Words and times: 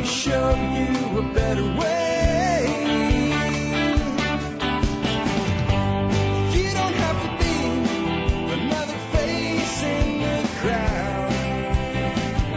Show 0.00 0.54
you 0.74 1.18
a 1.18 1.22
better 1.34 1.62
way. 1.62 2.64
You 6.50 6.70
don't 6.72 6.94
have 6.94 7.22
to 7.22 7.28
be 7.38 7.54
another 8.52 8.98
face 9.12 9.82
in 9.82 10.22
the 10.22 10.48
crowd. 10.60 11.32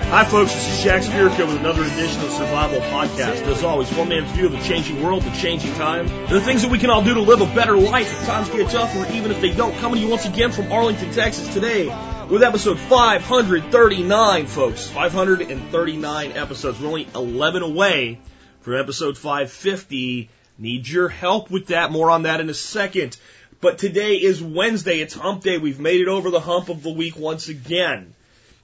Hi 0.06 0.24
folks, 0.26 0.54
this 0.54 0.78
is 0.78 0.84
Jack 0.84 1.02
Spirko 1.04 1.48
with 1.48 1.58
another 1.58 1.84
edition 1.84 2.22
of 2.24 2.32
Survival 2.32 2.80
Podcast. 2.80 3.44
As 3.44 3.64
always, 3.64 3.94
one 3.94 4.10
man's 4.10 4.32
view 4.32 4.46
of 4.48 4.54
the 4.54 4.62
changing 4.62 5.04
world, 5.04 5.24
the 5.24 5.32
changing 5.32 5.74
time, 5.74 6.08
the 6.30 6.40
things 6.42 6.62
that 6.62 6.72
we 6.72 6.80
can 6.80 6.90
all 6.90 7.04
do 7.04 7.14
to 7.16 7.22
live 7.22 7.42
a 7.42 7.54
better 7.54 7.76
life 7.78 8.12
if 8.12 8.26
times 8.26 8.50
get 8.50 8.70
tough 8.72 8.96
or 8.96 9.06
even 9.14 9.30
if 9.32 9.42
they 9.42 9.52
don't. 9.52 9.76
Coming 9.78 10.00
to 10.00 10.02
you 10.02 10.10
once 10.10 10.26
again 10.26 10.52
from 10.52 10.72
Arlington, 10.72 11.12
Texas 11.12 11.54
today 11.54 11.90
with 12.30 12.42
episode 12.42 12.80
539, 12.80 14.48
folks. 14.48 14.90
539 14.90 16.32
episodes. 16.32 16.80
We're 16.80 16.88
only 16.88 17.08
11 17.14 17.62
away 17.62 18.20
from 18.62 18.76
episode 18.80 19.16
550. 19.16 20.30
Need 20.58 20.88
your 20.88 21.08
help 21.08 21.52
with 21.52 21.68
that. 21.68 21.92
More 21.92 22.10
on 22.10 22.24
that 22.24 22.40
in 22.40 22.50
a 22.50 22.54
second. 22.54 23.16
But 23.62 23.78
today 23.78 24.16
is 24.16 24.42
Wednesday. 24.42 25.02
It's 25.02 25.14
hump 25.14 25.44
day. 25.44 25.60
We've 25.60 25.80
made 25.80 26.02
it 26.02 26.08
over 26.08 26.32
the 26.32 26.40
hump 26.40 26.70
of 26.70 26.82
the 26.82 26.92
week 26.92 27.16
once 27.16 27.48
again. 27.48 28.16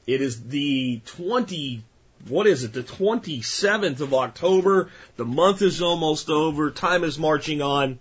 It 0.08 0.22
is 0.22 0.44
the 0.44 1.02
20, 1.06 1.84
what 2.28 2.48
is 2.48 2.64
it? 2.64 2.74
The 2.74 2.84
27th 2.84 4.00
of 4.00 4.16
October. 4.16 4.90
The 5.18 5.26
month 5.26 5.62
is 5.62 5.84
almost 5.84 6.30
over. 6.30 6.72
Time 6.72 7.04
is 7.04 7.20
marching 7.20 7.62
on. 7.62 8.00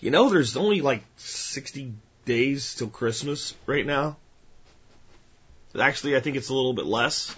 You 0.00 0.10
know, 0.10 0.28
there's 0.28 0.56
only 0.56 0.82
like 0.82 1.02
60 1.16 1.94
days 2.26 2.74
till 2.74 2.88
Christmas 2.88 3.54
right 3.66 3.86
now. 3.86 4.18
Actually, 5.78 6.16
I 6.16 6.20
think 6.20 6.36
it's 6.36 6.48
a 6.48 6.54
little 6.54 6.72
bit 6.72 6.86
less. 6.86 7.34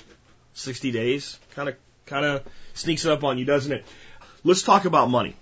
60 0.55 0.93
days. 0.93 1.39
Kind 1.55 1.69
of, 1.69 1.77
kind 2.07 2.25
of 2.25 2.43
sneaks 2.75 3.07
up 3.07 3.25
on 3.25 3.39
you, 3.39 3.45
doesn't 3.45 3.73
it? 3.73 3.85
Let's 4.45 4.63
talk 4.63 4.85
about 4.85 5.11
money. 5.11 5.37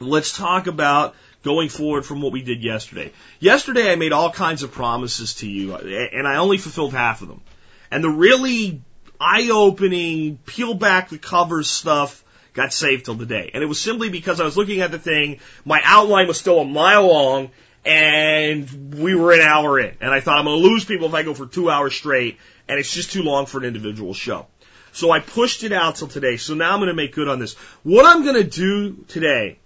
Let's 0.00 0.36
talk 0.36 0.66
about 0.66 1.14
going 1.42 1.68
forward 1.68 2.04
from 2.04 2.22
what 2.22 2.32
we 2.32 2.42
did 2.42 2.62
yesterday. 2.62 3.12
Yesterday, 3.38 3.92
I 3.92 3.96
made 3.96 4.12
all 4.12 4.30
kinds 4.30 4.62
of 4.62 4.72
promises 4.72 5.34
to 5.36 5.48
you, 5.48 5.74
and 5.74 6.26
I 6.26 6.36
only 6.36 6.58
fulfilled 6.58 6.94
half 6.94 7.22
of 7.22 7.28
them. 7.28 7.42
And 7.90 8.02
the 8.02 8.10
really 8.10 8.80
eye-opening, 9.20 10.38
peel 10.38 10.74
back 10.74 11.10
the 11.10 11.18
covers 11.18 11.68
stuff 11.70 12.24
got 12.54 12.72
saved 12.72 13.04
till 13.04 13.16
today. 13.16 13.50
And 13.52 13.62
it 13.62 13.66
was 13.66 13.80
simply 13.80 14.08
because 14.08 14.40
I 14.40 14.44
was 14.44 14.56
looking 14.56 14.80
at 14.80 14.90
the 14.90 14.98
thing, 14.98 15.40
my 15.64 15.80
outline 15.84 16.26
was 16.26 16.38
still 16.38 16.60
a 16.60 16.64
mile 16.64 17.06
long, 17.06 17.50
and 17.84 18.94
we 18.94 19.14
were 19.14 19.32
an 19.32 19.40
hour 19.40 19.78
in. 19.78 19.96
And 20.00 20.10
I 20.10 20.20
thought 20.20 20.38
I'm 20.38 20.44
going 20.44 20.62
to 20.62 20.68
lose 20.68 20.84
people 20.84 21.06
if 21.06 21.14
I 21.14 21.22
go 21.22 21.34
for 21.34 21.46
two 21.46 21.70
hours 21.70 21.94
straight, 21.94 22.38
and 22.68 22.78
it's 22.78 22.92
just 22.92 23.12
too 23.12 23.22
long 23.22 23.46
for 23.46 23.58
an 23.58 23.64
individual 23.64 24.14
show. 24.14 24.46
So 24.92 25.10
I 25.10 25.20
pushed 25.20 25.64
it 25.64 25.72
out 25.72 25.96
till 25.96 26.08
today. 26.08 26.36
So 26.36 26.54
now 26.54 26.72
I'm 26.72 26.78
going 26.78 26.88
to 26.88 26.94
make 26.94 27.14
good 27.14 27.28
on 27.28 27.38
this. 27.38 27.54
What 27.82 28.06
I'm 28.06 28.22
going 28.22 28.36
to 28.36 28.44
do 28.44 29.04
today 29.08 29.58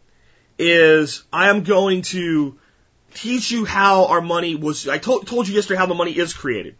is 0.58 1.22
I 1.32 1.50
am 1.50 1.62
going 1.62 2.02
to 2.02 2.58
teach 3.14 3.50
you 3.50 3.64
how 3.64 4.06
our 4.06 4.20
money 4.20 4.54
was. 4.54 4.88
I 4.88 4.98
told, 4.98 5.26
told 5.26 5.46
you 5.46 5.54
yesterday 5.54 5.78
how 5.78 5.86
the 5.86 5.94
money 5.94 6.12
is 6.12 6.32
created. 6.32 6.76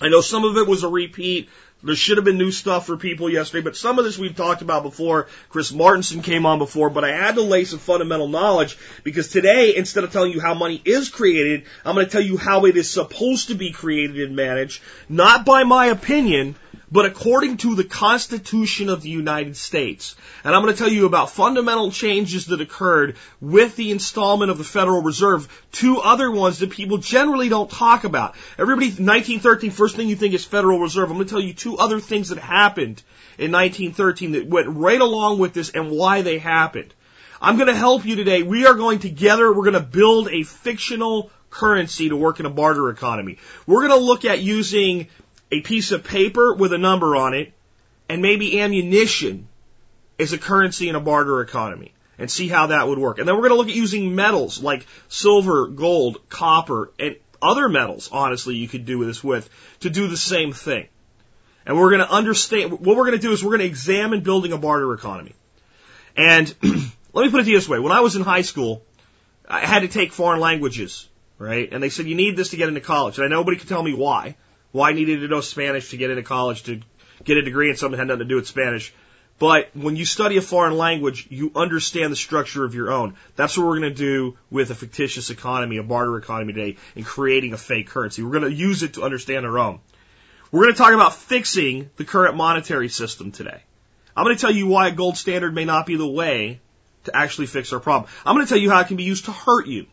I 0.00 0.08
know 0.08 0.20
some 0.20 0.44
of 0.44 0.56
it 0.56 0.66
was 0.66 0.82
a 0.82 0.88
repeat. 0.88 1.48
There 1.80 1.94
should 1.94 2.18
have 2.18 2.24
been 2.24 2.38
new 2.38 2.50
stuff 2.50 2.86
for 2.86 2.96
people 2.96 3.30
yesterday, 3.30 3.62
but 3.62 3.76
some 3.76 4.00
of 4.00 4.04
this 4.04 4.18
we've 4.18 4.34
talked 4.34 4.62
about 4.62 4.82
before. 4.82 5.28
Chris 5.48 5.70
Martenson 5.70 6.24
came 6.24 6.44
on 6.44 6.58
before, 6.58 6.90
but 6.90 7.04
I 7.04 7.12
had 7.12 7.36
to 7.36 7.42
lay 7.42 7.64
some 7.64 7.78
fundamental 7.78 8.26
knowledge 8.26 8.76
because 9.04 9.28
today, 9.28 9.76
instead 9.76 10.02
of 10.02 10.12
telling 10.12 10.32
you 10.32 10.40
how 10.40 10.54
money 10.54 10.82
is 10.84 11.08
created, 11.08 11.64
I'm 11.84 11.94
going 11.94 12.06
to 12.06 12.10
tell 12.10 12.20
you 12.20 12.36
how 12.36 12.64
it 12.64 12.76
is 12.76 12.90
supposed 12.90 13.48
to 13.48 13.54
be 13.54 13.70
created 13.70 14.20
and 14.20 14.34
managed, 14.34 14.82
not 15.08 15.44
by 15.44 15.62
my 15.62 15.86
opinion, 15.86 16.56
but 16.90 17.06
according 17.06 17.58
to 17.58 17.74
the 17.74 17.84
Constitution 17.84 18.88
of 18.88 19.02
the 19.02 19.10
United 19.10 19.56
States. 19.56 20.16
And 20.44 20.54
I'm 20.54 20.62
going 20.62 20.74
to 20.74 20.78
tell 20.78 20.90
you 20.90 21.06
about 21.06 21.30
fundamental 21.30 21.90
changes 21.90 22.46
that 22.46 22.60
occurred 22.60 23.16
with 23.40 23.76
the 23.76 23.90
installment 23.90 24.50
of 24.50 24.58
the 24.58 24.64
Federal 24.64 25.02
Reserve, 25.02 25.48
two 25.72 25.98
other 25.98 26.30
ones 26.30 26.60
that 26.60 26.70
people 26.70 26.98
generally 26.98 27.48
don't 27.48 27.70
talk 27.70 28.04
about. 28.04 28.34
Everybody, 28.58 28.86
1913, 28.86 29.70
first 29.70 29.96
thing 29.96 30.08
you 30.08 30.16
think 30.16 30.34
is 30.34 30.44
Federal 30.44 30.80
Reserve. 30.80 31.10
I'm 31.10 31.16
going 31.16 31.26
to 31.26 31.30
tell 31.30 31.42
you 31.42 31.52
two 31.52 31.78
other 31.78 32.00
things 32.00 32.30
that 32.30 32.38
happened 32.38 33.02
in 33.36 33.52
1913 33.52 34.32
that 34.32 34.46
went 34.46 34.68
right 34.68 35.00
along 35.00 35.38
with 35.38 35.52
this 35.52 35.70
and 35.70 35.90
why 35.90 36.22
they 36.22 36.38
happened. 36.38 36.94
I'm 37.40 37.56
going 37.56 37.68
to 37.68 37.74
help 37.74 38.04
you 38.04 38.16
today. 38.16 38.42
We 38.42 38.66
are 38.66 38.74
going 38.74 38.98
together, 38.98 39.52
we're 39.52 39.70
going 39.70 39.74
to 39.74 39.80
build 39.80 40.28
a 40.28 40.42
fictional 40.42 41.30
currency 41.50 42.08
to 42.08 42.16
work 42.16 42.40
in 42.40 42.46
a 42.46 42.50
barter 42.50 42.90
economy. 42.90 43.38
We're 43.66 43.86
going 43.86 43.98
to 43.98 44.04
look 44.04 44.24
at 44.24 44.40
using 44.40 45.08
a 45.50 45.60
piece 45.60 45.92
of 45.92 46.04
paper 46.04 46.54
with 46.54 46.72
a 46.72 46.78
number 46.78 47.16
on 47.16 47.34
it 47.34 47.52
and 48.08 48.22
maybe 48.22 48.60
ammunition 48.60 49.48
as 50.18 50.32
a 50.32 50.38
currency 50.38 50.88
in 50.88 50.94
a 50.94 51.00
barter 51.00 51.40
economy 51.40 51.92
and 52.18 52.30
see 52.30 52.48
how 52.48 52.68
that 52.68 52.88
would 52.88 52.98
work. 52.98 53.18
And 53.18 53.28
then 53.28 53.36
we're 53.36 53.48
going 53.48 53.52
to 53.52 53.56
look 53.56 53.68
at 53.68 53.74
using 53.74 54.14
metals 54.14 54.62
like 54.62 54.86
silver, 55.08 55.68
gold, 55.68 56.28
copper, 56.28 56.90
and 56.98 57.16
other 57.40 57.68
metals, 57.68 58.08
honestly, 58.10 58.56
you 58.56 58.66
could 58.66 58.84
do 58.84 59.04
this 59.04 59.22
with 59.22 59.48
to 59.80 59.90
do 59.90 60.08
the 60.08 60.16
same 60.16 60.52
thing. 60.52 60.88
And 61.64 61.78
we're 61.78 61.90
going 61.90 62.00
to 62.00 62.10
understand, 62.10 62.72
what 62.72 62.96
we're 62.96 63.04
going 63.04 63.12
to 63.12 63.18
do 63.18 63.30
is 63.30 63.44
we're 63.44 63.50
going 63.50 63.60
to 63.60 63.66
examine 63.66 64.22
building 64.22 64.52
a 64.52 64.58
barter 64.58 64.92
economy. 64.94 65.34
And 66.16 66.52
let 67.12 67.24
me 67.24 67.30
put 67.30 67.40
it 67.40 67.46
this 67.46 67.68
way. 67.68 67.78
When 67.78 67.92
I 67.92 68.00
was 68.00 68.16
in 68.16 68.22
high 68.22 68.42
school, 68.42 68.82
I 69.46 69.60
had 69.60 69.80
to 69.80 69.88
take 69.88 70.12
foreign 70.12 70.40
languages, 70.40 71.08
right? 71.38 71.68
And 71.70 71.82
they 71.82 71.90
said, 71.90 72.06
you 72.06 72.16
need 72.16 72.36
this 72.36 72.50
to 72.50 72.56
get 72.56 72.68
into 72.68 72.80
college. 72.80 73.18
And 73.18 73.30
nobody 73.30 73.56
could 73.56 73.68
tell 73.68 73.82
me 73.82 73.94
why. 73.94 74.36
Why 74.72 74.92
needed 74.92 75.20
to 75.20 75.28
know 75.28 75.40
Spanish 75.40 75.90
to 75.90 75.96
get 75.96 76.10
into 76.10 76.22
college 76.22 76.64
to 76.64 76.80
get 77.24 77.36
a 77.36 77.42
degree 77.42 77.70
in 77.70 77.76
something 77.76 77.98
had 77.98 78.08
nothing 78.08 78.20
to 78.20 78.24
do 78.26 78.36
with 78.36 78.46
Spanish. 78.46 78.92
But 79.38 79.70
when 79.74 79.94
you 79.94 80.04
study 80.04 80.36
a 80.36 80.42
foreign 80.42 80.76
language, 80.76 81.28
you 81.30 81.52
understand 81.54 82.10
the 82.10 82.16
structure 82.16 82.64
of 82.64 82.74
your 82.74 82.90
own. 82.90 83.14
That's 83.36 83.56
what 83.56 83.66
we're 83.66 83.78
going 83.78 83.94
to 83.94 83.96
do 83.96 84.36
with 84.50 84.70
a 84.70 84.74
fictitious 84.74 85.30
economy, 85.30 85.76
a 85.76 85.84
barter 85.84 86.16
economy 86.16 86.52
today, 86.52 86.76
and 86.96 87.06
creating 87.06 87.52
a 87.52 87.56
fake 87.56 87.88
currency. 87.88 88.22
We're 88.22 88.40
going 88.40 88.50
to 88.50 88.56
use 88.56 88.82
it 88.82 88.94
to 88.94 89.02
understand 89.02 89.46
our 89.46 89.58
own. 89.58 89.78
We're 90.50 90.62
going 90.64 90.74
to 90.74 90.78
talk 90.78 90.92
about 90.92 91.14
fixing 91.14 91.90
the 91.96 92.04
current 92.04 92.36
monetary 92.36 92.88
system 92.88 93.30
today. 93.30 93.62
I'm 94.16 94.24
going 94.24 94.36
to 94.36 94.40
tell 94.40 94.50
you 94.50 94.66
why 94.66 94.88
a 94.88 94.92
gold 94.92 95.16
standard 95.16 95.54
may 95.54 95.64
not 95.64 95.86
be 95.86 95.94
the 95.94 96.06
way 96.06 96.60
to 97.04 97.16
actually 97.16 97.46
fix 97.46 97.72
our 97.72 97.78
problem. 97.78 98.10
I'm 98.26 98.34
going 98.34 98.44
to 98.44 98.48
tell 98.48 98.58
you 98.58 98.70
how 98.70 98.80
it 98.80 98.88
can 98.88 98.96
be 98.96 99.04
used 99.04 99.26
to 99.26 99.32
hurt 99.32 99.68
you. 99.68 99.86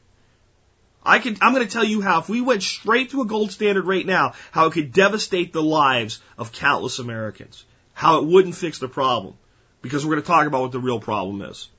I 1.05 1.19
can, 1.19 1.37
I'm 1.41 1.53
going 1.53 1.65
to 1.65 1.71
tell 1.71 1.83
you 1.83 2.01
how 2.01 2.19
if 2.19 2.29
we 2.29 2.41
went 2.41 2.63
straight 2.63 3.11
to 3.11 3.21
a 3.21 3.25
gold 3.25 3.51
standard 3.51 3.85
right 3.85 4.05
now, 4.05 4.33
how 4.51 4.65
it 4.65 4.73
could 4.73 4.91
devastate 4.91 5.53
the 5.53 5.61
lives 5.61 6.19
of 6.37 6.51
countless 6.51 6.99
Americans. 6.99 7.63
How 7.93 8.19
it 8.19 8.25
wouldn't 8.25 8.55
fix 8.55 8.79
the 8.79 8.87
problem. 8.87 9.35
Because 9.81 10.03
we're 10.03 10.15
going 10.15 10.23
to 10.23 10.27
talk 10.27 10.47
about 10.47 10.61
what 10.61 10.71
the 10.71 10.79
real 10.79 10.99
problem 10.99 11.41
is. 11.43 11.69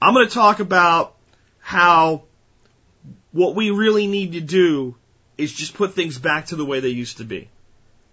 I'm 0.00 0.14
going 0.14 0.28
to 0.28 0.32
talk 0.32 0.60
about 0.60 1.16
how 1.58 2.24
what 3.32 3.56
we 3.56 3.70
really 3.70 4.06
need 4.06 4.32
to 4.32 4.40
do 4.40 4.94
is 5.36 5.52
just 5.52 5.74
put 5.74 5.94
things 5.94 6.18
back 6.18 6.46
to 6.46 6.56
the 6.56 6.64
way 6.64 6.80
they 6.80 6.88
used 6.88 7.18
to 7.18 7.24
be. 7.24 7.50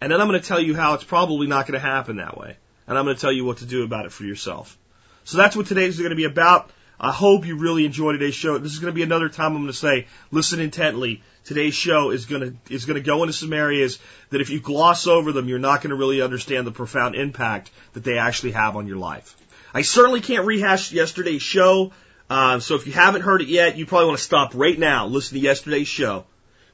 And 0.01 0.11
then 0.11 0.19
I'm 0.19 0.27
going 0.27 0.41
to 0.41 0.45
tell 0.45 0.59
you 0.59 0.75
how 0.75 0.95
it's 0.95 1.03
probably 1.03 1.47
not 1.47 1.67
going 1.67 1.79
to 1.79 1.87
happen 1.87 2.17
that 2.17 2.37
way. 2.37 2.57
And 2.87 2.97
I'm 2.97 3.05
going 3.05 3.15
to 3.15 3.21
tell 3.21 3.31
you 3.31 3.45
what 3.45 3.57
to 3.57 3.65
do 3.65 3.83
about 3.83 4.05
it 4.05 4.11
for 4.11 4.23
yourself. 4.23 4.77
So 5.23 5.37
that's 5.37 5.55
what 5.55 5.67
today's 5.67 5.97
going 5.97 6.09
to 6.09 6.15
be 6.15 6.25
about. 6.25 6.71
I 6.99 7.11
hope 7.11 7.45
you 7.45 7.57
really 7.57 7.85
enjoy 7.85 8.13
today's 8.13 8.35
show. 8.35 8.57
This 8.57 8.73
is 8.73 8.79
going 8.79 8.91
to 8.91 8.95
be 8.95 9.03
another 9.03 9.29
time 9.29 9.55
I'm 9.55 9.63
going 9.63 9.67
to 9.67 9.73
say, 9.73 10.07
listen 10.31 10.59
intently. 10.59 11.23
Today's 11.43 11.73
show 11.73 12.11
is 12.11 12.25
going 12.25 12.41
to 12.41 12.73
is 12.73 12.85
going 12.85 12.95
to 12.95 13.05
go 13.05 13.23
into 13.23 13.33
some 13.33 13.51
areas 13.51 13.99
that 14.29 14.39
if 14.39 14.49
you 14.49 14.61
gloss 14.61 15.07
over 15.07 15.31
them, 15.31 15.49
you're 15.49 15.59
not 15.59 15.81
going 15.81 15.89
to 15.89 15.95
really 15.95 16.21
understand 16.21 16.65
the 16.65 16.71
profound 16.71 17.15
impact 17.15 17.71
that 17.93 18.03
they 18.03 18.17
actually 18.17 18.51
have 18.51 18.77
on 18.77 18.87
your 18.87 18.97
life. 18.97 19.35
I 19.73 19.81
certainly 19.81 20.21
can't 20.21 20.45
rehash 20.45 20.91
yesterday's 20.91 21.41
show. 21.41 21.91
Uh, 22.29 22.59
so 22.59 22.75
if 22.75 22.87
you 22.87 22.93
haven't 22.93 23.23
heard 23.23 23.41
it 23.41 23.47
yet, 23.47 23.77
you 23.77 23.85
probably 23.85 24.07
want 24.07 24.19
to 24.19 24.23
stop 24.23 24.53
right 24.55 24.77
now, 24.77 25.07
listen 25.07 25.37
to 25.37 25.43
yesterday's 25.43 25.87
show, 25.87 26.25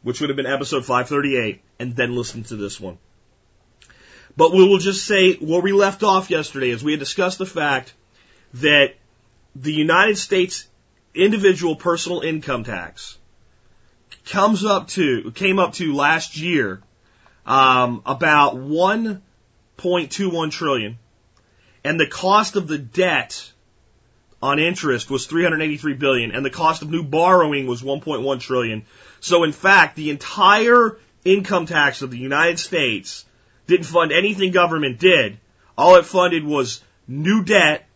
which 0.04 0.22
would 0.22 0.30
have 0.30 0.38
been 0.38 0.46
episode 0.46 0.86
538, 0.86 1.62
and 1.80 1.96
then 1.96 2.16
listen 2.16 2.44
to 2.44 2.56
this 2.56 2.80
one. 2.80 2.98
But 4.38 4.52
we 4.52 4.68
will 4.68 4.78
just 4.78 5.06
say 5.06 5.34
where 5.36 5.62
we 5.62 5.74
left 5.74 6.04
off 6.04 6.30
yesterday 6.30 6.70
is 6.70 6.84
we 6.84 6.92
had 6.92 7.00
discussed 7.00 7.40
the 7.40 7.46
fact 7.46 7.94
that 8.56 8.96
the 9.60 9.74
United 9.74 10.18
States 10.18 10.68
individual 11.14 11.76
personal 11.76 12.22
income 12.22 12.64
tax 12.64 13.18
comes 14.26 14.64
up 14.64 14.88
to 14.88 15.32
came 15.32 15.60
up 15.60 15.74
to 15.74 15.94
last 15.94 16.38
year 16.38 16.82
um, 17.46 18.02
about 18.06 18.56
1.21 18.56 20.52
trillion, 20.52 20.98
and 21.84 22.00
the 22.00 22.08
cost 22.08 22.56
of 22.56 22.70
the 22.70 22.78
debt 22.78 23.52
on 24.42 24.60
interest 24.60 25.10
was 25.10 25.26
383 25.26 25.96
billion, 25.96 26.32
and 26.32 26.46
the 26.46 26.50
cost 26.50 26.82
of 26.82 26.90
new 26.90 27.04
borrowing 27.04 27.68
was 27.68 27.82
1.1 27.82 28.40
trillion. 28.40 28.86
So 29.20 29.44
in 29.44 29.52
fact, 29.52 29.98
the 29.98 30.10
entire 30.12 30.98
income 31.26 31.66
tax 31.66 32.02
of 32.02 32.12
the 32.12 32.18
United 32.18 32.60
States 32.60 33.26
didn't 33.68 33.88
fund 33.88 34.14
anything 34.14 34.52
government 34.52 35.00
did. 35.00 35.38
All 35.78 35.98
it 35.98 36.06
funded 36.06 36.46
was 36.46 36.82
new 37.08 37.44
debt 37.44 37.89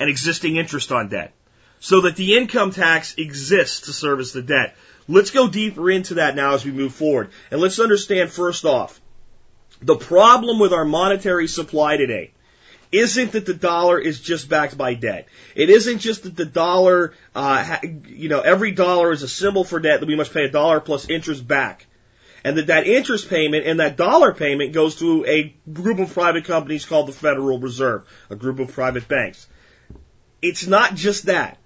and 0.00 0.08
existing 0.08 0.56
interest 0.56 0.92
on 0.92 1.08
debt. 1.08 1.32
So 1.80 2.02
that 2.02 2.16
the 2.16 2.36
income 2.36 2.72
tax 2.72 3.14
exists 3.16 3.82
to 3.82 3.92
service 3.92 4.32
the 4.32 4.42
debt. 4.42 4.76
Let's 5.06 5.30
go 5.30 5.48
deeper 5.48 5.90
into 5.90 6.14
that 6.14 6.34
now 6.34 6.54
as 6.54 6.64
we 6.64 6.72
move 6.72 6.92
forward. 6.92 7.30
And 7.50 7.60
let's 7.60 7.78
understand 7.78 8.30
first 8.30 8.64
off, 8.64 9.00
the 9.80 9.96
problem 9.96 10.58
with 10.58 10.72
our 10.72 10.84
monetary 10.84 11.46
supply 11.46 11.96
today 11.96 12.32
isn't 12.90 13.32
that 13.32 13.46
the 13.46 13.54
dollar 13.54 13.98
is 13.98 14.20
just 14.20 14.48
backed 14.48 14.76
by 14.76 14.94
debt. 14.94 15.28
It 15.54 15.70
isn't 15.70 15.98
just 15.98 16.22
that 16.22 16.36
the 16.36 16.46
dollar, 16.46 17.14
uh, 17.34 17.78
you 18.06 18.28
know, 18.28 18.40
every 18.40 18.72
dollar 18.72 19.12
is 19.12 19.22
a 19.22 19.28
symbol 19.28 19.64
for 19.64 19.78
debt 19.78 20.00
that 20.00 20.06
we 20.06 20.16
must 20.16 20.32
pay 20.32 20.44
a 20.44 20.50
dollar 20.50 20.80
plus 20.80 21.08
interest 21.08 21.46
back. 21.46 21.86
And 22.44 22.56
that 22.56 22.68
that 22.68 22.86
interest 22.86 23.28
payment 23.28 23.66
and 23.66 23.80
that 23.80 23.96
dollar 23.96 24.32
payment 24.32 24.72
goes 24.72 24.96
to 24.96 25.24
a 25.26 25.54
group 25.70 25.98
of 25.98 26.12
private 26.12 26.44
companies 26.44 26.86
called 26.86 27.08
the 27.08 27.12
Federal 27.12 27.58
Reserve, 27.58 28.04
a 28.30 28.36
group 28.36 28.58
of 28.58 28.72
private 28.72 29.06
banks. 29.06 29.46
It's 30.40 30.66
not 30.66 30.94
just 30.94 31.26
that. 31.26 31.58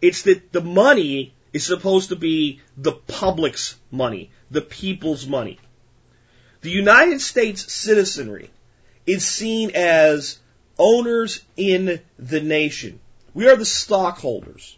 It's 0.00 0.22
that 0.22 0.52
the 0.52 0.60
money 0.60 1.34
is 1.52 1.64
supposed 1.64 2.10
to 2.10 2.16
be 2.16 2.60
the 2.76 2.92
public's 2.92 3.76
money, 3.90 4.30
the 4.50 4.60
people's 4.60 5.26
money. 5.26 5.58
The 6.60 6.70
United 6.70 7.20
States 7.20 7.72
citizenry 7.72 8.50
is 9.06 9.26
seen 9.26 9.72
as 9.74 10.38
owners 10.78 11.42
in 11.56 12.00
the 12.18 12.40
nation. 12.40 13.00
We 13.34 13.48
are 13.48 13.56
the 13.56 13.64
stockholders. 13.64 14.76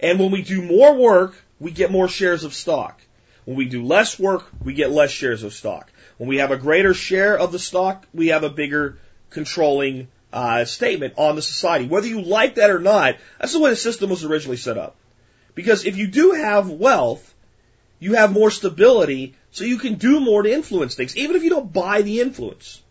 And 0.00 0.18
when 0.18 0.30
we 0.30 0.42
do 0.42 0.62
more 0.62 0.94
work, 0.94 1.34
we 1.58 1.70
get 1.70 1.90
more 1.90 2.08
shares 2.08 2.44
of 2.44 2.54
stock. 2.54 3.00
When 3.44 3.56
we 3.56 3.66
do 3.66 3.82
less 3.82 4.18
work, 4.18 4.46
we 4.62 4.74
get 4.74 4.90
less 4.90 5.10
shares 5.10 5.42
of 5.42 5.52
stock. 5.52 5.90
When 6.16 6.28
we 6.28 6.38
have 6.38 6.50
a 6.50 6.56
greater 6.56 6.94
share 6.94 7.38
of 7.38 7.52
the 7.52 7.58
stock, 7.58 8.06
we 8.12 8.28
have 8.28 8.44
a 8.44 8.50
bigger 8.50 8.98
controlling 9.30 10.08
uh, 10.34 10.64
statement 10.64 11.14
on 11.16 11.36
the 11.36 11.42
society. 11.42 11.86
Whether 11.86 12.08
you 12.08 12.20
like 12.20 12.56
that 12.56 12.70
or 12.70 12.80
not, 12.80 13.16
that's 13.38 13.52
the 13.52 13.60
way 13.60 13.70
the 13.70 13.76
system 13.76 14.10
was 14.10 14.24
originally 14.24 14.56
set 14.56 14.76
up. 14.76 14.96
Because 15.54 15.86
if 15.86 15.96
you 15.96 16.08
do 16.08 16.32
have 16.32 16.68
wealth, 16.68 17.32
you 18.00 18.14
have 18.14 18.32
more 18.32 18.50
stability, 18.50 19.36
so 19.52 19.64
you 19.64 19.78
can 19.78 19.94
do 19.94 20.18
more 20.18 20.42
to 20.42 20.52
influence 20.52 20.96
things, 20.96 21.16
even 21.16 21.36
if 21.36 21.44
you 21.44 21.50
don't 21.50 21.72
buy 21.72 22.02
the 22.02 22.20
influence. 22.20 22.82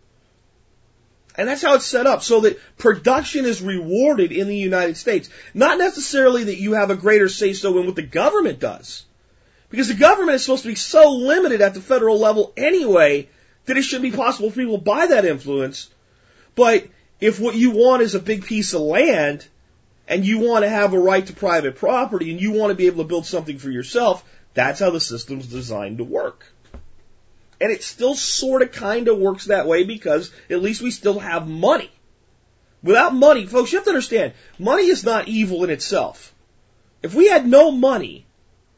And 1.36 1.50
that's 1.50 1.62
how 1.62 1.76
it's 1.76 1.86
set 1.86 2.08
up, 2.08 2.24
so 2.24 2.42
that 2.42 2.60
production 2.78 3.46
is 3.46 3.62
rewarded 3.62 4.32
in 4.32 4.48
the 4.48 4.56
United 4.56 4.96
States. 4.96 5.30
Not 5.54 5.78
necessarily 5.78 6.46
that 6.46 6.60
you 6.60 6.74
have 6.74 6.92
a 6.92 6.96
greater 6.96 7.28
say 7.28 7.52
so 7.52 7.78
in 7.78 7.86
what 7.86 7.96
the 7.96 8.04
government 8.04 8.60
does. 8.60 9.04
Because 9.70 9.90
the 9.90 9.96
government 9.96 10.36
is 10.36 10.46
supposed 10.46 10.64
to 10.64 10.70
be 10.70 10.76
so 10.76 11.12
limited 11.12 11.60
at 11.60 11.74
the 11.74 11.82
federal 11.82 12.20
level 12.20 12.54
anyway 12.56 13.28
that 13.66 13.76
it 13.76 13.82
shouldn't 13.82 14.12
be 14.12 14.16
possible 14.16 14.50
for 14.50 14.56
people 14.56 14.78
to 14.78 14.84
buy 14.84 15.08
that 15.08 15.26
influence. 15.26 15.90
But 16.56 16.88
if 17.24 17.40
what 17.40 17.56
you 17.56 17.72
want 17.72 18.02
is 18.02 18.16
a 18.16 18.20
big 18.20 18.46
piece 18.46 18.74
of 18.74 18.82
land, 18.82 19.48
and 20.10 20.26
you 20.26 20.40
want 20.40 20.66
to 20.66 20.70
have 20.70 20.92
a 20.94 21.00
right 21.00 21.26
to 21.26 21.32
private 21.32 21.78
property, 21.78 22.32
and 22.32 22.42
you 22.42 22.52
want 22.52 22.72
to 22.72 22.76
be 22.76 22.88
able 22.88 23.02
to 23.02 23.08
build 23.08 23.26
something 23.26 23.60
for 23.60 23.72
yourself, 23.72 24.26
that's 24.54 24.82
how 24.82 24.90
the 24.90 25.00
system's 25.00 25.48
designed 25.48 26.00
to 26.00 26.04
work. 26.04 26.46
And 27.62 27.72
it 27.72 27.82
still 27.82 28.14
sort 28.14 28.62
of 28.62 28.74
kind 28.74 29.08
of 29.08 29.18
works 29.18 29.46
that 29.46 29.68
way 29.68 29.86
because 29.86 30.32
at 30.50 30.62
least 30.62 30.82
we 30.82 30.92
still 30.92 31.18
have 31.18 31.48
money. 31.48 31.90
Without 32.84 33.16
money, 33.16 33.46
folks, 33.46 33.72
you 33.72 33.78
have 33.78 33.86
to 33.86 33.92
understand, 33.92 34.34
money 34.60 34.88
is 34.88 35.06
not 35.06 35.30
evil 35.30 35.64
in 35.64 35.70
itself. 35.70 36.36
If 37.02 37.16
we 37.16 37.30
had 37.30 37.48
no 37.48 37.72
money 37.72 38.26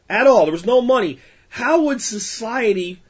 at 0.08 0.28
all, 0.28 0.46
there 0.46 0.52
was 0.52 0.68
no 0.68 0.82
money, 0.82 1.20
how 1.50 1.86
would 1.86 2.00
society 2.00 3.02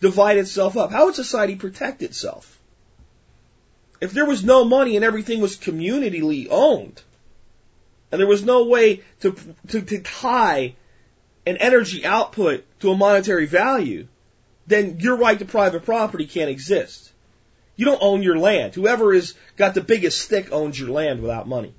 divide 0.00 0.36
itself 0.36 0.76
up? 0.76 0.92
How 0.92 1.06
would 1.06 1.14
society 1.14 1.56
protect 1.56 2.02
itself? 2.02 2.53
If 4.00 4.12
there 4.12 4.26
was 4.26 4.44
no 4.44 4.64
money 4.64 4.96
and 4.96 5.04
everything 5.04 5.40
was 5.40 5.56
communally 5.56 6.48
owned, 6.50 7.00
and 8.10 8.20
there 8.20 8.28
was 8.28 8.44
no 8.44 8.64
way 8.64 9.02
to, 9.20 9.34
to, 9.68 9.82
to 9.82 10.00
tie 10.00 10.74
an 11.46 11.56
energy 11.56 12.04
output 12.04 12.64
to 12.80 12.90
a 12.90 12.96
monetary 12.96 13.46
value, 13.46 14.06
then 14.66 15.00
your 15.00 15.16
right 15.16 15.38
to 15.38 15.44
private 15.44 15.84
property 15.84 16.26
can't 16.26 16.50
exist. 16.50 17.12
You 17.76 17.86
don't 17.86 18.02
own 18.02 18.22
your 18.22 18.38
land. 18.38 18.74
Whoever 18.74 19.12
has 19.12 19.34
got 19.56 19.74
the 19.74 19.80
biggest 19.80 20.20
stick 20.20 20.52
owns 20.52 20.78
your 20.78 20.90
land 20.90 21.20
without 21.20 21.48
money. 21.48 21.74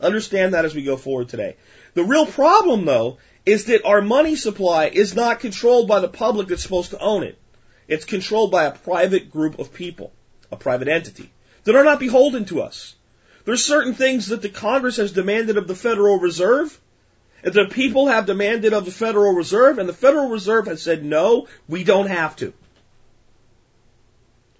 Understand 0.00 0.54
that 0.54 0.64
as 0.64 0.74
we 0.74 0.82
go 0.82 0.96
forward 0.96 1.28
today. 1.28 1.56
The 1.94 2.04
real 2.04 2.26
problem 2.26 2.84
though 2.84 3.18
is 3.46 3.66
that 3.66 3.84
our 3.84 4.02
money 4.02 4.36
supply 4.36 4.86
is 4.86 5.14
not 5.14 5.40
controlled 5.40 5.88
by 5.88 6.00
the 6.00 6.08
public 6.08 6.48
that's 6.48 6.62
supposed 6.62 6.90
to 6.90 6.98
own 6.98 7.22
it. 7.22 7.38
It's 7.88 8.04
controlled 8.04 8.50
by 8.50 8.64
a 8.64 8.72
private 8.72 9.30
group 9.30 9.58
of 9.58 9.72
people, 9.72 10.12
a 10.50 10.56
private 10.56 10.88
entity, 10.88 11.30
that 11.64 11.76
are 11.76 11.84
not 11.84 12.00
beholden 12.00 12.44
to 12.46 12.62
us. 12.62 12.94
There's 13.44 13.64
certain 13.64 13.94
things 13.94 14.28
that 14.28 14.42
the 14.42 14.48
Congress 14.48 14.96
has 14.96 15.12
demanded 15.12 15.56
of 15.56 15.66
the 15.66 15.74
Federal 15.74 16.18
Reserve, 16.18 16.78
and 17.42 17.52
the 17.52 17.66
people 17.66 18.06
have 18.08 18.26
demanded 18.26 18.72
of 18.72 18.84
the 18.84 18.92
Federal 18.92 19.34
Reserve, 19.34 19.78
and 19.78 19.88
the 19.88 19.92
Federal 19.92 20.28
Reserve 20.28 20.66
has 20.66 20.82
said, 20.82 21.04
no, 21.04 21.48
we 21.68 21.82
don't 21.82 22.08
have 22.08 22.36
to. 22.36 22.52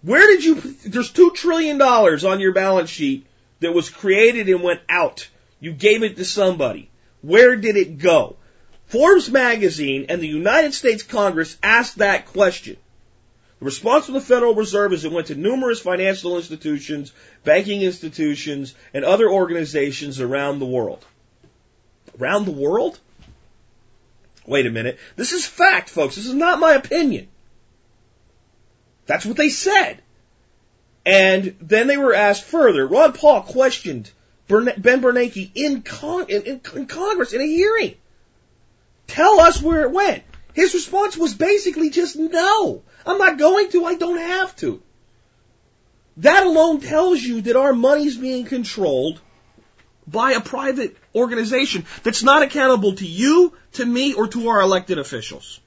Where 0.02 0.26
did 0.26 0.44
you, 0.44 0.56
there's 0.56 1.12
two 1.12 1.30
trillion 1.30 1.78
dollars 1.78 2.24
on 2.24 2.40
your 2.40 2.52
balance 2.52 2.90
sheet 2.90 3.26
that 3.60 3.72
was 3.72 3.88
created 3.88 4.48
and 4.48 4.62
went 4.62 4.80
out. 4.88 5.28
You 5.60 5.72
gave 5.72 6.02
it 6.02 6.16
to 6.16 6.24
somebody. 6.24 6.90
Where 7.20 7.54
did 7.56 7.76
it 7.76 7.98
go? 7.98 8.36
Forbes 8.86 9.30
magazine 9.30 10.06
and 10.08 10.20
the 10.20 10.28
United 10.28 10.74
States 10.74 11.04
Congress 11.04 11.56
asked 11.62 11.98
that 11.98 12.26
question. 12.26 12.76
The 13.62 13.66
response 13.66 14.06
from 14.06 14.14
the 14.14 14.20
Federal 14.20 14.56
Reserve 14.56 14.92
is 14.92 15.04
it 15.04 15.12
went 15.12 15.28
to 15.28 15.36
numerous 15.36 15.78
financial 15.78 16.36
institutions, 16.36 17.12
banking 17.44 17.82
institutions, 17.82 18.74
and 18.92 19.04
other 19.04 19.30
organizations 19.30 20.20
around 20.20 20.58
the 20.58 20.66
world. 20.66 21.04
Around 22.18 22.46
the 22.46 22.50
world? 22.50 22.98
Wait 24.44 24.66
a 24.66 24.70
minute. 24.70 24.98
This 25.14 25.30
is 25.30 25.46
fact, 25.46 25.90
folks. 25.90 26.16
This 26.16 26.26
is 26.26 26.34
not 26.34 26.58
my 26.58 26.72
opinion. 26.72 27.28
That's 29.06 29.24
what 29.24 29.36
they 29.36 29.48
said. 29.48 30.02
And 31.06 31.54
then 31.60 31.86
they 31.86 31.96
were 31.96 32.14
asked 32.14 32.42
further. 32.42 32.84
Ron 32.84 33.12
Paul 33.12 33.42
questioned 33.42 34.10
Ben 34.48 35.00
Bernanke 35.00 35.52
in, 35.54 35.82
Con- 35.82 36.28
in, 36.28 36.42
in, 36.42 36.60
in 36.74 36.86
Congress 36.86 37.32
in 37.32 37.40
a 37.40 37.46
hearing. 37.46 37.94
Tell 39.06 39.38
us 39.38 39.62
where 39.62 39.82
it 39.82 39.92
went. 39.92 40.24
His 40.52 40.74
response 40.74 41.16
was 41.16 41.32
basically 41.32 41.90
just 41.90 42.16
no. 42.16 42.82
I'm 43.06 43.18
not 43.18 43.38
going 43.38 43.70
to. 43.70 43.84
I 43.84 43.94
don't 43.94 44.18
have 44.18 44.54
to. 44.56 44.82
That 46.18 46.46
alone 46.46 46.80
tells 46.80 47.20
you 47.20 47.42
that 47.42 47.56
our 47.56 47.72
money's 47.72 48.16
being 48.16 48.44
controlled 48.44 49.20
by 50.06 50.32
a 50.32 50.40
private 50.40 50.96
organization 51.14 51.86
that's 52.02 52.22
not 52.22 52.42
accountable 52.42 52.94
to 52.96 53.06
you, 53.06 53.54
to 53.72 53.86
me, 53.86 54.14
or 54.14 54.28
to 54.28 54.48
our 54.48 54.60
elected 54.60 54.98
officials. 54.98 55.60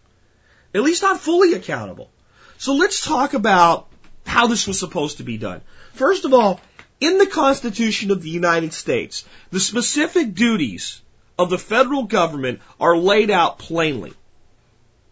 At 0.73 0.83
least 0.83 1.01
not 1.01 1.19
fully 1.19 1.53
accountable. 1.53 2.11
So 2.57 2.73
let's 2.73 3.03
talk 3.03 3.33
about 3.33 3.87
how 4.25 4.47
this 4.47 4.67
was 4.67 4.79
supposed 4.79 5.17
to 5.17 5.23
be 5.23 5.37
done. 5.37 5.61
First 5.93 6.25
of 6.25 6.33
all, 6.33 6.59
in 6.99 7.17
the 7.17 7.27
Constitution 7.27 8.11
of 8.11 8.21
the 8.21 8.29
United 8.29 8.73
States, 8.73 9.25
the 9.51 9.59
specific 9.59 10.33
duties 10.33 11.01
of 11.37 11.49
the 11.49 11.57
federal 11.57 12.03
government 12.03 12.61
are 12.79 12.97
laid 12.97 13.29
out 13.29 13.59
plainly. 13.59 14.13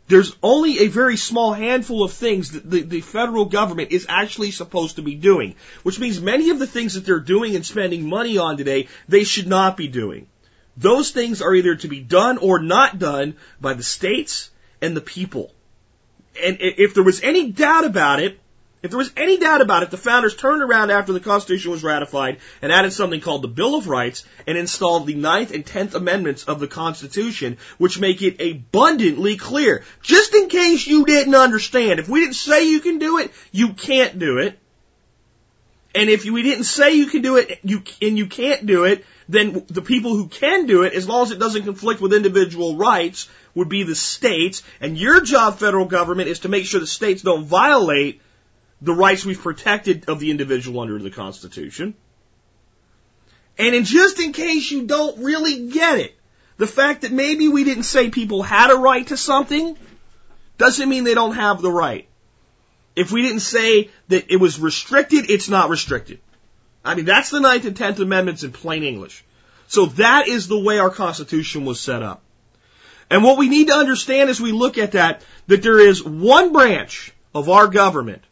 There's 0.07 0.35
only 0.43 0.79
a 0.79 0.87
very 0.87 1.15
small 1.15 1.53
handful 1.53 2.03
of 2.03 2.11
things 2.11 2.51
that 2.51 2.69
the, 2.69 2.81
the 2.81 3.01
federal 3.01 3.45
government 3.45 3.91
is 3.91 4.05
actually 4.09 4.51
supposed 4.51 4.97
to 4.97 5.01
be 5.01 5.15
doing, 5.15 5.55
which 5.83 5.99
means 5.99 6.21
many 6.21 6.49
of 6.49 6.59
the 6.59 6.67
things 6.67 6.95
that 6.95 7.05
they're 7.05 7.19
doing 7.19 7.55
and 7.55 7.65
spending 7.65 8.09
money 8.09 8.37
on 8.37 8.57
today, 8.57 8.89
they 9.07 9.23
should 9.23 9.47
not 9.47 9.77
be 9.77 9.87
doing. 9.87 10.27
Those 10.75 11.11
things 11.11 11.41
are 11.41 11.53
either 11.53 11.75
to 11.75 11.87
be 11.87 12.01
done 12.01 12.37
or 12.37 12.59
not 12.59 12.99
done 12.99 13.35
by 13.61 13.75
the 13.75 13.83
states 13.83 14.49
and 14.81 14.97
the 14.97 15.01
people. 15.01 15.53
And 16.43 16.57
if 16.59 16.93
there 16.95 17.03
was 17.03 17.21
any 17.21 17.51
doubt 17.51 17.85
about 17.85 18.19
it, 18.19 18.39
if 18.83 18.89
there 18.89 18.97
was 18.97 19.13
any 19.15 19.37
doubt 19.37 19.61
about 19.61 19.83
it, 19.83 19.91
the 19.91 19.97
founders 19.97 20.35
turned 20.35 20.61
around 20.61 20.91
after 20.91 21.13
the 21.13 21.21
Constitution 21.21 21.71
was 21.71 21.83
ratified 21.83 22.39
and 22.61 22.69
added 22.69 22.91
something 22.91 23.21
called 23.21 23.41
the 23.41 23.47
Bill 23.47 23.75
of 23.75 23.87
Rights 23.87 24.25
and 24.45 24.57
installed 24.57 25.07
the 25.07 25.15
Ninth 25.15 25.53
and 25.53 25.65
Tenth 25.65 25.95
Amendments 25.95 26.43
of 26.43 26.59
the 26.59 26.67
Constitution, 26.67 27.57
which 27.77 27.97
make 27.97 28.21
it 28.21 28.41
abundantly 28.41 29.37
clear. 29.37 29.85
Just 30.01 30.35
in 30.35 30.49
case 30.49 30.85
you 30.85 31.05
didn't 31.05 31.33
understand, 31.33 32.01
if 32.01 32.09
we 32.09 32.19
didn't 32.19 32.35
say 32.35 32.67
you 32.67 32.81
can 32.81 32.99
do 32.99 33.19
it, 33.19 33.31
you 33.53 33.71
can't 33.71 34.19
do 34.19 34.39
it. 34.39 34.59
And 35.95 36.09
if 36.09 36.25
we 36.25 36.43
didn't 36.43 36.65
say 36.65 36.95
you 36.95 37.05
can 37.05 37.21
do 37.21 37.37
it, 37.37 37.59
you 37.63 37.83
and 38.01 38.17
you 38.17 38.27
can't 38.27 38.65
do 38.65 38.83
it, 38.83 39.05
then 39.29 39.63
the 39.67 39.81
people 39.81 40.13
who 40.13 40.27
can 40.27 40.65
do 40.65 40.83
it, 40.83 40.93
as 40.93 41.07
long 41.07 41.23
as 41.23 41.31
it 41.31 41.39
doesn't 41.39 41.63
conflict 41.63 42.01
with 42.01 42.13
individual 42.13 42.75
rights, 42.75 43.29
would 43.55 43.69
be 43.69 43.83
the 43.83 43.95
states. 43.95 44.61
And 44.81 44.97
your 44.97 45.21
job, 45.21 45.59
federal 45.59 45.85
government, 45.85 46.27
is 46.27 46.39
to 46.39 46.49
make 46.49 46.65
sure 46.65 46.81
the 46.81 46.87
states 46.87 47.21
don't 47.21 47.45
violate 47.45 48.19
the 48.83 48.93
rights 48.93 49.23
we've 49.23 49.41
protected 49.41 50.09
of 50.09 50.19
the 50.19 50.29
individual 50.29 50.81
under 50.81 50.99
the 50.99 51.09
Constitution. 51.09 51.93
And 53.57 53.73
in 53.73 53.85
just 53.85 54.19
in 54.19 54.33
case 54.33 54.69
you 54.71 54.83
don't 54.83 55.23
really 55.23 55.69
get 55.69 55.99
it, 55.99 56.15
the 56.57 56.67
fact 56.67 57.01
that 57.01 57.11
maybe 57.11 57.47
we 57.47 57.63
didn't 57.63 57.83
say 57.83 58.09
people 58.09 58.43
had 58.43 58.71
a 58.71 58.75
right 58.75 59.07
to 59.07 59.15
something 59.15 59.77
doesn't 60.57 60.89
mean 60.89 61.05
they 61.05 61.13
don't 61.13 61.35
have 61.35 61.61
the 61.61 61.71
right. 61.71 62.07
If 62.95 63.11
we 63.11 63.21
didn't 63.21 63.39
say 63.39 63.89
that 64.09 64.31
it 64.31 64.37
was 64.37 64.59
restricted, 64.59 65.29
it's 65.29 65.49
not 65.49 65.69
restricted. 65.69 66.19
I 66.83 66.95
mean, 66.95 67.05
that's 67.05 67.29
the 67.29 67.39
Ninth 67.39 67.65
and 67.65 67.77
Tenth 67.77 67.99
Amendments 67.99 68.43
in 68.43 68.51
plain 68.51 68.83
English. 68.83 69.23
So 69.67 69.85
that 69.85 70.27
is 70.27 70.47
the 70.47 70.59
way 70.59 70.77
our 70.77 70.89
Constitution 70.89 71.63
was 71.63 71.79
set 71.79 72.03
up. 72.03 72.21
And 73.09 73.23
what 73.23 73.37
we 73.37 73.47
need 73.47 73.67
to 73.67 73.75
understand 73.75 74.29
as 74.29 74.41
we 74.41 74.51
look 74.51 74.77
at 74.77 74.91
that, 74.91 75.23
that 75.47 75.63
there 75.63 75.79
is 75.79 76.03
one 76.03 76.51
branch 76.51 77.13
of 77.33 77.49
our 77.49 77.67
government 77.67 78.23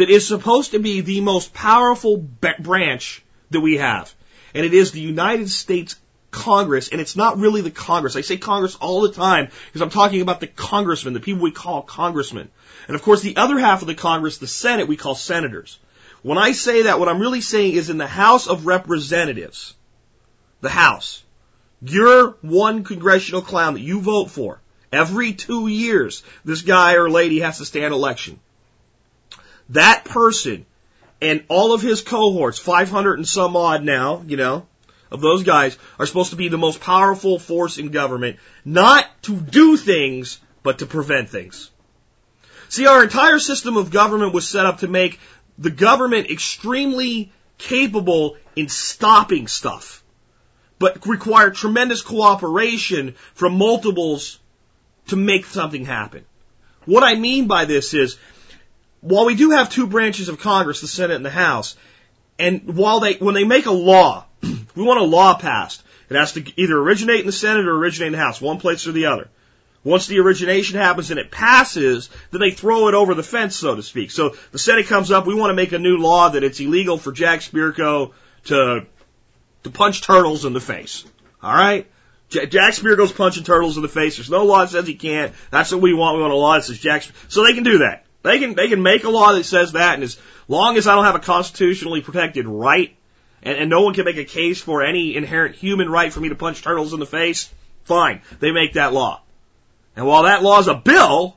that 0.00 0.10
is 0.10 0.26
supposed 0.26 0.72
to 0.72 0.78
be 0.78 1.00
the 1.00 1.20
most 1.20 1.54
powerful 1.54 2.16
branch 2.16 3.22
that 3.50 3.60
we 3.60 3.76
have. 3.76 4.12
And 4.54 4.64
it 4.64 4.74
is 4.74 4.92
the 4.92 5.00
United 5.00 5.48
States 5.48 5.96
Congress, 6.30 6.88
and 6.88 7.00
it's 7.00 7.16
not 7.16 7.38
really 7.38 7.60
the 7.60 7.70
Congress. 7.70 8.16
I 8.16 8.22
say 8.22 8.36
Congress 8.36 8.76
all 8.76 9.02
the 9.02 9.12
time 9.12 9.48
because 9.66 9.82
I'm 9.82 9.90
talking 9.90 10.22
about 10.22 10.40
the 10.40 10.46
congressmen, 10.46 11.12
the 11.12 11.20
people 11.20 11.42
we 11.42 11.50
call 11.50 11.82
congressmen. 11.82 12.48
And 12.86 12.94
of 12.94 13.02
course, 13.02 13.20
the 13.20 13.36
other 13.36 13.58
half 13.58 13.82
of 13.82 13.88
the 13.88 13.94
Congress, 13.94 14.38
the 14.38 14.46
Senate, 14.46 14.88
we 14.88 14.96
call 14.96 15.14
senators. 15.14 15.78
When 16.22 16.38
I 16.38 16.52
say 16.52 16.82
that, 16.82 16.98
what 16.98 17.08
I'm 17.08 17.20
really 17.20 17.40
saying 17.40 17.74
is 17.74 17.90
in 17.90 17.98
the 17.98 18.06
House 18.06 18.46
of 18.46 18.66
Representatives, 18.66 19.74
the 20.60 20.70
House, 20.70 21.22
your 21.82 22.36
one 22.42 22.84
congressional 22.84 23.42
clown 23.42 23.74
that 23.74 23.80
you 23.80 24.00
vote 24.00 24.30
for, 24.30 24.60
every 24.92 25.32
two 25.32 25.66
years, 25.66 26.22
this 26.44 26.62
guy 26.62 26.94
or 26.94 27.10
lady 27.10 27.40
has 27.40 27.58
to 27.58 27.64
stand 27.64 27.92
election. 27.92 28.38
That 29.70 30.04
person 30.04 30.66
and 31.20 31.44
all 31.48 31.72
of 31.72 31.82
his 31.82 32.02
cohorts, 32.02 32.58
500 32.58 33.18
and 33.18 33.28
some 33.28 33.56
odd 33.56 33.84
now, 33.84 34.22
you 34.26 34.36
know, 34.36 34.66
of 35.10 35.20
those 35.20 35.42
guys 35.42 35.76
are 35.98 36.06
supposed 36.06 36.30
to 36.30 36.36
be 36.36 36.48
the 36.48 36.58
most 36.58 36.80
powerful 36.80 37.38
force 37.38 37.78
in 37.78 37.90
government, 37.90 38.38
not 38.64 39.06
to 39.22 39.36
do 39.36 39.76
things, 39.76 40.38
but 40.62 40.78
to 40.78 40.86
prevent 40.86 41.28
things. 41.28 41.70
See, 42.68 42.86
our 42.86 43.02
entire 43.02 43.38
system 43.38 43.76
of 43.76 43.90
government 43.90 44.32
was 44.32 44.48
set 44.48 44.66
up 44.66 44.78
to 44.78 44.88
make 44.88 45.18
the 45.58 45.70
government 45.70 46.30
extremely 46.30 47.32
capable 47.58 48.36
in 48.56 48.68
stopping 48.68 49.48
stuff, 49.48 50.02
but 50.78 51.06
require 51.06 51.50
tremendous 51.50 52.02
cooperation 52.02 53.14
from 53.34 53.58
multiples 53.58 54.38
to 55.08 55.16
make 55.16 55.44
something 55.44 55.84
happen. 55.84 56.24
What 56.86 57.02
I 57.02 57.14
mean 57.14 57.46
by 57.46 57.66
this 57.66 57.92
is, 57.92 58.16
while 59.00 59.26
we 59.26 59.34
do 59.34 59.50
have 59.50 59.70
two 59.70 59.86
branches 59.86 60.28
of 60.28 60.38
Congress, 60.38 60.80
the 60.80 60.86
Senate 60.86 61.16
and 61.16 61.24
the 61.24 61.30
House, 61.30 61.76
and 62.38 62.76
while 62.76 63.00
they, 63.00 63.14
when 63.14 63.34
they 63.34 63.44
make 63.44 63.66
a 63.66 63.72
law, 63.72 64.24
we 64.42 64.82
want 64.82 65.00
a 65.00 65.04
law 65.04 65.34
passed. 65.34 65.82
It 66.08 66.16
has 66.16 66.32
to 66.32 66.60
either 66.60 66.76
originate 66.76 67.20
in 67.20 67.26
the 67.26 67.32
Senate 67.32 67.66
or 67.66 67.76
originate 67.76 68.08
in 68.08 68.12
the 68.12 68.18
House, 68.18 68.40
one 68.40 68.58
place 68.58 68.86
or 68.86 68.92
the 68.92 69.06
other. 69.06 69.28
Once 69.82 70.06
the 70.06 70.18
origination 70.18 70.76
happens 70.76 71.10
and 71.10 71.18
it 71.18 71.30
passes, 71.30 72.10
then 72.30 72.40
they 72.40 72.50
throw 72.50 72.88
it 72.88 72.94
over 72.94 73.14
the 73.14 73.22
fence, 73.22 73.56
so 73.56 73.76
to 73.76 73.82
speak. 73.82 74.10
So 74.10 74.34
the 74.52 74.58
Senate 74.58 74.86
comes 74.86 75.10
up, 75.10 75.26
we 75.26 75.34
want 75.34 75.50
to 75.50 75.54
make 75.54 75.72
a 75.72 75.78
new 75.78 75.96
law 75.96 76.28
that 76.28 76.44
it's 76.44 76.60
illegal 76.60 76.98
for 76.98 77.12
Jack 77.12 77.40
Spirko 77.40 78.12
to, 78.46 78.86
to 79.62 79.70
punch 79.70 80.02
turtles 80.02 80.44
in 80.44 80.52
the 80.52 80.60
face. 80.60 81.04
Alright? 81.42 81.90
Jack 82.28 82.74
Spirko's 82.74 83.12
punching 83.12 83.44
turtles 83.44 83.76
in 83.76 83.82
the 83.82 83.88
face. 83.88 84.16
There's 84.16 84.30
no 84.30 84.44
law 84.44 84.60
that 84.60 84.70
says 84.70 84.86
he 84.86 84.94
can't. 84.94 85.32
That's 85.50 85.72
what 85.72 85.80
we 85.80 85.94
want. 85.94 86.16
We 86.16 86.22
want 86.22 86.32
a 86.32 86.36
law 86.36 86.54
that 86.54 86.64
says 86.64 86.78
Jack, 86.78 87.04
so 87.28 87.44
they 87.44 87.54
can 87.54 87.64
do 87.64 87.78
that. 87.78 88.04
They 88.22 88.38
can, 88.38 88.54
they 88.54 88.68
can 88.68 88.82
make 88.82 89.04
a 89.04 89.10
law 89.10 89.32
that 89.32 89.44
says 89.44 89.72
that 89.72 89.94
and 89.94 90.02
as 90.02 90.18
long 90.46 90.76
as 90.76 90.86
I 90.86 90.94
don't 90.94 91.04
have 91.04 91.14
a 91.14 91.20
constitutionally 91.20 92.02
protected 92.02 92.46
right 92.46 92.96
and, 93.42 93.56
and 93.56 93.70
no 93.70 93.82
one 93.82 93.94
can 93.94 94.04
make 94.04 94.18
a 94.18 94.24
case 94.24 94.60
for 94.60 94.82
any 94.82 95.16
inherent 95.16 95.56
human 95.56 95.88
right 95.88 96.12
for 96.12 96.20
me 96.20 96.28
to 96.28 96.34
punch 96.34 96.62
turtles 96.62 96.92
in 96.92 97.00
the 97.00 97.06
face, 97.06 97.50
fine. 97.84 98.22
They 98.40 98.52
make 98.52 98.74
that 98.74 98.92
law. 98.92 99.22
And 99.96 100.06
while 100.06 100.24
that 100.24 100.42
law 100.42 100.58
is 100.60 100.68
a 100.68 100.74
bill, 100.74 101.36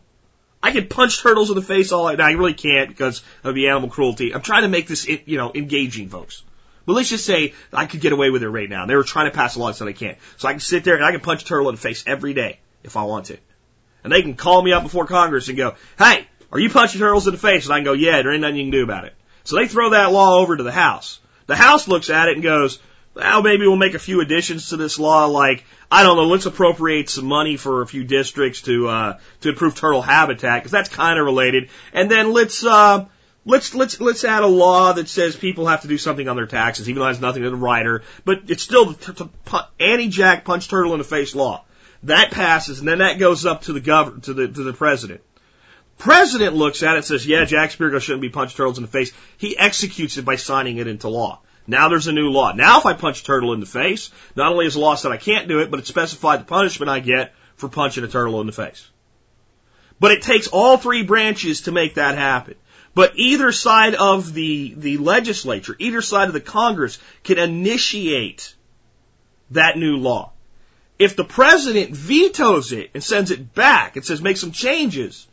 I 0.62 0.72
can 0.72 0.88
punch 0.88 1.22
turtles 1.22 1.50
in 1.50 1.56
the 1.56 1.62
face 1.62 1.92
all 1.92 2.06
night. 2.06 2.18
Now, 2.18 2.28
I 2.28 2.32
really 2.32 2.54
can't 2.54 2.90
because 2.90 3.24
of 3.44 3.56
the 3.56 3.70
animal 3.70 3.90
cruelty. 3.90 4.34
I'm 4.34 4.42
trying 4.42 4.62
to 4.64 4.70
make 4.70 4.88
this, 4.88 5.08
you 5.08 5.38
know, 5.38 5.52
engaging, 5.54 6.10
folks. 6.10 6.44
But 6.86 6.94
let's 6.94 7.10
just 7.10 7.26
say 7.26 7.54
I 7.72 7.86
could 7.86 8.02
get 8.02 8.14
away 8.14 8.30
with 8.30 8.44
it 8.44 8.50
right 8.50 8.70
now. 8.70 8.86
They 8.86 8.96
were 8.96 9.04
trying 9.04 9.32
to 9.32 9.36
pass 9.36 9.56
a 9.56 9.60
law 9.60 9.72
that 9.72 9.88
I 9.88 9.94
can't. 9.94 10.18
So 10.38 10.48
I 10.48 10.52
can 10.52 10.60
sit 10.60 10.84
there 10.84 10.96
and 10.96 11.04
I 11.04 11.12
can 11.12 11.22
punch 11.22 11.44
a 11.44 11.46
turtle 11.46 11.70
in 11.70 11.76
the 11.76 11.82
face 11.82 12.04
every 12.06 12.34
day 12.34 12.60
if 12.84 12.98
I 12.98 13.04
want 13.04 13.28
to. 13.28 13.38
And 14.04 14.12
they 14.12 14.22
can 14.22 14.36
call 14.36 14.62
me 14.62 14.74
up 14.74 14.84
before 14.84 15.06
Congress 15.06 15.48
and 15.48 15.58
go, 15.58 15.76
hey, 15.98 16.28
are 16.54 16.60
you 16.60 16.70
punching 16.70 17.00
turtles 17.00 17.28
in 17.28 17.34
the 17.34 17.40
face? 17.40 17.66
And 17.66 17.74
I 17.74 17.78
can 17.78 17.86
go, 17.86 17.94
yeah, 17.94 18.22
there 18.22 18.32
ain't 18.32 18.42
nothing 18.42 18.58
you 18.58 18.64
can 18.64 18.72
do 18.72 18.84
about 18.84 19.06
it. 19.06 19.16
So 19.44 19.58
they 19.58 19.68
throw 19.68 19.90
that 19.90 20.12
law 20.12 20.38
over 20.40 20.56
to 20.56 20.64
the 20.64 20.72
House. 20.72 21.20
The 21.48 21.56
House 21.56 21.88
looks 21.88 22.10
at 22.10 22.30
it 22.30 22.36
and 22.36 22.44
goes, 22.44 22.80
well, 23.16 23.42
maybe 23.42 23.68
we'll 23.68 23.76
make 23.76 23.96
a 23.96 24.00
few 24.00 24.22
additions 24.22 24.70
to 24.70 24.78
this 24.78 24.98
law, 24.98 25.26
like, 25.26 25.66
I 25.92 26.04
don't 26.04 26.16
know, 26.16 26.26
let's 26.26 26.46
appropriate 26.46 27.10
some 27.10 27.26
money 27.26 27.58
for 27.58 27.82
a 27.82 27.88
few 27.88 28.04
districts 28.04 28.62
to, 28.64 28.88
uh, 28.88 29.20
to 29.42 29.50
improve 29.50 29.76
turtle 29.76 30.02
habitat, 30.02 30.62
because 30.62 30.72
that's 30.72 30.90
kind 30.90 31.20
of 31.20 31.26
related. 31.26 31.70
And 31.92 32.10
then 32.10 32.34
let's, 32.34 32.64
uh, 32.64 33.06
let's, 33.46 33.76
let's, 33.76 34.00
let's 34.00 34.24
add 34.24 34.44
a 34.44 34.48
law 34.48 34.94
that 34.94 35.10
says 35.10 35.36
people 35.36 35.68
have 35.68 35.82
to 35.82 35.88
do 35.88 35.98
something 35.98 36.28
on 36.28 36.36
their 36.36 36.48
taxes, 36.48 36.90
even 36.90 37.02
though 37.02 37.06
it 37.08 37.14
has 37.14 37.22
nothing 37.22 37.44
to 37.44 37.50
the 37.50 37.56
rider, 37.56 38.04
but 38.26 38.44
it's 38.48 38.64
still 38.64 38.94
the 38.94 39.30
anti-jack 39.80 40.46
punch 40.46 40.68
turtle 40.68 40.94
in 40.94 41.00
the 41.00 41.04
face 41.04 41.36
law. 41.36 41.66
That 42.04 42.32
passes, 42.32 42.80
and 42.80 42.88
then 42.88 43.00
that 43.00 43.20
goes 43.20 43.46
up 43.46 43.64
to 43.64 43.74
the 43.74 43.80
governor, 43.80 44.20
to 44.22 44.34
the, 44.34 44.48
to 44.48 44.64
the 44.64 44.74
president. 44.74 45.22
President 45.98 46.56
looks 46.56 46.84
at 46.84 46.94
it 46.94 46.98
and 46.98 47.06
says, 47.06 47.26
yeah, 47.26 47.46
Jack 47.46 47.72
Spirko 47.72 48.02
shouldn't 48.02 48.22
be 48.22 48.30
punched 48.30 48.58
turtles 48.58 48.78
in 48.78 48.84
the 48.84 48.90
face. 48.90 49.12
He 49.38 49.58
executes 49.58 50.18
it 50.18 50.26
by 50.26 50.36
signing 50.36 50.78
it 50.78 50.88
into 50.88 51.08
law. 51.08 51.42
Now 51.66 51.90
there's 51.90 52.08
a 52.08 52.12
new 52.12 52.30
law. 52.30 52.52
Now 52.52 52.80
if 52.80 52.86
I 52.86 52.94
punch 52.94 53.24
turtle 53.24 53.54
in 53.54 53.60
the 53.60 53.66
face, 53.66 54.10
not 54.36 54.52
only 54.52 54.66
is 54.66 54.74
the 54.74 54.82
law 54.82 54.96
said 54.96 55.12
I 55.12 55.18
can't 55.18 55.48
do 55.48 55.60
it, 55.60 55.72
but 55.72 55.80
it 55.80 55.88
specified 55.88 56.42
the 56.42 56.46
punishment 56.46 56.90
I 56.90 57.00
get 57.00 57.34
for 57.56 57.70
punching 57.70 58.04
a 58.04 58.08
turtle 58.08 58.42
in 58.42 58.48
the 58.48 58.54
face. 58.54 58.90
But 60.00 60.12
it 60.12 60.24
takes 60.24 60.48
all 60.48 60.78
three 60.78 61.04
branches 61.04 61.62
to 61.62 61.72
make 61.72 61.96
that 61.96 62.18
happen. 62.18 62.56
But 62.96 63.14
either 63.16 63.52
side 63.52 63.96
of 63.96 64.34
the, 64.34 64.74
the 64.76 64.98
legislature, 64.98 65.76
either 65.80 66.02
side 66.02 66.28
of 66.28 66.34
the 66.34 66.42
Congress 66.42 67.00
can 67.24 67.40
initiate 67.40 68.54
that 69.52 69.78
new 69.78 69.98
law. 69.98 70.32
If 71.00 71.16
the 71.16 71.24
president 71.24 71.96
vetoes 71.96 72.72
it 72.72 72.92
and 72.94 73.04
sends 73.04 73.32
it 73.32 73.54
back 73.54 73.96
and 73.96 74.06
says 74.06 74.22
make 74.22 74.38
some 74.38 74.52
changes, 74.52 75.28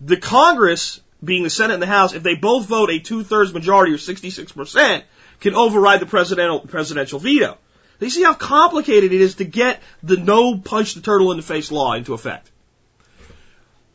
the 0.00 0.16
Congress, 0.16 1.00
being 1.22 1.42
the 1.42 1.50
Senate 1.50 1.74
and 1.74 1.82
the 1.82 1.86
House, 1.86 2.12
if 2.12 2.22
they 2.22 2.34
both 2.34 2.66
vote 2.66 2.90
a 2.90 2.98
two 2.98 3.24
thirds 3.24 3.52
majority 3.52 3.92
or 3.92 3.96
66%, 3.96 5.02
can 5.40 5.54
override 5.54 6.00
the 6.00 6.06
presidential, 6.06 6.60
presidential 6.60 7.18
veto. 7.18 7.58
You 8.00 8.10
see 8.10 8.22
how 8.22 8.34
complicated 8.34 9.12
it 9.12 9.20
is 9.20 9.36
to 9.36 9.44
get 9.44 9.80
the 10.02 10.16
no 10.16 10.58
punch 10.58 10.94
the 10.94 11.00
turtle 11.00 11.30
in 11.30 11.38
the 11.38 11.42
face 11.42 11.72
law 11.72 11.94
into 11.94 12.12
effect. 12.12 12.50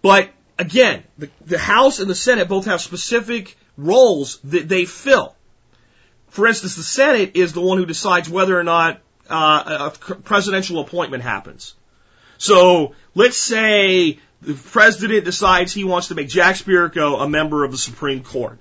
But 0.01 0.29
again, 0.57 1.03
the, 1.17 1.29
the 1.45 1.59
House 1.59 1.99
and 1.99 2.09
the 2.09 2.15
Senate 2.15 2.47
both 2.47 2.65
have 2.65 2.81
specific 2.81 3.57
roles 3.77 4.39
that 4.45 4.67
they 4.67 4.85
fill. 4.85 5.35
For 6.29 6.47
instance, 6.47 6.75
the 6.75 6.83
Senate 6.83 7.35
is 7.35 7.53
the 7.53 7.61
one 7.61 7.77
who 7.77 7.85
decides 7.85 8.29
whether 8.29 8.57
or 8.57 8.63
not 8.63 9.01
uh, 9.29 9.91
a 10.09 10.15
presidential 10.15 10.79
appointment 10.79 11.23
happens. 11.23 11.75
So 12.37 12.95
let's 13.13 13.37
say 13.37 14.19
the 14.41 14.53
president 14.53 15.25
decides 15.25 15.73
he 15.73 15.83
wants 15.83 16.07
to 16.07 16.15
make 16.15 16.27
Jack 16.27 16.55
Spirko 16.55 17.21
a 17.21 17.29
member 17.29 17.63
of 17.63 17.71
the 17.71 17.77
Supreme 17.77 18.23
Court. 18.23 18.57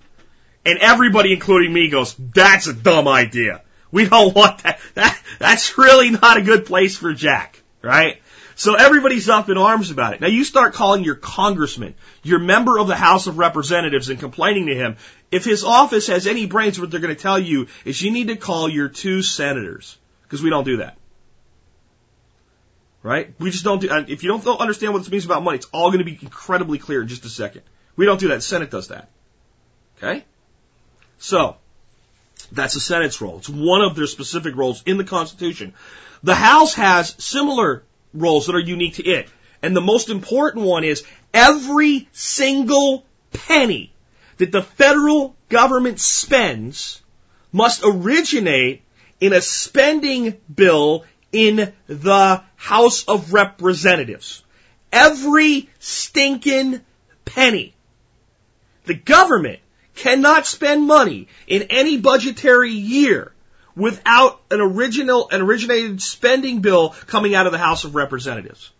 And 0.65 0.79
everybody, 0.79 1.33
including 1.33 1.73
me, 1.73 1.89
goes, 1.89 2.15
that's 2.15 2.67
a 2.67 2.75
dumb 2.75 3.09
idea. 3.09 3.63
We 3.91 4.09
don't 4.09 4.35
want 4.35 4.63
that. 4.63 4.79
that 4.95 5.21
that's 5.39 5.79
really 5.79 6.11
not 6.11 6.37
a 6.37 6.43
good 6.43 6.67
place 6.67 6.97
for 6.97 7.13
Jack, 7.13 7.63
right? 7.83 8.21
So 8.57 8.75
everybody's 8.75 9.29
up 9.31 9.49
in 9.49 9.57
arms 9.57 9.91
about 9.91 10.13
it. 10.13 10.21
Now 10.21 10.27
you 10.27 10.45
start 10.45 10.75
calling 10.75 11.03
your 11.03 11.15
congressman, 11.15 11.95
your 12.23 12.39
member 12.39 12.79
of 12.79 12.89
the 12.89 12.95
House 12.95 13.27
of 13.27 13.39
Representatives 13.39 14.11
and 14.11 14.21
complaining 14.21 14.67
to 14.67 14.75
him. 14.75 14.97
If 15.31 15.47
his 15.47 15.65
office 15.65 16.09
has 16.09 16.27
any 16.27 16.45
brains, 16.45 16.79
what 16.79 16.91
they're 16.91 17.01
going 17.01 17.15
to 17.15 17.21
tell 17.21 17.39
you 17.39 17.69
is 17.87 18.03
you 18.03 18.11
need 18.11 18.29
to 18.29 18.37
call 18.37 18.69
your 18.69 18.89
two 18.89 19.23
senators. 19.23 19.97
Because 20.25 20.43
we 20.43 20.51
don't 20.51 20.65
do 20.65 20.77
that. 20.77 20.99
Right? 23.03 23.33
We 23.39 23.51
just 23.51 23.65
don't 23.65 23.81
do, 23.81 23.89
if 24.09 24.23
you 24.23 24.29
don't 24.29 24.61
understand 24.61 24.93
what 24.93 24.99
this 24.99 25.11
means 25.11 25.25
about 25.25 25.43
money, 25.43 25.57
it's 25.57 25.69
all 25.73 25.91
going 25.91 26.01
to 26.01 26.05
be 26.05 26.19
incredibly 26.21 26.79
clear 26.79 27.03
in 27.03 27.09
just 27.09 27.25
a 27.25 27.31
second. 27.31 27.63
We 27.97 28.05
don't 28.05 28.21
do 28.21 28.29
that. 28.29 28.43
Senate 28.43 28.71
does 28.71 28.89
that. 28.89 29.09
Okay? 29.97 30.25
So, 31.19 31.57
that's 32.53 32.75
the 32.75 32.81
Senate's 32.81 33.21
role. 33.21 33.39
It's 33.39 33.49
one 33.49 33.83
of 33.83 33.95
their 33.97 34.07
specific 34.07 34.57
roles 34.57 34.83
in 34.85 34.97
the 34.97 35.05
Constitution. 35.05 35.75
The 36.23 36.35
House 36.35 36.75
has 36.75 37.15
similar 37.23 37.85
roles 38.13 38.47
that 38.47 38.55
are 38.55 38.61
unique 38.61 38.95
to 38.95 39.07
it. 39.07 39.29
And 39.63 39.77
the 39.77 39.81
most 39.81 40.09
important 40.09 40.65
one 40.65 40.85
is 40.85 41.05
every 41.33 42.09
single 42.13 43.05
penny 43.33 43.93
that 44.39 44.53
the 44.53 44.63
federal 44.63 45.37
government 45.49 46.01
spends 46.01 47.03
must 47.53 47.83
originate 47.85 48.83
in 49.21 49.33
a 49.33 49.41
spending 49.41 50.39
bill 50.53 51.05
in 51.33 51.73
the 51.87 52.43
House 52.57 53.05
of 53.05 53.33
Representatives. 53.33 54.43
Every 54.93 55.69
stinking 55.79 56.81
penny. 57.25 57.75
The 58.85 58.95
government 58.95 59.61
cannot 59.95 60.47
spend 60.47 60.87
money 60.87 61.29
in 61.47 61.63
any 61.71 61.99
budgetary 61.99 62.73
year 62.73 63.33
without 63.77 64.41
an 64.51 64.61
original, 64.61 65.29
an 65.31 65.43
originated 65.43 66.03
spending 66.03 66.61
bill 66.61 66.91
coming 67.07 67.35
out 67.35 67.47
of 67.47 67.53
the 67.53 67.59
House 67.59 67.85
of 67.85 67.95
Representatives. 67.95 68.71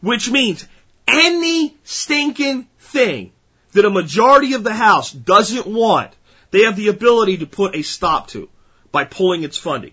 Which 0.00 0.30
means 0.30 0.66
any 1.08 1.76
stinking 1.84 2.68
thing 2.78 3.32
that 3.72 3.84
a 3.84 3.90
majority 3.90 4.54
of 4.54 4.64
the 4.64 4.72
House 4.72 5.12
doesn't 5.12 5.66
want, 5.66 6.12
they 6.50 6.62
have 6.62 6.76
the 6.76 6.88
ability 6.88 7.38
to 7.38 7.46
put 7.46 7.74
a 7.74 7.82
stop 7.82 8.28
to 8.28 8.48
by 8.92 9.04
pulling 9.04 9.42
its 9.42 9.56
funding. 9.56 9.92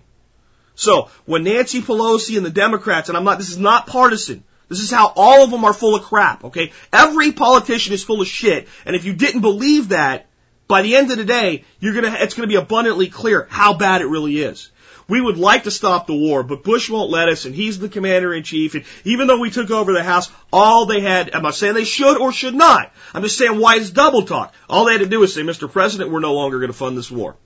So 0.78 1.10
when 1.26 1.44
Nancy 1.44 1.82
Pelosi 1.82 2.38
and 2.38 2.46
the 2.46 2.52
Democrats, 2.52 3.10
and 3.10 3.18
I'm 3.18 3.24
not, 3.24 3.40
this 3.40 3.50
is 3.50 3.58
not 3.58 3.88
partisan. 3.88 4.44
This 4.70 4.80
is 4.80 4.92
how 4.92 5.12
all 5.16 5.44
of 5.44 5.50
them 5.50 5.66
are 5.66 5.74
full 5.74 5.96
of 5.96 6.04
crap, 6.04 6.46
okay? 6.46 6.72
Every 6.94 7.32
politician 7.32 7.94
is 7.94 8.04
full 8.04 8.22
of 8.22 8.28
shit, 8.28 8.68
and 8.86 8.96
if 8.96 9.04
you 9.04 9.14
didn't 9.14 9.42
believe 9.42 9.90
that, 9.90 10.28
by 10.68 10.84
the 10.84 10.96
end 10.96 11.10
of 11.10 11.18
the 11.18 11.26
day, 11.26 11.64
you're 11.80 11.96
gonna, 11.96 12.16
it's 12.20 12.36
gonna 12.36 12.48
be 12.48 12.56
abundantly 12.56 13.08
clear 13.08 13.48
how 13.50 13.74
bad 13.74 14.02
it 14.02 14.08
really 14.08 14.38
is. 14.40 14.70
We 15.08 15.20
would 15.20 15.38
like 15.38 15.64
to 15.64 15.72
stop 15.72 16.06
the 16.06 16.14
war, 16.14 16.44
but 16.44 16.64
Bush 16.64 16.90
won't 16.90 17.10
let 17.10 17.30
us, 17.30 17.46
and 17.46 17.56
he's 17.56 17.80
the 17.80 17.90
commander 17.90 18.34
in 18.34 18.44
chief. 18.44 18.76
And 18.76 18.84
even 19.06 19.26
though 19.26 19.40
we 19.40 19.50
took 19.50 19.72
over 19.72 19.94
the 19.94 20.04
House, 20.04 20.30
all 20.52 20.86
they 20.86 21.00
had, 21.00 21.34
I'm 21.34 21.44
not 21.44 21.56
saying 21.56 21.74
they 21.74 21.86
should 21.86 22.18
or 22.18 22.34
should 22.34 22.56
not. 22.56 22.92
I'm 23.14 23.24
just 23.24 23.38
saying 23.38 23.58
why 23.58 23.78
it's 23.78 23.90
double 23.90 24.24
talk. 24.24 24.54
All 24.70 24.86
they 24.86 24.92
had 24.92 25.02
to 25.02 25.08
do 25.08 25.22
was 25.22 25.34
say, 25.34 25.42
Mr. 25.42 25.72
President, 25.72 26.12
we're 26.12 26.20
no 26.20 26.34
longer 26.34 26.60
going 26.60 26.72
to 26.72 26.78
fund 26.78 26.98
this 26.98 27.10
war. 27.10 27.38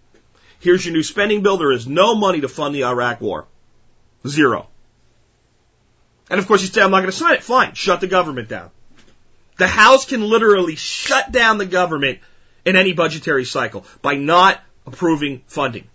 Here's 0.62 0.86
your 0.86 0.94
new 0.94 1.04
spending 1.04 1.42
bill. 1.42 1.58
There 1.58 1.72
is 1.72 1.88
no 1.88 2.16
money 2.16 2.42
to 2.42 2.48
fund 2.48 2.74
the 2.74 2.86
Iraq 2.86 3.20
war. 3.20 3.48
Zero. 4.26 4.68
And 6.30 6.40
of 6.40 6.48
course 6.48 6.62
you 6.62 6.68
say, 6.68 6.82
I'm 6.82 6.92
not 6.92 7.00
going 7.00 7.12
to 7.12 7.18
sign 7.18 7.34
it. 7.34 7.44
Fine. 7.44 7.74
Shut 7.74 8.00
the 8.00 8.08
government 8.08 8.48
down. 8.48 8.70
The 9.58 9.68
House 9.68 10.06
can 10.06 10.22
literally 10.22 10.76
shut 10.76 11.32
down 11.32 11.58
the 11.58 11.66
government 11.66 12.20
in 12.64 12.76
any 12.76 12.94
budgetary 12.94 13.44
cycle 13.44 13.86
by 14.02 14.16
not 14.16 14.62
approving 14.86 15.42
funding. 15.48 15.88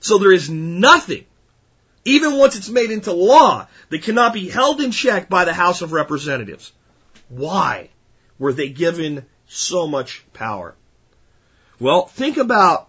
So 0.00 0.18
there 0.18 0.32
is 0.32 0.48
nothing, 0.48 1.24
even 2.04 2.38
once 2.38 2.56
it's 2.56 2.68
made 2.68 2.90
into 2.90 3.12
law, 3.12 3.66
that 3.90 4.02
cannot 4.02 4.32
be 4.32 4.48
held 4.48 4.80
in 4.80 4.92
check 4.92 5.28
by 5.28 5.44
the 5.44 5.52
House 5.52 5.82
of 5.82 5.92
Representatives. 5.92 6.72
Why 7.28 7.90
were 8.38 8.52
they 8.52 8.70
given 8.70 9.26
so 9.46 9.86
much 9.86 10.24
power? 10.32 10.74
Well, 11.80 12.06
think 12.06 12.36
about 12.36 12.88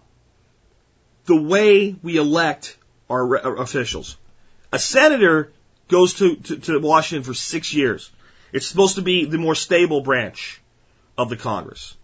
the 1.26 1.40
way 1.40 1.94
we 2.02 2.16
elect 2.16 2.76
our, 3.08 3.36
officials. 3.60 4.16
A 4.72 4.78
senator 4.78 5.52
goes 5.88 6.14
to, 6.14 6.36
to, 6.36 6.56
to 6.56 6.78
Washington 6.80 7.24
for 7.24 7.34
six 7.34 7.72
years. 7.72 8.10
It's 8.52 8.66
supposed 8.66 8.96
to 8.96 9.02
be 9.02 9.26
the 9.26 9.38
more 9.38 9.54
stable 9.54 10.00
branch 10.00 10.60
of 11.16 11.28
the 11.28 11.36
Congress, 11.36 11.96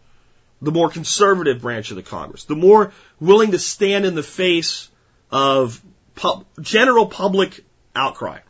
the 0.62 0.70
more 0.70 0.88
conservative 0.88 1.60
branch 1.60 1.90
of 1.90 1.96
the 1.96 2.02
Congress, 2.02 2.44
the 2.44 2.56
more 2.56 2.92
willing 3.18 3.52
to 3.52 3.58
stand 3.58 4.04
in 4.04 4.14
the 4.14 4.22
face 4.22 4.88
of 5.30 5.80
pub, 6.14 6.44
general 6.60 7.06
public 7.06 7.64
outcry. 7.96 8.40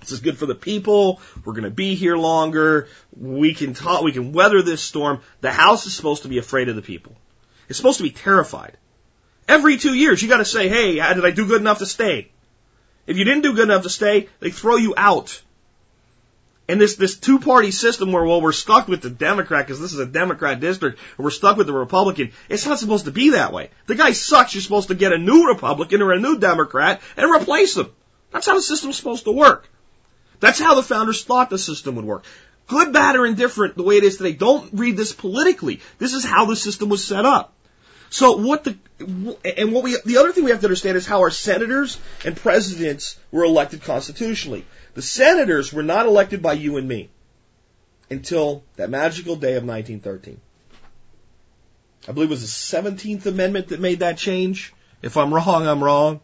This 0.00 0.12
is 0.12 0.20
good 0.20 0.36
for 0.36 0.44
the 0.44 0.54
people. 0.54 1.20
We're 1.44 1.54
going 1.54 1.64
to 1.64 1.70
be 1.70 1.94
here 1.94 2.16
longer. 2.16 2.88
We 3.18 3.54
can 3.54 3.72
talk, 3.72 4.02
we 4.02 4.12
can 4.12 4.32
weather 4.32 4.60
this 4.60 4.82
storm. 4.82 5.20
The 5.40 5.50
House 5.50 5.86
is 5.86 5.94
supposed 5.94 6.22
to 6.24 6.28
be 6.28 6.36
afraid 6.36 6.68
of 6.68 6.76
the 6.76 6.82
people. 6.82 7.16
It's 7.68 7.76
supposed 7.76 7.98
to 7.98 8.04
be 8.04 8.10
terrified. 8.10 8.76
Every 9.46 9.76
two 9.76 9.94
years, 9.94 10.22
you 10.22 10.28
got 10.28 10.38
to 10.38 10.44
say, 10.44 10.68
"Hey, 10.68 10.94
did 10.94 11.24
I 11.24 11.30
do 11.30 11.46
good 11.46 11.60
enough 11.60 11.78
to 11.78 11.86
stay?" 11.86 12.30
If 13.06 13.18
you 13.18 13.24
didn't 13.24 13.42
do 13.42 13.52
good 13.52 13.64
enough 13.64 13.82
to 13.82 13.90
stay, 13.90 14.28
they 14.40 14.50
throw 14.50 14.76
you 14.76 14.94
out. 14.96 15.40
And 16.66 16.80
this 16.80 16.96
this 16.96 17.16
two 17.16 17.38
party 17.38 17.70
system 17.70 18.10
where 18.10 18.24
well 18.24 18.40
we're 18.40 18.52
stuck 18.52 18.88
with 18.88 19.02
the 19.02 19.10
Democrat 19.10 19.66
because 19.66 19.80
this 19.80 19.92
is 19.92 19.98
a 19.98 20.06
Democrat 20.06 20.60
district 20.60 20.98
and 21.18 21.24
we're 21.24 21.30
stuck 21.30 21.58
with 21.58 21.66
the 21.66 21.74
Republican. 21.74 22.32
It's 22.48 22.64
not 22.64 22.78
supposed 22.78 23.04
to 23.04 23.10
be 23.10 23.30
that 23.30 23.52
way. 23.52 23.70
The 23.86 23.94
guy 23.94 24.12
sucks. 24.12 24.54
You're 24.54 24.62
supposed 24.62 24.88
to 24.88 24.94
get 24.94 25.12
a 25.12 25.18
new 25.18 25.48
Republican 25.48 26.00
or 26.00 26.12
a 26.12 26.18
new 26.18 26.38
Democrat 26.38 27.02
and 27.18 27.30
replace 27.30 27.74
them. 27.74 27.92
That's 28.30 28.46
how 28.46 28.54
the 28.54 28.62
system's 28.62 28.96
supposed 28.96 29.24
to 29.24 29.32
work. 29.32 29.68
That's 30.40 30.58
how 30.58 30.74
the 30.74 30.82
founders 30.82 31.22
thought 31.22 31.50
the 31.50 31.58
system 31.58 31.96
would 31.96 32.06
work. 32.06 32.24
Good, 32.66 32.92
bad, 32.92 33.16
or 33.16 33.26
indifferent, 33.26 33.76
the 33.76 33.82
way 33.82 33.96
it 33.96 34.04
is 34.04 34.16
today. 34.16 34.32
Don't 34.32 34.70
read 34.72 34.96
this 34.96 35.12
politically. 35.12 35.80
This 35.98 36.14
is 36.14 36.24
how 36.24 36.46
the 36.46 36.56
system 36.56 36.88
was 36.88 37.04
set 37.04 37.26
up. 37.26 37.54
So 38.10 38.36
what 38.36 38.62
the 38.62 38.78
and 39.58 39.72
what 39.72 39.82
we 39.82 39.98
the 40.04 40.18
other 40.18 40.32
thing 40.32 40.44
we 40.44 40.52
have 40.52 40.60
to 40.60 40.66
understand 40.66 40.96
is 40.96 41.04
how 41.04 41.20
our 41.20 41.30
senators 41.30 41.98
and 42.24 42.36
presidents 42.36 43.18
were 43.32 43.42
elected 43.42 43.82
constitutionally. 43.82 44.64
The 44.94 45.02
senators 45.02 45.72
were 45.72 45.82
not 45.82 46.06
elected 46.06 46.40
by 46.40 46.52
you 46.52 46.76
and 46.76 46.86
me 46.86 47.10
until 48.08 48.62
that 48.76 48.88
magical 48.88 49.34
day 49.34 49.56
of 49.56 49.64
1913. 49.64 50.40
I 52.06 52.12
believe 52.12 52.28
it 52.28 52.38
was 52.38 52.42
the 52.42 52.78
17th 52.78 53.26
Amendment 53.26 53.68
that 53.68 53.80
made 53.80 54.00
that 54.00 54.18
change. 54.18 54.72
If 55.02 55.16
I'm 55.16 55.34
wrong, 55.34 55.66
I'm 55.66 55.82
wrong. 55.82 56.20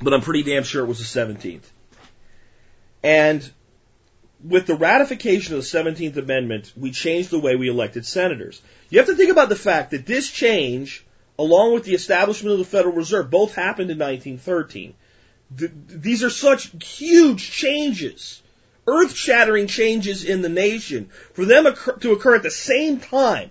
But 0.00 0.12
I'm 0.12 0.20
pretty 0.20 0.42
damn 0.42 0.64
sure 0.64 0.84
it 0.84 0.86
was 0.86 0.98
the 0.98 1.20
17th. 1.20 1.64
And 3.02 3.50
with 4.48 4.66
the 4.66 4.74
ratification 4.74 5.54
of 5.54 5.60
the 5.60 5.78
17th 5.78 6.16
Amendment, 6.16 6.72
we 6.76 6.90
changed 6.90 7.30
the 7.30 7.38
way 7.38 7.56
we 7.56 7.68
elected 7.68 8.06
senators. 8.06 8.60
You 8.90 8.98
have 8.98 9.08
to 9.08 9.16
think 9.16 9.30
about 9.30 9.48
the 9.48 9.56
fact 9.56 9.90
that 9.90 10.06
this 10.06 10.30
change, 10.30 11.04
along 11.38 11.74
with 11.74 11.84
the 11.84 11.94
establishment 11.94 12.52
of 12.52 12.58
the 12.58 12.64
Federal 12.64 12.94
Reserve, 12.94 13.30
both 13.30 13.54
happened 13.54 13.90
in 13.90 13.98
1913. 13.98 14.94
Th- 15.58 15.70
these 15.88 16.22
are 16.22 16.30
such 16.30 16.70
huge 16.84 17.50
changes, 17.50 18.42
earth 18.86 19.14
shattering 19.14 19.66
changes 19.66 20.24
in 20.24 20.42
the 20.42 20.48
nation, 20.48 21.08
for 21.32 21.44
them 21.44 21.66
occur- 21.66 21.96
to 21.96 22.12
occur 22.12 22.36
at 22.36 22.42
the 22.42 22.50
same 22.50 23.00
time. 23.00 23.50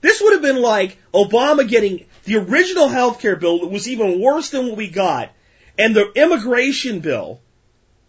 This 0.00 0.20
would 0.20 0.32
have 0.32 0.42
been 0.42 0.60
like 0.60 0.96
Obama 1.14 1.68
getting 1.68 2.06
the 2.24 2.36
original 2.36 2.88
health 2.88 3.20
care 3.20 3.36
bill 3.36 3.60
that 3.60 3.68
was 3.68 3.88
even 3.88 4.20
worse 4.20 4.50
than 4.50 4.66
what 4.66 4.76
we 4.76 4.88
got, 4.88 5.32
and 5.78 5.94
the 5.94 6.10
immigration 6.12 7.00
bill, 7.00 7.40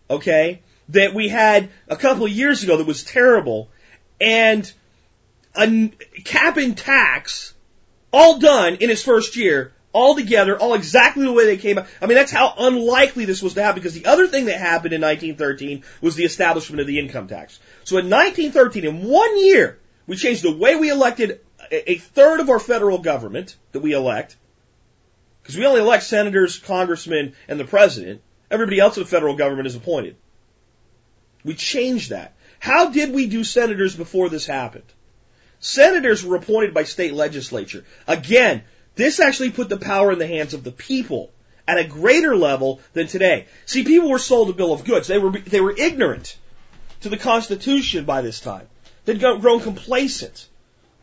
okay, 0.09 0.61
that 0.89 1.13
we 1.13 1.29
had 1.29 1.69
a 1.87 1.95
couple 1.95 2.25
of 2.25 2.31
years 2.31 2.63
ago 2.63 2.77
that 2.77 2.87
was 2.87 3.03
terrible, 3.03 3.69
and 4.19 4.71
a 5.55 5.91
cap 6.23 6.57
and 6.57 6.77
tax, 6.77 7.53
all 8.11 8.39
done 8.39 8.75
in 8.75 8.89
his 8.89 9.03
first 9.03 9.35
year, 9.35 9.73
all 9.91 10.15
together, 10.15 10.57
all 10.57 10.73
exactly 10.73 11.23
the 11.23 11.31
way 11.31 11.45
they 11.45 11.57
came 11.57 11.77
out. 11.77 11.87
I 12.01 12.07
mean, 12.07 12.15
that's 12.15 12.31
how 12.31 12.53
unlikely 12.57 13.25
this 13.25 13.43
was 13.43 13.53
to 13.53 13.63
happen 13.63 13.79
because 13.79 13.93
the 13.93 14.07
other 14.07 14.27
thing 14.27 14.45
that 14.45 14.59
happened 14.59 14.93
in 14.93 15.01
1913 15.01 15.83
was 16.01 16.15
the 16.15 16.25
establishment 16.25 16.81
of 16.81 16.87
the 16.87 16.99
income 16.99 17.27
tax. 17.27 17.59
So 17.83 17.97
in 17.97 18.09
1913, 18.09 18.85
in 18.85 19.03
one 19.07 19.39
year, 19.39 19.79
we 20.07 20.15
changed 20.15 20.43
the 20.43 20.55
way 20.55 20.75
we 20.75 20.89
elected 20.89 21.39
a 21.71 21.95
third 21.95 22.39
of 22.39 22.49
our 22.49 22.59
federal 22.59 22.97
government 22.97 23.55
that 23.71 23.79
we 23.79 23.93
elect, 23.93 24.35
because 25.41 25.57
we 25.57 25.65
only 25.65 25.81
elect 25.81 26.03
senators, 26.03 26.57
congressmen, 26.57 27.35
and 27.47 27.59
the 27.59 27.65
president. 27.65 28.21
Everybody 28.49 28.79
else 28.79 28.97
in 28.97 29.03
the 29.03 29.09
federal 29.09 29.35
government 29.35 29.67
is 29.67 29.75
appointed. 29.75 30.15
We 31.43 31.55
changed 31.55 32.09
that. 32.11 32.33
How 32.59 32.89
did 32.89 33.13
we 33.13 33.27
do 33.27 33.43
senators 33.43 33.95
before 33.95 34.29
this 34.29 34.45
happened? 34.45 34.85
Senators 35.59 36.23
were 36.23 36.35
appointed 36.35 36.73
by 36.73 36.83
state 36.83 37.13
legislature. 37.13 37.85
Again, 38.07 38.63
this 38.95 39.19
actually 39.19 39.51
put 39.51 39.69
the 39.69 39.77
power 39.77 40.11
in 40.11 40.19
the 40.19 40.27
hands 40.27 40.53
of 40.53 40.63
the 40.63 40.71
people 40.71 41.31
at 41.67 41.77
a 41.77 41.83
greater 41.83 42.35
level 42.35 42.81
than 42.93 43.07
today. 43.07 43.47
See, 43.65 43.83
people 43.83 44.09
were 44.09 44.19
sold 44.19 44.49
a 44.49 44.53
bill 44.53 44.73
of 44.73 44.85
goods. 44.85 45.07
They 45.07 45.17
were, 45.17 45.31
they 45.31 45.61
were 45.61 45.75
ignorant 45.75 46.37
to 47.01 47.09
the 47.09 47.17
Constitution 47.17 48.05
by 48.05 48.21
this 48.21 48.39
time. 48.39 48.67
They'd 49.05 49.19
grown 49.19 49.61
complacent. 49.61 50.47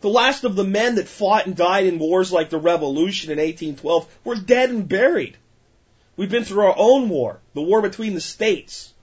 The 0.01 0.09
last 0.09 0.45
of 0.45 0.57
the 0.57 0.65
men 0.65 0.95
that 0.95 1.09
fought 1.09 1.47
and 1.47 1.55
died 1.55 1.85
in 1.85 1.99
wars 1.99 2.33
like 2.33 2.49
the 2.49 2.59
Revolution 2.59 3.31
in 3.31 3.39
1812 3.39 4.19
were 4.25 4.35
dead 4.35 4.71
and 4.71 4.89
buried. 4.89 5.37
We've 6.17 6.31
been 6.31 6.45
through 6.45 6.65
our 6.65 6.75
own 6.77 7.09
war, 7.09 7.41
the 7.55 7.61
war 7.63 7.83
between 7.83 8.15
the 8.15 8.21
states, 8.21 8.95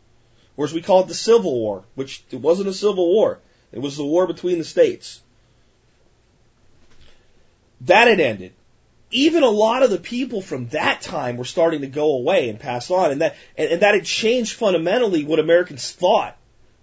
or 0.58 0.66
as 0.66 0.74
we 0.74 0.82
call 0.82 1.02
it, 1.02 1.08
the 1.08 1.14
Civil 1.14 1.54
War, 1.54 1.84
which 1.96 2.24
it 2.32 2.42
wasn't 2.42 2.68
a 2.68 2.74
civil 2.74 3.08
war. 3.08 3.40
It 3.72 3.80
was 3.80 3.96
the 3.96 4.04
war 4.04 4.26
between 4.26 4.58
the 4.58 4.64
states. 4.64 5.22
That 7.82 8.08
had 8.08 8.20
ended. 8.20 8.54
Even 9.12 9.44
a 9.44 9.50
lot 9.50 9.84
of 9.84 9.92
the 9.92 10.00
people 10.00 10.42
from 10.42 10.68
that 10.70 11.02
time 11.02 11.38
were 11.38 11.46
starting 11.46 11.82
to 11.82 11.88
go 11.88 12.16
away 12.16 12.50
and 12.50 12.60
pass 12.60 12.92
on, 12.92 13.12
and 13.12 13.22
that 13.22 13.38
and, 13.56 13.72
and 13.72 13.82
that 13.82 13.94
had 13.94 14.04
changed 14.04 14.54
fundamentally 14.54 15.24
what 15.24 15.40
Americans 15.40 15.92
thought 15.92 16.36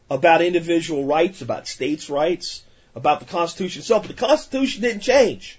about 0.08 0.40
individual 0.40 1.04
rights, 1.04 1.42
about 1.42 1.66
states' 1.66 2.08
rights, 2.08 2.62
about 2.94 3.20
the 3.20 3.26
Constitution 3.26 3.80
itself. 3.80 4.06
But 4.06 4.16
the 4.16 4.26
Constitution 4.26 4.82
didn't 4.82 5.02
change. 5.02 5.58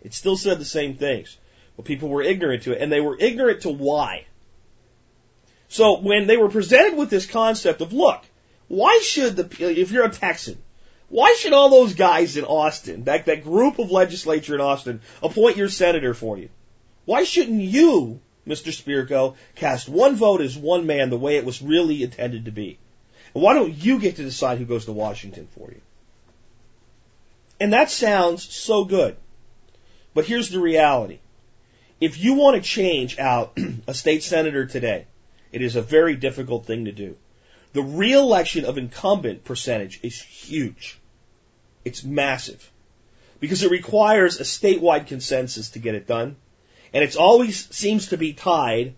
It 0.00 0.14
still 0.14 0.36
said 0.36 0.58
the 0.58 0.64
same 0.64 0.94
things. 0.94 1.36
But 1.76 1.84
people 1.86 2.08
were 2.08 2.22
ignorant 2.22 2.62
to 2.64 2.72
it, 2.72 2.80
and 2.80 2.90
they 2.90 3.00
were 3.00 3.16
ignorant 3.18 3.62
to 3.62 3.70
why. 3.70 4.26
So 5.72 6.00
when 6.00 6.26
they 6.26 6.36
were 6.36 6.50
presented 6.50 6.98
with 6.98 7.08
this 7.08 7.24
concept 7.24 7.80
of, 7.80 7.94
look, 7.94 8.22
why 8.68 9.00
should 9.02 9.36
the, 9.36 9.80
if 9.80 9.90
you're 9.90 10.04
a 10.04 10.10
Texan, 10.10 10.58
why 11.08 11.34
should 11.38 11.54
all 11.54 11.70
those 11.70 11.94
guys 11.94 12.36
in 12.36 12.44
Austin, 12.44 13.04
that, 13.04 13.24
that 13.24 13.42
group 13.42 13.78
of 13.78 13.90
legislature 13.90 14.54
in 14.54 14.60
Austin, 14.60 15.00
appoint 15.22 15.56
your 15.56 15.70
senator 15.70 16.12
for 16.12 16.36
you? 16.36 16.50
Why 17.06 17.24
shouldn't 17.24 17.62
you, 17.62 18.20
Mr. 18.46 18.70
Spirko, 18.70 19.36
cast 19.54 19.88
one 19.88 20.14
vote 20.14 20.42
as 20.42 20.58
one 20.58 20.84
man 20.84 21.08
the 21.08 21.16
way 21.16 21.38
it 21.38 21.44
was 21.46 21.62
really 21.62 22.02
intended 22.02 22.44
to 22.44 22.50
be? 22.50 22.78
And 23.32 23.42
why 23.42 23.54
don't 23.54 23.72
you 23.72 23.98
get 23.98 24.16
to 24.16 24.24
decide 24.24 24.58
who 24.58 24.66
goes 24.66 24.84
to 24.84 24.92
Washington 24.92 25.48
for 25.58 25.70
you? 25.70 25.80
And 27.58 27.72
that 27.72 27.90
sounds 27.90 28.42
so 28.42 28.84
good. 28.84 29.16
But 30.12 30.26
here's 30.26 30.50
the 30.50 30.60
reality. 30.60 31.20
If 31.98 32.22
you 32.22 32.34
want 32.34 32.56
to 32.56 32.62
change 32.62 33.18
out 33.18 33.56
a 33.86 33.94
state 33.94 34.22
senator 34.22 34.66
today, 34.66 35.06
it 35.52 35.62
is 35.62 35.76
a 35.76 35.82
very 35.82 36.16
difficult 36.16 36.66
thing 36.66 36.86
to 36.86 36.92
do. 36.92 37.16
The 37.72 37.82
reelection 37.82 38.64
of 38.64 38.78
incumbent 38.78 39.44
percentage 39.44 40.00
is 40.02 40.20
huge. 40.20 40.98
It's 41.84 42.04
massive. 42.04 42.70
Because 43.40 43.62
it 43.62 43.70
requires 43.70 44.40
a 44.40 44.44
statewide 44.44 45.06
consensus 45.06 45.70
to 45.70 45.78
get 45.78 45.94
it 45.94 46.06
done. 46.06 46.36
And 46.92 47.02
it 47.02 47.16
always 47.16 47.68
seems 47.74 48.08
to 48.08 48.18
be 48.18 48.34
tied 48.34 48.94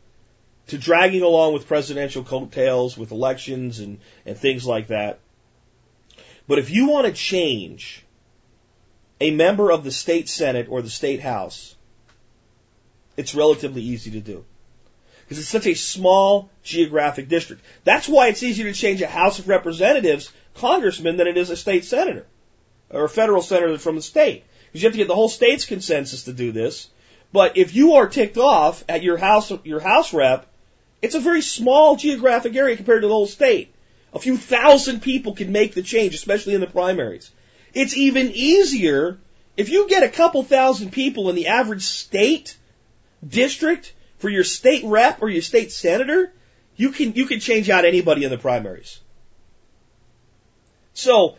to 0.69 0.79
dragging 0.79 1.23
along 1.23 1.53
with 1.53 1.69
presidential 1.69 2.25
coattails, 2.25 2.97
with 2.97 3.13
elections 3.13 3.81
and, 3.81 3.99
and 4.27 4.37
things 4.37 4.67
like 4.67 4.89
that. 4.89 5.21
But 6.49 6.59
if 6.59 6.71
you 6.71 6.89
want 6.89 7.07
to 7.07 7.13
change 7.13 8.05
a 9.21 9.31
member 9.31 9.71
of 9.71 9.85
the 9.85 9.93
state 9.93 10.29
senate 10.29 10.67
or 10.69 10.83
the 10.83 10.91
state 10.91 11.21
house, 11.21 11.75
it's 13.17 13.35
relatively 13.35 13.83
easy 13.83 14.11
to 14.13 14.21
do. 14.21 14.45
Because 15.25 15.39
it's 15.39 15.49
such 15.49 15.67
a 15.67 15.75
small 15.75 16.51
geographic 16.63 17.29
district. 17.29 17.63
That's 17.85 18.09
why 18.09 18.29
it's 18.29 18.43
easier 18.43 18.67
to 18.67 18.79
change 18.79 19.01
a 19.03 19.07
House 19.07 19.39
of 19.39 19.49
Representatives 19.49 20.31
congressman 20.55 21.17
than 21.17 21.27
it 21.27 21.37
is 21.37 21.51
a 21.51 21.57
state 21.57 21.85
senator 21.85 22.27
or 22.91 23.05
a 23.05 23.09
federal 23.09 23.43
senator 23.43 23.79
from 23.79 23.97
the 23.97 24.03
state. 24.03 24.45
Because 24.67 24.83
you 24.83 24.87
have 24.87 24.95
to 24.95 24.99
get 24.99 25.09
the 25.09 25.15
whole 25.15 25.29
state's 25.29 25.65
consensus 25.65 26.25
to 26.25 26.33
do 26.33 26.53
this. 26.53 26.89
But 27.33 27.57
if 27.57 27.75
you 27.75 27.95
are 27.95 28.07
ticked 28.07 28.39
off 28.39 28.85
at 28.89 29.03
your 29.03 29.17
house, 29.17 29.53
your 29.65 29.81
house 29.81 30.13
rep, 30.13 30.47
it's 31.03 31.15
a 31.15 31.21
very 31.21 31.43
small 31.43 31.97
geographic 31.97 32.55
area 32.55 32.77
compared 32.77 33.03
to 33.03 33.09
the 33.09 33.15
whole 33.15 33.27
state. 33.27 33.75
A 34.13 34.19
few 34.19 34.37
thousand 34.37 35.01
people 35.01 35.35
can 35.35 35.51
make 35.51 35.75
the 35.75 35.83
change, 35.83 36.15
especially 36.15 36.55
in 36.55 36.61
the 36.61 36.69
primaries. 36.69 37.31
It's 37.73 37.97
even 37.97 38.31
easier 38.33 39.19
if 39.57 39.69
you 39.69 39.89
get 39.89 40.05
a 40.05 40.09
couple 40.09 40.43
thousand 40.45 40.93
people 40.93 41.29
in 41.31 41.37
the 41.37 41.49
average 41.49 41.83
state 41.83 42.57
district 43.27 43.93
for 44.25 44.31
your 44.31 44.43
state 44.43 44.83
rep 44.87 45.21
or 45.21 45.29
your 45.29 45.43
state 45.43 45.71
senator, 45.71 46.33
you 46.77 46.93
can 46.93 47.13
you 47.13 47.27
can 47.27 47.41
change 47.41 47.69
out 47.69 47.85
anybody 47.85 48.25
in 48.25 48.31
the 48.31 48.39
primaries. 48.39 48.99
So, 50.95 51.37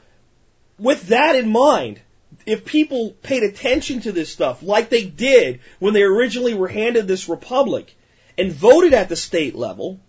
with 0.78 1.08
that 1.08 1.36
in 1.36 1.50
mind, 1.50 2.00
if 2.46 2.64
people 2.64 3.10
paid 3.24 3.42
attention 3.42 4.02
to 4.02 4.12
this 4.12 4.32
stuff 4.32 4.62
like 4.62 4.90
they 4.90 5.04
did 5.04 5.62
when 5.80 5.96
they 5.96 6.04
originally 6.04 6.54
were 6.54 6.68
handed 6.68 7.08
this 7.08 7.28
republic 7.28 7.92
and 8.38 8.52
voted 8.52 8.94
at 8.94 9.10
the 9.10 9.16
state 9.16 9.56
level 9.56 10.00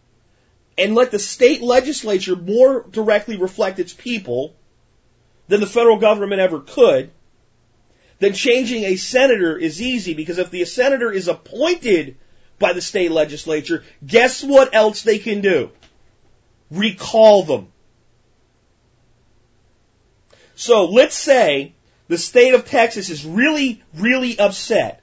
and 0.77 0.95
let 0.95 1.11
the 1.11 1.19
state 1.19 1.63
legislature 1.63 2.37
more 2.37 2.85
directly 2.91 3.39
reflect 3.39 3.79
its 3.79 3.95
people 3.95 4.55
than 5.49 5.61
the 5.61 5.67
federal 5.67 5.97
government 5.97 6.43
ever 6.43 6.61
could, 6.61 7.11
then 8.19 8.35
changing 8.35 8.85
a 8.85 8.97
senator 8.97 9.57
is 9.57 9.81
easy 9.81 10.13
because 10.13 10.37
if 10.37 10.51
the 10.51 10.63
senator 10.67 11.11
is 11.11 11.27
appointed 11.27 12.19
by 12.59 12.73
the 12.73 12.81
state 12.81 13.13
legislature, 13.13 13.85
guess 14.07 14.43
what 14.43 14.75
else 14.75 15.03
they 15.03 15.19
can 15.19 15.41
do? 15.41 15.71
Recall 16.71 17.43
them. 17.45 17.69
So 20.55 20.87
let's 20.87 21.15
say 21.15 21.75
the 22.09 22.19
state 22.19 22.55
of 22.55 22.65
Texas 22.65 23.11
is 23.11 23.25
really, 23.25 23.83
really 23.95 24.39
upset. 24.39 25.03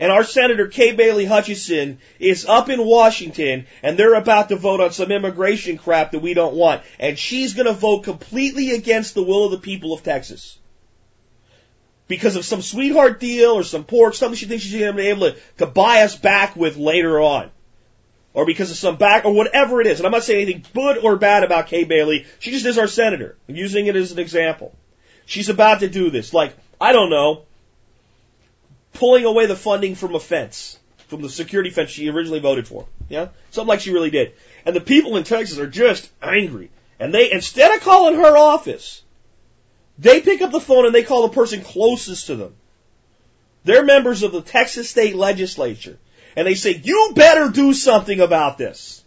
And 0.00 0.10
our 0.10 0.24
Senator 0.24 0.66
Kay 0.66 0.92
Bailey 0.92 1.26
Hutchison 1.26 1.98
is 2.18 2.46
up 2.46 2.70
in 2.70 2.84
Washington 2.84 3.66
and 3.82 3.98
they're 3.98 4.14
about 4.14 4.48
to 4.48 4.56
vote 4.56 4.80
on 4.80 4.92
some 4.92 5.12
immigration 5.12 5.76
crap 5.76 6.12
that 6.12 6.20
we 6.20 6.32
don't 6.32 6.54
want. 6.54 6.82
And 6.98 7.18
she's 7.18 7.52
going 7.52 7.66
to 7.66 7.74
vote 7.74 8.04
completely 8.04 8.72
against 8.72 9.14
the 9.14 9.22
will 9.22 9.44
of 9.44 9.50
the 9.50 9.58
people 9.58 9.92
of 9.92 10.02
Texas. 10.02 10.58
Because 12.10 12.34
of 12.34 12.44
some 12.44 12.60
sweetheart 12.60 13.20
deal 13.20 13.52
or 13.52 13.62
some 13.62 13.84
pork, 13.84 14.16
something 14.16 14.36
she 14.36 14.46
thinks 14.46 14.64
she's 14.64 14.72
going 14.72 14.90
to 14.90 14.96
be 15.00 15.10
able 15.10 15.30
to, 15.30 15.36
to 15.58 15.66
buy 15.66 16.02
us 16.02 16.16
back 16.16 16.56
with 16.56 16.76
later 16.76 17.20
on. 17.20 17.52
Or 18.34 18.44
because 18.44 18.72
of 18.72 18.76
some 18.76 18.96
back, 18.96 19.24
or 19.24 19.32
whatever 19.32 19.80
it 19.80 19.86
is. 19.86 20.00
And 20.00 20.06
I'm 20.06 20.10
not 20.10 20.24
saying 20.24 20.42
anything 20.42 20.64
good 20.74 20.98
or 20.98 21.14
bad 21.14 21.44
about 21.44 21.68
Kay 21.68 21.84
Bailey. 21.84 22.26
She 22.40 22.50
just 22.50 22.66
is 22.66 22.78
our 22.78 22.88
senator. 22.88 23.36
I'm 23.48 23.54
using 23.54 23.86
it 23.86 23.94
as 23.94 24.10
an 24.10 24.18
example. 24.18 24.76
She's 25.24 25.50
about 25.50 25.80
to 25.80 25.88
do 25.88 26.10
this. 26.10 26.34
Like, 26.34 26.52
I 26.80 26.90
don't 26.90 27.10
know, 27.10 27.42
pulling 28.94 29.24
away 29.24 29.46
the 29.46 29.54
funding 29.54 29.94
from 29.94 30.16
a 30.16 30.20
fence, 30.20 30.80
from 31.06 31.22
the 31.22 31.28
security 31.28 31.70
fence 31.70 31.90
she 31.90 32.10
originally 32.10 32.40
voted 32.40 32.66
for. 32.66 32.86
Yeah? 33.08 33.28
Something 33.52 33.68
like 33.68 33.80
she 33.80 33.92
really 33.92 34.10
did. 34.10 34.32
And 34.66 34.74
the 34.74 34.80
people 34.80 35.16
in 35.16 35.22
Texas 35.22 35.60
are 35.60 35.68
just 35.68 36.10
angry. 36.20 36.70
And 36.98 37.14
they, 37.14 37.30
instead 37.30 37.72
of 37.72 37.82
calling 37.82 38.16
her 38.16 38.36
office, 38.36 39.02
they 40.00 40.22
pick 40.22 40.40
up 40.40 40.50
the 40.50 40.60
phone 40.60 40.86
and 40.86 40.94
they 40.94 41.02
call 41.02 41.22
the 41.22 41.34
person 41.34 41.62
closest 41.62 42.26
to 42.28 42.36
them. 42.36 42.54
They're 43.64 43.84
members 43.84 44.22
of 44.22 44.32
the 44.32 44.40
Texas 44.40 44.88
state 44.88 45.14
legislature. 45.14 45.98
And 46.34 46.46
they 46.46 46.54
say, 46.54 46.80
you 46.82 47.12
better 47.14 47.50
do 47.50 47.74
something 47.74 48.20
about 48.20 48.56
this. 48.56 49.04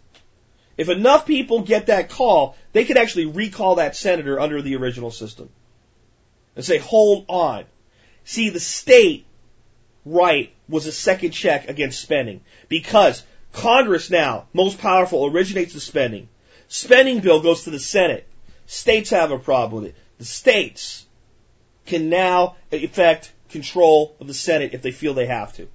If 0.76 0.88
enough 0.88 1.26
people 1.26 1.62
get 1.62 1.86
that 1.86 2.10
call, 2.10 2.56
they 2.72 2.84
could 2.84 2.96
actually 2.96 3.26
recall 3.26 3.76
that 3.76 3.96
senator 3.96 4.38
under 4.38 4.62
the 4.62 4.76
original 4.76 5.10
system. 5.10 5.48
And 6.54 6.64
say, 6.64 6.78
hold 6.78 7.24
on. 7.28 7.64
See, 8.24 8.50
the 8.50 8.60
state 8.60 9.26
right 10.04 10.52
was 10.68 10.86
a 10.86 10.92
second 10.92 11.32
check 11.32 11.68
against 11.68 12.00
spending 12.00 12.40
because 12.68 13.24
Congress 13.52 14.10
now, 14.10 14.46
most 14.52 14.78
powerful, 14.78 15.26
originates 15.26 15.74
the 15.74 15.80
spending. 15.80 16.28
Spending 16.68 17.20
bill 17.20 17.40
goes 17.40 17.64
to 17.64 17.70
the 17.70 17.80
Senate. 17.80 18.28
States 18.66 19.10
have 19.10 19.32
a 19.32 19.38
problem 19.38 19.82
with 19.82 19.90
it. 19.90 19.96
The 20.24 20.28
states 20.28 21.04
can 21.84 22.08
now 22.08 22.56
effect 22.72 23.30
control 23.50 24.16
of 24.20 24.26
the 24.26 24.32
Senate 24.32 24.72
if 24.72 24.80
they 24.80 24.90
feel 24.90 25.12
they 25.12 25.26
have 25.26 25.52
to. 25.56 25.68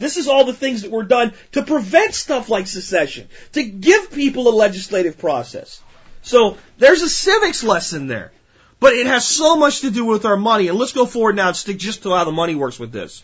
This 0.00 0.16
is 0.16 0.26
all 0.26 0.44
the 0.44 0.52
things 0.52 0.82
that 0.82 0.90
were 0.90 1.04
done 1.04 1.32
to 1.52 1.62
prevent 1.62 2.12
stuff 2.12 2.48
like 2.48 2.66
secession, 2.66 3.28
to 3.52 3.62
give 3.62 4.10
people 4.10 4.48
a 4.48 4.50
legislative 4.50 5.18
process. 5.18 5.80
So 6.22 6.58
there's 6.78 7.02
a 7.02 7.08
civics 7.08 7.62
lesson 7.62 8.08
there. 8.08 8.32
But 8.80 8.94
it 8.94 9.06
has 9.06 9.24
so 9.24 9.54
much 9.54 9.82
to 9.82 9.92
do 9.92 10.04
with 10.04 10.24
our 10.24 10.36
money. 10.36 10.66
And 10.66 10.76
let's 10.76 10.92
go 10.92 11.06
forward 11.06 11.36
now 11.36 11.46
and 11.46 11.56
stick 11.56 11.78
just 11.78 12.02
to 12.02 12.10
how 12.10 12.24
the 12.24 12.32
money 12.32 12.56
works 12.56 12.80
with 12.80 12.90
this. 12.90 13.22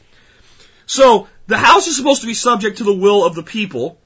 So 0.86 1.26
the 1.48 1.58
House 1.58 1.88
is 1.88 1.96
supposed 1.96 2.20
to 2.20 2.28
be 2.28 2.34
subject 2.34 2.78
to 2.78 2.84
the 2.84 2.94
will 2.94 3.24
of 3.24 3.34
the 3.34 3.42
people, 3.42 3.98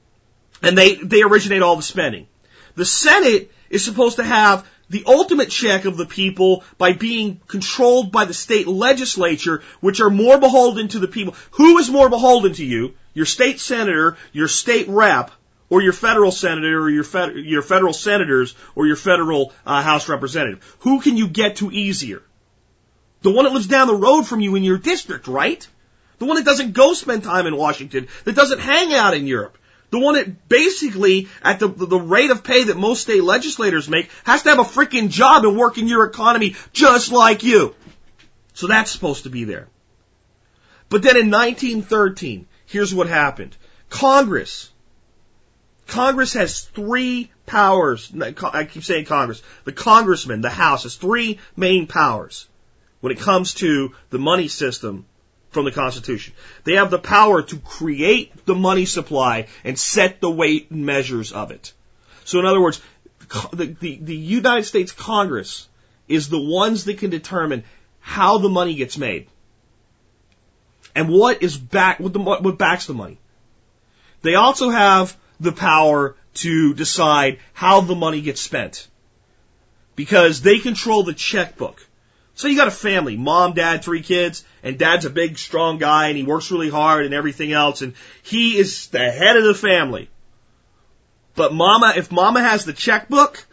and 0.63 0.75
they, 0.75 0.95
they 0.95 1.21
originate 1.21 1.61
all 1.61 1.75
the 1.75 1.83
spending. 1.83 2.25
The 2.73 2.83
Senate 2.83 3.51
is 3.69 3.85
supposed 3.85 4.15
to 4.15 4.23
have 4.23 4.67
the 4.89 5.03
ultimate 5.05 5.49
check 5.49 5.85
of 5.85 5.97
the 5.97 6.05
people 6.05 6.63
by 6.77 6.93
being 6.93 7.41
controlled 7.47 8.11
by 8.11 8.25
the 8.25 8.33
state 8.33 8.67
legislature, 8.67 9.61
which 9.81 9.99
are 9.99 10.09
more 10.09 10.37
beholden 10.37 10.87
to 10.89 10.99
the 10.99 11.07
people. 11.07 11.35
Who 11.51 11.77
is 11.77 11.89
more 11.89 12.09
beholden 12.09 12.53
to 12.53 12.65
you? 12.65 12.93
Your 13.13 13.25
state 13.25 13.59
senator, 13.59 14.17
your 14.31 14.47
state 14.47 14.87
rep, 14.87 15.31
or 15.69 15.81
your 15.81 15.93
federal 15.93 16.31
senator, 16.31 16.81
or 16.81 16.89
your, 16.89 17.03
fed, 17.03 17.35
your 17.35 17.61
federal 17.61 17.93
senators, 17.93 18.55
or 18.75 18.87
your 18.87 18.95
federal 18.95 19.53
uh, 19.65 19.81
House 19.81 20.07
representative. 20.07 20.77
Who 20.79 21.01
can 21.01 21.17
you 21.17 21.27
get 21.27 21.57
to 21.57 21.71
easier? 21.71 22.21
The 23.23 23.31
one 23.31 23.45
that 23.45 23.53
lives 23.53 23.67
down 23.67 23.87
the 23.87 23.95
road 23.95 24.23
from 24.23 24.39
you 24.39 24.55
in 24.55 24.63
your 24.63 24.77
district, 24.77 25.27
right? 25.27 25.67
The 26.19 26.25
one 26.25 26.37
that 26.37 26.45
doesn't 26.45 26.73
go 26.73 26.93
spend 26.93 27.23
time 27.23 27.47
in 27.47 27.57
Washington, 27.57 28.07
that 28.23 28.35
doesn't 28.35 28.59
hang 28.59 28.93
out 28.93 29.13
in 29.13 29.27
Europe. 29.27 29.57
The 29.89 29.99
one 29.99 30.15
that 30.15 30.49
basically, 30.49 31.29
at 31.41 31.59
the, 31.59 31.67
the 31.67 31.99
rate 31.99 32.29
of 32.29 32.43
pay 32.43 32.65
that 32.65 32.77
most 32.77 33.01
state 33.01 33.23
legislators 33.23 33.87
make, 33.87 34.09
has 34.25 34.43
to 34.43 34.49
have 34.49 34.59
a 34.59 34.63
freaking 34.63 35.09
job 35.09 35.45
and 35.45 35.57
work 35.57 35.77
in 35.77 35.87
your 35.87 36.05
economy 36.05 36.55
just 36.73 37.11
like 37.11 37.43
you. 37.43 37.73
So 38.53 38.67
that's 38.67 38.91
supposed 38.91 39.23
to 39.23 39.29
be 39.29 39.45
there. 39.45 39.67
But 40.89 41.03
then 41.03 41.15
in 41.15 41.31
1913, 41.31 42.47
here's 42.65 42.93
what 42.93 43.07
happened. 43.07 43.55
Congress, 43.89 44.69
Congress 45.87 46.33
has 46.33 46.61
three 46.61 47.31
powers. 47.45 48.11
I 48.53 48.65
keep 48.65 48.83
saying 48.83 49.05
Congress. 49.05 49.41
The 49.63 49.71
congressman, 49.71 50.41
the 50.41 50.49
House, 50.49 50.83
has 50.83 50.95
three 50.95 51.39
main 51.55 51.87
powers 51.87 52.47
when 52.99 53.11
it 53.11 53.19
comes 53.19 53.53
to 53.55 53.93
the 54.09 54.19
money 54.19 54.49
system 54.49 55.05
from 55.57 55.65
the 55.65 55.71
Constitution. 55.71 56.35
They 56.65 56.73
have 56.73 56.91
the 56.91 56.99
power 56.99 57.41
to 57.41 57.57
create 57.57 58.45
the 58.45 58.53
money 58.53 58.85
supply 58.85 59.47
and 59.63 59.79
set 59.79 60.21
the 60.21 60.29
weight 60.29 60.69
and 60.69 60.85
measures 60.85 61.31
of 61.31 61.49
it. 61.49 61.73
So 62.25 62.37
in 62.37 62.45
other 62.45 62.61
words, 62.61 62.79
the, 63.51 63.65
the, 63.65 63.95
the 63.95 64.15
United 64.15 64.65
States 64.65 64.91
Congress 64.91 65.67
is 66.07 66.29
the 66.29 66.39
ones 66.39 66.85
that 66.85 66.99
can 66.99 67.09
determine 67.09 67.63
how 68.01 68.37
the 68.37 68.49
money 68.49 68.75
gets 68.75 68.99
made 68.99 69.29
and 70.93 71.09
what 71.09 71.41
is 71.41 71.57
back, 71.57 71.99
what, 71.99 72.13
the, 72.13 72.19
what 72.19 72.59
backs 72.59 72.85
the 72.85 72.93
money. 72.93 73.17
They 74.21 74.35
also 74.35 74.69
have 74.69 75.17
the 75.39 75.53
power 75.53 76.15
to 76.35 76.75
decide 76.75 77.39
how 77.53 77.81
the 77.81 77.95
money 77.95 78.21
gets 78.21 78.41
spent 78.41 78.87
because 79.95 80.43
they 80.43 80.59
control 80.59 81.01
the 81.01 81.15
checkbook. 81.15 81.83
So 82.37 82.47
you 82.47 82.55
got 82.55 82.67
a 82.67 82.71
family, 82.71 83.17
mom, 83.17 83.53
dad, 83.53 83.83
three 83.83 84.03
kids, 84.03 84.45
and 84.61 84.77
dad's 84.77 85.05
a 85.05 85.09
big, 85.09 85.39
strong 85.39 85.79
guy 85.79 86.09
and 86.09 86.17
he 86.17 86.23
works 86.23 86.51
really 86.51 86.69
hard 86.69 87.03
and 87.03 87.13
everything 87.15 87.51
else 87.51 87.81
and 87.81 87.95
he 88.21 88.57
is 88.57 88.89
the 88.89 88.99
head 89.11 89.37
of 89.37 89.43
the 89.43 89.55
family. 89.55 90.07
But 91.33 91.51
mama, 91.51 91.93
if 91.97 92.11
mama 92.11 92.41
has 92.41 92.63
the 92.63 92.73
checkbook, 92.73 93.43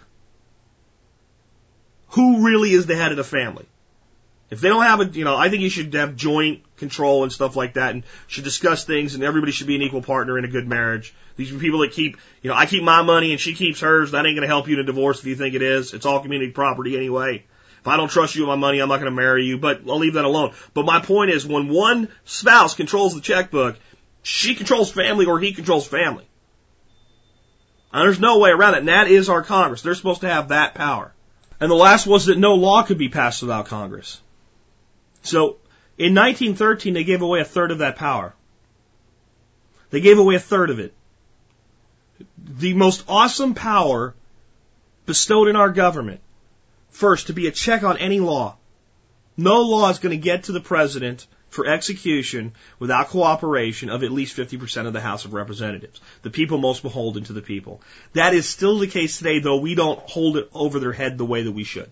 who 2.08 2.44
really 2.44 2.72
is 2.72 2.84
the 2.84 2.94
head 2.94 3.10
of 3.10 3.16
the 3.16 3.24
family? 3.24 3.64
If 4.50 4.60
they 4.60 4.68
don't 4.68 4.82
have 4.82 5.00
a, 5.00 5.06
you 5.06 5.24
know, 5.24 5.34
I 5.34 5.48
think 5.48 5.62
you 5.62 5.70
should 5.70 5.94
have 5.94 6.14
joint 6.14 6.62
control 6.76 7.22
and 7.22 7.32
stuff 7.32 7.56
like 7.56 7.74
that 7.74 7.94
and 7.94 8.04
should 8.26 8.44
discuss 8.44 8.84
things 8.84 9.14
and 9.14 9.24
everybody 9.24 9.52
should 9.52 9.66
be 9.66 9.76
an 9.76 9.82
equal 9.82 10.02
partner 10.02 10.36
in 10.36 10.44
a 10.44 10.48
good 10.48 10.68
marriage. 10.68 11.14
These 11.36 11.54
are 11.54 11.58
people 11.58 11.78
that 11.80 11.92
keep, 11.92 12.18
you 12.42 12.50
know, 12.50 12.56
I 12.56 12.66
keep 12.66 12.82
my 12.82 13.00
money 13.00 13.32
and 13.32 13.40
she 13.40 13.54
keeps 13.54 13.80
hers. 13.80 14.10
That 14.10 14.26
ain't 14.26 14.36
going 14.36 14.42
to 14.42 14.46
help 14.46 14.68
you 14.68 14.74
in 14.74 14.80
a 14.80 14.84
divorce 14.84 15.20
if 15.20 15.24
you 15.24 15.36
think 15.36 15.54
it 15.54 15.62
is. 15.62 15.94
It's 15.94 16.04
all 16.04 16.20
community 16.20 16.52
property 16.52 16.98
anyway. 16.98 17.44
If 17.84 17.88
I 17.88 17.98
don't 17.98 18.08
trust 18.08 18.34
you 18.34 18.40
with 18.40 18.48
my 18.48 18.56
money, 18.56 18.80
I'm 18.80 18.88
not 18.88 18.96
going 19.00 19.12
to 19.12 19.16
marry 19.22 19.44
you, 19.44 19.58
but 19.58 19.82
I'll 19.86 19.98
leave 19.98 20.14
that 20.14 20.24
alone. 20.24 20.54
But 20.72 20.86
my 20.86 21.02
point 21.02 21.30
is 21.30 21.46
when 21.46 21.68
one 21.68 22.08
spouse 22.24 22.74
controls 22.74 23.14
the 23.14 23.20
checkbook, 23.20 23.76
she 24.22 24.54
controls 24.54 24.90
family 24.90 25.26
or 25.26 25.38
he 25.38 25.52
controls 25.52 25.86
family. 25.86 26.26
And 27.92 28.00
there's 28.00 28.18
no 28.18 28.38
way 28.38 28.48
around 28.48 28.72
it. 28.72 28.78
And 28.78 28.88
that 28.88 29.08
is 29.08 29.28
our 29.28 29.42
Congress. 29.42 29.82
They're 29.82 29.94
supposed 29.94 30.22
to 30.22 30.30
have 30.30 30.48
that 30.48 30.74
power. 30.74 31.12
And 31.60 31.70
the 31.70 31.74
last 31.74 32.06
was 32.06 32.24
that 32.24 32.38
no 32.38 32.54
law 32.54 32.84
could 32.84 32.96
be 32.96 33.10
passed 33.10 33.42
without 33.42 33.66
Congress. 33.66 34.18
So 35.20 35.58
in 35.98 36.14
1913, 36.14 36.94
they 36.94 37.04
gave 37.04 37.20
away 37.20 37.40
a 37.40 37.44
third 37.44 37.70
of 37.70 37.78
that 37.80 37.96
power. 37.96 38.34
They 39.90 40.00
gave 40.00 40.18
away 40.18 40.36
a 40.36 40.40
third 40.40 40.70
of 40.70 40.78
it. 40.78 40.94
The 42.38 42.72
most 42.72 43.04
awesome 43.08 43.52
power 43.52 44.14
bestowed 45.04 45.48
in 45.48 45.56
our 45.56 45.68
government, 45.68 46.20
first, 46.94 47.26
to 47.26 47.32
be 47.32 47.46
a 47.46 47.50
check 47.50 47.82
on 47.82 47.98
any 47.98 48.20
law. 48.20 48.56
No 49.36 49.62
law 49.62 49.90
is 49.90 49.98
going 49.98 50.16
to 50.16 50.22
get 50.22 50.44
to 50.44 50.52
the 50.52 50.60
president 50.60 51.26
for 51.48 51.66
execution 51.66 52.52
without 52.78 53.08
cooperation 53.08 53.90
of 53.90 54.02
at 54.02 54.12
least 54.12 54.36
50% 54.36 54.86
of 54.86 54.92
the 54.92 55.00
House 55.00 55.24
of 55.24 55.34
Representatives, 55.34 56.00
the 56.22 56.30
people 56.30 56.58
most 56.58 56.82
beholden 56.82 57.24
to 57.24 57.32
the 57.32 57.42
people. 57.42 57.80
That 58.12 58.34
is 58.34 58.48
still 58.48 58.78
the 58.78 58.86
case 58.86 59.18
today, 59.18 59.38
though 59.38 59.58
we 59.58 59.74
don't 59.74 59.98
hold 60.00 60.36
it 60.36 60.48
over 60.52 60.78
their 60.78 60.92
head 60.92 61.18
the 61.18 61.24
way 61.24 61.42
that 61.42 61.52
we 61.52 61.64
should. 61.64 61.90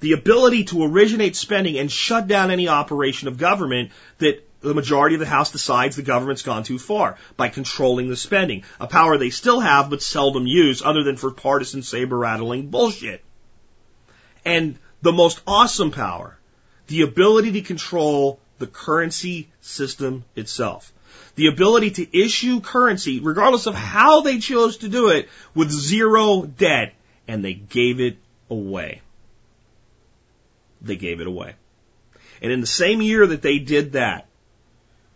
The 0.00 0.12
ability 0.12 0.64
to 0.64 0.84
originate 0.84 1.36
spending 1.36 1.78
and 1.78 1.92
shut 1.92 2.26
down 2.26 2.50
any 2.50 2.68
operation 2.68 3.28
of 3.28 3.36
government 3.36 3.90
that 4.18 4.46
the 4.60 4.74
majority 4.74 5.16
of 5.16 5.20
the 5.20 5.26
House 5.26 5.50
decides 5.50 5.96
the 5.96 6.02
government's 6.02 6.42
gone 6.42 6.62
too 6.62 6.78
far 6.78 7.16
by 7.36 7.48
controlling 7.48 8.08
the 8.08 8.16
spending, 8.16 8.64
a 8.78 8.86
power 8.86 9.18
they 9.18 9.30
still 9.30 9.60
have 9.60 9.90
but 9.90 10.02
seldom 10.02 10.46
use 10.46 10.82
other 10.82 11.02
than 11.02 11.16
for 11.16 11.30
partisan 11.30 11.82
saber 11.82 12.16
rattling 12.16 12.68
bullshit. 12.68 13.22
And 14.44 14.78
the 15.02 15.12
most 15.12 15.40
awesome 15.46 15.90
power 15.90 16.36
the 16.86 17.02
ability 17.02 17.52
to 17.52 17.60
control 17.60 18.40
the 18.58 18.66
currency 18.66 19.48
system 19.60 20.24
itself. 20.34 20.92
The 21.36 21.46
ability 21.46 21.92
to 21.92 22.18
issue 22.18 22.60
currency, 22.60 23.20
regardless 23.20 23.66
of 23.66 23.76
how 23.76 24.22
they 24.22 24.40
chose 24.40 24.78
to 24.78 24.88
do 24.88 25.10
it, 25.10 25.28
with 25.54 25.70
zero 25.70 26.42
debt, 26.42 26.94
and 27.28 27.44
they 27.44 27.54
gave 27.54 28.00
it 28.00 28.18
away. 28.50 29.02
They 30.82 30.96
gave 30.96 31.20
it 31.20 31.28
away. 31.28 31.54
And 32.42 32.50
in 32.50 32.60
the 32.60 32.66
same 32.66 33.00
year 33.00 33.26
that 33.26 33.42
they 33.42 33.60
did 33.60 33.92
that, 33.92 34.26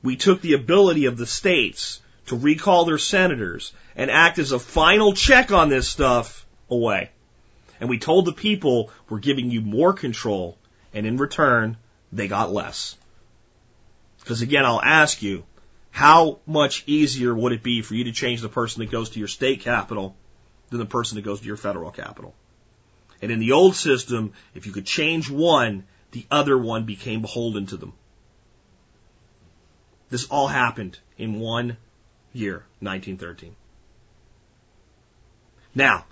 we 0.02 0.16
took 0.16 0.40
the 0.40 0.54
ability 0.54 1.06
of 1.06 1.16
the 1.16 1.26
states 1.26 2.00
to 2.26 2.36
recall 2.36 2.84
their 2.84 2.98
senators 2.98 3.72
and 3.96 4.10
act 4.10 4.38
as 4.38 4.52
a 4.52 4.58
final 4.58 5.12
check 5.12 5.50
on 5.50 5.68
this 5.70 5.88
stuff 5.88 6.46
away. 6.70 7.10
And 7.80 7.88
we 7.88 7.98
told 7.98 8.24
the 8.24 8.32
people, 8.32 8.90
we're 9.08 9.18
giving 9.18 9.50
you 9.50 9.60
more 9.60 9.92
control 9.92 10.58
and 10.94 11.06
in 11.06 11.16
return, 11.16 11.76
they 12.12 12.28
got 12.28 12.52
less. 12.52 12.96
Because 14.20 14.40
again, 14.40 14.64
I'll 14.64 14.80
ask 14.80 15.22
you, 15.22 15.44
how 15.90 16.38
much 16.46 16.84
easier 16.86 17.34
would 17.34 17.52
it 17.52 17.62
be 17.62 17.82
for 17.82 17.94
you 17.94 18.04
to 18.04 18.12
change 18.12 18.40
the 18.40 18.48
person 18.48 18.80
that 18.80 18.90
goes 18.90 19.10
to 19.10 19.18
your 19.18 19.28
state 19.28 19.60
capital 19.60 20.16
than 20.70 20.78
the 20.78 20.86
person 20.86 21.16
that 21.16 21.24
goes 21.24 21.40
to 21.40 21.46
your 21.46 21.56
federal 21.56 21.90
capital? 21.90 22.34
And 23.20 23.30
in 23.30 23.38
the 23.38 23.52
old 23.52 23.76
system, 23.76 24.32
if 24.54 24.66
you 24.66 24.72
could 24.72 24.86
change 24.86 25.28
one, 25.30 25.84
the 26.12 26.26
other 26.30 26.56
one 26.56 26.84
became 26.84 27.22
beholden 27.22 27.66
to 27.66 27.76
them. 27.76 27.92
This 30.10 30.26
all 30.26 30.46
happened 30.46 30.98
in 31.18 31.40
one 31.40 31.76
year, 32.32 32.64
1913. 32.80 33.56
Now, 35.74 36.06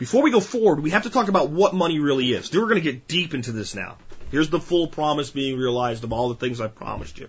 before 0.00 0.22
we 0.22 0.30
go 0.30 0.40
forward, 0.40 0.80
we 0.80 0.90
have 0.90 1.02
to 1.02 1.10
talk 1.10 1.28
about 1.28 1.50
what 1.50 1.74
money 1.74 1.98
really 1.98 2.32
is. 2.32 2.50
We're 2.50 2.62
going 2.62 2.76
to 2.76 2.80
get 2.80 3.06
deep 3.06 3.34
into 3.34 3.52
this 3.52 3.74
now. 3.74 3.98
Here's 4.30 4.48
the 4.48 4.58
full 4.58 4.86
promise 4.86 5.30
being 5.30 5.58
realized 5.58 6.04
of 6.04 6.12
all 6.14 6.30
the 6.30 6.36
things 6.36 6.58
I 6.58 6.68
promised 6.68 7.18
you. 7.18 7.28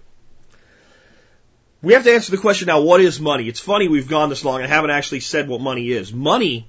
We 1.82 1.96
have 1.96 2.06
to 2.06 2.14
answer 2.14 2.32
the 2.32 2.38
question 2.38 2.68
now, 2.68 2.80
what 2.80 3.02
is 3.02 3.20
money? 3.20 3.50
It's 3.50 3.60
funny 3.60 3.90
we've 3.90 4.08
gone 4.08 4.30
this 4.30 4.46
long 4.46 4.62
and 4.62 4.72
haven't 4.72 4.92
actually 4.92 5.20
said 5.20 5.50
what 5.50 5.60
money 5.60 5.92
is. 5.92 6.14
Money 6.14 6.66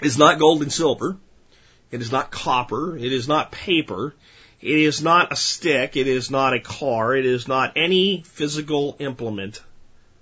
is 0.00 0.16
not 0.16 0.38
gold 0.38 0.62
and 0.62 0.72
silver. 0.72 1.18
It 1.90 2.00
is 2.00 2.10
not 2.10 2.30
copper. 2.30 2.96
It 2.96 3.12
is 3.12 3.28
not 3.28 3.52
paper. 3.52 4.14
It 4.62 4.78
is 4.78 5.02
not 5.02 5.30
a 5.30 5.36
stick. 5.36 5.98
It 5.98 6.06
is 6.06 6.30
not 6.30 6.54
a 6.54 6.60
car. 6.60 7.14
It 7.14 7.26
is 7.26 7.46
not 7.46 7.74
any 7.76 8.22
physical 8.22 8.96
implement. 8.98 9.60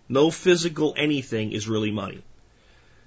No 0.09 0.33
physical 0.33 0.95
anything 0.97 1.53
is 1.53 1.69
really 1.69 1.92
money. 1.92 2.25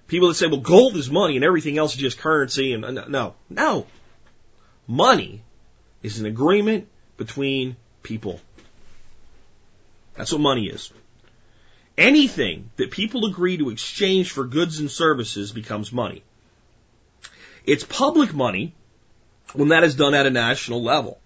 People 0.10 0.28
that 0.30 0.34
say, 0.34 0.48
well, 0.48 0.60
gold 0.60 0.98
is 0.98 1.10
money 1.10 1.36
and 1.36 1.46
everything 1.46 1.78
else 1.78 1.94
is 1.94 2.00
just 2.00 2.18
currency 2.18 2.74
and 2.74 2.84
uh, 2.84 3.08
no, 3.08 3.36
no. 3.48 3.86
Money 4.88 5.44
is 6.02 6.20
an 6.20 6.26
agreement 6.26 6.88
between 7.16 7.78
people. 8.02 8.42
That's 10.16 10.32
what 10.32 10.42
money 10.42 10.66
is. 10.66 10.92
Anything 11.96 12.72
that 12.78 12.90
people 12.90 13.26
agree 13.28 13.58
to 13.58 13.70
exchange 13.70 14.32
for 14.32 14.46
goods 14.46 14.80
and 14.80 14.90
services 14.90 15.52
becomes 15.52 15.94
money. 15.94 16.24
It's 17.64 17.84
public 17.84 18.34
money 18.34 18.74
when 19.54 19.70
that 19.70 19.84
is 19.84 19.96
done 19.96 20.16
at 20.16 20.26
a 20.26 20.32
national 20.32 20.82
level. 20.82 21.20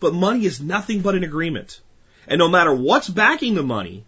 But 0.00 0.14
money 0.14 0.46
is 0.46 0.60
nothing 0.60 1.00
but 1.00 1.14
an 1.14 1.22
agreement. 1.22 1.80
And 2.26 2.40
no 2.40 2.48
matter 2.48 2.74
what's 2.74 3.08
backing 3.08 3.54
the 3.54 3.62
money, 3.62 4.04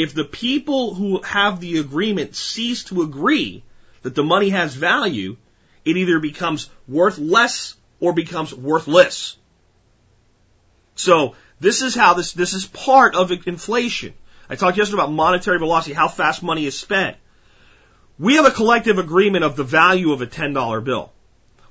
if 0.00 0.14
the 0.14 0.24
people 0.24 0.94
who 0.94 1.20
have 1.22 1.60
the 1.60 1.78
agreement 1.78 2.34
cease 2.34 2.84
to 2.84 3.02
agree 3.02 3.62
that 4.02 4.14
the 4.14 4.24
money 4.24 4.48
has 4.48 4.74
value, 4.74 5.36
it 5.84 5.96
either 5.98 6.18
becomes 6.18 6.70
worth 6.88 7.18
less 7.18 7.74
or 8.00 8.14
becomes 8.14 8.54
worthless. 8.54 9.36
So 10.94 11.36
this 11.60 11.82
is 11.82 11.94
how 11.94 12.14
this, 12.14 12.32
this 12.32 12.54
is 12.54 12.66
part 12.66 13.14
of 13.14 13.30
inflation. 13.46 14.14
I 14.48 14.56
talked 14.56 14.78
yesterday 14.78 15.02
about 15.02 15.12
monetary 15.12 15.58
velocity, 15.58 15.94
how 15.94 16.08
fast 16.08 16.42
money 16.42 16.64
is 16.64 16.78
spent. 16.78 17.18
We 18.18 18.36
have 18.36 18.46
a 18.46 18.50
collective 18.50 18.98
agreement 18.98 19.44
of 19.44 19.54
the 19.54 19.64
value 19.64 20.12
of 20.12 20.22
a 20.22 20.26
$10 20.26 20.82
bill. 20.82 21.12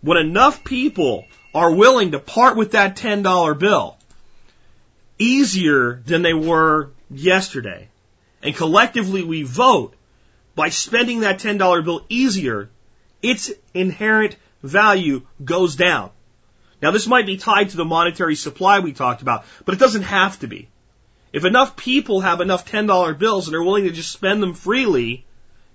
When 0.02 0.18
enough 0.18 0.64
people 0.64 1.26
are 1.54 1.74
willing 1.74 2.12
to 2.12 2.20
part 2.20 2.58
with 2.58 2.72
that 2.72 2.96
$10 2.96 3.58
bill 3.58 3.98
easier 5.18 6.02
than 6.06 6.22
they 6.22 6.34
were 6.34 6.92
yesterday, 7.10 7.89
and 8.42 8.56
collectively 8.56 9.24
we 9.24 9.44
vote 9.44 9.96
by 10.56 10.70
spending 10.70 11.22
that 11.22 11.40
$10 11.40 11.84
bill 11.84 12.06
easier, 12.10 12.70
its 13.22 13.52
inherent 13.74 14.36
value 14.64 15.22
goes 15.44 15.76
down. 15.76 16.12
Now 16.82 16.92
this 16.92 17.08
might 17.08 17.26
be 17.26 17.38
tied 17.38 17.70
to 17.70 17.78
the 17.78 17.86
monetary 17.86 18.36
supply 18.36 18.80
we 18.80 18.94
talked 18.94 19.22
about, 19.22 19.46
but 19.66 19.76
it 19.76 19.80
doesn't 19.80 20.04
have 20.04 20.40
to 20.40 20.48
be. 20.48 20.70
If 21.32 21.46
enough 21.46 21.76
people 21.76 22.22
have 22.22 22.42
enough 22.42 22.70
$10 22.70 23.18
bills 23.20 23.48
and 23.48 23.56
are 23.56 23.64
willing 23.64 23.84
to 23.84 23.92
just 23.92 24.12
spend 24.12 24.42
them 24.42 24.54
freely, 24.54 25.26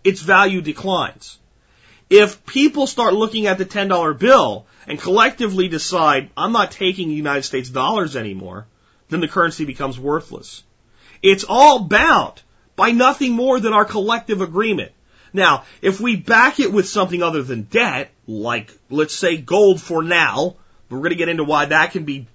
its 0.02 0.20
value 0.20 0.60
declines. 0.60 1.38
If 2.10 2.44
people 2.44 2.86
start 2.86 3.14
looking 3.14 3.46
at 3.46 3.58
the 3.58 3.64
$10 3.64 4.18
bill 4.18 4.66
and 4.86 5.00
collectively 5.00 5.68
decide, 5.68 6.30
I'm 6.36 6.52
not 6.52 6.72
taking 6.72 7.10
United 7.10 7.44
States 7.44 7.70
dollars 7.70 8.16
anymore, 8.16 8.66
then 9.08 9.20
the 9.20 9.28
currency 9.28 9.64
becomes 9.64 9.98
worthless. 9.98 10.62
It's 11.22 11.44
all 11.48 11.80
bound 11.80 12.42
by 12.76 12.90
nothing 12.90 13.32
more 13.32 13.60
than 13.60 13.72
our 13.72 13.84
collective 13.84 14.40
agreement. 14.40 14.92
Now, 15.32 15.64
if 15.82 16.00
we 16.00 16.16
back 16.16 16.60
it 16.60 16.72
with 16.72 16.88
something 16.88 17.22
other 17.22 17.42
than 17.42 17.62
debt, 17.62 18.10
like, 18.26 18.72
let's 18.88 19.14
say 19.14 19.36
gold 19.36 19.80
for 19.80 20.02
now, 20.02 20.56
we're 20.88 20.98
going 20.98 21.10
to 21.10 21.16
get 21.16 21.28
into 21.28 21.44
why 21.44 21.66
that 21.66 21.90
can 21.92 22.04
be 22.04 22.26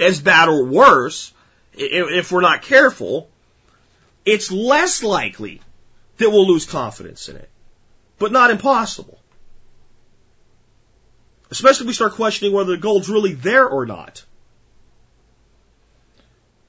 as 0.00 0.20
bad 0.20 0.48
or 0.48 0.64
worse 0.64 1.32
if 1.74 2.32
we're 2.32 2.40
not 2.40 2.62
careful. 2.62 3.28
It's 4.24 4.50
less 4.50 5.02
likely 5.02 5.60
that 6.16 6.30
we'll 6.30 6.48
lose 6.48 6.64
confidence 6.64 7.28
in 7.28 7.36
it, 7.36 7.50
but 8.18 8.32
not 8.32 8.50
impossible. 8.50 9.18
Especially 11.50 11.84
if 11.84 11.88
we 11.88 11.94
start 11.94 12.14
questioning 12.14 12.54
whether 12.54 12.72
the 12.72 12.78
gold's 12.78 13.08
really 13.08 13.34
there 13.34 13.68
or 13.68 13.86
not. 13.86 14.24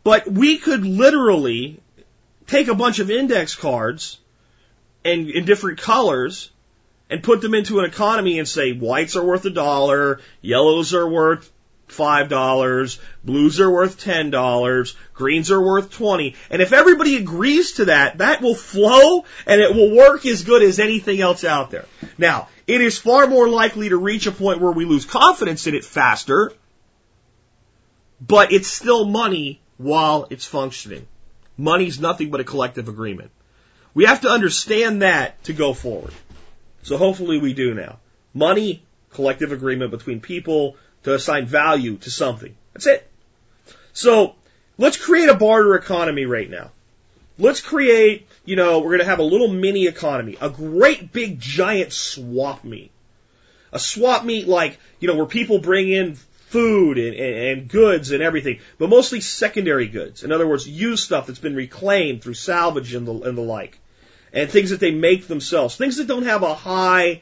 But 0.04 0.28
we 0.28 0.58
could 0.58 0.86
literally 0.86 1.80
take 2.48 2.68
a 2.68 2.76
bunch 2.76 3.00
of 3.00 3.12
index 3.12 3.56
cards 3.56 4.20
and 5.06 5.30
in 5.30 5.46
different 5.46 5.80
colors 5.80 6.50
and 7.10 7.24
put 7.24 7.42
them 7.42 7.54
into 7.54 7.80
an 7.80 7.86
economy 7.86 8.40
and 8.40 8.48
say 8.48 8.74
whites 8.74 9.16
are 9.16 9.24
worth 9.24 9.46
a 9.46 9.50
dollar, 9.50 10.20
yellows 10.42 10.94
are 10.94 11.08
worth 11.08 11.52
five 11.88 12.28
dollars, 12.28 13.00
blues 13.24 13.62
are 13.62 13.72
worth 13.72 14.00
ten 14.00 14.30
dollars, 14.30 14.96
greens 15.14 15.52
are 15.52 15.62
worth 15.62 15.92
twenty. 15.92 16.36
And 16.50 16.62
if 16.62 16.74
everybody 16.74 17.16
agrees 17.16 17.74
to 17.74 17.86
that, 17.86 18.18
that 18.18 18.42
will 18.42 18.56
flow 18.56 19.24
and 19.46 19.62
it 19.62 19.74
will 19.74 19.96
work 19.96 20.26
as 20.26 20.44
good 20.44 20.64
as 20.64 20.80
anything 20.80 21.22
else 21.22 21.44
out 21.44 21.72
there. 21.72 21.86
Now, 22.18 22.50
it 22.66 22.82
is 22.82 22.98
far 22.98 23.28
more 23.28 23.48
likely 23.48 23.90
to 23.90 23.98
reach 23.98 24.28
a 24.28 24.32
point 24.32 24.60
where 24.60 24.72
we 24.72 24.84
lose 24.84 25.06
confidence 25.06 25.68
in 25.68 25.76
it 25.76 25.86
faster 25.86 26.52
but 28.20 28.52
it's 28.52 28.68
still 28.68 29.06
money 29.06 29.62
while 29.78 30.28
it's 30.30 30.46
functioning. 30.46 31.08
Money's 31.58 32.00
nothing 32.00 32.30
but 32.30 32.40
a 32.40 32.44
collective 32.44 32.88
agreement. 32.88 33.32
We 33.94 34.06
have 34.06 34.22
to 34.22 34.30
understand 34.30 35.02
that 35.02 35.44
to 35.46 35.54
go 35.54 35.74
forward. 35.74 36.14
So 36.84 36.98
hopefully 36.98 37.40
we 37.40 37.54
do 37.54 37.74
now. 37.74 37.98
Money, 38.34 38.84
collective 39.12 39.52
agreement 39.52 39.92
between 39.92 40.20
people 40.20 40.76
to 41.04 41.14
assign 41.14 41.48
value 41.48 41.98
to 41.98 42.12
something. 42.12 42.56
That's 42.74 42.88
it. 42.88 43.10
So 43.94 44.36
let's 44.78 44.98
create 44.98 45.30
a 45.30 45.34
barter 45.34 45.76
economy 45.76 46.26
right 46.26 46.50
now. 46.50 46.72
Let's 47.40 47.62
create, 47.62 48.28
you 48.46 48.56
know, 48.56 48.80
we're 48.80 48.90
going 48.90 49.00
to 49.00 49.06
have 49.06 49.20
a 49.20 49.24
little 49.24 49.48
mini 49.48 49.88
economy, 49.88 50.38
a 50.40 50.50
great 50.50 51.12
big 51.12 51.40
giant 51.40 51.94
swap 51.94 52.64
meet. 52.64 52.92
A 53.72 53.80
swap 53.80 54.24
meet 54.24 54.48
like, 54.48 54.80
you 55.00 55.08
know, 55.08 55.16
where 55.16 55.26
people 55.26 55.60
bring 55.60 55.90
in 55.90 56.18
food 56.48 56.98
and, 56.98 57.16
and, 57.16 57.36
and 57.36 57.68
goods 57.68 58.12
and 58.12 58.24
everything, 58.24 58.60
but 58.78 58.90
mostly 58.90 59.22
secondary 59.22 59.88
goods. 59.88 60.24
In 60.24 60.32
other 60.32 60.48
words, 60.48 60.68
used 60.68 61.04
stuff 61.04 61.28
that's 61.28 61.40
been 61.40 61.56
reclaimed 61.56 62.22
through 62.22 62.36
salvage 62.36 62.94
and 62.94 63.08
the, 63.08 63.14
and 63.22 63.38
the 63.38 63.42
like. 63.42 63.80
And 64.34 64.50
things 64.50 64.72
that 64.72 64.80
they 64.80 64.92
make 64.92 65.28
themselves. 65.28 65.76
Things 65.76 65.98
that 65.98 66.08
don't 66.08 66.24
have 66.24 66.44
a 66.44 66.54
high 66.54 67.22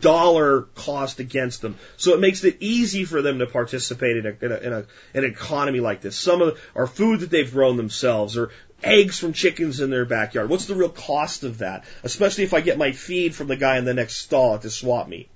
dollar 0.00 0.62
cost 0.74 1.20
against 1.20 1.62
them. 1.62 1.76
So 1.96 2.12
it 2.14 2.20
makes 2.20 2.44
it 2.44 2.56
easy 2.60 3.04
for 3.04 3.22
them 3.22 3.38
to 3.38 3.46
participate 3.46 4.16
in, 4.16 4.26
a, 4.26 4.44
in, 4.44 4.52
a, 4.52 4.56
in, 4.56 4.72
a, 4.72 4.86
an 5.14 5.24
economy 5.24 5.80
like 5.80 6.00
this. 6.00 6.16
Some 6.16 6.42
of 6.42 6.60
are 6.74 6.86
food 6.86 7.20
that 7.20 7.30
they've 7.30 7.50
grown 7.50 7.76
themselves 7.76 8.36
or 8.36 8.50
eggs 8.82 9.18
from 9.18 9.32
chickens 9.32 9.80
in 9.80 9.90
their 9.90 10.04
backyard. 10.04 10.50
What's 10.50 10.66
the 10.66 10.74
real 10.74 10.88
cost 10.88 11.44
of 11.44 11.58
that? 11.58 11.84
Especially 12.02 12.44
if 12.44 12.52
I 12.52 12.60
get 12.60 12.78
my 12.78 12.92
feed 12.92 13.34
from 13.34 13.46
the 13.46 13.56
guy 13.56 13.78
in 13.78 13.84
the 13.84 13.94
next 13.94 14.16
stall 14.16 14.54
at 14.54 14.62
the 14.62 14.70
swap 14.70 15.08
meet. 15.08 15.28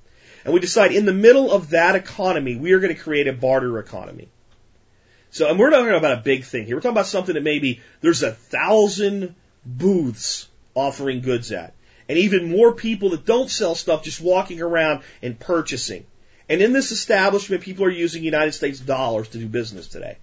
And 0.44 0.54
we 0.54 0.60
decide 0.60 0.92
in 0.92 1.06
the 1.06 1.12
middle 1.12 1.50
of 1.50 1.70
that 1.70 1.94
economy, 1.94 2.56
we 2.56 2.72
are 2.72 2.80
going 2.80 2.94
to 2.94 3.00
create 3.00 3.28
a 3.28 3.32
barter 3.32 3.78
economy. 3.78 4.28
So, 5.30 5.48
and 5.48 5.58
we're 5.58 5.70
not 5.70 5.80
talking 5.80 5.94
about 5.94 6.18
a 6.18 6.22
big 6.22 6.44
thing 6.44 6.66
here. 6.66 6.76
We're 6.76 6.80
talking 6.80 6.96
about 6.96 7.06
something 7.06 7.34
that 7.34 7.42
maybe 7.42 7.80
there's 8.00 8.22
a 8.22 8.32
thousand 8.32 9.34
booths 9.64 10.48
offering 10.74 11.20
goods 11.20 11.52
at. 11.52 11.74
And 12.08 12.18
even 12.18 12.50
more 12.50 12.72
people 12.72 13.10
that 13.10 13.24
don't 13.24 13.50
sell 13.50 13.74
stuff 13.74 14.02
just 14.02 14.20
walking 14.20 14.60
around 14.60 15.02
and 15.22 15.38
purchasing. 15.38 16.06
And 16.48 16.60
in 16.60 16.72
this 16.72 16.90
establishment, 16.90 17.62
people 17.62 17.84
are 17.84 17.90
using 17.90 18.24
United 18.24 18.52
States 18.52 18.80
dollars 18.80 19.28
to 19.28 19.38
do 19.38 19.46
business 19.46 19.86
today. 19.86 20.18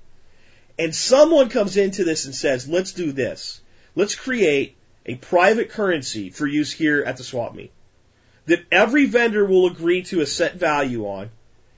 And 0.78 0.94
someone 0.94 1.48
comes 1.48 1.78
into 1.78 2.04
this 2.04 2.26
and 2.26 2.36
says, 2.36 2.68
let's 2.68 2.92
do 2.92 3.14
this. 3.14 3.62
Let's 3.96 4.16
create 4.16 4.76
a 5.06 5.16
private 5.16 5.70
currency 5.70 6.30
for 6.30 6.46
use 6.46 6.72
here 6.72 7.02
at 7.04 7.16
the 7.16 7.24
swap 7.24 7.56
meet 7.56 7.72
that 8.48 8.66
every 8.72 9.06
vendor 9.06 9.46
will 9.46 9.68
agree 9.68 10.04
to 10.04 10.22
a 10.22 10.26
set 10.26 10.56
value 10.56 11.06
on, 11.06 11.30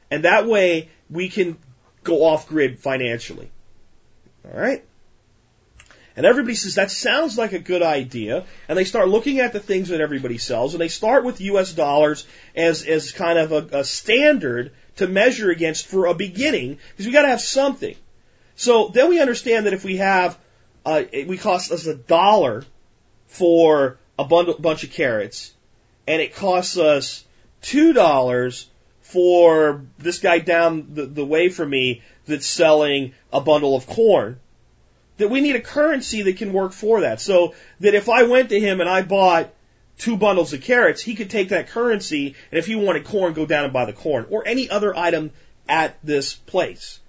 and 0.09 0.23
that 0.23 0.47
way 0.47 0.89
we 1.09 1.29
can 1.29 1.57
go 2.03 2.23
off 2.23 2.47
grid 2.47 2.79
financially. 2.79 3.51
All 4.45 4.59
right? 4.59 4.83
And 6.15 6.25
everybody 6.25 6.55
says 6.55 6.75
that 6.75 6.91
sounds 6.91 7.37
like 7.37 7.53
a 7.53 7.59
good 7.59 7.81
idea, 7.81 8.45
and 8.67 8.77
they 8.77 8.83
start 8.83 9.07
looking 9.07 9.39
at 9.39 9.53
the 9.53 9.59
things 9.59 9.89
that 9.89 10.01
everybody 10.01 10.37
sells, 10.37 10.73
and 10.73 10.81
they 10.81 10.89
start 10.89 11.23
with 11.23 11.39
U.S. 11.41 11.73
dollars 11.73 12.25
as 12.55 12.83
as 12.83 13.11
kind 13.11 13.39
of 13.39 13.51
a, 13.51 13.79
a 13.79 13.83
standard 13.83 14.71
to 14.97 15.07
measure 15.07 15.49
against 15.49 15.87
for 15.87 16.07
a 16.07 16.13
beginning, 16.13 16.77
because 16.91 17.05
we 17.05 17.13
got 17.13 17.21
to 17.21 17.29
have 17.29 17.41
something. 17.41 17.95
So 18.55 18.89
then 18.89 19.09
we 19.09 19.21
understand 19.21 19.65
that 19.65 19.73
if 19.73 19.85
we 19.85 19.97
have, 19.97 20.37
uh, 20.85 21.03
we 21.13 21.37
cost 21.37 21.71
us 21.71 21.85
a 21.85 21.95
dollar 21.95 22.65
for 23.27 23.97
a 24.17 24.25
bundle, 24.25 24.55
bunch 24.59 24.83
of 24.83 24.91
carrots, 24.91 25.53
and 26.09 26.23
it 26.23 26.35
costs 26.35 26.75
us 26.75 27.23
two 27.61 27.93
dollars 27.93 28.67
for 29.01 29.85
this 29.99 30.17
guy 30.17 30.39
down 30.39 30.95
the, 30.95 31.05
the 31.05 31.23
way 31.23 31.49
from 31.49 31.69
me 31.69 32.01
that's 32.25 32.47
selling 32.47 33.13
a 33.31 33.39
bundle 33.39 33.75
of 33.75 33.85
corn. 33.85 34.39
That 35.17 35.29
we 35.29 35.39
need 35.39 35.55
a 35.55 35.61
currency 35.61 36.23
that 36.23 36.37
can 36.37 36.51
work 36.51 36.73
for 36.73 37.01
that. 37.01 37.21
So 37.21 37.53
that 37.81 37.93
if 37.93 38.09
I 38.09 38.23
went 38.23 38.49
to 38.49 38.59
him 38.59 38.81
and 38.81 38.89
I 38.89 39.03
bought 39.03 39.53
two 39.99 40.17
bundles 40.17 40.51
of 40.51 40.61
carrots, 40.61 41.01
he 41.03 41.13
could 41.13 41.29
take 41.29 41.49
that 41.49 41.69
currency 41.69 42.35
and 42.51 42.57
if 42.57 42.65
he 42.65 42.75
wanted 42.75 43.05
corn, 43.05 43.33
go 43.33 43.45
down 43.45 43.65
and 43.65 43.73
buy 43.73 43.85
the 43.85 43.93
corn 43.93 44.25
or 44.31 44.47
any 44.47 44.67
other 44.67 44.97
item 44.97 45.29
at 45.67 45.95
this 46.03 46.33
place. 46.33 46.99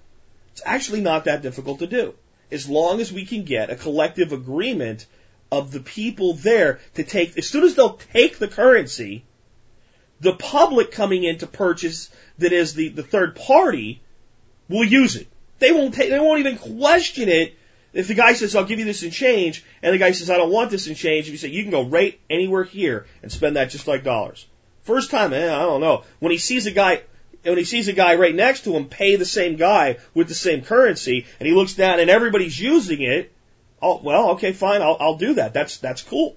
It's 0.52 0.62
actually 0.66 1.00
not 1.00 1.24
that 1.24 1.40
difficult 1.40 1.78
to 1.78 1.86
do. 1.86 2.14
As 2.50 2.68
long 2.68 3.00
as 3.00 3.10
we 3.10 3.24
can 3.24 3.44
get 3.44 3.70
a 3.70 3.76
collective 3.76 4.32
agreement 4.32 5.06
of 5.52 5.72
the 5.72 5.80
people 5.80 6.34
there 6.34 6.80
to 6.94 7.04
take, 7.04 7.36
as 7.36 7.48
soon 7.48 7.64
as 7.64 7.74
they'll 7.74 7.98
take 8.12 8.38
the 8.38 8.48
currency, 8.48 9.24
the 10.20 10.34
public 10.34 10.92
coming 10.92 11.24
in 11.24 11.38
to 11.38 11.46
purchase, 11.46 12.10
that 12.38 12.52
is 12.52 12.74
the, 12.74 12.88
the 12.88 13.02
third 13.02 13.36
party, 13.36 14.00
will 14.68 14.84
use 14.84 15.16
it. 15.16 15.26
They 15.58 15.72
won't 15.72 15.94
take, 15.94 16.10
they 16.10 16.18
won't 16.18 16.40
even 16.40 16.58
question 16.58 17.28
it. 17.28 17.56
If 17.92 18.06
the 18.06 18.14
guy 18.14 18.34
says, 18.34 18.54
I'll 18.54 18.64
give 18.64 18.78
you 18.78 18.84
this 18.84 19.02
in 19.02 19.10
change, 19.10 19.64
and 19.82 19.92
the 19.92 19.98
guy 19.98 20.12
says, 20.12 20.30
I 20.30 20.36
don't 20.36 20.52
want 20.52 20.70
this 20.70 20.86
in 20.86 20.94
change, 20.94 21.26
if 21.26 21.32
you 21.32 21.38
say, 21.38 21.48
you 21.48 21.62
can 21.62 21.72
go 21.72 21.84
right 21.84 22.20
anywhere 22.30 22.62
here 22.62 23.06
and 23.22 23.32
spend 23.32 23.56
that 23.56 23.70
just 23.70 23.88
like 23.88 24.04
dollars. 24.04 24.46
First 24.82 25.10
time, 25.10 25.32
eh, 25.32 25.52
I 25.52 25.62
don't 25.62 25.80
know. 25.80 26.04
When 26.20 26.30
he 26.30 26.38
sees 26.38 26.66
a 26.66 26.70
guy, 26.70 27.02
when 27.42 27.58
he 27.58 27.64
sees 27.64 27.88
a 27.88 27.92
guy 27.92 28.14
right 28.14 28.34
next 28.34 28.64
to 28.64 28.76
him 28.76 28.86
pay 28.86 29.16
the 29.16 29.24
same 29.24 29.56
guy 29.56 29.98
with 30.14 30.28
the 30.28 30.34
same 30.34 30.62
currency, 30.62 31.26
and 31.38 31.46
he 31.48 31.54
looks 31.54 31.74
down 31.74 31.98
and 31.98 32.08
everybody's 32.08 32.58
using 32.58 33.02
it, 33.02 33.32
Oh, 33.82 34.00
well, 34.02 34.30
okay, 34.32 34.52
fine. 34.52 34.82
I'll, 34.82 34.96
I'll 35.00 35.16
do 35.16 35.34
that. 35.34 35.54
That's, 35.54 35.78
that's 35.78 36.02
cool. 36.02 36.36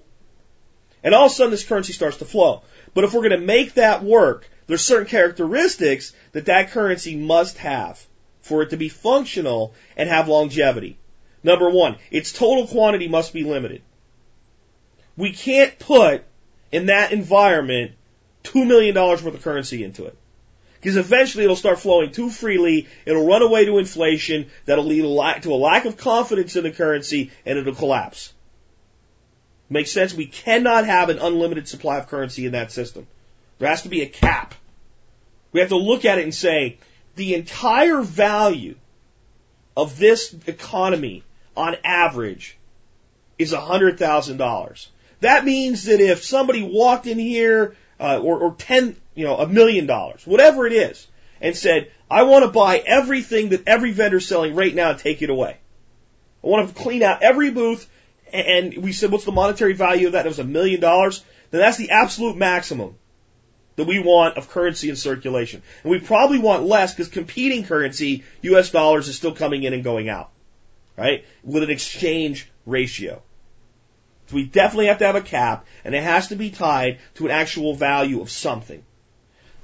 And 1.02 1.14
all 1.14 1.26
of 1.26 1.32
a 1.32 1.34
sudden 1.34 1.50
this 1.50 1.64
currency 1.64 1.92
starts 1.92 2.16
to 2.18 2.24
flow. 2.24 2.62
But 2.94 3.04
if 3.04 3.12
we're 3.12 3.28
going 3.28 3.40
to 3.40 3.46
make 3.46 3.74
that 3.74 4.02
work, 4.02 4.48
there's 4.66 4.82
certain 4.82 5.06
characteristics 5.06 6.14
that 6.32 6.46
that 6.46 6.70
currency 6.70 7.16
must 7.16 7.58
have 7.58 8.04
for 8.40 8.62
it 8.62 8.70
to 8.70 8.76
be 8.76 8.88
functional 8.88 9.74
and 9.96 10.08
have 10.08 10.28
longevity. 10.28 10.98
Number 11.42 11.68
one, 11.68 11.96
its 12.10 12.32
total 12.32 12.66
quantity 12.66 13.08
must 13.08 13.32
be 13.32 13.44
limited. 13.44 13.82
We 15.16 15.32
can't 15.32 15.78
put 15.78 16.24
in 16.72 16.86
that 16.86 17.12
environment 17.12 17.92
$2 18.44 18.66
million 18.66 18.94
worth 18.94 19.26
of 19.26 19.42
currency 19.42 19.84
into 19.84 20.06
it. 20.06 20.16
Because 20.84 20.98
eventually 20.98 21.44
it'll 21.44 21.56
start 21.56 21.78
flowing 21.78 22.12
too 22.12 22.28
freely, 22.28 22.88
it'll 23.06 23.26
run 23.26 23.40
away 23.40 23.64
to 23.64 23.78
inflation, 23.78 24.50
that'll 24.66 24.84
lead 24.84 25.00
to 25.40 25.54
a 25.54 25.56
lack 25.56 25.86
of 25.86 25.96
confidence 25.96 26.56
in 26.56 26.62
the 26.62 26.72
currency, 26.72 27.30
and 27.46 27.58
it'll 27.58 27.74
collapse. 27.74 28.34
Makes 29.70 29.92
sense? 29.92 30.12
We 30.12 30.26
cannot 30.26 30.84
have 30.84 31.08
an 31.08 31.20
unlimited 31.20 31.68
supply 31.68 31.96
of 31.96 32.08
currency 32.08 32.44
in 32.44 32.52
that 32.52 32.70
system. 32.70 33.06
There 33.58 33.70
has 33.70 33.80
to 33.84 33.88
be 33.88 34.02
a 34.02 34.06
cap. 34.06 34.54
We 35.52 35.60
have 35.60 35.70
to 35.70 35.78
look 35.78 36.04
at 36.04 36.18
it 36.18 36.24
and 36.24 36.34
say, 36.34 36.76
the 37.16 37.34
entire 37.34 38.02
value 38.02 38.74
of 39.74 39.98
this 39.98 40.36
economy 40.46 41.24
on 41.56 41.76
average 41.82 42.58
is 43.38 43.54
$100,000. 43.54 44.86
That 45.20 45.46
means 45.46 45.84
that 45.84 46.02
if 46.02 46.24
somebody 46.24 46.62
walked 46.62 47.06
in 47.06 47.18
here, 47.18 47.74
uh, 47.98 48.18
or, 48.18 48.38
or 48.40 48.54
10, 48.58 48.96
you 49.14 49.24
know, 49.24 49.36
a 49.36 49.48
million 49.48 49.86
dollars, 49.86 50.26
whatever 50.26 50.66
it 50.66 50.72
is, 50.72 51.06
and 51.40 51.56
said, 51.56 51.90
I 52.10 52.24
want 52.24 52.44
to 52.44 52.50
buy 52.50 52.78
everything 52.78 53.50
that 53.50 53.66
every 53.66 53.92
vendor's 53.92 54.26
selling 54.26 54.54
right 54.54 54.74
now 54.74 54.90
and 54.90 54.98
take 54.98 55.22
it 55.22 55.30
away. 55.30 55.58
I 56.42 56.46
want 56.46 56.68
to 56.68 56.74
clean 56.74 57.02
out 57.02 57.22
every 57.22 57.50
booth. 57.50 57.88
And 58.32 58.76
we 58.78 58.92
said, 58.92 59.12
what's 59.12 59.24
the 59.24 59.32
monetary 59.32 59.74
value 59.74 60.08
of 60.08 60.12
that? 60.12 60.26
It 60.26 60.28
was 60.28 60.38
a 60.38 60.44
million 60.44 60.80
dollars. 60.80 61.24
Then 61.50 61.60
that's 61.60 61.76
the 61.76 61.90
absolute 61.90 62.36
maximum 62.36 62.96
that 63.76 63.86
we 63.86 64.00
want 64.00 64.36
of 64.36 64.50
currency 64.50 64.90
in 64.90 64.96
circulation. 64.96 65.62
And 65.82 65.90
we 65.90 66.00
probably 66.00 66.38
want 66.38 66.64
less 66.64 66.92
because 66.92 67.08
competing 67.08 67.64
currency, 67.64 68.24
US 68.42 68.70
dollars, 68.70 69.08
is 69.08 69.16
still 69.16 69.34
coming 69.34 69.62
in 69.62 69.72
and 69.72 69.84
going 69.84 70.08
out. 70.08 70.30
Right? 70.96 71.24
With 71.42 71.62
an 71.62 71.70
exchange 71.70 72.48
ratio. 72.66 73.22
So 74.26 74.36
we 74.36 74.44
definitely 74.44 74.86
have 74.86 74.98
to 74.98 75.06
have 75.06 75.16
a 75.16 75.20
cap 75.20 75.66
and 75.84 75.94
it 75.94 76.02
has 76.02 76.28
to 76.28 76.36
be 76.36 76.50
tied 76.50 76.98
to 77.14 77.26
an 77.26 77.30
actual 77.30 77.74
value 77.74 78.20
of 78.20 78.30
something. 78.30 78.84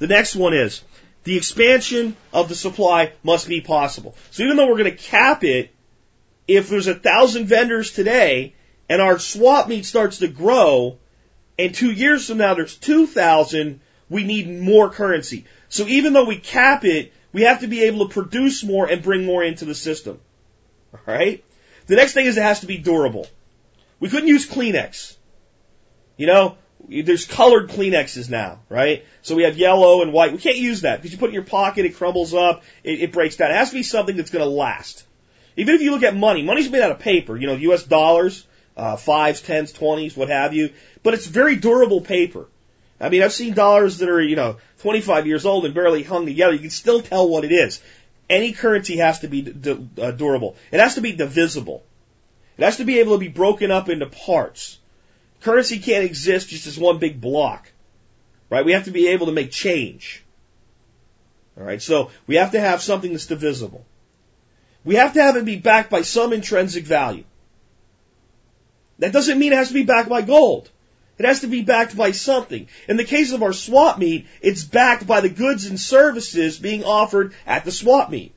The 0.00 0.06
next 0.06 0.34
one 0.34 0.54
is 0.54 0.82
the 1.24 1.36
expansion 1.36 2.16
of 2.32 2.48
the 2.48 2.54
supply 2.54 3.12
must 3.22 3.46
be 3.46 3.60
possible. 3.60 4.16
So 4.30 4.42
even 4.42 4.56
though 4.56 4.66
we're 4.66 4.78
going 4.78 4.96
to 4.96 5.02
cap 5.02 5.44
it, 5.44 5.70
if 6.48 6.68
there's 6.68 6.86
a 6.86 6.94
thousand 6.94 7.46
vendors 7.46 7.92
today 7.92 8.54
and 8.88 9.00
our 9.00 9.18
swap 9.18 9.68
meet 9.68 9.84
starts 9.84 10.18
to 10.18 10.28
grow, 10.28 10.96
and 11.58 11.74
two 11.74 11.92
years 11.92 12.26
from 12.26 12.38
now 12.38 12.54
there's 12.54 12.76
2,000, 12.76 13.80
we 14.08 14.24
need 14.24 14.48
more 14.48 14.88
currency. 14.88 15.44
So 15.68 15.86
even 15.86 16.14
though 16.14 16.24
we 16.24 16.38
cap 16.38 16.84
it, 16.86 17.12
we 17.32 17.42
have 17.42 17.60
to 17.60 17.68
be 17.68 17.84
able 17.84 18.08
to 18.08 18.12
produce 18.12 18.64
more 18.64 18.90
and 18.90 19.02
bring 19.02 19.26
more 19.26 19.44
into 19.44 19.66
the 19.66 19.74
system. 19.74 20.18
Alright? 20.94 21.44
The 21.86 21.96
next 21.96 22.14
thing 22.14 22.24
is 22.24 22.38
it 22.38 22.42
has 22.42 22.60
to 22.60 22.66
be 22.66 22.78
durable. 22.78 23.26
We 24.00 24.08
couldn't 24.08 24.28
use 24.28 24.48
Kleenex. 24.48 25.16
You 26.16 26.26
know, 26.26 26.56
there's 26.90 27.24
colored 27.24 27.68
Kleenexes 27.70 28.28
now, 28.28 28.60
right? 28.68 29.04
So 29.22 29.34
we 29.36 29.44
have 29.44 29.56
yellow 29.56 30.02
and 30.02 30.12
white. 30.12 30.32
We 30.32 30.38
can't 30.38 30.56
use 30.58 30.82
that 30.82 30.98
because 30.98 31.12
you 31.12 31.18
put 31.18 31.26
it 31.26 31.28
in 31.30 31.34
your 31.34 31.44
pocket, 31.44 31.84
it 31.86 31.96
crumbles 31.96 32.34
up, 32.34 32.62
it, 32.84 33.00
it 33.00 33.12
breaks 33.12 33.36
down. 33.36 33.50
It 33.50 33.54
has 33.54 33.70
to 33.70 33.76
be 33.76 33.82
something 33.82 34.16
that's 34.16 34.30
going 34.30 34.44
to 34.44 34.50
last. 34.50 35.04
Even 35.56 35.74
if 35.74 35.82
you 35.82 35.92
look 35.92 36.02
at 36.02 36.16
money, 36.16 36.42
money's 36.42 36.70
made 36.70 36.82
out 36.82 36.90
of 36.90 36.98
paper, 37.00 37.36
you 37.36 37.46
know, 37.46 37.54
U.S. 37.54 37.84
dollars, 37.84 38.46
uh, 38.76 38.96
fives, 38.96 39.40
tens, 39.40 39.72
twenties, 39.72 40.16
what 40.16 40.28
have 40.30 40.54
you, 40.54 40.70
but 41.02 41.14
it's 41.14 41.26
very 41.26 41.56
durable 41.56 42.00
paper. 42.00 42.48
I 43.00 43.08
mean, 43.08 43.22
I've 43.22 43.32
seen 43.32 43.54
dollars 43.54 43.98
that 43.98 44.08
are, 44.10 44.20
you 44.20 44.36
know, 44.36 44.58
25 44.82 45.26
years 45.26 45.46
old 45.46 45.64
and 45.64 45.74
barely 45.74 46.02
hung 46.02 46.26
together. 46.26 46.52
You 46.52 46.58
can 46.60 46.70
still 46.70 47.00
tell 47.00 47.28
what 47.28 47.44
it 47.44 47.52
is. 47.52 47.80
any 48.28 48.52
currency 48.52 48.96
has 48.98 49.20
to 49.20 49.28
be 49.28 49.42
d- 49.42 49.52
d- 49.52 49.88
uh, 50.02 50.10
durable. 50.12 50.56
It 50.70 50.80
has 50.80 50.96
to 50.96 51.00
be 51.00 51.12
divisible. 51.12 51.84
It 52.58 52.64
has 52.64 52.76
to 52.78 52.84
be 52.84 53.00
able 53.00 53.14
to 53.14 53.18
be 53.20 53.28
broken 53.28 53.70
up 53.70 53.88
into 53.88 54.06
parts. 54.06 54.79
Currency 55.42 55.78
can't 55.78 56.04
exist 56.04 56.48
just 56.48 56.66
as 56.66 56.78
one 56.78 56.98
big 56.98 57.20
block. 57.20 57.70
Right? 58.48 58.64
We 58.64 58.72
have 58.72 58.84
to 58.84 58.90
be 58.90 59.08
able 59.08 59.26
to 59.26 59.32
make 59.32 59.50
change. 59.50 60.24
Alright, 61.58 61.82
so 61.82 62.10
we 62.26 62.36
have 62.36 62.52
to 62.52 62.60
have 62.60 62.82
something 62.82 63.12
that's 63.12 63.26
divisible. 63.26 63.84
We 64.84 64.94
have 64.94 65.14
to 65.14 65.22
have 65.22 65.36
it 65.36 65.44
be 65.44 65.56
backed 65.56 65.90
by 65.90 66.02
some 66.02 66.32
intrinsic 66.32 66.84
value. 66.84 67.24
That 68.98 69.12
doesn't 69.12 69.38
mean 69.38 69.52
it 69.52 69.56
has 69.56 69.68
to 69.68 69.74
be 69.74 69.84
backed 69.84 70.08
by 70.08 70.22
gold. 70.22 70.70
It 71.18 71.26
has 71.26 71.40
to 71.40 71.48
be 71.48 71.62
backed 71.62 71.96
by 71.96 72.12
something. 72.12 72.68
In 72.88 72.96
the 72.96 73.04
case 73.04 73.32
of 73.32 73.42
our 73.42 73.52
swap 73.52 73.98
meet, 73.98 74.26
it's 74.40 74.64
backed 74.64 75.06
by 75.06 75.20
the 75.20 75.28
goods 75.28 75.66
and 75.66 75.78
services 75.78 76.58
being 76.58 76.82
offered 76.82 77.34
at 77.46 77.66
the 77.66 77.72
swap 77.72 78.10
meet. 78.10 78.32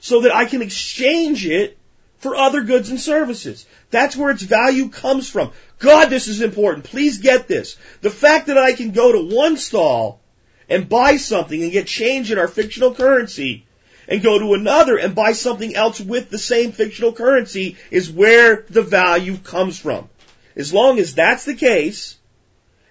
So 0.00 0.22
that 0.22 0.34
I 0.34 0.46
can 0.46 0.62
exchange 0.62 1.46
it 1.46 1.76
for 2.22 2.36
other 2.36 2.62
goods 2.62 2.88
and 2.88 3.00
services. 3.00 3.66
That's 3.90 4.16
where 4.16 4.30
its 4.30 4.44
value 4.44 4.88
comes 4.88 5.28
from. 5.28 5.50
God, 5.80 6.08
this 6.08 6.28
is 6.28 6.40
important. 6.40 6.84
Please 6.84 7.18
get 7.18 7.48
this. 7.48 7.76
The 8.00 8.10
fact 8.10 8.46
that 8.46 8.56
I 8.56 8.72
can 8.72 8.92
go 8.92 9.10
to 9.12 9.34
one 9.34 9.56
stall 9.56 10.20
and 10.68 10.88
buy 10.88 11.16
something 11.16 11.60
and 11.60 11.72
get 11.72 11.88
change 11.88 12.30
in 12.30 12.38
our 12.38 12.46
fictional 12.46 12.94
currency 12.94 13.66
and 14.06 14.22
go 14.22 14.38
to 14.38 14.54
another 14.54 14.96
and 14.96 15.16
buy 15.16 15.32
something 15.32 15.74
else 15.74 16.00
with 16.00 16.30
the 16.30 16.38
same 16.38 16.70
fictional 16.70 17.12
currency 17.12 17.76
is 17.90 18.10
where 18.10 18.64
the 18.70 18.82
value 18.82 19.36
comes 19.36 19.76
from. 19.76 20.08
As 20.54 20.72
long 20.72 21.00
as 21.00 21.16
that's 21.16 21.44
the 21.44 21.54
case, 21.54 22.16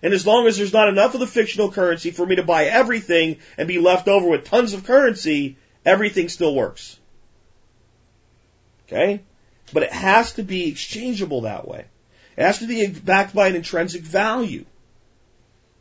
and 0.03 0.13
as 0.13 0.27
long 0.27 0.45
as 0.45 0.57
there's 0.57 0.73
not 0.73 0.89
enough 0.89 1.13
of 1.13 1.21
the 1.21 1.27
fictional 1.27 1.71
currency 1.71 2.11
for 2.11 2.25
me 2.25 2.36
to 2.36 2.43
buy 2.43 2.65
everything 2.65 3.38
and 3.57 3.67
be 3.67 3.79
left 3.79 4.09
over 4.09 4.27
with 4.27 4.43
tons 4.43 4.73
of 4.73 4.84
currency, 4.84 5.55
everything 5.86 6.27
still 6.27 6.53
works. 6.53 6.97
Okay? 8.92 9.22
But 9.74 9.84
it 9.84 9.94
has 9.94 10.34
to 10.34 10.44
be 10.44 10.68
exchangeable 10.68 11.42
that 11.42 11.68
way. 11.68 11.86
It 12.38 12.44
has 12.44 12.60
to 12.60 12.68
be 12.68 12.88
backed 12.88 13.34
by 13.34 13.48
an 13.48 13.56
intrinsic 13.56 14.02
value. 14.02 14.66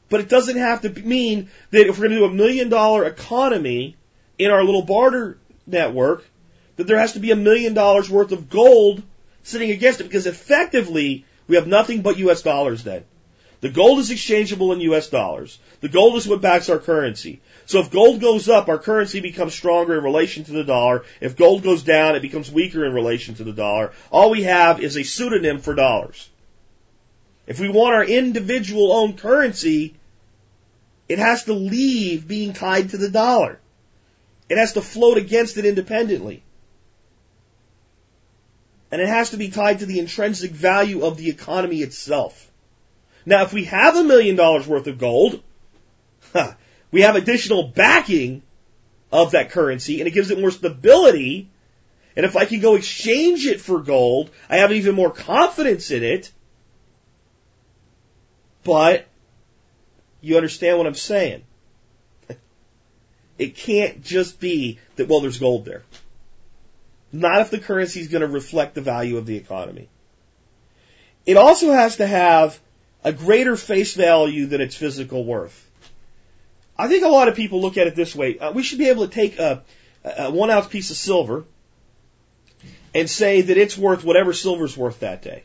But 0.09 0.21
it 0.21 0.29
doesn't 0.29 0.57
have 0.57 0.83
to 0.83 0.91
mean 0.91 1.51
that 1.71 1.87
if 1.87 1.99
we're 1.99 2.09
going 2.09 2.19
to 2.21 2.27
do 2.27 2.33
a 2.33 2.35
million 2.35 2.69
dollar 2.69 3.05
economy 3.05 3.97
in 4.39 4.51
our 4.51 4.65
little 4.65 4.83
barter 4.83 5.39
network, 5.67 6.25
that 6.77 6.87
there 6.87 6.99
has 6.99 7.13
to 7.13 7.21
be 7.21 7.31
a 7.31 7.37
million 7.37 7.75
dollars 7.75 8.11
worth 8.11 8.33
of 8.33 8.51
gold 8.51 9.03
sitting 9.43 9.71
against 9.71 10.01
it 10.01 10.05
because 10.05 10.27
effectively 10.27 11.25
we 11.47 11.57
have 11.57 11.67
nothing 11.67 12.03
but 12.03 12.19
US 12.19 12.43
dollars 12.43 12.83
then. 12.83 13.05
The 13.61 13.69
gold 13.69 13.99
is 13.99 14.11
exchangeable 14.11 14.73
in 14.73 14.81
US 14.81 15.09
dollars. 15.09 15.59
The 15.81 15.89
gold 15.89 16.17
is 16.17 16.27
what 16.27 16.41
backs 16.41 16.69
our 16.71 16.79
currency. 16.79 17.41
So 17.71 17.79
if 17.79 17.93
gold 17.93 18.21
goes 18.21 18.49
up, 18.49 18.68
our 18.68 18.79
currency 18.79 19.21
becomes 19.21 19.55
stronger 19.55 19.97
in 19.97 20.03
relation 20.03 20.43
to 20.43 20.51
the 20.51 20.64
dollar. 20.64 21.05
If 21.21 21.37
gold 21.37 21.62
goes 21.62 21.85
down, 21.85 22.16
it 22.16 22.21
becomes 22.21 22.51
weaker 22.51 22.85
in 22.85 22.93
relation 22.93 23.37
to 23.37 23.45
the 23.45 23.53
dollar. 23.53 23.93
All 24.11 24.31
we 24.31 24.43
have 24.43 24.81
is 24.81 24.97
a 24.97 25.05
pseudonym 25.05 25.61
for 25.61 25.77
dollars. 25.77 26.29
If 27.47 27.61
we 27.61 27.68
want 27.68 27.95
our 27.95 28.05
individual 28.05 28.91
own 28.91 29.16
currency, 29.16 29.95
it 31.09 31.21
has 31.21 31.45
to 31.45 31.53
leave 31.53 32.27
being 32.27 32.55
tied 32.55 32.91
to 32.91 32.97
the 32.97 33.09
dollar. 33.09 33.61
It 34.49 34.59
has 34.59 34.73
to 34.73 34.83
float 34.83 35.16
against 35.16 35.57
it 35.57 35.64
independently. 35.64 36.43
And 38.91 39.01
it 39.01 39.07
has 39.07 39.31
to 39.31 39.37
be 39.37 39.49
tied 39.49 39.79
to 39.79 39.87
the 39.87 40.01
intrinsic 40.01 40.51
value 40.51 41.05
of 41.05 41.18
the 41.18 41.29
economy 41.29 41.83
itself. 41.83 42.51
Now, 43.25 43.45
if 43.45 43.53
we 43.53 43.66
have 43.66 43.95
a 43.95 44.03
million 44.03 44.35
dollars 44.35 44.66
worth 44.66 44.89
of 44.89 44.99
gold, 44.99 45.41
we 46.91 47.03
have 47.03 47.16
additional 47.16 47.64
backing 47.64 48.43
of 49.12 49.32
that 49.32 49.51
currency 49.51 50.01
and 50.01 50.09
it 50.09 50.12
gives 50.12 50.30
it 50.30 50.41
more 50.41 50.51
stability. 50.51 51.49
And 52.16 52.26
if 52.26 52.36
I 52.36 52.45
can 52.45 52.61
go 52.61 52.74
exchange 52.74 53.47
it 53.47 53.61
for 53.61 53.80
gold, 53.80 54.30
I 54.49 54.59
have 54.59 54.72
even 54.72 54.95
more 54.95 55.11
confidence 55.11 55.91
in 55.91 56.03
it. 56.03 56.30
But 58.62 59.07
you 60.20 60.36
understand 60.36 60.78
what 60.78 60.86
I'm 60.86 60.95
saying? 60.95 61.45
It 63.38 63.57
can't 63.57 64.03
just 64.05 64.38
be 64.38 64.78
that, 64.97 65.09
well, 65.09 65.20
there's 65.20 65.38
gold 65.38 65.64
there. 65.64 65.82
Not 67.11 67.41
if 67.41 67.51
the 67.51 67.59
currency 67.59 68.01
is 68.01 68.09
going 68.09 68.20
to 68.20 68.28
reflect 68.28 68.74
the 68.74 68.82
value 68.82 69.16
of 69.16 69.24
the 69.24 69.36
economy. 69.36 69.88
It 71.24 71.38
also 71.38 71.72
has 71.72 71.97
to 71.97 72.07
have 72.07 72.61
a 73.03 73.12
greater 73.12 73.57
face 73.57 73.95
value 73.95 74.45
than 74.47 74.61
its 74.61 74.76
physical 74.76 75.24
worth. 75.24 75.70
I 76.81 76.89
think 76.89 77.05
a 77.05 77.09
lot 77.09 77.28
of 77.28 77.35
people 77.35 77.61
look 77.61 77.76
at 77.76 77.87
it 77.87 77.95
this 77.95 78.16
way. 78.16 78.39
Uh, 78.39 78.53
we 78.53 78.62
should 78.62 78.78
be 78.78 78.89
able 78.89 79.07
to 79.07 79.12
take 79.12 79.39
a, 79.39 79.62
a 80.03 80.31
one 80.31 80.51
ounce 80.51 80.66
piece 80.66 80.91
of 80.91 80.97
silver 80.97 81.45
and 82.95 83.09
say 83.09 83.43
that 83.43 83.59
it's 83.59 83.76
worth 83.76 84.03
whatever 84.03 84.33
silver's 84.33 84.76
worth 84.76 85.01
that 85.01 85.20
day. 85.20 85.45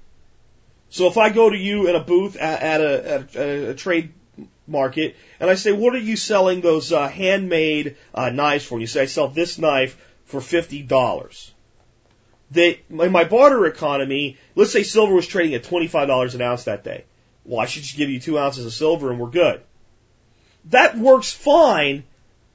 So 0.89 1.07
if 1.07 1.17
I 1.17 1.29
go 1.31 1.49
to 1.49 1.57
you 1.57 1.89
in 1.89 1.95
a 1.95 1.99
booth 1.99 2.37
at, 2.37 2.61
at, 2.61 2.81
a, 2.81 3.11
at 3.11 3.35
a, 3.35 3.69
a, 3.71 3.73
trade 3.73 4.13
market 4.65 5.17
and 5.41 5.49
I 5.49 5.55
say, 5.55 5.73
what 5.73 5.93
are 5.93 5.99
you 5.99 6.15
selling 6.15 6.61
those 6.61 6.93
uh, 6.93 7.09
handmade 7.09 7.97
uh, 8.13 8.29
knives 8.29 8.63
for? 8.63 8.75
And 8.75 8.81
you 8.81 8.87
say, 8.87 9.01
I 9.01 9.05
sell 9.05 9.27
this 9.27 9.57
knife 9.57 10.01
for 10.23 10.39
fifty 10.39 10.83
dollars. 10.83 11.51
That 12.51 12.77
in 12.89 13.11
my 13.11 13.25
barter 13.25 13.65
economy, 13.65 14.37
let's 14.55 14.71
say 14.71 14.83
silver 14.83 15.13
was 15.13 15.27
trading 15.27 15.53
at 15.55 15.65
twenty 15.65 15.87
five 15.87 16.07
dollars 16.07 16.33
an 16.33 16.41
ounce 16.41 16.63
that 16.63 16.85
day. 16.85 17.03
Well, 17.43 17.59
I 17.59 17.65
should 17.65 17.83
just 17.83 17.97
give 17.97 18.09
you 18.09 18.21
two 18.21 18.39
ounces 18.39 18.65
of 18.65 18.71
silver 18.73 19.11
and 19.11 19.19
we're 19.19 19.27
good. 19.27 19.61
That 20.69 20.97
works 20.97 21.31
fine 21.31 22.03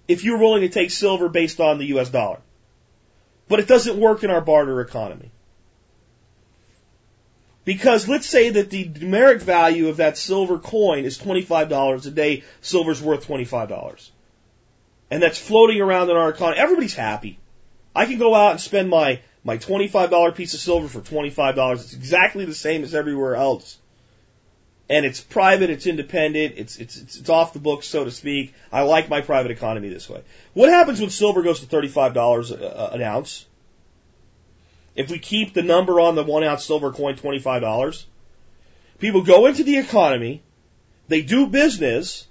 if 0.09 0.25
you're 0.25 0.39
willing 0.39 0.63
to 0.63 0.69
take 0.69 0.91
silver 0.91 1.29
based 1.29 1.61
on 1.61 1.79
the 1.79 1.87
US 1.97 2.11
dollar. 2.11 2.39
But 3.49 3.61
it 3.61 3.69
doesn't 3.69 3.99
work 3.99 4.25
in 4.25 4.31
our 4.31 4.41
barter 4.41 4.81
economy. 4.81 5.31
Because 7.65 8.09
let's 8.09 8.27
say 8.27 8.51
that 8.51 8.71
the 8.71 8.89
numeric 8.89 9.43
value 9.43 9.89
of 9.89 9.99
that 9.99 10.17
silver 10.17 10.59
coin 10.59 11.05
is 11.05 11.19
$25 11.19 12.07
a 12.07 12.11
day, 12.11 12.43
silver's 12.61 13.03
worth 13.03 13.27
$25. 13.27 14.11
And 15.11 15.23
that's 15.23 15.39
floating 15.39 15.81
around 15.81 16.11
in 16.11 16.17
our 16.17 16.31
economy. 16.31 16.59
Everybody's 16.59 16.95
happy. 16.95 17.39
I 17.95 18.07
can 18.07 18.19
go 18.19 18.35
out 18.35 18.53
and 18.53 18.61
spend 18.61 18.89
my, 18.89 19.21
my 19.45 19.59
$25 19.59 20.35
piece 20.35 20.55
of 20.55 20.61
silver 20.61 20.89
for 20.89 21.01
$25. 21.01 21.75
It's 21.75 21.93
exactly 21.93 22.45
the 22.45 22.55
same 22.55 22.83
as 22.83 22.95
everywhere 22.95 23.35
else 23.35 23.80
and 24.91 25.07
it's 25.07 25.21
private, 25.21 25.71
it's 25.71 25.87
independent, 25.87 26.55
it's, 26.57 26.77
it's, 26.79 26.97
it's, 26.97 27.31
off 27.31 27.53
the 27.53 27.61
books, 27.61 27.87
so 27.87 28.05
to 28.05 28.11
speak. 28.11 28.53
I 28.73 28.83
like 28.83 29.09
my 29.09 29.21
private 29.21 29.53
economy 29.53 29.89
this 29.89 30.11
way. 30.11 30.21
What 30.53 30.69
happens 30.69 31.01
when 31.01 31.11
silver 31.11 31.45
goes 31.45 31.61
to 31.61 31.67
$35 31.67 32.17
uh, 32.51 32.65
uh, 32.65 32.91
an 32.93 33.01
ounce? 33.01 33.47
If 34.97 35.09
we 35.09 35.21
keep 35.21 35.55
the 35.55 35.63
number 35.63 36.01
on 36.01 36.17
the 36.17 36.25
one 36.25 36.43
ounce 36.43 36.65
silver 36.65 36.91
coin 36.91 37.15
$25, 37.15 38.05
people 38.99 39.23
go 39.23 39.47
into 39.47 39.63
the 39.63 39.79
economy, 39.79 40.43
they 41.07 41.23
do 41.23 41.47
business, 41.47 42.27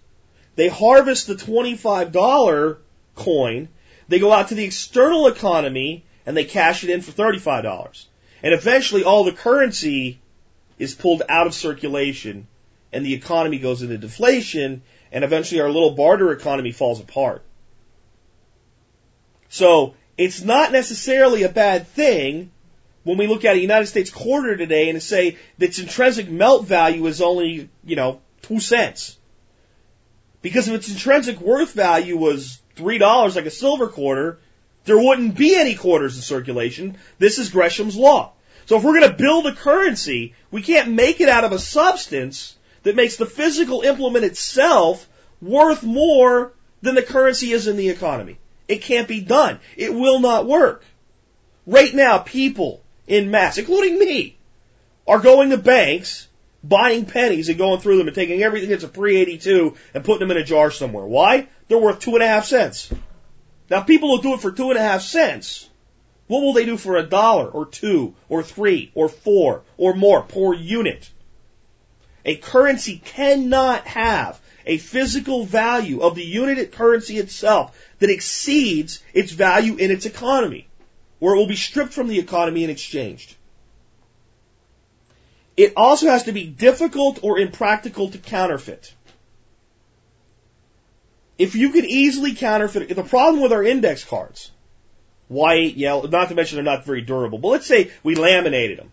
they 0.57 0.67
harvest 0.67 1.27
the 1.27 1.35
$25 1.35 2.77
coin, 3.15 3.69
they 4.09 4.19
go 4.19 4.33
out 4.33 4.49
to 4.49 4.55
the 4.55 4.65
external 4.65 5.27
economy, 5.27 6.03
and 6.25 6.35
they 6.35 6.43
cash 6.43 6.83
it 6.83 6.89
in 6.89 6.99
for 7.01 7.13
$35. 7.13 8.05
And 8.43 8.53
eventually 8.53 9.05
all 9.05 9.23
the 9.23 9.31
currency 9.31 10.19
is 10.79 10.95
pulled 10.95 11.21
out 11.29 11.45
of 11.45 11.53
circulation 11.53 12.47
and 12.91 13.05
the 13.05 13.13
economy 13.13 13.59
goes 13.59 13.83
into 13.83 13.97
deflation 13.97 14.81
and 15.11 15.23
eventually 15.23 15.61
our 15.61 15.69
little 15.69 15.91
barter 15.91 16.31
economy 16.31 16.71
falls 16.71 16.99
apart. 16.99 17.43
So 19.49 19.95
it's 20.17 20.41
not 20.41 20.71
necessarily 20.71 21.43
a 21.43 21.49
bad 21.49 21.87
thing 21.87 22.51
when 23.03 23.17
we 23.17 23.27
look 23.27 23.45
at 23.45 23.55
a 23.55 23.59
United 23.59 23.87
States 23.87 24.09
quarter 24.09 24.55
today 24.55 24.89
and 24.89 25.01
say 25.01 25.37
that 25.57 25.65
its 25.65 25.79
intrinsic 25.79 26.29
melt 26.29 26.65
value 26.65 27.05
is 27.07 27.21
only, 27.21 27.69
you 27.83 27.95
know, 27.95 28.21
two 28.41 28.59
cents. 28.59 29.17
Because 30.41 30.67
if 30.67 30.75
its 30.75 30.91
intrinsic 30.91 31.39
worth 31.41 31.73
value 31.73 32.17
was 32.17 32.59
three 32.75 32.97
dollars 32.97 33.35
like 33.35 33.45
a 33.45 33.51
silver 33.51 33.87
quarter, 33.87 34.39
there 34.85 34.97
wouldn't 34.97 35.35
be 35.35 35.55
any 35.55 35.75
quarters 35.75 36.15
in 36.15 36.21
circulation. 36.21 36.97
This 37.17 37.39
is 37.39 37.49
Gresham's 37.49 37.95
law. 37.95 38.33
So 38.69 38.77
if 38.77 38.83
we're 38.83 38.99
going 38.99 39.11
to 39.11 39.17
build 39.17 39.47
a 39.47 39.55
currency, 39.55 40.35
we 40.51 40.61
can't 40.61 40.91
make 40.91 41.21
it 41.21 41.27
out 41.27 41.43
of 41.43 41.51
a 41.51 41.57
substance 41.57 42.55
that 42.83 42.95
makes 42.95 43.15
the 43.15 43.25
physical 43.25 43.81
implement 43.81 44.25
itself 44.25 45.09
worth 45.41 45.81
more 45.81 46.53
than 46.83 46.93
the 46.93 47.01
currency 47.01 47.51
is 47.51 47.65
in 47.65 47.77
the 47.77 47.89
economy. 47.89 48.37
It 48.67 48.83
can't 48.83 49.07
be 49.07 49.21
done. 49.21 49.59
It 49.75 49.91
will 49.91 50.19
not 50.19 50.45
work. 50.45 50.85
Right 51.65 51.91
now, 51.95 52.19
people 52.19 52.83
in 53.07 53.31
mass, 53.31 53.57
including 53.57 53.97
me, 53.97 54.37
are 55.07 55.17
going 55.17 55.49
to 55.49 55.57
banks, 55.57 56.27
buying 56.63 57.07
pennies 57.07 57.49
and 57.49 57.57
going 57.57 57.79
through 57.79 57.97
them 57.97 58.07
and 58.07 58.13
taking 58.13 58.43
everything 58.43 58.69
that's 58.69 58.83
a 58.83 58.87
pre-82 58.87 59.77
and 59.95 60.03
putting 60.03 60.27
them 60.27 60.37
in 60.37 60.43
a 60.43 60.45
jar 60.45 60.69
somewhere. 60.69 61.07
Why? 61.07 61.47
They're 61.69 61.79
worth 61.79 62.01
two 62.01 62.13
and 62.13 62.21
a 62.21 62.27
half 62.27 62.45
cents. 62.45 62.93
Now 63.67 63.81
people 63.81 64.09
will 64.09 64.21
do 64.21 64.35
it 64.35 64.41
for 64.41 64.51
two 64.51 64.69
and 64.69 64.77
a 64.77 64.83
half 64.83 65.01
cents. 65.01 65.68
What 66.29 66.43
will 66.43 66.53
they 66.53 66.65
do 66.65 66.77
for 66.77 66.95
a 66.95 67.09
dollar 67.09 67.49
or 67.49 67.65
two 67.65 68.13
or 68.29 68.43
three 68.43 68.91
or 68.93 69.09
four 69.09 69.63
or 69.77 69.95
more 69.95 70.21
per 70.21 70.53
unit? 70.53 71.09
A 72.23 72.35
currency 72.35 73.01
cannot 73.03 73.87
have 73.87 74.39
a 74.63 74.77
physical 74.77 75.43
value 75.43 76.01
of 76.01 76.13
the 76.13 76.23
unit 76.23 76.71
currency 76.71 77.17
itself 77.17 77.75
that 77.97 78.11
exceeds 78.11 79.01
its 79.11 79.31
value 79.31 79.75
in 79.77 79.89
its 79.89 80.05
economy, 80.05 80.67
or 81.19 81.33
it 81.33 81.37
will 81.37 81.47
be 81.47 81.55
stripped 81.55 81.93
from 81.93 82.07
the 82.07 82.19
economy 82.19 82.63
and 82.63 82.69
exchanged. 82.69 83.35
It 85.57 85.73
also 85.75 86.09
has 86.09 86.25
to 86.25 86.31
be 86.31 86.45
difficult 86.45 87.23
or 87.23 87.39
impractical 87.39 88.11
to 88.11 88.19
counterfeit. 88.19 88.93
If 91.39 91.55
you 91.55 91.71
could 91.71 91.85
easily 91.85 92.35
counterfeit, 92.35 92.95
the 92.95 93.03
problem 93.03 93.41
with 93.41 93.51
our 93.51 93.63
index 93.63 94.03
cards, 94.03 94.51
white, 95.29 95.77
yellow, 95.77 96.07
not 96.07 96.27
to 96.27 96.35
mention 96.35 96.57
they're 96.57 96.63
not 96.63 96.83
very 96.83 97.01
durable, 97.01 97.37
but 97.37 97.47
let's 97.47 97.65
say 97.65 97.91
we 98.03 98.15
laminated 98.15 98.77
them. 98.77 98.91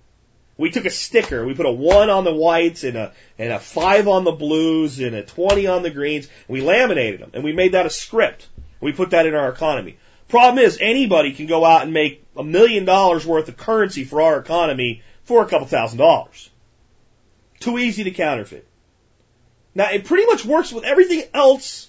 We 0.59 0.71
took 0.71 0.85
a 0.85 0.91
sticker, 0.91 1.45
we 1.45 1.55
put 1.55 1.67
a 1.67 1.71
one 1.71 2.09
on 2.09 2.25
the 2.25 2.33
whites 2.33 2.85
and 2.85 2.97
a, 2.97 3.13
and 3.39 3.53
a 3.53 3.59
five 3.59 4.07
on 4.07 4.25
the 4.25 4.33
blues 4.33 5.01
and 5.01 5.15
a 5.15 5.23
20 5.23 5.67
on 5.67 5.83
the 5.83 5.91
greens, 5.91 6.29
we 6.47 6.61
laminated 6.61 7.21
them, 7.21 7.31
and 7.35 7.43
we 7.43 7.53
made 7.53 7.73
that 7.73 7.87
a 7.87 7.91
script. 7.91 8.47
We 8.81 8.93
put 8.93 9.11
that 9.11 9.27
in 9.27 9.35
our 9.35 9.51
economy. 9.51 9.99
Problem 10.29 10.65
is, 10.65 10.79
anybody 10.81 11.33
can 11.33 11.47
go 11.47 11.65
out 11.65 11.83
and 11.83 11.93
make 11.93 12.25
a 12.37 12.45
million 12.45 12.85
dollars 12.85 13.27
worth 13.27 13.49
of 13.49 13.57
currency 13.57 14.05
for 14.05 14.23
our 14.23 14.39
economy 14.39 15.03
for 15.25 15.43
a 15.43 15.47
couple 15.47 15.67
thousand 15.67 15.99
dollars. 15.99 16.51
Too 17.61 17.79
easy 17.79 18.05
to 18.05 18.11
counterfeit. 18.11 18.67
Now, 19.75 19.91
it 19.91 20.05
pretty 20.05 20.27
much 20.27 20.45
works 20.45 20.73
with 20.73 20.85
everything 20.85 21.25
else 21.33 21.89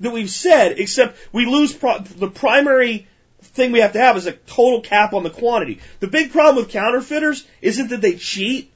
that 0.00 0.10
we've 0.10 0.30
said, 0.30 0.78
except 0.78 1.18
we 1.32 1.46
lose 1.46 1.74
pro- 1.74 1.98
the 1.98 2.30
primary 2.30 3.06
thing 3.42 3.72
we 3.72 3.80
have 3.80 3.92
to 3.92 4.00
have 4.00 4.16
is 4.16 4.26
a 4.26 4.32
total 4.32 4.80
cap 4.80 5.12
on 5.12 5.22
the 5.22 5.30
quantity. 5.30 5.80
The 6.00 6.08
big 6.08 6.32
problem 6.32 6.56
with 6.56 6.72
counterfeiters 6.72 7.46
isn't 7.60 7.88
that 7.88 8.00
they 8.00 8.14
cheat, 8.14 8.72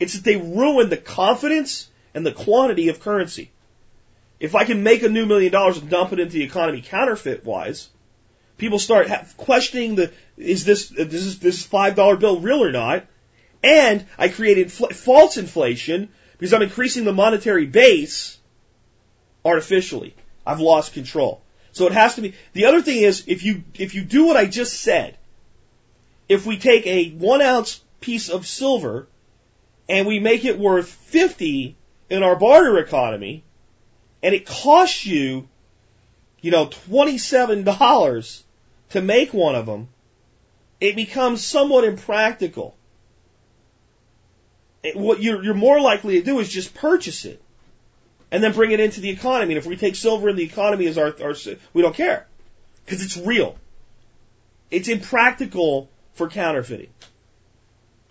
it's 0.00 0.14
that 0.14 0.24
they 0.24 0.36
ruin 0.36 0.88
the 0.88 0.96
confidence 0.96 1.88
and 2.14 2.24
the 2.24 2.32
quantity 2.32 2.88
of 2.88 3.00
currency. 3.00 3.50
If 4.40 4.54
I 4.54 4.64
can 4.64 4.82
make 4.82 5.02
a 5.02 5.08
new 5.08 5.26
million 5.26 5.52
dollars 5.52 5.78
and 5.78 5.90
dump 5.90 6.12
it 6.12 6.20
into 6.20 6.34
the 6.34 6.44
economy 6.44 6.82
counterfeit 6.82 7.44
wise, 7.44 7.88
people 8.56 8.78
start 8.78 9.08
ha- 9.08 9.24
questioning 9.36 9.96
the 9.96 10.12
is 10.36 10.64
this 10.64 10.90
is 10.92 11.08
this 11.08 11.38
this 11.38 11.66
five 11.66 11.96
dollar 11.96 12.16
bill 12.16 12.40
real 12.40 12.62
or 12.62 12.72
not? 12.72 13.06
And 13.62 14.06
I 14.16 14.28
created 14.28 14.70
fl- 14.70 14.86
false 14.86 15.36
inflation 15.36 16.10
because 16.38 16.52
I'm 16.52 16.62
increasing 16.62 17.04
the 17.04 17.12
monetary 17.12 17.66
base 17.66 18.38
artificially. 19.44 20.14
I've 20.46 20.60
lost 20.60 20.92
control. 20.92 21.42
So 21.78 21.86
it 21.86 21.92
has 21.92 22.16
to 22.16 22.22
be. 22.22 22.34
The 22.54 22.64
other 22.64 22.82
thing 22.82 23.02
is, 23.02 23.22
if 23.28 23.44
you 23.44 23.62
if 23.74 23.94
you 23.94 24.02
do 24.02 24.26
what 24.26 24.36
I 24.36 24.46
just 24.46 24.80
said, 24.80 25.16
if 26.28 26.44
we 26.44 26.58
take 26.58 26.84
a 26.88 27.10
one 27.10 27.40
ounce 27.40 27.80
piece 28.00 28.30
of 28.30 28.48
silver 28.48 29.06
and 29.88 30.04
we 30.04 30.18
make 30.18 30.44
it 30.44 30.58
worth 30.58 30.88
fifty 30.88 31.76
in 32.10 32.24
our 32.24 32.34
barter 32.34 32.78
economy, 32.78 33.44
and 34.24 34.34
it 34.34 34.44
costs 34.44 35.06
you, 35.06 35.48
you 36.40 36.50
know, 36.50 36.66
twenty 36.66 37.16
seven 37.16 37.62
dollars 37.62 38.42
to 38.90 39.00
make 39.00 39.32
one 39.32 39.54
of 39.54 39.66
them, 39.66 39.88
it 40.80 40.96
becomes 40.96 41.44
somewhat 41.44 41.84
impractical. 41.84 42.76
It, 44.82 44.96
what 44.96 45.22
you're, 45.22 45.44
you're 45.44 45.54
more 45.54 45.80
likely 45.80 46.18
to 46.18 46.24
do 46.24 46.40
is 46.40 46.48
just 46.48 46.74
purchase 46.74 47.24
it 47.24 47.40
and 48.30 48.42
then 48.42 48.52
bring 48.52 48.72
it 48.72 48.80
into 48.80 49.00
the 49.00 49.10
economy. 49.10 49.54
And 49.54 49.58
if 49.58 49.66
we 49.66 49.76
take 49.76 49.96
silver 49.96 50.28
in 50.28 50.36
the 50.36 50.44
economy 50.44 50.86
as 50.86 50.98
our, 50.98 51.14
our 51.22 51.34
we 51.72 51.82
don't 51.82 51.94
care 51.94 52.26
because 52.84 53.04
it's 53.04 53.16
real. 53.16 53.56
It's 54.70 54.88
impractical 54.88 55.88
for 56.14 56.28
counterfeiting. 56.28 56.90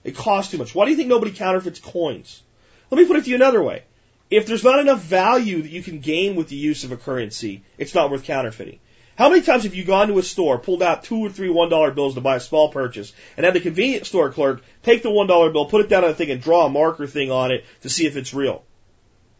It 0.03 0.15
costs 0.15 0.51
too 0.51 0.57
much. 0.57 0.73
Why 0.73 0.85
do 0.85 0.91
you 0.91 0.97
think 0.97 1.09
nobody 1.09 1.31
counterfeits 1.31 1.79
coins? 1.79 2.41
Let 2.89 2.99
me 2.99 3.05
put 3.05 3.17
it 3.17 3.25
to 3.25 3.29
you 3.29 3.35
another 3.35 3.61
way. 3.61 3.83
If 4.29 4.45
there's 4.45 4.63
not 4.63 4.79
enough 4.79 5.01
value 5.01 5.61
that 5.61 5.71
you 5.71 5.81
can 5.81 5.99
gain 5.99 6.35
with 6.35 6.49
the 6.49 6.55
use 6.55 6.83
of 6.83 6.91
a 6.91 6.97
currency, 6.97 7.63
it's 7.77 7.95
not 7.95 8.11
worth 8.11 8.23
counterfeiting. 8.23 8.79
How 9.17 9.29
many 9.29 9.41
times 9.41 9.63
have 9.63 9.73
you 9.73 9.83
gone 9.83 10.09
to 10.09 10.19
a 10.19 10.23
store, 10.23 10.59
pulled 10.59 10.83
out 10.83 11.03
two 11.03 11.17
or 11.17 11.29
three 11.29 11.49
one 11.49 11.69
dollar 11.69 11.91
bills 11.91 12.15
to 12.15 12.21
buy 12.21 12.35
a 12.35 12.39
small 12.39 12.69
purchase, 12.69 13.13
and 13.35 13.45
had 13.45 13.55
the 13.55 13.59
convenience 13.59 14.09
store 14.09 14.29
clerk 14.31 14.63
take 14.83 15.01
the 15.01 15.09
one 15.09 15.27
dollar 15.27 15.49
bill, 15.49 15.65
put 15.65 15.81
it 15.81 15.89
down 15.89 16.03
on 16.03 16.11
the 16.11 16.15
thing, 16.15 16.29
and 16.29 16.41
draw 16.41 16.65
a 16.65 16.69
marker 16.69 17.07
thing 17.07 17.31
on 17.31 17.51
it 17.51 17.65
to 17.81 17.89
see 17.89 18.05
if 18.05 18.15
it's 18.15 18.33
real? 18.33 18.63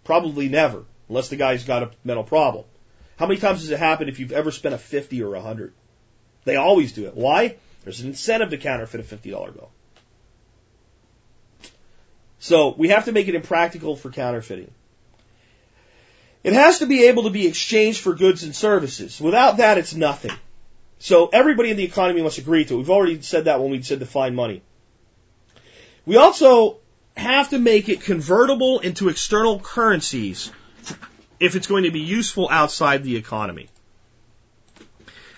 Probably 0.08 0.48
never, 0.48 0.86
unless 1.10 1.28
the 1.28 1.36
guy's 1.36 1.66
got 1.66 1.84
a 1.84 1.92
mental 2.06 2.24
problem. 2.24 2.64
How 3.18 3.28
many 3.28 3.42
times 3.42 3.60
has 3.60 3.72
it 3.72 3.78
happened 3.78 4.10
if 4.10 4.22
you've 4.22 4.32
ever 4.32 4.52
spent 4.52 4.74
a 4.74 4.78
fifty 4.78 5.22
or 5.22 5.36
a 5.36 5.42
hundred? 5.42 5.74
They 6.46 6.56
always 6.56 6.94
do 6.94 7.08
it. 7.08 7.14
Why? 7.14 7.58
There's 7.84 8.00
an 8.00 8.08
incentive 8.08 8.52
to 8.52 8.58
counterfeit 8.58 9.02
a 9.02 9.04
fifty 9.04 9.32
dollar 9.32 9.52
bill. 9.52 9.70
So 12.40 12.74
we 12.78 12.88
have 12.88 13.04
to 13.06 13.12
make 13.12 13.28
it 13.28 13.36
impractical 13.36 13.98
for 13.98 14.10
counterfeiting. 14.10 14.72
It 16.42 16.54
has 16.54 16.80
to 16.80 16.86
be 16.86 17.08
able 17.08 17.24
to 17.24 17.30
be 17.30 17.46
exchanged 17.46 18.00
for 18.00 18.14
goods 18.14 18.44
and 18.44 18.56
services. 18.56 19.20
Without 19.20 19.58
that, 19.58 19.78
it's 19.78 19.94
nothing. 19.94 20.32
So 21.00 21.28
everybody 21.28 21.70
in 21.70 21.76
the 21.76 21.84
economy 21.84 22.22
must 22.22 22.38
agree 22.38 22.64
to 22.64 22.76
it. 22.76 22.78
We've 22.78 22.90
already 22.90 23.22
said 23.24 23.44
that 23.44 23.60
when 23.60 23.72
we 23.72 23.82
said 23.82 24.00
define 24.00 24.36
money. 24.36 24.62
We 26.06 26.16
also 26.16 26.78
have 27.18 27.50
to 27.50 27.60
make 27.60 27.90
it 27.90 28.02
convertible 28.02 28.80
into 28.80 29.10
external 29.10 29.60
currencies 29.60 30.52
if 31.40 31.56
it's 31.56 31.68
going 31.68 31.84
to 31.84 31.92
be 31.92 32.00
useful 32.00 32.48
outside 32.50 33.04
the 33.04 33.16
economy. 33.16 33.70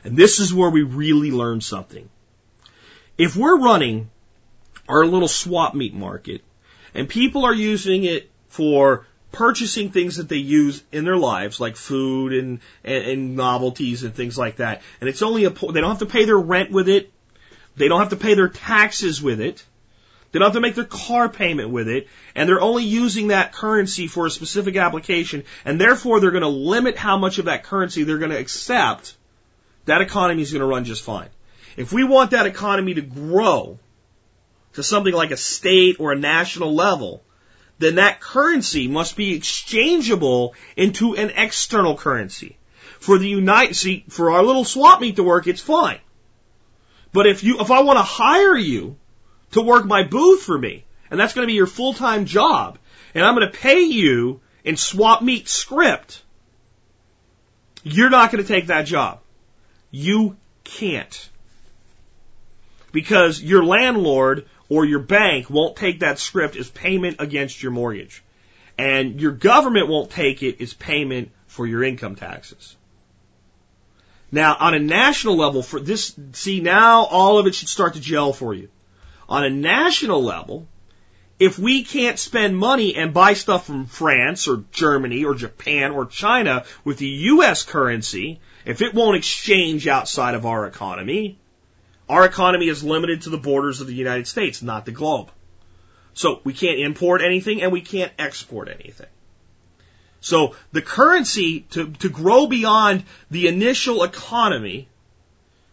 And 0.03 0.15
this 0.15 0.39
is 0.39 0.53
where 0.53 0.69
we 0.69 0.83
really 0.83 1.31
learn 1.31 1.61
something. 1.61 2.09
If 3.17 3.35
we're 3.35 3.59
running 3.59 4.09
our 4.87 5.05
little 5.05 5.27
swap 5.27 5.75
meet 5.75 5.93
market 5.93 6.41
and 6.93 7.07
people 7.07 7.45
are 7.45 7.53
using 7.53 8.05
it 8.05 8.29
for 8.47 9.05
purchasing 9.31 9.91
things 9.91 10.17
that 10.17 10.29
they 10.29 10.37
use 10.37 10.83
in 10.91 11.03
their 11.03 11.17
lives, 11.17 11.59
like 11.59 11.75
food 11.75 12.33
and, 12.33 12.59
and, 12.83 13.03
and 13.05 13.35
novelties 13.35 14.03
and 14.03 14.13
things 14.13 14.37
like 14.37 14.57
that. 14.57 14.81
And 14.99 15.09
it's 15.09 15.21
only 15.21 15.45
a, 15.45 15.49
they 15.49 15.81
don't 15.81 15.89
have 15.91 15.99
to 15.99 16.05
pay 16.05 16.25
their 16.25 16.37
rent 16.37 16.71
with 16.71 16.89
it. 16.89 17.11
They 17.75 17.87
don't 17.87 17.99
have 17.99 18.09
to 18.09 18.15
pay 18.15 18.33
their 18.33 18.49
taxes 18.49 19.21
with 19.21 19.39
it. 19.39 19.63
They 20.31 20.39
don't 20.39 20.47
have 20.47 20.53
to 20.53 20.61
make 20.61 20.75
their 20.75 20.85
car 20.85 21.27
payment 21.27 21.69
with 21.69 21.87
it. 21.87 22.07
And 22.35 22.47
they're 22.47 22.61
only 22.61 22.83
using 22.83 23.29
that 23.29 23.51
currency 23.51 24.07
for 24.07 24.25
a 24.25 24.31
specific 24.31 24.75
application. 24.75 25.43
And 25.65 25.81
therefore 25.81 26.19
they're 26.19 26.31
going 26.31 26.41
to 26.41 26.47
limit 26.47 26.97
how 26.97 27.17
much 27.17 27.39
of 27.39 27.45
that 27.45 27.63
currency 27.63 28.03
they're 28.03 28.19
going 28.19 28.31
to 28.31 28.37
accept. 28.37 29.15
That 29.85 30.01
economy 30.01 30.43
is 30.43 30.51
going 30.51 30.61
to 30.61 30.67
run 30.67 30.85
just 30.85 31.03
fine. 31.03 31.29
If 31.77 31.91
we 31.91 32.03
want 32.03 32.31
that 32.31 32.45
economy 32.45 32.93
to 32.95 33.01
grow 33.01 33.79
to 34.73 34.83
something 34.83 35.13
like 35.13 35.31
a 35.31 35.37
state 35.37 35.99
or 35.99 36.11
a 36.11 36.19
national 36.19 36.75
level, 36.75 37.23
then 37.79 37.95
that 37.95 38.19
currency 38.19 38.87
must 38.87 39.15
be 39.15 39.33
exchangeable 39.35 40.53
into 40.75 41.15
an 41.15 41.31
external 41.35 41.97
currency. 41.97 42.57
For 42.99 43.17
the 43.17 43.29
United, 43.29 43.75
see, 43.75 44.03
for 44.09 44.31
our 44.31 44.43
little 44.43 44.65
swap 44.65 44.99
meet 44.99 45.15
to 45.15 45.23
work, 45.23 45.47
it's 45.47 45.61
fine. 45.61 45.99
But 47.13 47.25
if 47.25 47.43
you, 47.43 47.61
if 47.61 47.71
I 47.71 47.81
want 47.81 47.97
to 47.97 48.03
hire 48.03 48.57
you 48.57 48.97
to 49.51 49.61
work 49.61 49.85
my 49.85 50.03
booth 50.03 50.43
for 50.43 50.57
me, 50.57 50.85
and 51.09 51.19
that's 51.19 51.33
going 51.33 51.47
to 51.47 51.51
be 51.51 51.57
your 51.57 51.67
full-time 51.67 52.25
job, 52.25 52.77
and 53.13 53.23
I'm 53.23 53.35
going 53.35 53.51
to 53.51 53.57
pay 53.57 53.81
you 53.81 54.41
in 54.63 54.77
swap 54.77 55.21
meet 55.21 55.47
script, 55.47 56.21
you're 57.83 58.09
not 58.09 58.31
going 58.31 58.43
to 58.43 58.47
take 58.47 58.67
that 58.67 58.85
job. 58.85 59.19
You 59.91 60.37
can't. 60.63 61.29
Because 62.91 63.41
your 63.41 63.63
landlord 63.63 64.45
or 64.67 64.85
your 64.85 64.99
bank 64.99 65.49
won't 65.49 65.75
take 65.75 66.01
that 66.01 66.19
script 66.19 66.55
as 66.55 66.69
payment 66.69 67.17
against 67.19 67.61
your 67.61 67.71
mortgage. 67.71 68.23
And 68.77 69.19
your 69.19 69.31
government 69.31 69.87
won't 69.87 70.11
take 70.11 70.43
it 70.43 70.61
as 70.61 70.73
payment 70.73 71.31
for 71.47 71.65
your 71.65 71.83
income 71.83 72.15
taxes. 72.15 72.75
Now, 74.31 74.55
on 74.59 74.73
a 74.73 74.79
national 74.79 75.35
level, 75.35 75.63
for 75.63 75.79
this, 75.79 76.15
see 76.33 76.59
now 76.59 77.05
all 77.05 77.39
of 77.39 77.47
it 77.47 77.55
should 77.55 77.67
start 77.67 77.95
to 77.95 77.99
gel 77.99 78.31
for 78.31 78.53
you. 78.53 78.69
On 79.29 79.45
a 79.45 79.49
national 79.49 80.23
level, 80.23 80.67
if 81.39 81.57
we 81.57 81.83
can't 81.83 82.17
spend 82.19 82.57
money 82.57 82.95
and 82.95 83.13
buy 83.13 83.33
stuff 83.33 83.67
from 83.67 83.85
France 83.85 84.47
or 84.47 84.65
Germany 84.71 85.23
or 85.23 85.35
Japan 85.35 85.91
or 85.91 86.07
China 86.07 86.65
with 86.83 86.97
the 86.97 87.07
US 87.07 87.63
currency, 87.63 88.41
if 88.65 88.81
it 88.81 88.95
won't 88.95 89.15
exchange 89.15 89.87
outside 89.87 90.33
of 90.33 90.47
our 90.47 90.65
economy, 90.65 91.37
our 92.09 92.25
economy 92.25 92.67
is 92.67 92.83
limited 92.83 93.21
to 93.21 93.29
the 93.29 93.37
borders 93.37 93.81
of 93.81 93.87
the 93.87 93.93
United 93.93 94.27
States, 94.27 94.63
not 94.63 94.85
the 94.85 94.91
globe. 94.91 95.29
So 96.13 96.41
we 96.43 96.53
can't 96.53 96.79
import 96.79 97.21
anything 97.21 97.61
and 97.61 97.71
we 97.71 97.81
can't 97.81 98.11
export 98.17 98.67
anything. 98.67 99.07
So 100.21 100.55
the 100.71 100.81
currency 100.81 101.61
to, 101.71 101.91
to 101.91 102.09
grow 102.09 102.47
beyond 102.47 103.03
the 103.29 103.47
initial 103.47 104.03
economy 104.03 104.89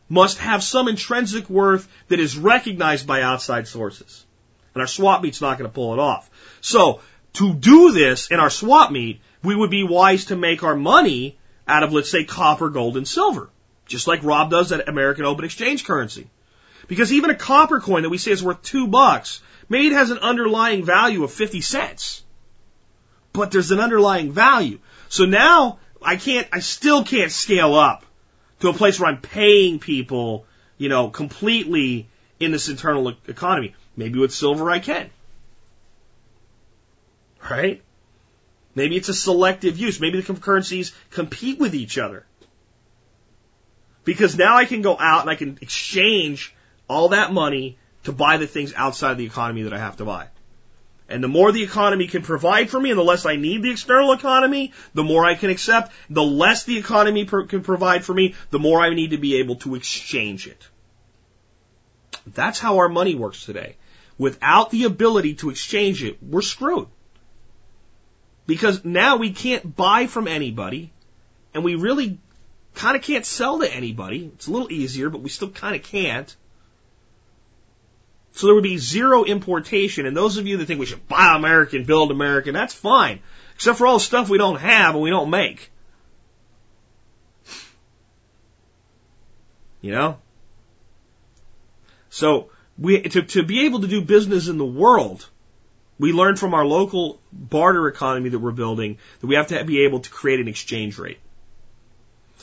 must 0.08 0.38
have 0.38 0.62
some 0.62 0.88
intrinsic 0.88 1.50
worth 1.50 1.88
that 2.08 2.20
is 2.20 2.38
recognized 2.38 3.06
by 3.06 3.22
outside 3.22 3.66
sources. 3.66 4.24
And 4.74 4.80
our 4.80 4.86
swap 4.86 5.22
meet's 5.22 5.40
not 5.40 5.58
going 5.58 5.68
to 5.68 5.74
pull 5.74 5.94
it 5.94 5.98
off. 5.98 6.30
So 6.60 7.00
to 7.34 7.54
do 7.54 7.92
this 7.92 8.30
in 8.30 8.40
our 8.40 8.50
swap 8.50 8.90
meet, 8.90 9.20
we 9.42 9.54
would 9.54 9.70
be 9.70 9.84
wise 9.84 10.26
to 10.26 10.36
make 10.36 10.62
our 10.62 10.76
money 10.76 11.38
out 11.66 11.82
of, 11.82 11.92
let's 11.92 12.10
say, 12.10 12.24
copper, 12.24 12.68
gold, 12.68 12.96
and 12.96 13.06
silver. 13.06 13.50
Just 13.86 14.06
like 14.06 14.22
Rob 14.22 14.50
does 14.50 14.72
at 14.72 14.88
American 14.88 15.24
Open 15.24 15.44
Exchange 15.44 15.84
Currency. 15.84 16.28
Because 16.88 17.12
even 17.12 17.30
a 17.30 17.34
copper 17.34 17.80
coin 17.80 18.02
that 18.02 18.10
we 18.10 18.18
say 18.18 18.30
is 18.30 18.42
worth 18.42 18.62
two 18.62 18.86
bucks, 18.86 19.40
maybe 19.68 19.88
it 19.88 19.92
has 19.92 20.10
an 20.10 20.18
underlying 20.18 20.84
value 20.84 21.24
of 21.24 21.32
50 21.32 21.60
cents. 21.60 22.22
But 23.32 23.50
there's 23.50 23.70
an 23.70 23.80
underlying 23.80 24.32
value. 24.32 24.78
So 25.08 25.24
now 25.24 25.78
I 26.00 26.16
can't, 26.16 26.46
I 26.52 26.60
still 26.60 27.04
can't 27.04 27.32
scale 27.32 27.74
up 27.74 28.05
to 28.60 28.68
a 28.68 28.72
place 28.72 28.98
where 28.98 29.08
I'm 29.08 29.20
paying 29.20 29.78
people, 29.78 30.46
you 30.78 30.88
know, 30.88 31.08
completely 31.08 32.08
in 32.40 32.52
this 32.52 32.68
internal 32.68 33.14
economy. 33.26 33.74
Maybe 33.96 34.18
with 34.18 34.32
silver 34.32 34.70
I 34.70 34.78
can. 34.78 35.10
Right? 37.50 37.82
Maybe 38.74 38.96
it's 38.96 39.08
a 39.08 39.14
selective 39.14 39.78
use. 39.78 40.00
Maybe 40.00 40.20
the 40.20 40.34
currencies 40.34 40.92
compete 41.10 41.58
with 41.58 41.74
each 41.74 41.96
other. 41.96 42.26
Because 44.04 44.36
now 44.36 44.56
I 44.56 44.66
can 44.66 44.82
go 44.82 44.96
out 44.98 45.22
and 45.22 45.30
I 45.30 45.34
can 45.34 45.58
exchange 45.60 46.54
all 46.88 47.08
that 47.08 47.32
money 47.32 47.78
to 48.04 48.12
buy 48.12 48.36
the 48.36 48.46
things 48.46 48.72
outside 48.74 49.18
the 49.18 49.24
economy 49.24 49.62
that 49.62 49.72
I 49.72 49.78
have 49.78 49.96
to 49.96 50.04
buy. 50.04 50.28
And 51.08 51.22
the 51.22 51.28
more 51.28 51.52
the 51.52 51.62
economy 51.62 52.08
can 52.08 52.22
provide 52.22 52.68
for 52.68 52.80
me 52.80 52.90
and 52.90 52.98
the 52.98 53.04
less 53.04 53.26
I 53.26 53.36
need 53.36 53.62
the 53.62 53.70
external 53.70 54.12
economy, 54.12 54.72
the 54.92 55.04
more 55.04 55.24
I 55.24 55.36
can 55.36 55.50
accept. 55.50 55.92
The 56.10 56.22
less 56.22 56.64
the 56.64 56.78
economy 56.78 57.24
can 57.24 57.62
provide 57.62 58.04
for 58.04 58.12
me, 58.12 58.34
the 58.50 58.58
more 58.58 58.80
I 58.80 58.92
need 58.92 59.10
to 59.10 59.18
be 59.18 59.36
able 59.36 59.56
to 59.56 59.76
exchange 59.76 60.48
it. 60.48 60.68
That's 62.26 62.58
how 62.58 62.78
our 62.78 62.88
money 62.88 63.14
works 63.14 63.44
today. 63.44 63.76
Without 64.18 64.70
the 64.70 64.84
ability 64.84 65.34
to 65.34 65.50
exchange 65.50 66.02
it, 66.02 66.18
we're 66.22 66.42
screwed. 66.42 66.88
Because 68.46 68.84
now 68.84 69.16
we 69.16 69.30
can't 69.30 69.76
buy 69.76 70.06
from 70.06 70.26
anybody 70.26 70.92
and 71.54 71.64
we 71.64 71.76
really 71.76 72.18
kind 72.74 72.96
of 72.96 73.02
can't 73.02 73.24
sell 73.24 73.60
to 73.60 73.72
anybody. 73.72 74.30
It's 74.34 74.46
a 74.46 74.50
little 74.50 74.70
easier, 74.72 75.08
but 75.08 75.22
we 75.22 75.28
still 75.28 75.50
kind 75.50 75.76
of 75.76 75.82
can't. 75.82 76.34
So 78.36 78.46
there 78.46 78.54
would 78.54 78.64
be 78.64 78.76
zero 78.76 79.24
importation. 79.24 80.04
And 80.04 80.14
those 80.14 80.36
of 80.36 80.46
you 80.46 80.58
that 80.58 80.66
think 80.66 80.78
we 80.78 80.84
should 80.84 81.08
buy 81.08 81.34
American, 81.34 81.84
build 81.84 82.10
American, 82.10 82.52
that's 82.52 82.74
fine. 82.74 83.20
Except 83.54 83.78
for 83.78 83.86
all 83.86 83.94
the 83.94 84.04
stuff 84.04 84.28
we 84.28 84.36
don't 84.36 84.60
have 84.60 84.94
and 84.94 85.02
we 85.02 85.08
don't 85.08 85.30
make. 85.30 85.70
You 89.80 89.92
know? 89.92 90.18
So 92.10 92.50
we, 92.76 93.00
to, 93.00 93.22
to 93.22 93.42
be 93.42 93.64
able 93.64 93.80
to 93.80 93.86
do 93.86 94.02
business 94.02 94.48
in 94.48 94.58
the 94.58 94.66
world, 94.66 95.26
we 95.98 96.12
learned 96.12 96.38
from 96.38 96.52
our 96.52 96.66
local 96.66 97.18
barter 97.32 97.88
economy 97.88 98.28
that 98.28 98.38
we're 98.38 98.50
building 98.50 98.98
that 99.20 99.26
we 99.26 99.36
have 99.36 99.46
to 99.46 99.64
be 99.64 99.84
able 99.86 100.00
to 100.00 100.10
create 100.10 100.40
an 100.40 100.48
exchange 100.48 100.98
rate. 100.98 101.20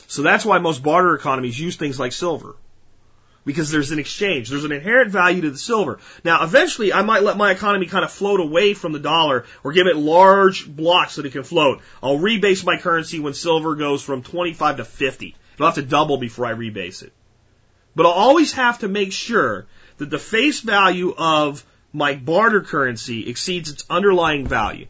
So 0.08 0.22
that's 0.22 0.44
why 0.44 0.58
most 0.58 0.82
barter 0.82 1.14
economies 1.14 1.58
use 1.58 1.76
things 1.76 2.00
like 2.00 2.10
silver 2.10 2.56
because 3.44 3.70
there's 3.70 3.90
an 3.90 3.98
exchange. 3.98 4.48
There's 4.48 4.64
an 4.64 4.72
inherent 4.72 5.10
value 5.10 5.42
to 5.42 5.50
the 5.50 5.58
silver. 5.58 5.98
Now, 6.24 6.42
eventually, 6.44 6.92
I 6.92 7.02
might 7.02 7.22
let 7.22 7.36
my 7.36 7.50
economy 7.50 7.86
kind 7.86 8.04
of 8.04 8.12
float 8.12 8.40
away 8.40 8.74
from 8.74 8.92
the 8.92 8.98
dollar 8.98 9.44
or 9.62 9.72
give 9.72 9.86
it 9.86 9.96
large 9.96 10.66
blocks 10.66 11.16
that 11.16 11.26
it 11.26 11.32
can 11.32 11.44
float. 11.44 11.80
I'll 12.02 12.18
rebase 12.18 12.64
my 12.64 12.78
currency 12.78 13.20
when 13.20 13.34
silver 13.34 13.74
goes 13.74 14.02
from 14.02 14.22
25 14.22 14.78
to 14.78 14.84
50. 14.84 15.36
It'll 15.54 15.66
have 15.66 15.74
to 15.76 15.82
double 15.82 16.16
before 16.16 16.46
I 16.46 16.54
rebase 16.54 17.02
it. 17.02 17.12
But 17.94 18.06
I'll 18.06 18.12
always 18.12 18.52
have 18.54 18.80
to 18.80 18.88
make 18.88 19.12
sure 19.12 19.66
that 19.98 20.10
the 20.10 20.18
face 20.18 20.60
value 20.60 21.14
of 21.16 21.64
my 21.92 22.14
barter 22.14 22.60
currency 22.60 23.28
exceeds 23.28 23.70
its 23.70 23.84
underlying 23.88 24.48
value, 24.48 24.86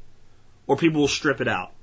or 0.66 0.76
people 0.76 1.02
will 1.02 1.08
strip 1.08 1.42
it 1.42 1.48
out. 1.48 1.73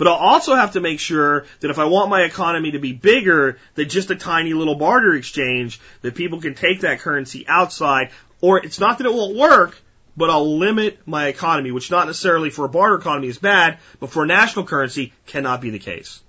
But 0.00 0.08
I'll 0.08 0.14
also 0.14 0.54
have 0.54 0.72
to 0.72 0.80
make 0.80 0.98
sure 0.98 1.44
that 1.60 1.70
if 1.70 1.78
I 1.78 1.84
want 1.84 2.08
my 2.08 2.22
economy 2.22 2.70
to 2.70 2.78
be 2.78 2.94
bigger 2.94 3.58
than 3.74 3.90
just 3.90 4.10
a 4.10 4.16
tiny 4.16 4.54
little 4.54 4.76
barter 4.76 5.12
exchange, 5.12 5.78
that 6.00 6.14
people 6.14 6.40
can 6.40 6.54
take 6.54 6.80
that 6.80 7.00
currency 7.00 7.44
outside, 7.46 8.08
or 8.40 8.64
it's 8.64 8.80
not 8.80 8.96
that 8.96 9.06
it 9.06 9.12
won't 9.12 9.36
work, 9.36 9.78
but 10.16 10.30
I'll 10.30 10.56
limit 10.56 11.00
my 11.04 11.26
economy, 11.26 11.70
which 11.70 11.90
not 11.90 12.06
necessarily 12.06 12.48
for 12.48 12.64
a 12.64 12.68
barter 12.70 12.94
economy 12.94 13.28
is 13.28 13.36
bad, 13.36 13.76
but 13.98 14.08
for 14.08 14.22
a 14.22 14.26
national 14.26 14.64
currency 14.64 15.12
cannot 15.26 15.60
be 15.60 15.68
the 15.68 15.78
case. 15.78 16.22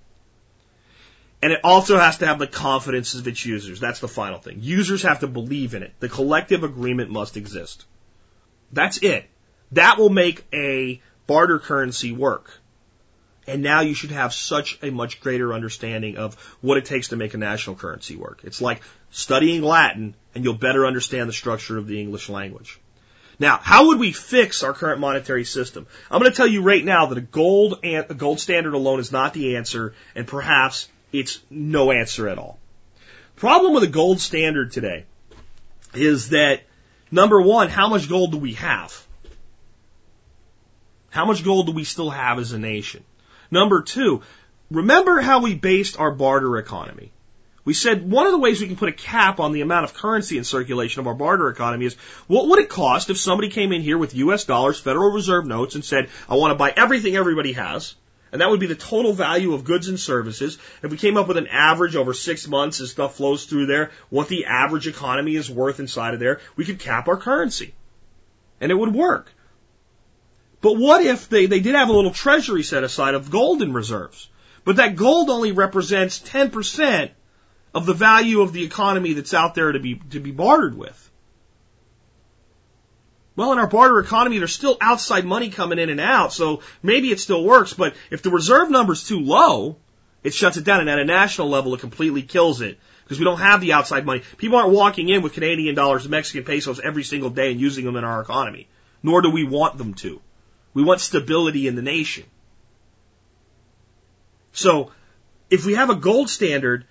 And 1.42 1.54
it 1.54 1.62
also 1.64 1.98
has 1.98 2.18
to 2.18 2.28
have 2.28 2.40
the 2.40 2.48
confidence 2.48 3.14
of 3.14 3.26
its 3.26 3.46
users. 3.46 3.80
That's 3.80 4.02
the 4.02 4.10
final 4.10 4.40
thing. 4.40 4.58
Users 4.60 5.04
have 5.04 5.22
to 5.22 5.28
believe 5.28 5.76
in 5.76 5.84
it. 5.84 5.94
The 6.02 6.10
collective 6.10 6.66
agreement 6.66 7.10
must 7.10 7.38
exist. 7.38 7.86
That's 8.74 8.98
it. 8.98 9.30
That 9.72 9.98
will 9.98 10.10
make 10.10 10.44
a 10.52 11.02
barter 11.26 11.58
currency 11.58 12.12
work. 12.12 12.61
And 13.48 13.64
now 13.64 13.82
you 13.82 13.94
should 13.94 14.12
have 14.12 14.34
such 14.34 14.78
a 14.84 14.92
much 14.92 15.20
greater 15.20 15.54
understanding 15.54 16.18
of 16.18 16.36
what 16.62 16.78
it 16.78 16.86
takes 16.86 17.10
to 17.10 17.16
make 17.16 17.34
a 17.34 17.38
national 17.38 17.76
currency 17.76 18.16
work. 18.16 18.42
It's 18.44 18.62
like 18.62 18.82
studying 19.10 19.64
Latin 19.64 20.16
and 20.36 20.44
you'll 20.44 20.54
better 20.54 20.86
understand 20.86 21.28
the 21.28 21.34
structure 21.34 21.78
of 21.78 21.88
the 21.88 22.00
English 22.00 22.30
language. 22.30 22.80
Now, 23.40 23.58
how 23.58 23.88
would 23.88 24.00
we 24.00 24.12
fix 24.12 24.62
our 24.62 24.74
current 24.74 25.00
monetary 25.00 25.46
system? 25.46 25.88
I'm 26.12 26.20
going 26.20 26.32
to 26.32 26.38
tell 26.38 26.46
you 26.46 26.62
right 26.62 26.86
now 26.86 27.08
that 27.08 27.18
a 27.18 27.22
gold 27.22 27.80
a 27.84 28.14
gold 28.14 28.40
standard 28.40 28.76
alone 28.76 29.00
is 29.00 29.12
not 29.12 29.34
the 29.34 29.56
answer, 29.56 29.96
and 30.14 30.28
perhaps 30.28 30.88
it's 31.12 31.40
no 31.50 31.92
answer 31.92 32.30
at 32.30 32.38
all. 32.38 32.60
Problem 33.38 33.74
with 33.74 33.82
a 33.82 33.88
gold 33.88 34.20
standard 34.20 34.72
today 34.72 35.06
is 35.96 36.30
that 36.30 36.62
number 37.10 37.42
one, 37.42 37.70
how 37.70 37.90
much 37.90 38.08
gold 38.08 38.32
do 38.32 38.38
we 38.38 38.54
have? 38.54 39.08
How 41.10 41.26
much 41.26 41.44
gold 41.44 41.66
do 41.66 41.72
we 41.72 41.84
still 41.84 42.12
have 42.12 42.38
as 42.38 42.52
a 42.52 42.60
nation? 42.60 43.04
Number 43.52 43.82
two, 43.82 44.22
remember 44.72 45.20
how 45.20 45.42
we 45.42 45.54
based 45.56 46.00
our 46.00 46.12
barter 46.12 46.58
economy. 46.58 47.12
We 47.64 47.74
said 47.76 48.10
one 48.10 48.26
of 48.26 48.32
the 48.32 48.40
ways 48.40 48.60
we 48.60 48.68
can 48.68 48.78
put 48.78 48.90
a 48.90 48.94
cap 48.94 49.40
on 49.40 49.52
the 49.52 49.62
amount 49.62 49.84
of 49.84 49.94
currency 49.94 50.38
in 50.38 50.44
circulation 50.44 51.02
of 51.02 51.08
our 51.08 51.14
barter 51.14 51.50
economy 51.50 51.86
is 51.86 51.96
what 52.28 52.48
would 52.48 52.60
it 52.60 52.70
cost 52.70 53.10
if 53.10 53.20
somebody 53.20 53.50
came 53.50 53.72
in 53.72 53.82
here 53.82 53.98
with 53.98 54.16
US 54.16 54.46
dollars, 54.46 54.80
Federal 54.80 55.12
Reserve 55.12 55.46
notes, 55.46 55.76
and 55.76 55.86
said, 55.86 56.10
I 56.28 56.36
want 56.36 56.52
to 56.52 56.56
buy 56.56 56.74
everything 56.76 57.16
everybody 57.16 57.54
has, 57.54 57.94
and 58.32 58.42
that 58.42 58.50
would 58.50 58.60
be 58.60 58.66
the 58.66 58.76
total 58.76 59.14
value 59.14 59.54
of 59.54 59.64
goods 59.64 59.90
and 59.90 60.00
services. 60.00 60.58
If 60.82 60.90
we 60.90 60.98
came 60.98 61.18
up 61.18 61.28
with 61.28 61.38
an 61.38 61.48
average 61.48 61.96
over 61.96 62.14
six 62.14 62.48
months 62.48 62.80
as 62.80 62.92
stuff 62.92 63.16
flows 63.16 63.46
through 63.46 63.68
there, 63.68 63.92
what 64.10 64.28
the 64.28 64.46
average 64.46 64.88
economy 64.88 65.36
is 65.36 65.52
worth 65.52 65.80
inside 65.80 66.14
of 66.16 66.20
there, 66.20 66.40
we 66.56 66.66
could 66.66 66.80
cap 66.80 67.08
our 67.10 67.18
currency. 67.18 67.76
And 68.60 68.72
it 68.72 68.76
would 68.76 68.96
work. 68.96 69.32
But 70.62 70.78
what 70.78 71.04
if 71.04 71.28
they, 71.28 71.48
they 71.48 71.60
did 71.60 71.76
have 71.76 71.90
a 71.90 71.94
little 71.94 72.12
treasury 72.12 72.64
set 72.64 72.84
aside 72.84 73.16
of 73.16 73.32
gold 73.32 73.62
in 73.62 73.74
reserves? 73.74 74.30
But 74.64 74.76
that 74.76 74.96
gold 74.96 75.30
only 75.30 75.52
represents 75.52 76.20
10% 76.20 77.10
of 77.74 77.86
the 77.86 77.94
value 77.94 78.42
of 78.42 78.54
the 78.54 78.64
economy 78.64 79.14
that's 79.14 79.34
out 79.34 79.56
there 79.56 79.72
to 79.72 79.80
be, 79.80 79.96
to 80.12 80.20
be 80.20 80.32
bartered 80.32 80.78
with. 80.78 81.10
Well, 83.36 83.54
in 83.54 83.60
our 83.60 83.68
barter 83.68 84.00
economy, 84.00 84.38
there's 84.38 84.54
still 84.54 84.78
outside 84.82 85.26
money 85.26 85.50
coming 85.50 85.80
in 85.80 85.90
and 85.90 86.02
out, 86.02 86.34
so 86.34 86.62
maybe 86.84 87.12
it 87.12 87.20
still 87.20 87.44
works, 87.44 87.74
but 87.74 87.96
if 88.12 88.22
the 88.22 88.30
reserve 88.30 88.70
number's 88.70 89.08
too 89.08 89.22
low, 89.22 89.78
it 90.22 90.34
shuts 90.34 90.58
it 90.58 90.66
down, 90.66 90.82
and 90.82 90.90
at 90.90 91.00
a 91.00 91.06
national 91.06 91.50
level, 91.50 91.74
it 91.74 91.80
completely 91.80 92.22
kills 92.22 92.62
it. 92.62 92.78
Because 93.04 93.18
we 93.20 93.26
don't 93.26 93.40
have 93.40 93.60
the 93.60 93.74
outside 93.74 94.06
money. 94.06 94.22
People 94.38 94.58
aren't 94.58 94.72
walking 94.72 95.10
in 95.10 95.22
with 95.22 95.34
Canadian 95.34 95.76
dollars 95.76 96.04
and 96.04 96.12
Mexican 96.12 96.46
pesos 96.46 96.80
every 96.80 97.04
single 97.04 97.30
day 97.30 97.52
and 97.52 97.60
using 97.60 97.84
them 97.84 97.98
in 97.98 98.06
our 98.06 98.22
economy. 98.22 98.70
Nor 99.04 99.22
do 99.22 99.30
we 99.30 99.44
want 99.44 99.78
them 99.78 99.96
to. 99.96 100.22
We 100.74 100.84
want 100.84 101.02
stability 101.02 101.68
in 101.68 101.76
the 101.76 101.82
nation. 101.82 102.26
So, 104.54 104.92
if 105.50 105.66
we 105.66 105.76
have 105.76 105.90
a 105.90 105.96
gold 105.96 106.30
standard, 106.30 106.86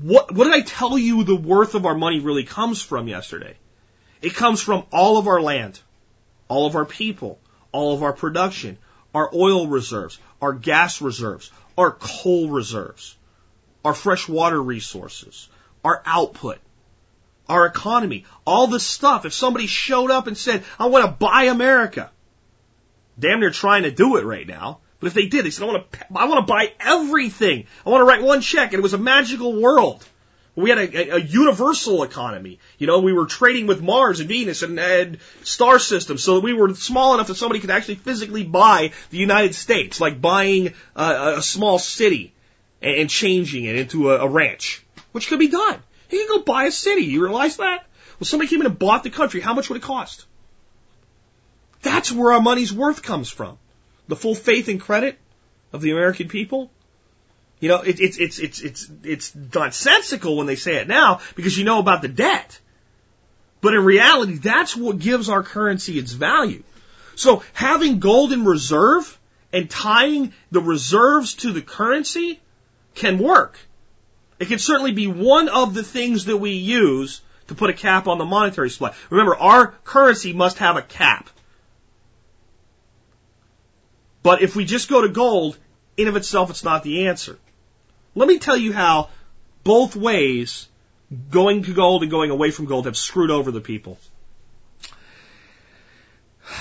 what, 0.00 0.32
what 0.32 0.44
did 0.44 0.54
I 0.54 0.60
tell 0.60 0.96
you 0.98 1.24
the 1.24 1.36
worth 1.36 1.74
of 1.74 1.86
our 1.86 1.94
money 1.94 2.20
really 2.20 2.44
comes 2.44 2.80
from 2.82 3.08
yesterday? 3.08 3.56
It 4.22 4.34
comes 4.34 4.60
from 4.60 4.84
all 4.92 5.16
of 5.16 5.26
our 5.26 5.40
land, 5.40 5.80
all 6.48 6.66
of 6.66 6.76
our 6.76 6.84
people, 6.84 7.38
all 7.72 7.94
of 7.94 8.02
our 8.02 8.12
production, 8.12 8.78
our 9.14 9.30
oil 9.34 9.66
reserves, 9.66 10.18
our 10.40 10.52
gas 10.52 11.00
reserves, 11.00 11.50
our 11.76 11.92
coal 11.92 12.48
reserves, 12.48 13.16
our 13.84 13.94
fresh 13.94 14.28
water 14.28 14.62
resources, 14.62 15.48
our 15.84 16.02
output, 16.04 16.58
our 17.48 17.66
economy, 17.66 18.26
all 18.46 18.66
this 18.66 18.84
stuff. 18.84 19.24
If 19.24 19.32
somebody 19.32 19.66
showed 19.66 20.10
up 20.10 20.26
and 20.26 20.36
said, 20.36 20.64
I 20.78 20.86
want 20.86 21.04
to 21.06 21.10
buy 21.10 21.44
America, 21.44 22.10
damn 23.20 23.40
near 23.40 23.50
trying 23.50 23.84
to 23.84 23.90
do 23.90 24.16
it 24.16 24.24
right 24.24 24.46
now. 24.46 24.80
But 24.98 25.08
if 25.08 25.14
they 25.14 25.26
did, 25.26 25.44
they 25.44 25.50
said, 25.50 25.64
I 25.64 25.72
want 25.72 25.92
to, 25.92 25.98
I 26.14 26.26
want 26.26 26.46
to 26.46 26.52
buy 26.52 26.72
everything. 26.78 27.66
I 27.86 27.90
want 27.90 28.02
to 28.02 28.04
write 28.04 28.22
one 28.22 28.40
check. 28.42 28.72
And 28.72 28.80
it 28.80 28.82
was 28.82 28.92
a 28.92 28.98
magical 28.98 29.60
world. 29.60 30.06
We 30.56 30.68
had 30.68 30.78
a, 30.78 31.14
a, 31.14 31.16
a 31.16 31.20
universal 31.20 32.02
economy. 32.02 32.58
You 32.76 32.86
know, 32.86 33.00
we 33.00 33.12
were 33.12 33.26
trading 33.26 33.66
with 33.66 33.80
Mars 33.80 34.20
and 34.20 34.28
Venus 34.28 34.62
and, 34.62 34.78
and 34.78 35.18
star 35.42 35.78
systems 35.78 36.22
so 36.22 36.34
that 36.34 36.40
we 36.40 36.52
were 36.52 36.74
small 36.74 37.14
enough 37.14 37.28
that 37.28 37.36
somebody 37.36 37.60
could 37.60 37.70
actually 37.70 37.94
physically 37.94 38.44
buy 38.44 38.92
the 39.10 39.16
United 39.16 39.54
States, 39.54 40.00
like 40.00 40.20
buying 40.20 40.74
a, 40.96 41.34
a 41.38 41.42
small 41.42 41.78
city 41.78 42.34
and, 42.82 42.94
and 42.96 43.10
changing 43.10 43.64
it 43.64 43.76
into 43.76 44.10
a, 44.10 44.18
a 44.18 44.28
ranch, 44.28 44.84
which 45.12 45.28
could 45.28 45.38
be 45.38 45.48
done. 45.48 45.82
You 46.10 46.26
can 46.26 46.38
go 46.38 46.42
buy 46.42 46.64
a 46.64 46.72
city. 46.72 47.02
You 47.02 47.22
realize 47.22 47.56
that? 47.56 47.86
Well, 48.18 48.26
somebody 48.26 48.50
came 48.50 48.60
in 48.60 48.66
and 48.66 48.78
bought 48.78 49.02
the 49.02 49.10
country. 49.10 49.40
How 49.40 49.54
much 49.54 49.70
would 49.70 49.76
it 49.76 49.82
cost? 49.82 50.26
That's 51.82 52.12
where 52.12 52.32
our 52.32 52.40
money's 52.40 52.72
worth 52.72 53.02
comes 53.02 53.30
from. 53.30 53.58
The 54.08 54.16
full 54.16 54.34
faith 54.34 54.68
and 54.68 54.80
credit 54.80 55.18
of 55.72 55.80
the 55.80 55.92
American 55.92 56.28
people. 56.28 56.70
You 57.60 57.68
know, 57.68 57.82
it, 57.82 58.00
it's 58.00 58.18
it's 58.18 58.38
it's 58.38 58.60
it's 58.60 58.90
it's 59.04 59.34
nonsensical 59.34 60.36
when 60.36 60.46
they 60.46 60.56
say 60.56 60.76
it 60.76 60.88
now 60.88 61.20
because 61.36 61.56
you 61.56 61.64
know 61.64 61.78
about 61.78 62.02
the 62.02 62.08
debt. 62.08 62.58
But 63.60 63.74
in 63.74 63.84
reality, 63.84 64.34
that's 64.34 64.74
what 64.74 64.98
gives 64.98 65.28
our 65.28 65.42
currency 65.42 65.98
its 65.98 66.12
value. 66.12 66.62
So 67.14 67.42
having 67.52 67.98
gold 67.98 68.32
in 68.32 68.44
reserve 68.44 69.18
and 69.52 69.68
tying 69.68 70.32
the 70.50 70.60
reserves 70.60 71.34
to 71.34 71.52
the 71.52 71.60
currency 71.60 72.40
can 72.94 73.18
work. 73.18 73.58
It 74.38 74.48
can 74.48 74.58
certainly 74.58 74.92
be 74.92 75.06
one 75.06 75.50
of 75.50 75.74
the 75.74 75.82
things 75.82 76.24
that 76.26 76.38
we 76.38 76.52
use 76.52 77.20
to 77.48 77.54
put 77.54 77.68
a 77.68 77.74
cap 77.74 78.08
on 78.08 78.16
the 78.16 78.24
monetary 78.24 78.70
supply. 78.70 78.94
Remember, 79.10 79.36
our 79.36 79.72
currency 79.84 80.32
must 80.32 80.58
have 80.58 80.76
a 80.76 80.82
cap. 80.82 81.28
But 84.22 84.42
if 84.42 84.54
we 84.54 84.64
just 84.64 84.88
go 84.88 85.02
to 85.02 85.08
gold, 85.08 85.56
in 85.96 86.08
of 86.08 86.16
itself, 86.16 86.50
it's 86.50 86.64
not 86.64 86.82
the 86.82 87.08
answer. 87.08 87.38
Let 88.14 88.28
me 88.28 88.38
tell 88.38 88.56
you 88.56 88.72
how 88.72 89.08
both 89.64 89.96
ways, 89.96 90.68
going 91.30 91.64
to 91.64 91.74
gold 91.74 92.02
and 92.02 92.10
going 92.10 92.30
away 92.30 92.50
from 92.50 92.66
gold, 92.66 92.86
have 92.86 92.96
screwed 92.96 93.30
over 93.30 93.50
the 93.50 93.60
people. 93.60 93.98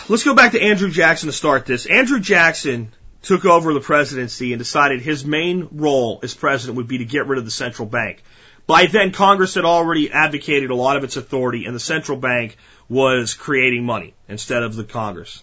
Let's 0.08 0.24
go 0.24 0.36
back 0.36 0.52
to 0.52 0.62
Andrew 0.62 0.90
Jackson 0.90 1.28
to 1.28 1.34
start 1.34 1.66
this. 1.66 1.86
Andrew 1.86 2.20
Jackson 2.20 2.94
took 3.22 3.46
over 3.46 3.74
the 3.74 3.82
presidency 3.82 4.54
and 4.54 4.60
decided 4.60 5.02
his 5.02 5.26
main 5.26 5.68
role 5.72 6.20
as 6.24 6.34
president 6.34 6.78
would 6.78 6.88
be 6.88 7.00
to 7.00 7.06
get 7.06 7.28
rid 7.28 7.40
of 7.40 7.46
the 7.46 7.52
central 7.52 7.88
bank. 7.88 8.24
By 8.68 8.86
then, 8.86 9.12
Congress 9.12 9.56
had 9.56 9.66
already 9.66 10.12
advocated 10.12 10.70
a 10.70 10.76
lot 10.76 10.96
of 10.96 11.04
its 11.04 11.18
authority, 11.18 11.66
and 11.66 11.76
the 11.76 11.80
central 11.80 12.18
bank 12.18 12.56
was 12.88 13.34
creating 13.34 13.84
money 13.84 14.14
instead 14.28 14.62
of 14.62 14.76
the 14.76 14.84
Congress. 14.84 15.42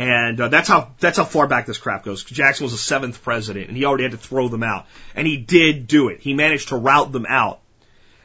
And 0.00 0.40
uh, 0.40 0.48
that's 0.48 0.66
how 0.66 0.92
that's 0.98 1.18
how 1.18 1.24
far 1.24 1.46
back 1.46 1.66
this 1.66 1.76
crap 1.76 2.04
goes. 2.04 2.24
Jackson 2.24 2.64
was 2.64 2.72
the 2.72 2.78
seventh 2.78 3.22
president, 3.22 3.68
and 3.68 3.76
he 3.76 3.84
already 3.84 4.04
had 4.04 4.12
to 4.12 4.16
throw 4.16 4.48
them 4.48 4.62
out, 4.62 4.86
and 5.14 5.26
he 5.26 5.36
did 5.36 5.86
do 5.86 6.08
it. 6.08 6.20
He 6.20 6.32
managed 6.32 6.68
to 6.68 6.76
rout 6.76 7.12
them 7.12 7.26
out, 7.28 7.60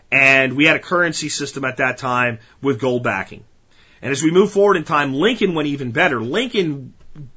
and 0.10 0.54
we 0.54 0.64
had 0.64 0.78
a 0.78 0.80
currency 0.80 1.28
system 1.28 1.66
at 1.66 1.78
that 1.78 1.98
time 1.98 2.40
with 2.62 2.80
gold 2.80 3.04
backing. 3.04 3.44
And 4.02 4.14
as 4.14 4.24
we 4.24 4.32
move 4.32 4.54
forward 4.54 4.78
in 4.78 4.86
time, 4.86 5.16
Lincoln 5.16 5.54
went 5.54 5.68
even 5.68 5.92
better. 5.92 6.22
Lincoln 6.22 6.94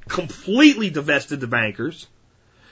completely 0.07 0.89
divested 0.89 1.41
the 1.41 1.47
bankers, 1.47 2.07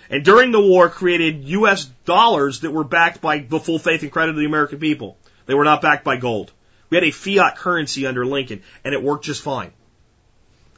and 0.10 0.24
during 0.24 0.54
the 0.54 0.62
war 0.62 0.88
created 0.88 1.44
U.S. 1.50 1.84
dollars 2.06 2.62
that 2.62 2.72
were 2.72 2.86
backed 2.86 3.20
by 3.20 3.40
the 3.40 3.60
full 3.60 3.78
faith 3.78 4.04
and 4.04 4.12
credit 4.12 4.30
of 4.30 4.38
the 4.38 4.46
American 4.46 4.80
people. 4.80 5.18
They 5.48 5.54
were 5.54 5.66
not 5.66 5.82
backed 5.82 6.06
by 6.06 6.16
gold. 6.16 6.54
We 6.90 6.96
had 6.96 7.04
a 7.04 7.12
fiat 7.12 7.58
currency 7.58 8.08
under 8.08 8.26
Lincoln, 8.26 8.64
and 8.86 8.94
it 8.94 9.04
worked 9.04 9.26
just 9.26 9.42
fine. 9.42 9.74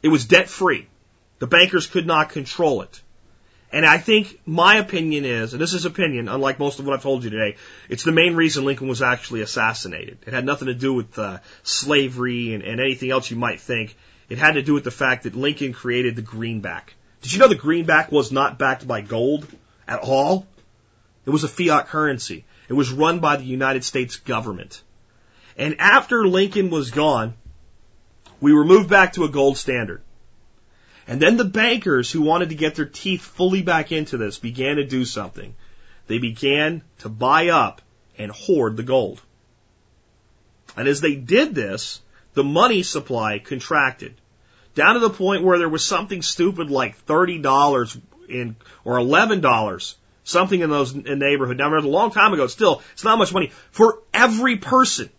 It 0.02 0.10
was 0.10 0.26
debt 0.26 0.50
free. 0.50 0.88
The 1.40 1.48
bankers 1.48 1.88
could 1.88 2.06
not 2.06 2.30
control 2.30 2.82
it. 2.82 3.02
And 3.72 3.86
I 3.86 4.00
think 4.00 4.40
my 4.46 4.78
opinion 4.78 5.26
is, 5.26 5.54
and 5.54 5.62
this 5.62 5.74
is 5.74 5.86
opinion, 5.86 6.28
unlike 6.28 6.58
most 6.58 6.80
of 6.80 6.88
what 6.88 6.96
I've 6.96 7.04
told 7.04 7.24
you 7.24 7.30
today, 7.30 7.56
it's 7.88 8.04
the 8.04 8.12
main 8.12 8.36
reason 8.36 8.66
Lincoln 8.66 8.88
was 8.88 9.04
actually 9.04 9.42
assassinated. 9.42 10.18
It 10.26 10.34
had 10.34 10.46
nothing 10.46 10.68
to 10.68 10.74
do 10.74 10.94
with 10.94 11.18
uh, 11.20 11.38
slavery 11.62 12.56
and, 12.56 12.64
and 12.64 12.80
anything 12.80 13.12
else 13.12 13.30
you 13.30 13.38
might 13.38 13.62
think. 13.62 13.96
It 14.28 14.40
had 14.40 14.54
to 14.54 14.64
do 14.64 14.74
with 14.74 14.84
the 14.84 14.92
fact 14.92 15.24
that 15.24 15.36
Lincoln 15.36 15.74
created 15.74 16.16
the 16.16 16.24
greenback. 16.24 16.96
Did 17.22 17.34
you 17.34 17.40
know 17.40 17.48
the 17.48 17.56
greenback 17.56 18.12
was 18.12 18.32
not 18.32 18.58
backed 18.58 18.88
by 18.88 19.02
gold 19.02 19.46
at 19.88 20.00
all? 20.00 20.48
It 21.26 21.30
was 21.30 21.44
a 21.44 21.48
fiat 21.48 21.88
currency. 21.88 22.46
It 22.70 22.74
was 22.74 22.92
run 22.92 23.20
by 23.20 23.36
the 23.36 23.44
United 23.44 23.84
States 23.84 24.16
government. 24.16 24.82
And 25.58 25.80
after 25.80 26.28
Lincoln 26.28 26.70
was 26.70 26.90
gone, 26.90 27.36
we 28.42 28.54
were 28.54 28.66
moved 28.66 28.90
back 28.90 29.14
to 29.14 29.24
a 29.24 29.30
gold 29.30 29.58
standard. 29.58 30.02
And 31.08 31.20
then 31.20 31.38
the 31.38 31.46
bankers 31.46 32.12
who 32.12 32.22
wanted 32.22 32.50
to 32.50 32.56
get 32.56 32.76
their 32.76 32.86
teeth 32.86 33.22
fully 33.22 33.62
back 33.62 33.92
into 33.92 34.18
this 34.18 34.38
began 34.38 34.76
to 34.76 34.86
do 34.86 35.06
something. 35.06 35.56
They 36.08 36.20
began 36.20 36.84
to 37.00 37.10
buy 37.10 37.50
up 37.50 37.82
and 38.18 38.32
hoard 38.32 38.78
the 38.78 38.84
gold. 38.84 39.22
And 40.78 40.88
as 40.88 41.02
they 41.02 41.16
did 41.16 41.56
this, 41.56 42.02
the 42.34 42.44
money 42.44 42.84
supply 42.84 43.40
contracted 43.40 44.14
down 44.76 44.94
to 44.94 45.00
the 45.00 45.10
point 45.10 45.44
where 45.44 45.58
there 45.58 45.70
was 45.70 45.84
something 45.84 46.22
stupid 46.22 46.70
like 46.70 47.06
$30 47.06 48.02
in, 48.30 48.56
or 48.84 48.98
$11, 48.98 49.96
something 50.24 50.62
in 50.62 50.70
those 50.70 50.94
in 50.94 51.20
neighborhood. 51.20 51.58
Now, 51.58 51.66
remember, 51.66 51.88
a 51.88 51.92
long 51.92 52.12
time 52.12 52.34
ago, 52.34 52.48
still, 52.48 52.82
it's 52.94 53.04
not 53.04 53.18
much 53.18 53.34
money 53.34 53.52
for 53.72 54.00
every 54.14 54.58
person. 54.58 55.10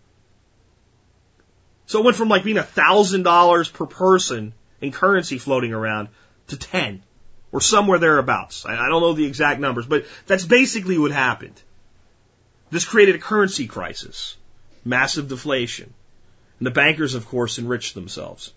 So 1.90 1.98
it 1.98 2.04
went 2.04 2.16
from 2.16 2.28
like 2.28 2.44
being 2.44 2.56
a 2.56 2.62
thousand 2.62 3.24
dollars 3.24 3.68
per 3.68 3.84
person 3.84 4.52
in 4.80 4.92
currency 4.92 5.38
floating 5.38 5.72
around 5.72 6.06
to 6.46 6.56
10 6.56 7.02
or 7.50 7.60
somewhere 7.60 7.98
thereabouts. 7.98 8.64
I, 8.64 8.76
I 8.76 8.88
don't 8.88 9.00
know 9.00 9.12
the 9.12 9.26
exact 9.26 9.58
numbers, 9.58 9.86
but 9.86 10.06
that's 10.28 10.44
basically 10.44 10.98
what 10.98 11.10
happened. 11.10 11.60
This 12.70 12.84
created 12.84 13.16
a 13.16 13.18
currency 13.18 13.66
crisis, 13.66 14.36
massive 14.84 15.26
deflation. 15.26 15.92
And 16.60 16.66
the 16.68 16.70
bankers, 16.70 17.14
of 17.14 17.26
course, 17.26 17.58
enriched 17.58 17.96
themselves 17.96 18.52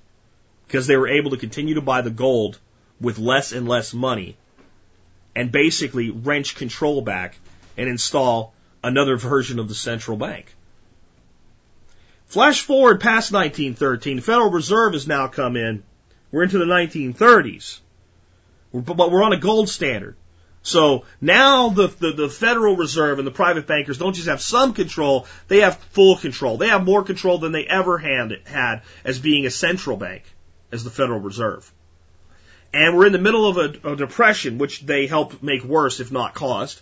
because 0.67 0.86
they 0.86 0.95
were 0.95 1.07
able 1.07 1.31
to 1.31 1.38
continue 1.38 1.73
to 1.73 1.81
buy 1.81 2.01
the 2.01 2.11
gold 2.11 2.59
with 3.01 3.17
less 3.17 3.51
and 3.51 3.67
less 3.67 3.95
money 3.95 4.38
and 5.36 5.51
basically 5.51 6.11
wrench 6.11 6.53
control 6.53 7.01
back 7.01 7.36
and 7.77 7.89
install 7.89 8.53
another 8.84 9.17
version 9.17 9.57
of 9.57 9.69
the 9.69 9.73
central 9.73 10.17
bank. 10.17 10.53
Flash 12.34 12.63
forward 12.63 12.99
past 12.99 13.31
1913, 13.31 14.15
the 14.15 14.23
Federal 14.23 14.49
Reserve 14.49 14.93
has 14.93 15.07
now 15.07 15.27
come 15.27 15.55
in. 15.55 15.84
We're 16.31 16.41
into 16.41 16.57
the 16.57 16.65
1930s. 16.65 17.79
But 18.73 19.11
we're 19.11 19.21
on 19.21 19.34
a 19.34 19.39
gold 19.39 19.69
standard. 19.69 20.15
So 20.63 21.05
now 21.21 21.69
the, 21.69 21.89
the, 21.89 22.11
the, 22.13 22.29
Federal 22.29 22.75
Reserve 22.75 23.19
and 23.19 23.27
the 23.27 23.31
private 23.31 23.67
bankers 23.67 23.99
don't 23.99 24.15
just 24.15 24.29
have 24.29 24.41
some 24.41 24.73
control, 24.73 25.27
they 25.47 25.59
have 25.59 25.77
full 25.91 26.17
control. 26.17 26.57
They 26.57 26.69
have 26.69 26.84
more 26.84 27.03
control 27.03 27.38
than 27.38 27.51
they 27.51 27.65
ever 27.65 27.99
had, 27.99 28.31
had 28.45 28.81
as 29.05 29.19
being 29.19 29.45
a 29.45 29.51
central 29.51 29.95
bank, 29.95 30.23
as 30.71 30.84
the 30.84 30.89
Federal 30.89 31.19
Reserve. 31.19 31.71
And 32.73 32.97
we're 32.97 33.05
in 33.05 33.13
the 33.13 33.19
middle 33.19 33.47
of 33.47 33.57
a, 33.57 33.91
a 33.91 33.95
depression, 33.95 34.57
which 34.57 34.81
they 34.81 35.05
helped 35.05 35.43
make 35.43 35.63
worse, 35.63 35.99
if 35.99 36.11
not 36.11 36.34
caused. 36.34 36.81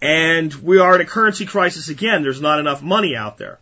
And 0.00 0.54
we 0.54 0.78
are 0.78 0.94
in 0.94 1.00
a 1.00 1.04
currency 1.04 1.46
crisis 1.46 1.88
again. 1.88 2.22
There's 2.22 2.40
not 2.40 2.60
enough 2.60 2.80
money 2.80 3.16
out 3.16 3.38
there. 3.38 3.58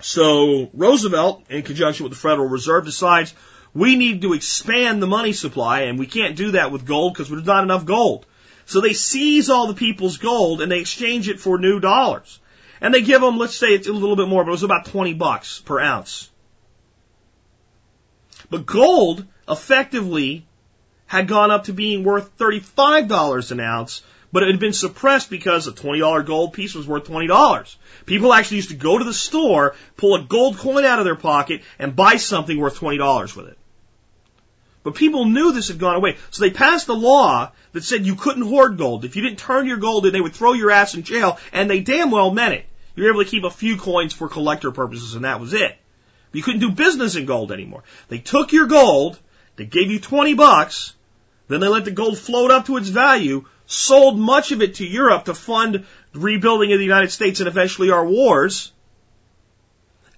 So 0.00 0.70
Roosevelt, 0.74 1.44
in 1.48 1.62
conjunction 1.62 2.04
with 2.04 2.12
the 2.12 2.18
Federal 2.18 2.48
Reserve, 2.48 2.84
decides 2.84 3.34
we 3.74 3.96
need 3.96 4.22
to 4.22 4.32
expand 4.32 5.02
the 5.02 5.06
money 5.06 5.32
supply, 5.32 5.82
and 5.82 5.98
we 5.98 6.06
can't 6.06 6.36
do 6.36 6.52
that 6.52 6.72
with 6.72 6.86
gold 6.86 7.14
because 7.14 7.28
there's 7.28 7.44
not 7.44 7.64
enough 7.64 7.84
gold. 7.84 8.26
So 8.66 8.80
they 8.80 8.92
seize 8.92 9.48
all 9.48 9.66
the 9.66 9.74
people's 9.74 10.18
gold 10.18 10.60
and 10.60 10.70
they 10.70 10.80
exchange 10.80 11.28
it 11.28 11.40
for 11.40 11.58
new 11.58 11.80
dollars. 11.80 12.38
And 12.80 12.92
they 12.92 13.02
give 13.02 13.20
them, 13.20 13.38
let's 13.38 13.56
say 13.56 13.68
it's 13.68 13.88
a 13.88 13.92
little 13.92 14.14
bit 14.14 14.28
more, 14.28 14.44
but 14.44 14.50
it 14.50 14.52
was 14.52 14.62
about 14.62 14.86
20 14.86 15.14
bucks 15.14 15.60
per 15.60 15.80
ounce. 15.80 16.30
But 18.50 18.66
gold 18.66 19.24
effectively 19.48 20.46
had 21.06 21.28
gone 21.28 21.50
up 21.50 21.64
to 21.64 21.72
being 21.72 22.04
worth 22.04 22.36
$35 22.36 23.50
an 23.50 23.60
ounce 23.60 24.02
but 24.32 24.42
it 24.42 24.50
had 24.50 24.60
been 24.60 24.72
suppressed 24.72 25.30
because 25.30 25.66
a 25.66 25.72
$20 25.72 26.26
gold 26.26 26.52
piece 26.52 26.74
was 26.74 26.86
worth 26.86 27.04
$20. 27.04 27.76
People 28.06 28.32
actually 28.32 28.58
used 28.58 28.70
to 28.70 28.76
go 28.76 28.98
to 28.98 29.04
the 29.04 29.14
store, 29.14 29.74
pull 29.96 30.14
a 30.14 30.22
gold 30.22 30.58
coin 30.58 30.84
out 30.84 30.98
of 30.98 31.04
their 31.04 31.16
pocket, 31.16 31.62
and 31.78 31.96
buy 31.96 32.16
something 32.16 32.58
worth 32.58 32.78
$20 32.78 33.36
with 33.36 33.48
it. 33.48 33.58
But 34.82 34.94
people 34.94 35.24
knew 35.24 35.52
this 35.52 35.68
had 35.68 35.78
gone 35.78 35.96
away. 35.96 36.16
So 36.30 36.42
they 36.42 36.50
passed 36.50 36.88
a 36.88 36.94
law 36.94 37.52
that 37.72 37.84
said 37.84 38.06
you 38.06 38.14
couldn't 38.14 38.42
hoard 38.42 38.78
gold. 38.78 39.04
If 39.04 39.16
you 39.16 39.22
didn't 39.22 39.38
turn 39.38 39.66
your 39.66 39.76
gold 39.76 40.06
in, 40.06 40.12
they 40.12 40.20
would 40.20 40.34
throw 40.34 40.52
your 40.52 40.70
ass 40.70 40.94
in 40.94 41.02
jail, 41.02 41.38
and 41.52 41.68
they 41.68 41.80
damn 41.80 42.10
well 42.10 42.30
meant 42.30 42.54
it. 42.54 42.66
You 42.94 43.04
were 43.04 43.10
able 43.10 43.24
to 43.24 43.30
keep 43.30 43.44
a 43.44 43.50
few 43.50 43.76
coins 43.76 44.12
for 44.12 44.28
collector 44.28 44.72
purposes, 44.72 45.14
and 45.14 45.24
that 45.24 45.40
was 45.40 45.52
it. 45.52 45.76
You 46.32 46.42
couldn't 46.42 46.60
do 46.60 46.70
business 46.70 47.16
in 47.16 47.26
gold 47.26 47.52
anymore. 47.52 47.84
They 48.08 48.18
took 48.18 48.52
your 48.52 48.66
gold, 48.66 49.18
they 49.56 49.64
gave 49.64 49.90
you 49.90 49.98
20 49.98 50.34
bucks, 50.34 50.94
then 51.48 51.60
they 51.60 51.68
let 51.68 51.84
the 51.84 51.90
gold 51.90 52.18
float 52.18 52.50
up 52.50 52.66
to 52.66 52.76
its 52.76 52.88
value, 52.88 53.46
sold 53.68 54.18
much 54.18 54.50
of 54.50 54.62
it 54.62 54.76
to 54.76 54.86
Europe 54.86 55.26
to 55.26 55.34
fund 55.34 55.86
rebuilding 56.14 56.72
of 56.72 56.78
the 56.78 56.84
United 56.84 57.12
States 57.12 57.38
and 57.38 57.46
eventually 57.46 57.90
our 57.90 58.04
wars 58.04 58.72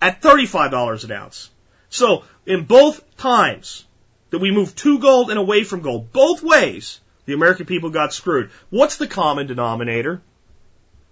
at 0.01 0.23
$35 0.23 1.05
an 1.05 1.13
ounce. 1.13 1.51
So 1.91 2.25
in 2.47 2.65
both 2.65 3.17
times 3.17 3.85
that 4.31 4.39
we 4.39 4.53
moved 4.53 4.79
to 4.79 5.01
gold 5.01 5.31
and 5.31 5.39
away 5.39 5.65
from 5.65 5.83
gold, 5.83 6.13
both 6.13 6.43
ways, 6.43 7.01
the 7.27 7.35
American 7.35 7.67
people 7.67 7.91
got 7.91 8.15
screwed. 8.15 8.51
What's 8.71 8.97
the 8.97 9.09
common 9.09 9.49
denominator? 9.49 10.23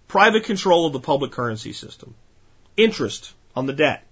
Private 0.06 0.44
control 0.44 0.86
of 0.86 0.92
the 0.92 1.00
public 1.00 1.32
currency 1.32 1.72
system. 1.72 2.14
Interest 2.76 3.34
on 3.54 3.66
the 3.66 3.72
debt. 3.72 4.06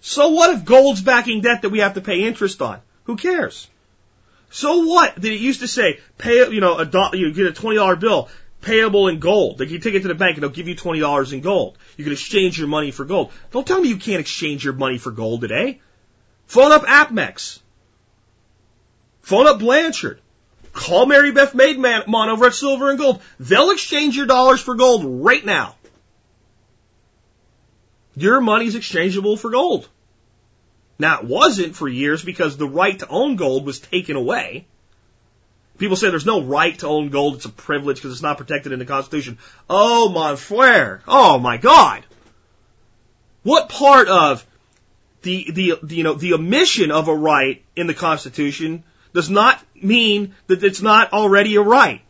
So 0.00 0.28
what 0.30 0.54
if 0.54 0.64
gold's 0.64 1.00
backing 1.00 1.40
debt 1.40 1.62
that 1.62 1.70
we 1.70 1.78
have 1.78 1.94
to 1.94 2.00
pay 2.00 2.24
interest 2.24 2.60
on? 2.60 2.80
Who 3.04 3.16
cares? 3.16 3.68
So 4.50 4.84
what 4.84 5.20
did 5.20 5.32
it 5.32 5.40
used 5.40 5.60
to 5.60 5.68
say? 5.68 6.00
Pay, 6.18 6.50
you 6.50 6.60
know, 6.60 6.78
a 6.78 6.86
do, 6.86 7.10
you 7.14 7.32
get 7.32 7.46
a 7.46 7.52
twenty 7.52 7.76
dollar 7.76 7.96
bill 7.96 8.28
payable 8.62 9.08
in 9.08 9.18
gold. 9.18 9.60
Like 9.60 9.70
you 9.70 9.78
take 9.78 9.94
it 9.94 10.02
to 10.02 10.08
the 10.08 10.14
bank 10.14 10.36
and 10.36 10.42
they'll 10.42 10.50
give 10.50 10.68
you 10.68 10.74
twenty 10.74 11.00
dollars 11.00 11.32
in 11.32 11.40
gold. 11.40 11.78
You 11.96 12.04
can 12.04 12.12
exchange 12.12 12.58
your 12.58 12.68
money 12.68 12.90
for 12.90 13.04
gold. 13.04 13.32
Don't 13.50 13.66
tell 13.66 13.80
me 13.80 13.88
you 13.88 13.96
can't 13.96 14.20
exchange 14.20 14.64
your 14.64 14.74
money 14.74 14.98
for 14.98 15.10
gold 15.10 15.40
today. 15.40 15.80
Phone 16.46 16.72
up 16.72 16.82
APMEX. 16.82 17.60
Phone 19.22 19.46
up 19.46 19.58
Blanchard. 19.58 20.20
Call 20.72 21.06
Mary 21.06 21.32
Beth 21.32 21.52
Maidman 21.52 22.28
over 22.28 22.46
at 22.46 22.54
Silver 22.54 22.90
and 22.90 22.98
Gold. 22.98 23.22
They'll 23.40 23.70
exchange 23.70 24.16
your 24.16 24.26
dollars 24.26 24.60
for 24.60 24.74
gold 24.74 25.24
right 25.24 25.44
now. 25.44 25.74
Your 28.14 28.40
money's 28.40 28.74
exchangeable 28.74 29.36
for 29.36 29.50
gold. 29.50 29.88
Now, 30.98 31.20
it 31.20 31.24
wasn't 31.26 31.76
for 31.76 31.88
years 31.88 32.24
because 32.24 32.56
the 32.56 32.68
right 32.68 32.98
to 32.98 33.08
own 33.08 33.36
gold 33.36 33.66
was 33.66 33.80
taken 33.80 34.16
away. 34.16 34.66
People 35.78 35.96
say 35.96 36.08
there's 36.08 36.24
no 36.24 36.42
right 36.42 36.78
to 36.78 36.86
own 36.86 37.10
gold, 37.10 37.36
it's 37.36 37.44
a 37.44 37.50
privilege 37.50 37.96
because 37.96 38.12
it's 38.12 38.22
not 38.22 38.38
protected 38.38 38.72
in 38.72 38.78
the 38.78 38.86
Constitution. 38.86 39.38
Oh, 39.68 40.08
mon 40.08 40.36
frere. 40.36 41.02
Oh, 41.06 41.38
my 41.38 41.58
God. 41.58 42.04
What 43.42 43.68
part 43.68 44.08
of 44.08 44.46
the, 45.22 45.50
the, 45.50 45.78
the, 45.82 45.96
you 45.96 46.02
know, 46.02 46.14
the 46.14 46.32
omission 46.32 46.90
of 46.90 47.08
a 47.08 47.14
right 47.14 47.62
in 47.74 47.86
the 47.86 47.94
Constitution 47.94 48.84
does 49.12 49.28
not 49.28 49.62
mean 49.74 50.34
that 50.46 50.64
it's 50.64 50.80
not 50.80 51.12
already 51.12 51.56
a 51.56 51.60
right? 51.60 52.00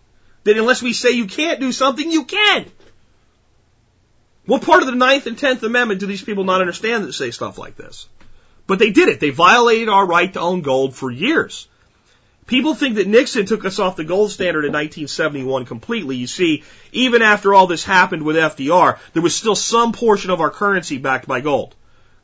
That 0.45 0.57
unless 0.57 0.81
we 0.81 0.93
say 0.93 1.11
you 1.11 1.27
can't 1.27 1.59
do 1.59 1.73
something, 1.73 2.09
you 2.09 2.25
can. 2.25 2.67
What 4.45 4.63
part 4.63 4.83
of 4.83 4.87
the 4.87 4.95
Ninth 4.95 5.27
and 5.27 5.37
Tenth 5.37 5.65
Amendment 5.65 5.99
do 5.99 6.07
these 6.07 6.23
people 6.23 6.45
not 6.45 6.61
understand 6.61 7.05
that 7.05 7.15
say 7.15 7.33
stuff 7.33 7.59
like 7.59 7.77
this? 7.77 8.09
But 8.67 8.79
they 8.79 8.91
did 8.91 9.09
it. 9.09 9.21
They 9.21 9.31
violated 9.31 9.89
our 9.89 10.07
right 10.07 10.33
to 10.33 10.41
own 10.41 10.63
gold 10.63 10.95
for 10.95 11.11
years. 11.11 11.69
People 12.47 12.75
think 12.75 12.97
that 12.97 13.09
Nixon 13.09 13.47
took 13.47 13.65
us 13.65 13.81
off 13.81 13.97
the 13.97 14.05
gold 14.05 14.31
standard 14.31 14.65
in 14.65 14.73
1971 14.73 15.65
completely. 15.65 16.17
You 16.17 16.29
see, 16.29 16.63
even 16.93 17.21
after 17.21 17.53
all 17.53 17.67
this 17.67 17.85
happened 17.85 18.23
with 18.23 18.37
FDR, 18.37 18.99
there 19.13 19.23
was 19.23 19.35
still 19.35 19.57
some 19.57 19.93
portion 19.93 20.31
of 20.31 20.41
our 20.41 20.51
currency 20.51 20.99
backed 20.99 21.27
by 21.27 21.41
gold. 21.41 21.75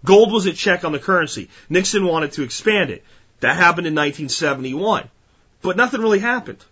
Gold 0.05 0.32
was 0.32 0.47
a 0.47 0.53
check 0.53 0.84
on 0.84 0.93
the 0.93 0.99
currency. 0.99 1.49
Nixon 1.68 2.07
wanted 2.07 2.32
to 2.32 2.43
expand 2.43 2.90
it. 2.90 3.05
That 3.40 3.57
happened 3.57 3.88
in 3.88 3.95
1971. 3.95 5.09
But 5.61 5.76
nothing 5.76 6.01
really 6.01 6.20
happened. 6.20 6.64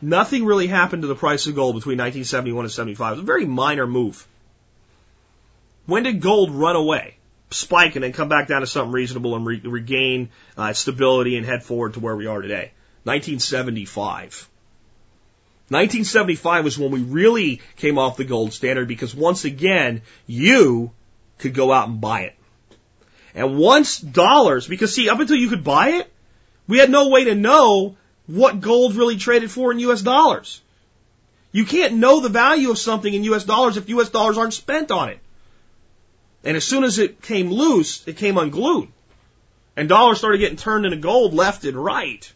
Nothing 0.00 0.44
really 0.44 0.66
happened 0.66 1.02
to 1.02 1.08
the 1.08 1.14
price 1.14 1.46
of 1.46 1.54
gold 1.54 1.76
between 1.76 1.98
1971 1.98 2.64
and 2.64 2.72
75. 2.72 3.12
It 3.12 3.14
was 3.16 3.22
a 3.22 3.26
very 3.26 3.46
minor 3.46 3.86
move. 3.86 4.26
When 5.86 6.04
did 6.04 6.20
gold 6.20 6.52
run 6.52 6.76
away? 6.76 7.16
Spike 7.52 7.96
and 7.96 8.04
then 8.04 8.12
come 8.12 8.28
back 8.28 8.48
down 8.48 8.60
to 8.60 8.66
something 8.66 8.92
reasonable 8.92 9.36
and 9.36 9.46
re- 9.46 9.60
regain 9.62 10.30
uh, 10.56 10.72
stability 10.72 11.36
and 11.36 11.46
head 11.46 11.62
forward 11.62 11.94
to 11.94 12.00
where 12.00 12.16
we 12.16 12.26
are 12.26 12.40
today. 12.40 12.72
1975. 13.04 14.48
1975 15.68 16.64
was 16.64 16.78
when 16.78 16.90
we 16.90 17.02
really 17.02 17.60
came 17.76 17.98
off 17.98 18.16
the 18.16 18.24
gold 18.24 18.52
standard 18.52 18.86
because 18.86 19.14
once 19.14 19.44
again, 19.44 20.02
you 20.26 20.90
could 21.38 21.54
go 21.54 21.72
out 21.72 21.88
and 21.88 22.00
buy 22.00 22.22
it. 22.22 22.34
And 23.34 23.56
once 23.56 23.98
dollars, 23.98 24.66
because 24.66 24.94
see, 24.94 25.08
up 25.08 25.18
until 25.18 25.36
you 25.36 25.48
could 25.48 25.64
buy 25.64 25.90
it, 25.90 26.12
we 26.68 26.78
had 26.78 26.90
no 26.90 27.08
way 27.08 27.24
to 27.24 27.34
know 27.34 27.96
what 28.26 28.60
gold 28.60 28.94
really 28.94 29.16
traded 29.16 29.50
for 29.50 29.72
in 29.72 29.78
US 29.78 30.02
dollars. 30.02 30.60
You 31.52 31.64
can't 31.64 31.94
know 31.94 32.20
the 32.20 32.28
value 32.28 32.70
of 32.70 32.78
something 32.78 33.12
in 33.12 33.24
US 33.24 33.44
dollars 33.44 33.76
if 33.76 33.88
US 33.88 34.10
dollars 34.10 34.38
aren't 34.38 34.54
spent 34.54 34.90
on 34.90 35.08
it. 35.08 35.20
And 36.44 36.56
as 36.56 36.64
soon 36.64 36.84
as 36.84 36.98
it 36.98 37.22
came 37.22 37.50
loose, 37.50 38.06
it 38.06 38.16
came 38.16 38.36
unglued. 38.36 38.88
And 39.76 39.88
dollars 39.88 40.18
started 40.18 40.38
getting 40.38 40.56
turned 40.56 40.84
into 40.84 40.98
gold 40.98 41.34
left 41.34 41.64
and 41.64 41.76
right. 41.76 42.30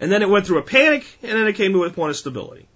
And 0.00 0.10
then 0.10 0.22
it 0.22 0.28
went 0.28 0.46
through 0.46 0.58
a 0.58 0.62
panic, 0.62 1.06
and 1.22 1.32
then 1.32 1.46
it 1.46 1.54
came 1.54 1.72
to 1.72 1.84
a 1.84 1.90
point 1.90 2.10
of 2.10 2.16
stability. 2.16 2.66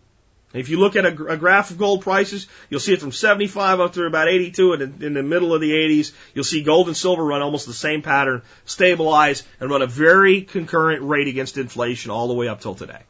And 0.53 0.61
if 0.61 0.69
you 0.69 0.79
look 0.79 0.97
at 0.97 1.07
a, 1.07 1.27
a, 1.27 1.37
graph 1.37 1.71
of 1.71 1.79
gold 1.79 2.03
prices, 2.03 2.47
you'll 2.69 2.81
see 2.81 2.93
it 2.93 3.01
from 3.01 3.13
75 3.13 3.81
up 3.81 3.95
to 3.95 4.05
about 4.05 4.29
82, 4.29 4.73
and 4.75 4.83
in, 4.83 5.03
in 5.03 5.15
the 5.15 5.23
middle 5.23 5.55
of 5.55 5.61
the 5.61 5.71
80s, 5.71 6.13
you'll 6.35 6.45
see 6.45 6.63
gold 6.63 6.89
and 6.89 6.97
silver 6.97 7.25
run 7.25 7.41
almost 7.41 7.67
the 7.67 7.73
same 7.73 8.03
pattern, 8.03 8.43
stabilize, 8.67 9.45
and 9.61 9.71
run 9.71 9.83
a 9.83 9.87
very 9.87 10.43
concurrent 10.43 11.03
rate 11.03 11.29
against 11.29 11.57
inflation 11.57 12.11
all 12.11 12.29
the 12.29 12.35
way 12.35 12.49
up 12.49 12.61
till 12.61 12.75
today. 12.75 13.01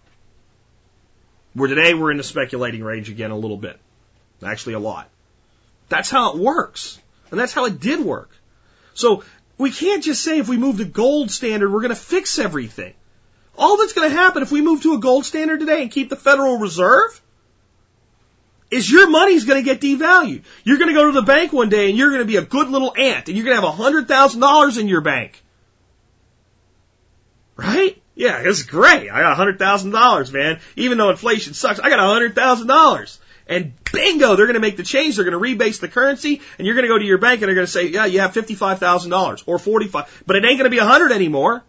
Where 1.54 1.68
today 1.68 1.94
we're 1.94 2.12
in 2.12 2.16
the 2.16 2.22
speculating 2.22 2.84
range 2.84 3.10
again 3.10 3.32
a 3.32 3.36
little 3.36 3.56
bit. 3.56 3.78
Actually 4.42 4.74
a 4.74 4.78
lot. 4.78 5.08
That's 5.92 6.08
how 6.08 6.32
it 6.32 6.38
works. 6.38 6.98
And 7.30 7.38
that's 7.38 7.52
how 7.52 7.66
it 7.66 7.78
did 7.78 8.00
work. 8.00 8.30
So 8.94 9.24
we 9.58 9.70
can't 9.70 10.02
just 10.02 10.24
say 10.24 10.38
if 10.38 10.48
we 10.48 10.56
move 10.56 10.78
to 10.78 10.86
gold 10.86 11.30
standard, 11.30 11.70
we're 11.70 11.82
going 11.82 11.90
to 11.90 11.94
fix 11.94 12.38
everything. 12.38 12.94
All 13.58 13.76
that's 13.76 13.92
going 13.92 14.08
to 14.08 14.16
happen 14.16 14.42
if 14.42 14.50
we 14.50 14.62
move 14.62 14.82
to 14.84 14.94
a 14.94 14.98
gold 14.98 15.26
standard 15.26 15.60
today 15.60 15.82
and 15.82 15.90
keep 15.90 16.08
the 16.08 16.16
Federal 16.16 16.56
Reserve 16.56 17.20
is 18.70 18.90
your 18.90 19.10
money's 19.10 19.44
going 19.44 19.62
to 19.62 19.70
get 19.70 19.82
devalued. 19.82 20.44
You're 20.64 20.78
going 20.78 20.88
to 20.88 20.94
go 20.94 21.04
to 21.04 21.12
the 21.12 21.20
bank 21.20 21.52
one 21.52 21.68
day 21.68 21.90
and 21.90 21.98
you're 21.98 22.08
going 22.08 22.22
to 22.22 22.26
be 22.26 22.36
a 22.36 22.42
good 22.42 22.70
little 22.70 22.94
ant 22.96 23.28
and 23.28 23.36
you're 23.36 23.44
going 23.44 23.60
to 23.60 23.66
have 23.66 23.78
$100,000 23.78 24.80
in 24.80 24.88
your 24.88 25.02
bank. 25.02 25.44
Right? 27.54 28.00
Yeah, 28.14 28.40
it's 28.42 28.62
great. 28.62 29.10
I 29.10 29.20
got 29.20 29.36
$100,000, 29.36 30.32
man. 30.32 30.58
Even 30.76 30.96
though 30.96 31.10
inflation 31.10 31.52
sucks, 31.52 31.80
I 31.80 31.90
got 31.90 31.98
$100,000. 31.98 33.18
And 33.46 33.72
bingo, 33.92 34.36
they're 34.36 34.46
going 34.46 34.54
to 34.54 34.60
make 34.60 34.76
the 34.76 34.82
change. 34.82 35.16
They're 35.16 35.24
going 35.24 35.40
to 35.40 35.64
rebase 35.64 35.80
the 35.80 35.88
currency, 35.88 36.40
and 36.58 36.66
you're 36.66 36.74
going 36.74 36.84
to 36.84 36.88
go 36.88 36.98
to 36.98 37.04
your 37.04 37.18
bank 37.18 37.42
and 37.42 37.48
they're 37.48 37.54
going 37.54 37.66
to 37.66 37.72
say, 37.72 37.88
"Yeah, 37.88 38.06
you 38.06 38.20
have 38.20 38.32
fifty-five 38.32 38.78
thousand 38.78 39.10
dollars 39.10 39.42
or 39.46 39.58
forty-five, 39.58 40.22
but 40.26 40.36
it 40.36 40.44
ain't 40.44 40.58
going 40.58 40.70
to 40.70 40.74
be 40.74 40.78
a 40.78 40.84
hundred 40.84 41.12
anymore." 41.12 41.62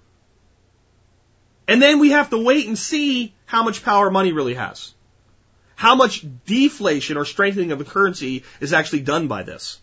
And 1.68 1.82
then 1.82 2.00
we 2.00 2.12
have 2.12 2.30
to 2.30 2.38
wait 2.38 2.68
and 2.68 2.78
see 2.78 3.34
how 3.46 3.64
much 3.64 3.84
power 3.84 4.12
money 4.12 4.34
really 4.34 4.54
has, 4.54 4.94
how 5.76 5.96
much 5.96 6.26
deflation 6.46 7.18
or 7.18 7.26
strengthening 7.26 7.72
of 7.72 7.80
the 7.80 7.86
currency 7.86 8.44
is 8.60 8.74
actually 8.74 9.02
done 9.02 9.28
by 9.28 9.44
this, 9.44 9.80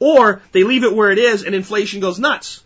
or 0.00 0.42
they 0.52 0.64
leave 0.64 0.82
it 0.82 0.94
where 0.94 1.10
it 1.10 1.18
is 1.18 1.44
and 1.44 1.54
inflation 1.54 2.00
goes 2.00 2.18
nuts. 2.18 2.62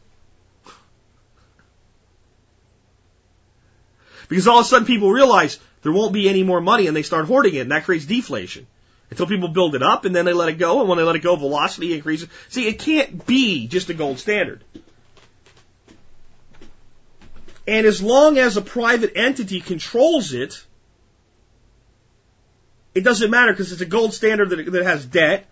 Because 4.29 4.47
all 4.47 4.61
of 4.61 4.66
a 4.66 4.69
sudden 4.69 4.87
people 4.87 5.11
realize 5.11 5.59
there 5.83 5.93
won't 5.93 6.12
be 6.12 6.29
any 6.29 6.43
more 6.43 6.61
money 6.61 6.87
and 6.87 6.97
they 6.97 7.03
start 7.03 7.26
hoarding 7.26 7.55
it 7.55 7.61
and 7.61 7.72
that 7.72 7.85
creates 7.85 8.07
deflation. 8.07 8.66
Until 9.11 9.26
people 9.26 9.49
build 9.49 9.74
it 9.74 9.83
up 9.83 10.05
and 10.05 10.14
then 10.14 10.26
they 10.26 10.35
let 10.35 10.51
it 10.51 10.59
go 10.59 10.81
and 10.81 10.89
when 10.89 10.99
they 10.99 11.05
let 11.05 11.16
it 11.16 11.22
go 11.22 11.35
velocity 11.37 11.95
increases. 11.95 12.29
See, 12.49 12.68
it 12.68 12.79
can't 12.79 13.24
be 13.26 13.66
just 13.66 13.89
a 13.89 13.95
gold 13.95 14.18
standard. 14.18 14.62
And 17.66 17.87
as 17.87 18.03
long 18.03 18.39
as 18.39 18.57
a 18.57 18.62
private 18.62 19.12
entity 19.16 19.61
controls 19.61 20.33
it, 20.33 20.64
it 22.95 23.05
doesn't 23.05 23.31
matter 23.31 23.53
because 23.53 23.72
it's 23.72 23.81
a 23.81 23.87
gold 23.87 24.12
standard 24.14 24.51
that, 24.51 24.72
that 24.72 24.85
has 24.85 25.07
debt 25.07 25.47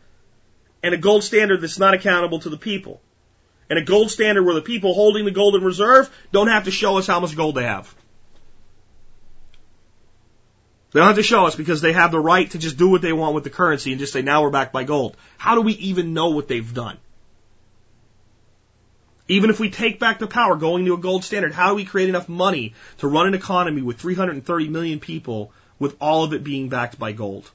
and 0.83 0.95
a 0.95 0.99
gold 0.99 1.24
standard 1.24 1.61
that's 1.61 1.79
not 1.79 1.95
accountable 1.95 2.39
to 2.41 2.49
the 2.49 2.57
people. 2.57 3.01
And 3.68 3.79
a 3.79 3.83
gold 3.83 4.11
standard 4.11 4.45
where 4.45 4.55
the 4.55 4.62
people 4.62 4.95
holding 4.95 5.24
the 5.24 5.31
gold 5.31 5.57
in 5.57 5.64
reserve 5.64 6.11
don't 6.33 6.49
have 6.49 6.64
to 6.64 6.70
show 6.70 6.99
us 6.99 7.07
how 7.07 7.20
much 7.20 7.37
gold 7.37 7.55
they 7.55 7.64
have. 7.64 7.95
They 10.97 11.01
don't 11.01 11.09
have 11.09 11.17
to 11.17 11.23
show 11.23 11.45
us 11.45 11.55
because 11.55 11.83
they 11.83 11.93
have 11.93 12.11
the 12.11 12.19
right 12.19 12.51
to 12.53 12.59
just 12.59 12.79
do 12.79 12.89
what 12.89 13.03
they 13.03 13.13
want 13.13 13.35
with 13.35 13.45
the 13.45 13.51
currency 13.51 13.93
and 13.93 14.01
just 14.01 14.15
say, 14.15 14.23
now 14.23 14.43
we're 14.43 14.49
backed 14.49 14.73
by 14.73 14.85
gold. 14.85 15.15
How 15.37 15.55
do 15.55 15.61
we 15.61 15.75
even 15.75 16.15
know 16.15 16.31
what 16.31 16.49
they've 16.49 16.73
done? 16.73 16.97
Even 19.29 19.51
if 19.51 19.61
we 19.61 19.69
take 19.69 20.01
back 20.01 20.19
the 20.19 20.27
power 20.27 20.57
going 20.57 20.87
to 20.87 20.95
a 20.95 20.97
gold 20.97 21.23
standard, 21.23 21.53
how 21.53 21.69
do 21.69 21.75
we 21.75 21.85
create 21.85 22.09
enough 22.09 22.31
money 22.31 22.73
to 22.97 23.09
run 23.09 23.27
an 23.27 23.35
economy 23.35 23.83
with 23.83 24.01
330 24.01 24.69
million 24.71 24.99
people 24.99 25.53
with 25.79 25.95
all 26.01 26.25
of 26.25 26.33
it 26.33 26.43
being 26.43 26.71
backed 26.71 26.99
by 26.99 27.13
gold? 27.13 27.51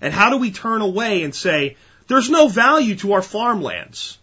And 0.00 0.12
how 0.12 0.30
do 0.30 0.38
we 0.38 0.50
turn 0.50 0.80
away 0.80 1.22
and 1.22 1.32
say, 1.32 1.76
there's 2.08 2.30
no 2.30 2.48
value 2.48 2.96
to 2.96 3.12
our 3.12 3.22
farmlands 3.22 4.18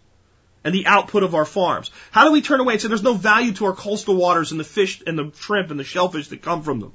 and 0.64 0.74
the 0.74 0.86
output 0.86 1.22
of 1.22 1.34
our 1.34 1.46
farms? 1.46 1.90
How 2.10 2.26
do 2.26 2.32
we 2.32 2.42
turn 2.42 2.60
away 2.60 2.74
and 2.74 2.82
say 2.82 2.88
there's 2.88 3.02
no 3.02 3.14
value 3.14 3.54
to 3.54 3.64
our 3.64 3.74
coastal 3.74 4.16
waters 4.16 4.50
and 4.50 4.60
the 4.60 4.64
fish 4.64 5.02
and 5.06 5.18
the 5.18 5.32
shrimp 5.34 5.70
and 5.70 5.80
the 5.80 5.84
shellfish 5.84 6.28
that 6.28 6.42
come 6.42 6.62
from 6.62 6.80
them? 6.80 6.92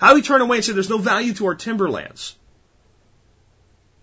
How 0.00 0.08
do 0.10 0.14
we 0.14 0.22
turn 0.22 0.40
away 0.40 0.56
and 0.56 0.64
say 0.64 0.72
there's 0.72 0.88
no 0.88 0.96
value 0.96 1.34
to 1.34 1.46
our 1.46 1.54
timberlands? 1.54 2.34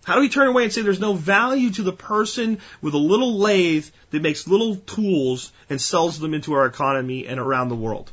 How 0.04 0.14
do 0.14 0.20
we 0.20 0.28
turn 0.28 0.46
away 0.46 0.62
and 0.62 0.72
say 0.72 0.82
there's 0.82 1.00
no 1.00 1.12
value 1.12 1.70
to 1.72 1.82
the 1.82 1.92
person 1.92 2.60
with 2.80 2.94
a 2.94 2.98
little 2.98 3.36
lathe 3.36 3.84
that 4.10 4.22
makes 4.22 4.46
little 4.46 4.76
tools 4.76 5.50
and 5.68 5.80
sells 5.80 6.20
them 6.20 6.34
into 6.34 6.52
our 6.52 6.66
economy 6.66 7.26
and 7.26 7.40
around 7.40 7.68
the 7.68 7.74
world? 7.74 8.12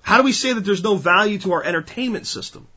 How 0.00 0.18
do 0.18 0.22
we 0.22 0.32
say 0.32 0.52
that 0.52 0.60
there's 0.60 0.84
no 0.84 0.94
value 0.94 1.38
to 1.40 1.52
our 1.52 1.64
entertainment 1.64 2.28
system 2.28 2.68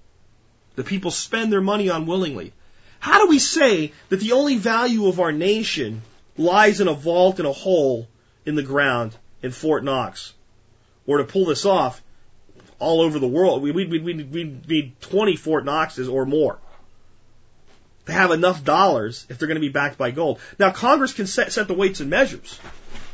that 0.75 0.87
people 0.87 1.11
spend 1.11 1.53
their 1.53 1.61
money 1.61 1.89
on 1.89 2.07
willingly? 2.07 2.51
How 2.99 3.19
do 3.19 3.29
we 3.29 3.37
say 3.37 3.93
that 4.09 4.21
the 4.21 4.31
only 4.31 4.57
value 4.57 5.05
of 5.05 5.19
our 5.19 5.31
nation 5.31 6.01
lies 6.35 6.81
in 6.81 6.87
a 6.87 6.93
vault 6.93 7.39
in 7.39 7.45
a 7.45 7.53
hole 7.53 8.07
in 8.43 8.55
the 8.55 8.63
ground 8.63 9.15
in 9.43 9.51
Fort 9.51 9.83
Knox? 9.83 10.33
Or 11.05 11.19
to 11.19 11.25
pull 11.25 11.45
this 11.45 11.63
off, 11.63 12.01
all 12.83 13.01
over 13.01 13.17
the 13.19 13.27
world. 13.27 13.61
We, 13.61 13.71
we, 13.71 13.85
we, 13.85 13.99
we, 13.99 14.23
we 14.23 14.43
need 14.67 15.01
20 15.01 15.35
Fort 15.35 15.65
Knoxes 15.65 16.07
or 16.07 16.25
more 16.25 16.59
to 18.05 18.11
have 18.11 18.31
enough 18.31 18.63
dollars 18.63 19.25
if 19.29 19.37
they're 19.37 19.47
going 19.47 19.55
to 19.55 19.61
be 19.61 19.69
backed 19.69 19.97
by 19.97 20.11
gold. 20.11 20.39
Now, 20.59 20.71
Congress 20.71 21.13
can 21.13 21.27
set, 21.27 21.51
set 21.51 21.67
the 21.67 21.73
weights 21.73 21.99
and 22.01 22.09
measures. 22.09 22.59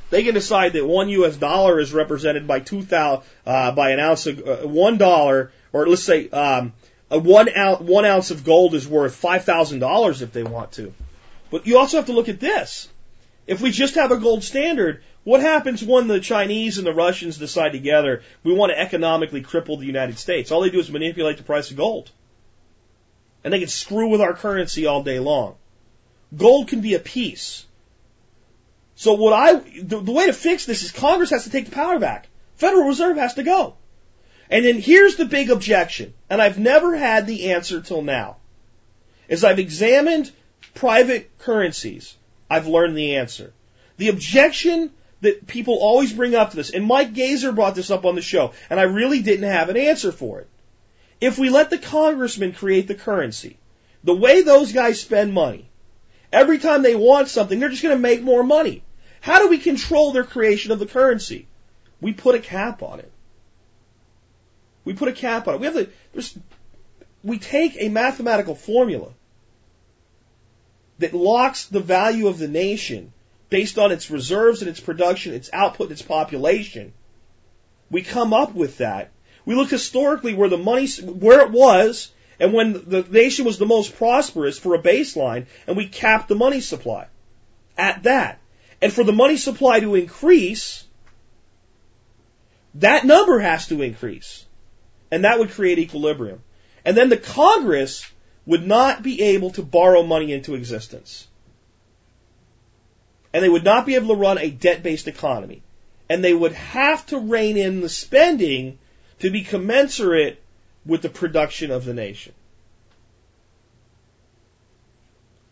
They 0.10 0.24
can 0.24 0.34
decide 0.34 0.74
that 0.74 0.86
one 0.86 1.10
U.S. 1.10 1.38
dollar 1.38 1.80
is 1.80 1.94
represented 1.94 2.48
by 2.48 2.62
two 2.62 2.82
thousand 2.82 3.24
uh, 3.46 3.72
by 3.74 3.92
an 3.92 4.00
ounce 4.00 4.26
of 4.26 4.40
uh, 4.40 4.68
one 4.68 4.98
dollar, 4.98 5.52
or 5.72 5.88
let's 5.88 6.04
say 6.04 6.30
um, 6.30 6.74
a 7.12 7.20
one 7.20 7.56
ounce 7.56 7.82
one 7.82 8.06
ounce 8.06 8.32
of 8.32 8.44
gold 8.44 8.74
is 8.74 8.88
worth 8.88 9.16
five 9.16 9.44
thousand 9.44 9.80
dollars 9.80 10.24
if 10.24 10.34
they 10.34 10.44
want 10.44 10.72
to. 10.74 10.94
But 11.52 11.68
you 11.68 11.78
also 11.78 11.98
have 11.98 12.08
to 12.08 12.14
look 12.14 12.28
at 12.28 12.40
this. 12.40 12.90
If 13.50 13.62
we 13.62 13.72
just 13.72 13.96
have 13.96 14.12
a 14.12 14.18
gold 14.18 14.44
standard, 14.44 15.02
what 15.24 15.42
happens 15.42 15.84
when 15.84 16.08
the 16.08 16.20
Chinese 16.20 16.78
and 16.78 16.86
the 16.86 16.94
Russians 16.94 17.40
decide 17.40 17.72
together 17.72 18.22
we 18.44 18.54
want 18.54 18.72
to 18.72 18.80
economically 18.80 19.42
cripple 19.42 19.80
the 19.80 19.88
United 19.88 20.20
States? 20.20 20.52
All 20.52 20.62
they 20.62 20.70
do 20.70 20.80
is 20.80 20.92
manipulate 20.92 21.38
the 21.38 21.44
price 21.44 21.72
of 21.72 21.78
gold. 21.78 22.12
And 23.44 23.52
they 23.52 23.58
can 23.58 23.68
screw 23.68 24.10
with 24.10 24.22
our 24.22 24.36
currency 24.36 24.86
all 24.86 25.02
day 25.02 25.18
long. 25.18 25.56
Gold 26.38 26.68
can 26.68 26.82
be 26.82 26.94
a 26.94 27.00
piece. 27.00 27.66
So 28.94 29.14
what 29.14 29.34
I, 29.34 29.56
the, 29.82 30.00
the 30.00 30.12
way 30.12 30.28
to 30.28 30.34
fix 30.34 30.68
this 30.68 30.84
is 30.84 30.92
Congress 30.92 31.32
has 31.32 31.46
to 31.46 31.50
take 31.50 31.66
the 31.66 31.72
power 31.72 31.98
back. 31.98 32.28
Federal 32.58 32.88
Reserve 32.88 33.18
has 33.18 33.34
to 33.34 33.44
go. 33.44 33.78
And 34.52 34.64
then 34.64 34.80
here's 34.80 35.16
the 35.16 35.26
big 35.26 35.50
objection, 35.50 36.14
and 36.30 36.40
I've 36.40 36.60
never 36.60 36.96
had 36.96 37.26
the 37.26 37.52
answer 37.52 37.82
till 37.82 38.04
now. 38.04 38.38
As 39.28 39.44
I've 39.44 39.58
examined 39.58 40.30
private 40.76 41.36
currencies, 41.40 42.16
I've 42.50 42.68
learned 42.68 42.98
the 42.98 43.18
answer. 43.18 43.54
The 43.98 44.10
objection 44.10 44.92
that 45.22 45.48
people 45.48 45.76
always 45.76 46.14
bring 46.14 46.36
up 46.36 46.52
to 46.52 46.56
this, 46.56 46.70
and 46.70 46.86
Mike 46.86 47.14
Gazer 47.14 47.52
brought 47.52 47.76
this 47.76 47.92
up 47.92 48.06
on 48.06 48.16
the 48.16 48.22
show, 48.22 48.54
and 48.70 48.80
I 48.80 48.84
really 48.84 49.22
didn't 49.22 49.50
have 49.50 49.70
an 49.70 49.78
answer 49.78 50.12
for 50.12 50.40
it. 50.40 50.48
If 51.20 51.38
we 51.38 51.50
let 51.50 51.70
the 51.70 51.78
congressmen 51.78 52.54
create 52.54 52.88
the 52.88 52.96
currency, 52.96 53.58
the 54.04 54.16
way 54.16 54.42
those 54.42 54.72
guys 54.72 55.02
spend 55.02 55.34
money, 55.34 55.70
every 56.32 56.60
time 56.60 56.82
they 56.82 56.96
want 56.96 57.28
something, 57.28 57.60
they're 57.60 57.70
just 57.70 57.84
going 57.84 57.96
to 57.96 58.02
make 58.02 58.22
more 58.22 58.44
money. 58.44 58.84
How 59.20 59.40
do 59.40 59.50
we 59.50 59.58
control 59.58 60.12
their 60.12 60.24
creation 60.24 60.72
of 60.72 60.80
the 60.80 60.86
currency? 60.86 61.48
We 62.00 62.14
put 62.14 62.36
a 62.36 62.40
cap 62.40 62.82
on 62.82 63.00
it. 63.00 63.12
We 64.86 64.94
put 64.94 65.10
a 65.10 65.14
cap 65.14 65.48
on 65.48 65.56
it. 65.56 65.60
We 65.60 65.66
have 65.66 65.90
there's, 66.14 66.38
we 67.22 67.38
take 67.38 67.76
a 67.78 67.90
mathematical 67.90 68.56
formula 68.56 69.10
that 71.00 71.14
locks 71.14 71.66
the 71.66 71.80
value 71.80 72.28
of 72.28 72.38
the 72.38 72.48
nation 72.48 73.14
based 73.50 73.80
on 73.80 73.92
its 73.92 74.12
reserves 74.12 74.62
and 74.62 74.70
its 74.70 74.80
production, 74.80 75.34
its 75.34 75.50
output, 75.52 75.88
and 75.88 75.94
its 75.94 76.02
population. 76.02 76.94
We 77.90 78.04
come 78.04 78.34
up 78.34 78.54
with 78.54 78.78
that. 78.78 79.12
We 79.46 79.56
look 79.56 79.70
historically 79.70 80.34
where 80.34 80.50
the 80.50 80.58
money, 80.58 80.88
where 81.02 81.42
it 81.42 81.52
was, 81.52 82.12
and 82.40 82.54
when 82.54 82.74
the 82.74 83.06
nation 83.10 83.46
was 83.46 83.58
the 83.58 83.66
most 83.66 83.96
prosperous 83.96 84.60
for 84.60 84.76
a 84.76 84.82
baseline, 84.82 85.48
and 85.66 85.76
we 85.76 85.88
cap 85.88 86.28
the 86.28 86.36
money 86.36 86.62
supply 86.62 87.08
at 87.78 88.04
that. 88.04 88.40
And 88.82 88.94
for 88.94 89.04
the 89.04 89.12
money 89.12 89.38
supply 89.38 89.80
to 89.80 89.96
increase, 89.96 90.86
that 92.76 93.06
number 93.06 93.40
has 93.40 93.68
to 93.68 93.82
increase. 93.82 94.46
And 95.12 95.26
that 95.26 95.40
would 95.40 95.50
create 95.50 95.80
equilibrium. 95.80 96.44
And 96.86 96.96
then 96.96 97.10
the 97.10 97.18
Congress 97.18 98.10
would 98.50 98.66
not 98.66 99.04
be 99.04 99.22
able 99.22 99.52
to 99.52 99.62
borrow 99.62 100.02
money 100.02 100.34
into 100.34 100.56
existence. 100.56 101.28
And 103.32 103.44
they 103.44 103.50
would 103.50 103.64
not 103.64 103.86
be 103.86 103.94
able 103.94 104.08
to 104.08 104.20
run 104.20 104.40
a 104.40 104.50
debt 104.50 104.82
based 104.82 105.08
economy. 105.08 105.62
And 106.10 106.24
they 106.24 106.34
would 106.34 106.54
have 106.54 107.06
to 107.08 107.20
rein 107.20 107.58
in 107.58 107.82
the 107.82 107.90
spending 107.90 108.80
to 109.20 109.30
be 109.30 109.44
commensurate 109.44 110.42
with 110.84 111.04
the 111.04 111.10
production 111.10 111.70
of 111.70 111.86
the 111.86 111.94
nation. 111.94 112.34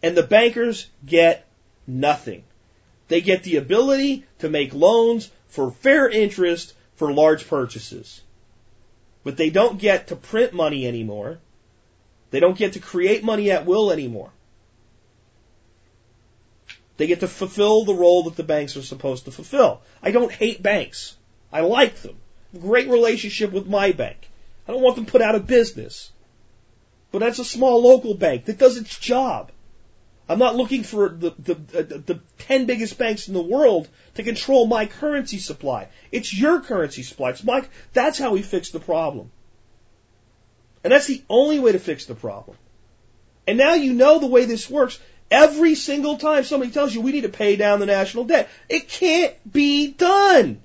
And 0.02 0.18
the 0.18 0.24
bankers 0.24 0.88
get 1.06 1.46
nothing. 1.86 2.44
They 3.10 3.22
get 3.22 3.44
the 3.44 3.58
ability 3.58 4.26
to 4.40 4.50
make 4.50 4.74
loans 4.74 5.30
for 5.50 5.70
fair 5.70 6.10
interest 6.10 6.74
for 6.96 7.14
large 7.14 7.48
purchases. 7.48 8.22
But 9.24 9.38
they 9.38 9.52
don't 9.52 9.78
get 9.78 10.08
to 10.08 10.16
print 10.16 10.52
money 10.52 10.88
anymore. 10.88 11.38
They 12.32 12.40
don't 12.40 12.58
get 12.58 12.74
to 12.74 12.80
create 12.80 13.24
money 13.24 13.52
at 13.52 13.66
will 13.66 13.92
anymore. 13.92 14.32
They 16.98 17.08
get 17.08 17.20
to 17.20 17.28
fulfill 17.28 17.86
the 17.86 17.94
role 17.94 18.24
that 18.24 18.36
the 18.36 18.44
banks 18.44 18.76
are 18.76 18.82
supposed 18.82 19.26
to 19.26 19.32
fulfill. 19.32 19.82
I 20.02 20.12
don't 20.12 20.32
hate 20.32 20.62
banks. 20.62 21.16
I 21.54 21.62
like 21.62 21.96
them. 22.02 22.18
Great 22.60 22.90
relationship 22.90 23.52
with 23.52 23.68
my 23.68 23.92
bank. 23.92 24.18
I 24.68 24.72
don't 24.72 24.82
want 24.82 24.96
them 24.96 25.06
put 25.06 25.22
out 25.22 25.36
of 25.36 25.48
business. 25.48 26.12
But 27.12 27.20
that's 27.20 27.40
a 27.40 27.46
small 27.46 27.82
local 27.82 28.16
bank 28.16 28.46
that 28.46 28.58
does 28.58 28.78
its 28.78 28.98
job. 28.98 29.52
I'm 30.30 30.40
not 30.40 30.58
looking 30.58 30.84
for 30.84 31.08
the, 31.08 31.34
the, 31.40 31.54
the, 31.54 31.84
the 32.00 32.20
10 32.40 32.66
biggest 32.66 32.98
banks 32.98 33.30
in 33.30 33.34
the 33.34 33.42
world 33.42 33.88
to 34.16 34.24
control 34.24 34.68
my 34.68 34.86
currency 34.86 35.38
supply. 35.38 35.88
It's 36.12 36.38
your 36.38 36.60
currency 36.60 37.04
supply. 37.04 37.30
It's 37.30 37.44
my, 37.44 37.66
that's 37.94 38.20
how 38.20 38.34
we 38.34 38.42
fix 38.42 38.72
the 38.72 38.82
problem. 38.82 39.32
And 40.88 40.94
that's 40.94 41.08
the 41.08 41.22
only 41.30 41.60
way 41.60 41.74
to 41.74 41.80
fix 41.80 42.06
the 42.06 42.16
problem. 42.16 42.56
And 43.46 43.58
now 43.58 43.74
you 43.74 43.92
know 43.92 44.20
the 44.20 44.28
way 44.28 44.46
this 44.46 44.70
works. 44.70 44.98
Every 45.30 45.76
single 45.76 46.16
time 46.18 46.46
somebody 46.46 46.72
tells 46.72 46.96
you 46.96 47.02
we 47.02 47.12
need 47.12 47.24
to 47.24 47.28
pay 47.28 47.58
down 47.58 47.82
the 47.82 47.86
national 47.86 48.24
debt, 48.24 48.48
it 48.70 48.88
can't 48.88 49.34
be 49.52 49.92
done. 49.92 50.62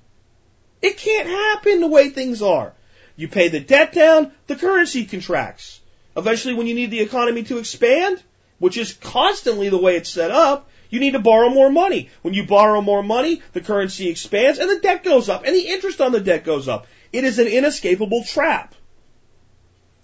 It 0.81 0.95
can't 0.95 1.27
happen 1.27 1.81
the 1.81 1.89
way 1.89 2.07
things 2.07 2.41
are. 2.41 2.71
You 3.17 3.27
pay 3.27 3.49
the 3.49 3.59
debt 3.59 3.91
down, 3.91 4.31
the 4.47 4.55
currency 4.55 5.03
contracts. 5.03 5.81
Eventually, 6.15 6.53
when 6.53 6.67
you 6.67 6.73
need 6.73 6.91
the 6.91 7.01
economy 7.01 7.43
to 7.43 7.57
expand, 7.57 8.23
which 8.59 8.77
is 8.77 8.93
constantly 8.93 9.67
the 9.67 9.77
way 9.77 9.97
it's 9.97 10.09
set 10.09 10.31
up, 10.31 10.69
you 10.89 11.01
need 11.01 11.11
to 11.11 11.19
borrow 11.19 11.49
more 11.49 11.69
money. 11.69 12.11
When 12.21 12.33
you 12.33 12.45
borrow 12.45 12.79
more 12.79 13.03
money, 13.03 13.41
the 13.51 13.59
currency 13.59 14.07
expands 14.07 14.57
and 14.57 14.69
the 14.69 14.79
debt 14.79 15.03
goes 15.03 15.27
up 15.27 15.43
and 15.43 15.53
the 15.53 15.67
interest 15.67 15.99
on 15.99 16.13
the 16.13 16.21
debt 16.21 16.45
goes 16.45 16.69
up. 16.69 16.87
It 17.11 17.25
is 17.25 17.39
an 17.39 17.47
inescapable 17.47 18.23
trap. 18.23 18.73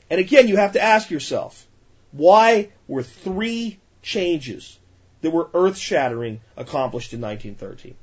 And 0.10 0.20
again, 0.20 0.48
you 0.48 0.58
have 0.58 0.74
to 0.74 0.82
ask 0.82 1.10
yourself, 1.12 1.68
why 2.12 2.70
were 2.88 3.04
three 3.04 3.80
changes 4.02 4.78
that 5.22 5.32
were 5.32 5.50
earth 5.54 5.78
shattering 5.78 6.42
accomplished 6.58 7.14
in 7.14 7.22
1913? 7.22 7.96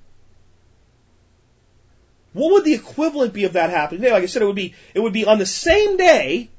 What 2.32 2.52
would 2.52 2.64
the 2.64 2.74
equivalent 2.74 3.32
be 3.32 3.44
of 3.44 3.54
that 3.54 3.70
happening 3.70 4.02
today? 4.02 4.12
Like 4.12 4.22
I 4.22 4.26
said, 4.26 4.42
it 4.42 4.46
would 4.46 4.56
be, 4.56 4.74
it 4.94 5.00
would 5.00 5.14
be 5.14 5.24
on 5.24 5.38
the 5.38 5.46
same 5.46 5.96
day 5.96 6.50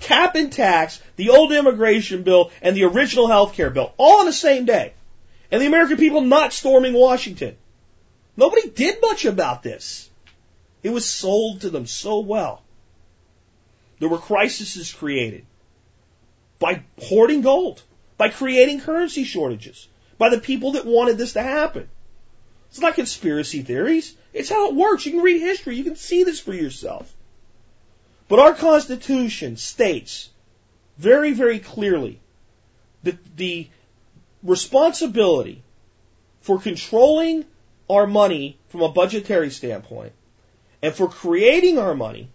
cap 0.00 0.34
and 0.34 0.52
tax, 0.52 1.00
the 1.16 1.30
old 1.30 1.52
immigration 1.52 2.22
bill, 2.22 2.50
and 2.60 2.76
the 2.76 2.84
original 2.84 3.26
health 3.26 3.54
care 3.54 3.70
bill, 3.70 3.94
all 3.96 4.20
on 4.20 4.26
the 4.26 4.32
same 4.32 4.64
day. 4.66 4.92
And 5.50 5.62
the 5.62 5.66
American 5.66 5.96
people 5.96 6.20
not 6.20 6.52
storming 6.52 6.94
Washington. 6.94 7.56
Nobody 8.36 8.68
did 8.68 9.00
much 9.00 9.24
about 9.24 9.62
this. 9.62 10.10
It 10.82 10.90
was 10.90 11.06
sold 11.06 11.62
to 11.62 11.70
them 11.70 11.86
so 11.86 12.20
well. 12.20 12.63
There 14.04 14.10
were 14.10 14.18
crises 14.18 14.92
created 14.92 15.46
by 16.58 16.82
hoarding 17.00 17.40
gold, 17.40 17.82
by 18.18 18.28
creating 18.28 18.82
currency 18.82 19.24
shortages, 19.24 19.88
by 20.18 20.28
the 20.28 20.38
people 20.38 20.72
that 20.72 20.84
wanted 20.84 21.16
this 21.16 21.32
to 21.32 21.42
happen. 21.42 21.88
It's 22.68 22.80
not 22.80 22.96
conspiracy 22.96 23.62
theories. 23.62 24.14
It's 24.34 24.50
how 24.50 24.68
it 24.68 24.74
works. 24.74 25.06
You 25.06 25.12
can 25.12 25.22
read 25.22 25.40
history. 25.40 25.76
You 25.76 25.84
can 25.84 25.96
see 25.96 26.22
this 26.22 26.38
for 26.38 26.52
yourself. 26.52 27.10
But 28.28 28.40
our 28.40 28.52
Constitution 28.52 29.56
states 29.56 30.28
very, 30.98 31.32
very 31.32 31.58
clearly 31.58 32.20
that 33.04 33.38
the 33.38 33.70
responsibility 34.42 35.62
for 36.42 36.58
controlling 36.58 37.46
our 37.88 38.06
money 38.06 38.58
from 38.68 38.82
a 38.82 38.92
budgetary 38.92 39.48
standpoint 39.48 40.12
and 40.82 40.92
for 40.92 41.08
creating 41.08 41.78
our 41.78 41.94
money 41.94 42.28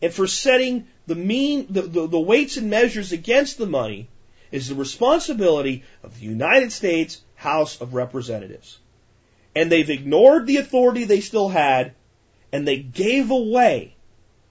and 0.00 0.14
for 0.14 0.28
setting 0.28 0.86
the 1.08 1.14
mean, 1.14 1.66
the, 1.70 1.82
the, 1.82 2.06
the 2.06 2.20
weights 2.20 2.58
and 2.58 2.68
measures 2.68 3.12
against 3.12 3.56
the 3.56 3.66
money 3.66 4.08
is 4.52 4.68
the 4.68 4.74
responsibility 4.74 5.82
of 6.02 6.18
the 6.18 6.26
United 6.26 6.70
States 6.70 7.22
House 7.34 7.80
of 7.80 7.94
Representatives. 7.94 8.78
And 9.56 9.72
they've 9.72 9.88
ignored 9.88 10.46
the 10.46 10.58
authority 10.58 11.04
they 11.04 11.20
still 11.20 11.48
had 11.48 11.94
and 12.52 12.68
they 12.68 12.78
gave 12.78 13.30
away 13.30 13.94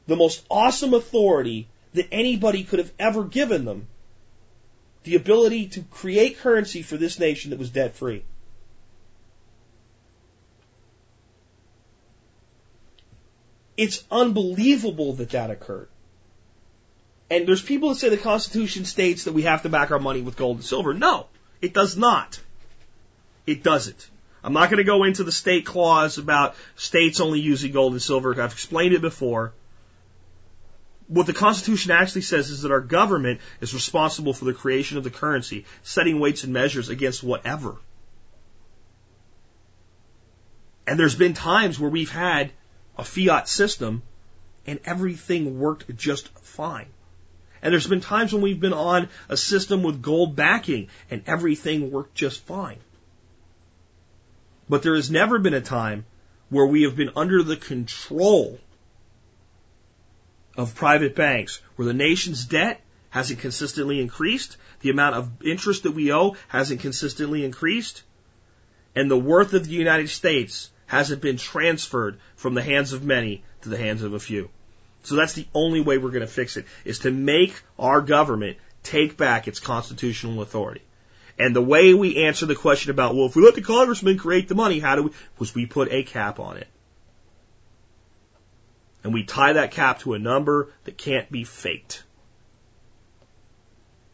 the 0.07 0.15
most 0.15 0.45
awesome 0.49 0.93
authority 0.93 1.67
that 1.93 2.07
anybody 2.11 2.63
could 2.63 2.79
have 2.79 2.91
ever 2.97 3.23
given 3.23 3.65
them 3.65 3.87
the 5.03 5.15
ability 5.15 5.67
to 5.67 5.81
create 5.83 6.39
currency 6.39 6.81
for 6.81 6.97
this 6.97 7.19
nation 7.19 7.51
that 7.51 7.59
was 7.59 7.69
debt 7.69 7.95
free. 7.95 8.23
It's 13.77 14.03
unbelievable 14.09 15.13
that 15.13 15.29
that 15.29 15.51
occurred. 15.51 15.89
And 17.29 17.47
there's 17.47 17.61
people 17.61 17.89
that 17.89 17.95
say 17.95 18.09
the 18.09 18.17
Constitution 18.17 18.85
states 18.85 19.25
that 19.25 19.33
we 19.33 19.43
have 19.43 19.63
to 19.63 19.69
back 19.69 19.91
our 19.91 19.99
money 19.99 20.21
with 20.21 20.37
gold 20.37 20.57
and 20.57 20.65
silver. 20.65 20.93
No, 20.93 21.27
it 21.61 21.73
does 21.73 21.97
not. 21.97 22.39
It 23.45 23.63
doesn't. 23.63 24.09
I'm 24.43 24.53
not 24.53 24.69
going 24.69 24.77
to 24.77 24.85
go 24.85 25.03
into 25.03 25.23
the 25.23 25.31
state 25.31 25.65
clause 25.65 26.17
about 26.17 26.55
states 26.75 27.19
only 27.19 27.39
using 27.39 27.73
gold 27.73 27.93
and 27.93 28.01
silver. 28.01 28.41
I've 28.41 28.53
explained 28.53 28.93
it 28.93 29.01
before 29.01 29.53
what 31.07 31.25
the 31.25 31.33
Constitution 31.33 31.91
actually 31.91 32.21
says 32.21 32.49
is 32.49 32.61
that 32.61 32.71
our 32.71 32.81
government 32.81 33.39
is 33.61 33.73
responsible 33.73 34.33
for 34.33 34.45
the 34.45 34.53
creation 34.53 34.97
of 34.97 35.03
the 35.03 35.09
currency, 35.09 35.65
setting 35.83 36.19
weights 36.19 36.43
and 36.43 36.53
measures 36.53 36.89
against 36.89 37.23
whatever. 37.23 37.77
And 40.85 40.99
there's 40.99 41.15
been 41.15 41.33
times 41.33 41.79
where 41.79 41.89
we've 41.89 42.11
had 42.11 42.51
a 42.97 43.03
fiat 43.03 43.47
system 43.47 44.03
and 44.65 44.79
everything 44.85 45.59
worked 45.59 45.95
just 45.95 46.27
fine. 46.39 46.87
And 47.61 47.71
there's 47.71 47.87
been 47.87 48.01
times 48.01 48.33
when 48.33 48.41
we've 48.41 48.59
been 48.59 48.73
on 48.73 49.09
a 49.29 49.37
system 49.37 49.83
with 49.83 50.01
gold 50.01 50.35
backing 50.35 50.89
and 51.09 51.23
everything 51.25 51.91
worked 51.91 52.15
just 52.15 52.45
fine. 52.45 52.79
But 54.69 54.83
there 54.83 54.95
has 54.95 55.09
never 55.09 55.39
been 55.39 55.53
a 55.53 55.61
time 55.61 56.05
where 56.49 56.65
we 56.65 56.83
have 56.83 56.95
been 56.95 57.11
under 57.15 57.43
the 57.43 57.57
control 57.57 58.59
of 60.55 60.75
private 60.75 61.15
banks 61.15 61.61
where 61.75 61.85
the 61.85 61.93
nation's 61.93 62.45
debt 62.45 62.81
hasn't 63.09 63.39
consistently 63.39 64.01
increased. 64.01 64.57
The 64.81 64.89
amount 64.89 65.15
of 65.15 65.31
interest 65.43 65.83
that 65.83 65.91
we 65.91 66.11
owe 66.11 66.35
hasn't 66.47 66.81
consistently 66.81 67.45
increased. 67.45 68.03
And 68.95 69.09
the 69.09 69.17
worth 69.17 69.53
of 69.53 69.65
the 69.65 69.73
United 69.73 70.09
States 70.09 70.71
hasn't 70.87 71.21
been 71.21 71.37
transferred 71.37 72.19
from 72.35 72.53
the 72.53 72.63
hands 72.63 72.93
of 72.93 73.03
many 73.03 73.43
to 73.61 73.69
the 73.69 73.77
hands 73.77 74.03
of 74.03 74.13
a 74.13 74.19
few. 74.19 74.49
So 75.07 75.15
that's 75.15 75.31
the 75.31 75.47
only 75.53 75.79
way 75.79 75.97
we're 75.97 76.11
going 76.11 76.19
to 76.19 76.27
fix 76.27 76.57
it 76.57 76.65
is 76.83 76.99
to 76.99 77.11
make 77.11 77.61
our 77.79 78.01
government 78.01 78.57
take 78.83 79.15
back 79.15 79.47
its 79.47 79.61
constitutional 79.61 80.41
authority. 80.41 80.81
And 81.39 81.55
the 81.55 81.61
way 81.61 81.93
we 81.93 82.25
answer 82.25 82.45
the 82.45 82.55
question 82.55 82.91
about, 82.91 83.15
well, 83.15 83.27
if 83.27 83.33
we 83.33 83.41
let 83.41 83.55
the 83.55 83.61
congressman 83.61 84.17
create 84.17 84.49
the 84.49 84.55
money, 84.55 84.79
how 84.79 84.97
do 84.97 85.03
we, 85.03 85.11
was 85.39 85.55
we 85.55 85.65
put 85.65 85.93
a 85.93 86.03
cap 86.03 86.41
on 86.41 86.57
it. 86.57 86.67
And 89.01 89.13
we 89.13 89.23
tie 89.23 89.53
that 89.53 89.71
cap 89.71 89.99
to 89.99 90.13
a 90.13 90.19
number 90.19 90.73
that 90.83 90.97
can't 90.97 91.31
be 91.31 91.45
faked. 91.45 92.03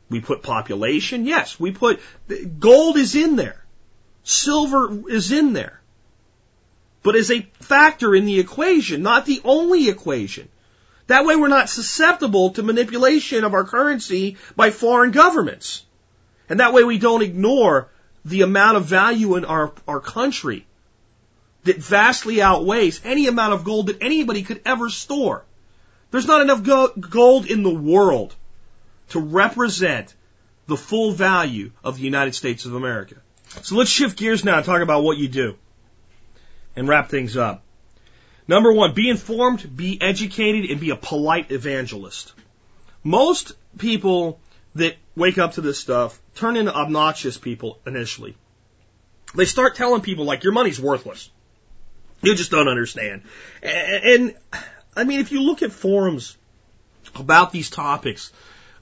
We 0.09 0.21
put 0.21 0.43
population, 0.43 1.25
yes, 1.25 1.59
we 1.59 1.71
put, 1.71 2.01
gold 2.59 2.97
is 2.97 3.15
in 3.15 3.35
there. 3.35 3.65
Silver 4.21 5.09
is 5.09 5.31
in 5.31 5.53
there. 5.53 5.81
But 7.01 7.15
as 7.15 7.31
a 7.31 7.41
factor 7.61 8.13
in 8.13 8.25
the 8.25 8.39
equation, 8.39 9.01
not 9.01 9.25
the 9.25 9.41
only 9.43 9.89
equation. 9.89 10.49
That 11.07 11.25
way 11.25 11.35
we're 11.35 11.47
not 11.47 11.69
susceptible 11.69 12.51
to 12.51 12.63
manipulation 12.63 13.43
of 13.43 13.53
our 13.53 13.65
currency 13.65 14.37
by 14.55 14.69
foreign 14.69 15.11
governments. 15.11 15.83
And 16.49 16.59
that 16.59 16.73
way 16.73 16.83
we 16.83 16.97
don't 16.97 17.21
ignore 17.21 17.89
the 18.25 18.41
amount 18.41 18.77
of 18.77 18.85
value 18.85 19.35
in 19.35 19.45
our, 19.45 19.73
our 19.87 19.99
country 19.99 20.65
that 21.63 21.77
vastly 21.77 22.41
outweighs 22.41 23.01
any 23.03 23.27
amount 23.27 23.53
of 23.53 23.63
gold 23.63 23.87
that 23.87 24.01
anybody 24.01 24.43
could 24.43 24.61
ever 24.65 24.89
store. 24.89 25.43
There's 26.11 26.27
not 26.27 26.41
enough 26.41 26.63
go- 26.63 26.93
gold 26.95 27.47
in 27.47 27.63
the 27.63 27.73
world 27.73 28.35
to 29.09 29.19
represent 29.19 30.13
the 30.67 30.77
full 30.77 31.11
value 31.11 31.71
of 31.83 31.97
the 31.97 32.03
United 32.03 32.35
States 32.35 32.65
of 32.65 32.73
America. 32.73 33.15
So 33.61 33.75
let's 33.75 33.89
shift 33.89 34.17
gears 34.17 34.43
now 34.45 34.57
and 34.57 34.65
talk 34.65 34.81
about 34.81 35.03
what 35.03 35.17
you 35.17 35.27
do 35.27 35.55
and 36.75 36.87
wrap 36.87 37.09
things 37.09 37.37
up. 37.37 37.63
Number 38.47 38.73
one, 38.73 38.93
be 38.93 39.09
informed, 39.09 39.75
be 39.75 40.01
educated, 40.01 40.69
and 40.69 40.79
be 40.79 40.89
a 40.89 40.95
polite 40.95 41.51
evangelist. 41.51 42.33
Most 43.03 43.53
people 43.77 44.39
that 44.75 44.95
wake 45.15 45.37
up 45.37 45.53
to 45.53 45.61
this 45.61 45.79
stuff 45.79 46.19
turn 46.35 46.57
into 46.57 46.73
obnoxious 46.73 47.37
people 47.37 47.79
initially. 47.85 48.35
They 49.35 49.45
start 49.45 49.75
telling 49.75 50.01
people 50.01 50.25
like 50.25 50.43
your 50.43 50.53
money's 50.53 50.79
worthless. 50.79 51.29
You 52.21 52.35
just 52.35 52.51
don't 52.51 52.67
understand. 52.67 53.23
And, 53.61 54.03
and 54.03 54.35
I 54.95 55.03
mean, 55.03 55.19
if 55.19 55.31
you 55.31 55.41
look 55.41 55.61
at 55.61 55.71
forums 55.71 56.37
about 57.15 57.51
these 57.51 57.69
topics, 57.69 58.31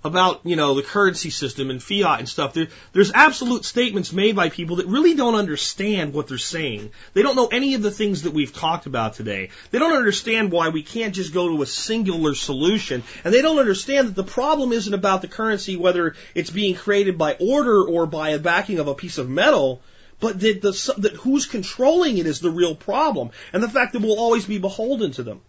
about, 0.03 0.41
you 0.43 0.55
know, 0.55 0.73
the 0.73 0.81
currency 0.81 1.29
system 1.29 1.69
and 1.69 1.81
fiat 1.81 2.19
and 2.19 2.27
stuff, 2.27 2.53
there, 2.53 2.67
there's 2.93 3.11
absolute 3.11 3.65
statements 3.65 4.11
made 4.11 4.35
by 4.35 4.49
people 4.49 4.77
that 4.77 4.87
really 4.87 5.13
don't 5.13 5.35
understand 5.35 6.13
what 6.13 6.27
they're 6.27 6.39
saying. 6.39 6.91
They 7.13 7.21
don't 7.21 7.35
know 7.35 7.47
any 7.47 7.75
of 7.75 7.83
the 7.83 7.91
things 7.91 8.23
that 8.23 8.33
we've 8.33 8.53
talked 8.53 8.87
about 8.87 9.13
today. 9.13 9.49
They 9.69 9.77
don't 9.79 9.95
understand 9.95 10.51
why 10.51 10.69
we 10.69 10.81
can't 10.81 11.13
just 11.13 11.33
go 11.33 11.49
to 11.49 11.61
a 11.61 11.67
singular 11.67 12.33
solution. 12.33 13.03
And 13.23 13.33
they 13.33 13.41
don't 13.41 13.59
understand 13.59 14.07
that 14.07 14.15
the 14.15 14.23
problem 14.23 14.71
isn't 14.71 14.93
about 14.93 15.21
the 15.21 15.27
currency, 15.27 15.77
whether 15.77 16.15
it's 16.33 16.49
being 16.49 16.75
created 16.75 17.17
by 17.17 17.35
order 17.39 17.83
or 17.83 18.07
by 18.07 18.29
a 18.29 18.39
backing 18.39 18.79
of 18.79 18.87
a 18.87 18.95
piece 18.95 19.17
of 19.17 19.29
metal 19.29 19.81
but 20.19 20.39
that, 20.39 20.61
the, 20.61 20.93
that 20.99 21.13
who's 21.13 21.47
controlling 21.47 22.19
it 22.19 22.27
is 22.27 22.41
the 22.41 22.51
real 22.51 22.75
problem, 22.75 23.31
and 23.53 23.63
the 23.63 23.67
fact 23.67 23.93
that 23.93 24.03
we'll 24.03 24.19
always 24.19 24.45
be 24.45 24.59
beholden 24.59 25.09
to 25.13 25.23
them. 25.23 25.41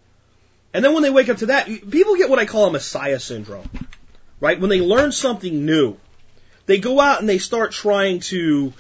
And 0.73 0.83
then 0.83 0.95
when 0.95 1.03
they 1.03 1.11
wake 1.11 1.29
up 1.29 1.37
to 1.39 1.47
that, 1.47 1.67
people 1.67 2.17
get 2.17 2.31
what 2.31 2.39
I 2.39 2.47
call 2.47 2.69
a 2.69 2.73
messiah 2.73 3.21
syndrome 3.21 3.69
right? 4.43 4.61
When 4.61 4.69
they 4.69 4.81
learn 4.81 5.13
something 5.13 5.65
new, 5.65 5.97
they 6.67 6.79
go 6.79 7.01
out 7.01 7.21
and 7.21 7.29
they 7.29 7.39
start 7.39 7.71
trying 7.71 8.21
to 8.21 8.73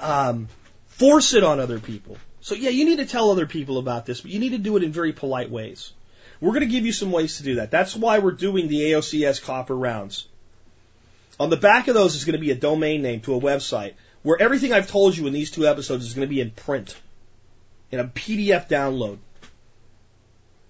um, 0.00 0.48
force 0.86 1.34
it 1.34 1.44
on 1.44 1.60
other 1.60 1.78
people. 1.78 2.16
So 2.40 2.54
yeah, 2.54 2.70
you 2.70 2.86
need 2.86 2.96
to 2.96 3.06
tell 3.06 3.30
other 3.30 3.46
people 3.46 3.76
about 3.78 4.06
this, 4.06 4.22
but 4.22 4.30
you 4.30 4.40
need 4.40 4.52
to 4.52 4.58
do 4.58 4.76
it 4.78 4.82
in 4.82 4.90
very 4.90 5.12
polite 5.12 5.50
ways. 5.50 5.92
We're 6.40 6.52
going 6.52 6.62
to 6.62 6.66
give 6.66 6.86
you 6.86 6.92
some 6.92 7.12
ways 7.12 7.36
to 7.36 7.42
do 7.42 7.56
that. 7.56 7.70
That's 7.70 7.94
why 7.94 8.18
we're 8.18 8.32
doing 8.32 8.66
the 8.66 8.80
AOCS 8.92 9.42
copper 9.42 9.76
rounds. 9.76 10.26
On 11.38 11.50
the 11.50 11.58
back 11.58 11.88
of 11.88 11.94
those 11.94 12.16
is 12.16 12.24
going 12.24 12.32
to 12.32 12.40
be 12.40 12.50
a 12.50 12.56
domain 12.56 13.02
name 13.02 13.20
to 13.20 13.34
a 13.34 13.40
website 13.40 13.92
where 14.22 14.40
everything 14.40 14.72
I've 14.72 14.90
told 14.90 15.16
you 15.16 15.26
in 15.26 15.34
these 15.34 15.50
two 15.50 15.66
episodes 15.66 16.06
is 16.06 16.14
going 16.14 16.26
to 16.26 16.34
be 16.34 16.40
in 16.40 16.50
print, 16.52 16.96
in 17.90 18.00
a 18.00 18.04
PDF 18.04 18.66
download 18.66 19.18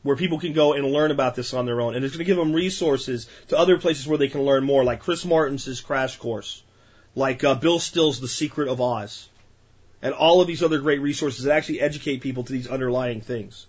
where 0.02 0.16
people 0.16 0.38
can 0.38 0.52
go 0.52 0.72
and 0.72 0.84
learn 0.86 1.10
about 1.10 1.34
this 1.34 1.54
on 1.54 1.66
their 1.66 1.80
own. 1.80 1.94
And 1.94 2.04
it's 2.04 2.14
going 2.14 2.24
to 2.24 2.30
give 2.30 2.36
them 2.36 2.52
resources 2.52 3.28
to 3.48 3.58
other 3.58 3.78
places 3.78 4.06
where 4.06 4.18
they 4.18 4.28
can 4.28 4.42
learn 4.42 4.64
more, 4.64 4.84
like 4.84 5.00
Chris 5.00 5.24
Martenson's 5.24 5.80
Crash 5.80 6.16
Course, 6.16 6.62
like 7.14 7.44
uh, 7.44 7.54
Bill 7.54 7.78
Still's 7.78 8.20
The 8.20 8.28
Secret 8.28 8.68
of 8.68 8.80
Oz, 8.80 9.28
and 10.00 10.12
all 10.14 10.40
of 10.40 10.48
these 10.48 10.62
other 10.62 10.80
great 10.80 11.00
resources 11.00 11.44
that 11.44 11.54
actually 11.54 11.80
educate 11.80 12.20
people 12.20 12.42
to 12.44 12.52
these 12.52 12.68
underlying 12.68 13.20
things. 13.20 13.66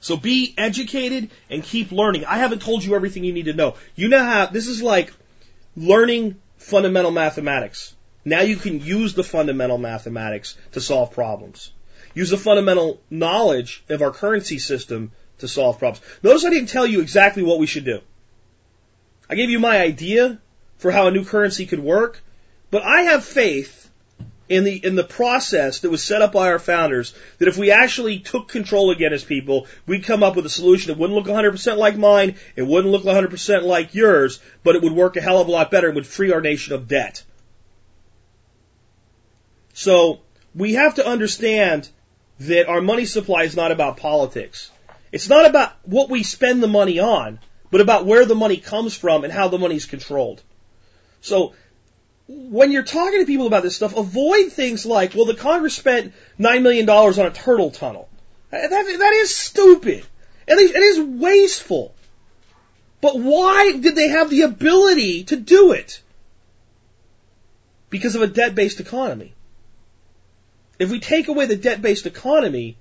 So 0.00 0.16
be 0.16 0.54
educated 0.56 1.30
and 1.50 1.62
keep 1.62 1.90
learning. 1.92 2.24
I 2.24 2.38
haven't 2.38 2.62
told 2.62 2.84
you 2.84 2.94
everything 2.94 3.24
you 3.24 3.32
need 3.32 3.46
to 3.46 3.52
know. 3.52 3.74
You 3.96 4.08
know 4.08 4.22
how 4.22 4.46
this 4.46 4.68
is 4.68 4.82
like 4.82 5.12
learning 5.76 6.36
fundamental 6.56 7.10
mathematics. 7.10 7.94
Now 8.24 8.40
you 8.40 8.56
can 8.56 8.80
use 8.80 9.14
the 9.14 9.24
fundamental 9.24 9.78
mathematics 9.78 10.56
to 10.72 10.80
solve 10.80 11.12
problems. 11.12 11.72
Use 12.14 12.30
the 12.30 12.36
fundamental 12.36 13.00
knowledge 13.10 13.84
of 13.88 14.02
our 14.02 14.10
currency 14.10 14.58
system 14.58 15.12
to 15.38 15.48
solve 15.48 15.78
problems. 15.78 16.04
Notice 16.22 16.44
I 16.44 16.50
didn't 16.50 16.68
tell 16.68 16.86
you 16.86 17.00
exactly 17.00 17.42
what 17.42 17.58
we 17.58 17.66
should 17.66 17.84
do. 17.84 18.00
I 19.30 19.34
gave 19.34 19.50
you 19.50 19.58
my 19.58 19.80
idea 19.80 20.40
for 20.78 20.90
how 20.90 21.06
a 21.06 21.10
new 21.10 21.24
currency 21.24 21.66
could 21.66 21.80
work, 21.80 22.20
but 22.70 22.82
I 22.82 23.02
have 23.02 23.24
faith 23.24 23.78
in 24.48 24.64
the 24.64 24.74
in 24.84 24.94
the 24.94 25.04
process 25.04 25.80
that 25.80 25.90
was 25.90 26.02
set 26.02 26.22
up 26.22 26.32
by 26.32 26.50
our 26.50 26.58
founders 26.58 27.14
that 27.38 27.48
if 27.48 27.58
we 27.58 27.70
actually 27.70 28.18
took 28.18 28.48
control 28.48 28.90
again 28.90 29.12
as 29.12 29.22
people, 29.22 29.66
we'd 29.86 30.04
come 30.04 30.22
up 30.22 30.36
with 30.36 30.46
a 30.46 30.50
solution 30.50 30.88
that 30.88 30.98
wouldn't 30.98 31.16
look 31.16 31.26
100% 31.26 31.76
like 31.76 31.96
mine, 31.96 32.36
it 32.56 32.62
wouldn't 32.62 32.90
look 32.90 33.04
100% 33.04 33.62
like 33.62 33.94
yours, 33.94 34.40
but 34.64 34.74
it 34.74 34.82
would 34.82 34.92
work 34.92 35.16
a 35.16 35.20
hell 35.20 35.40
of 35.40 35.48
a 35.48 35.50
lot 35.50 35.70
better 35.70 35.88
and 35.88 35.96
would 35.96 36.06
free 36.06 36.32
our 36.32 36.40
nation 36.40 36.72
of 36.72 36.88
debt. 36.88 37.22
So, 39.74 40.20
we 40.54 40.74
have 40.74 40.96
to 40.96 41.06
understand 41.06 41.88
that 42.40 42.68
our 42.68 42.80
money 42.80 43.04
supply 43.04 43.44
is 43.44 43.54
not 43.54 43.70
about 43.70 43.98
politics. 43.98 44.70
It's 45.12 45.28
not 45.28 45.46
about 45.46 45.72
what 45.84 46.10
we 46.10 46.22
spend 46.22 46.62
the 46.62 46.68
money 46.68 46.98
on, 46.98 47.38
but 47.70 47.80
about 47.80 48.06
where 48.06 48.24
the 48.24 48.34
money 48.34 48.56
comes 48.56 48.96
from 48.96 49.24
and 49.24 49.32
how 49.32 49.48
the 49.48 49.58
money 49.58 49.76
is 49.76 49.86
controlled. 49.86 50.42
So, 51.20 51.54
when 52.28 52.72
you're 52.72 52.82
talking 52.82 53.20
to 53.20 53.26
people 53.26 53.46
about 53.46 53.62
this 53.62 53.76
stuff, 53.76 53.96
avoid 53.96 54.52
things 54.52 54.84
like, 54.84 55.14
well, 55.14 55.24
the 55.24 55.34
Congress 55.34 55.74
spent 55.74 56.12
$9 56.38 56.62
million 56.62 56.88
on 56.88 57.26
a 57.26 57.30
turtle 57.30 57.70
tunnel. 57.70 58.08
That, 58.50 58.70
that 58.70 59.12
is 59.14 59.34
stupid. 59.34 60.04
It 60.46 60.52
is 60.54 61.00
wasteful. 61.00 61.94
But 63.00 63.18
why 63.18 63.72
did 63.78 63.94
they 63.94 64.08
have 64.08 64.30
the 64.30 64.42
ability 64.42 65.24
to 65.24 65.36
do 65.36 65.72
it? 65.72 66.02
Because 67.90 68.14
of 68.14 68.22
a 68.22 68.26
debt-based 68.26 68.80
economy. 68.80 69.34
If 70.78 70.90
we 70.90 71.00
take 71.00 71.28
away 71.28 71.46
the 71.46 71.56
debt-based 71.56 72.06
economy, 72.06 72.76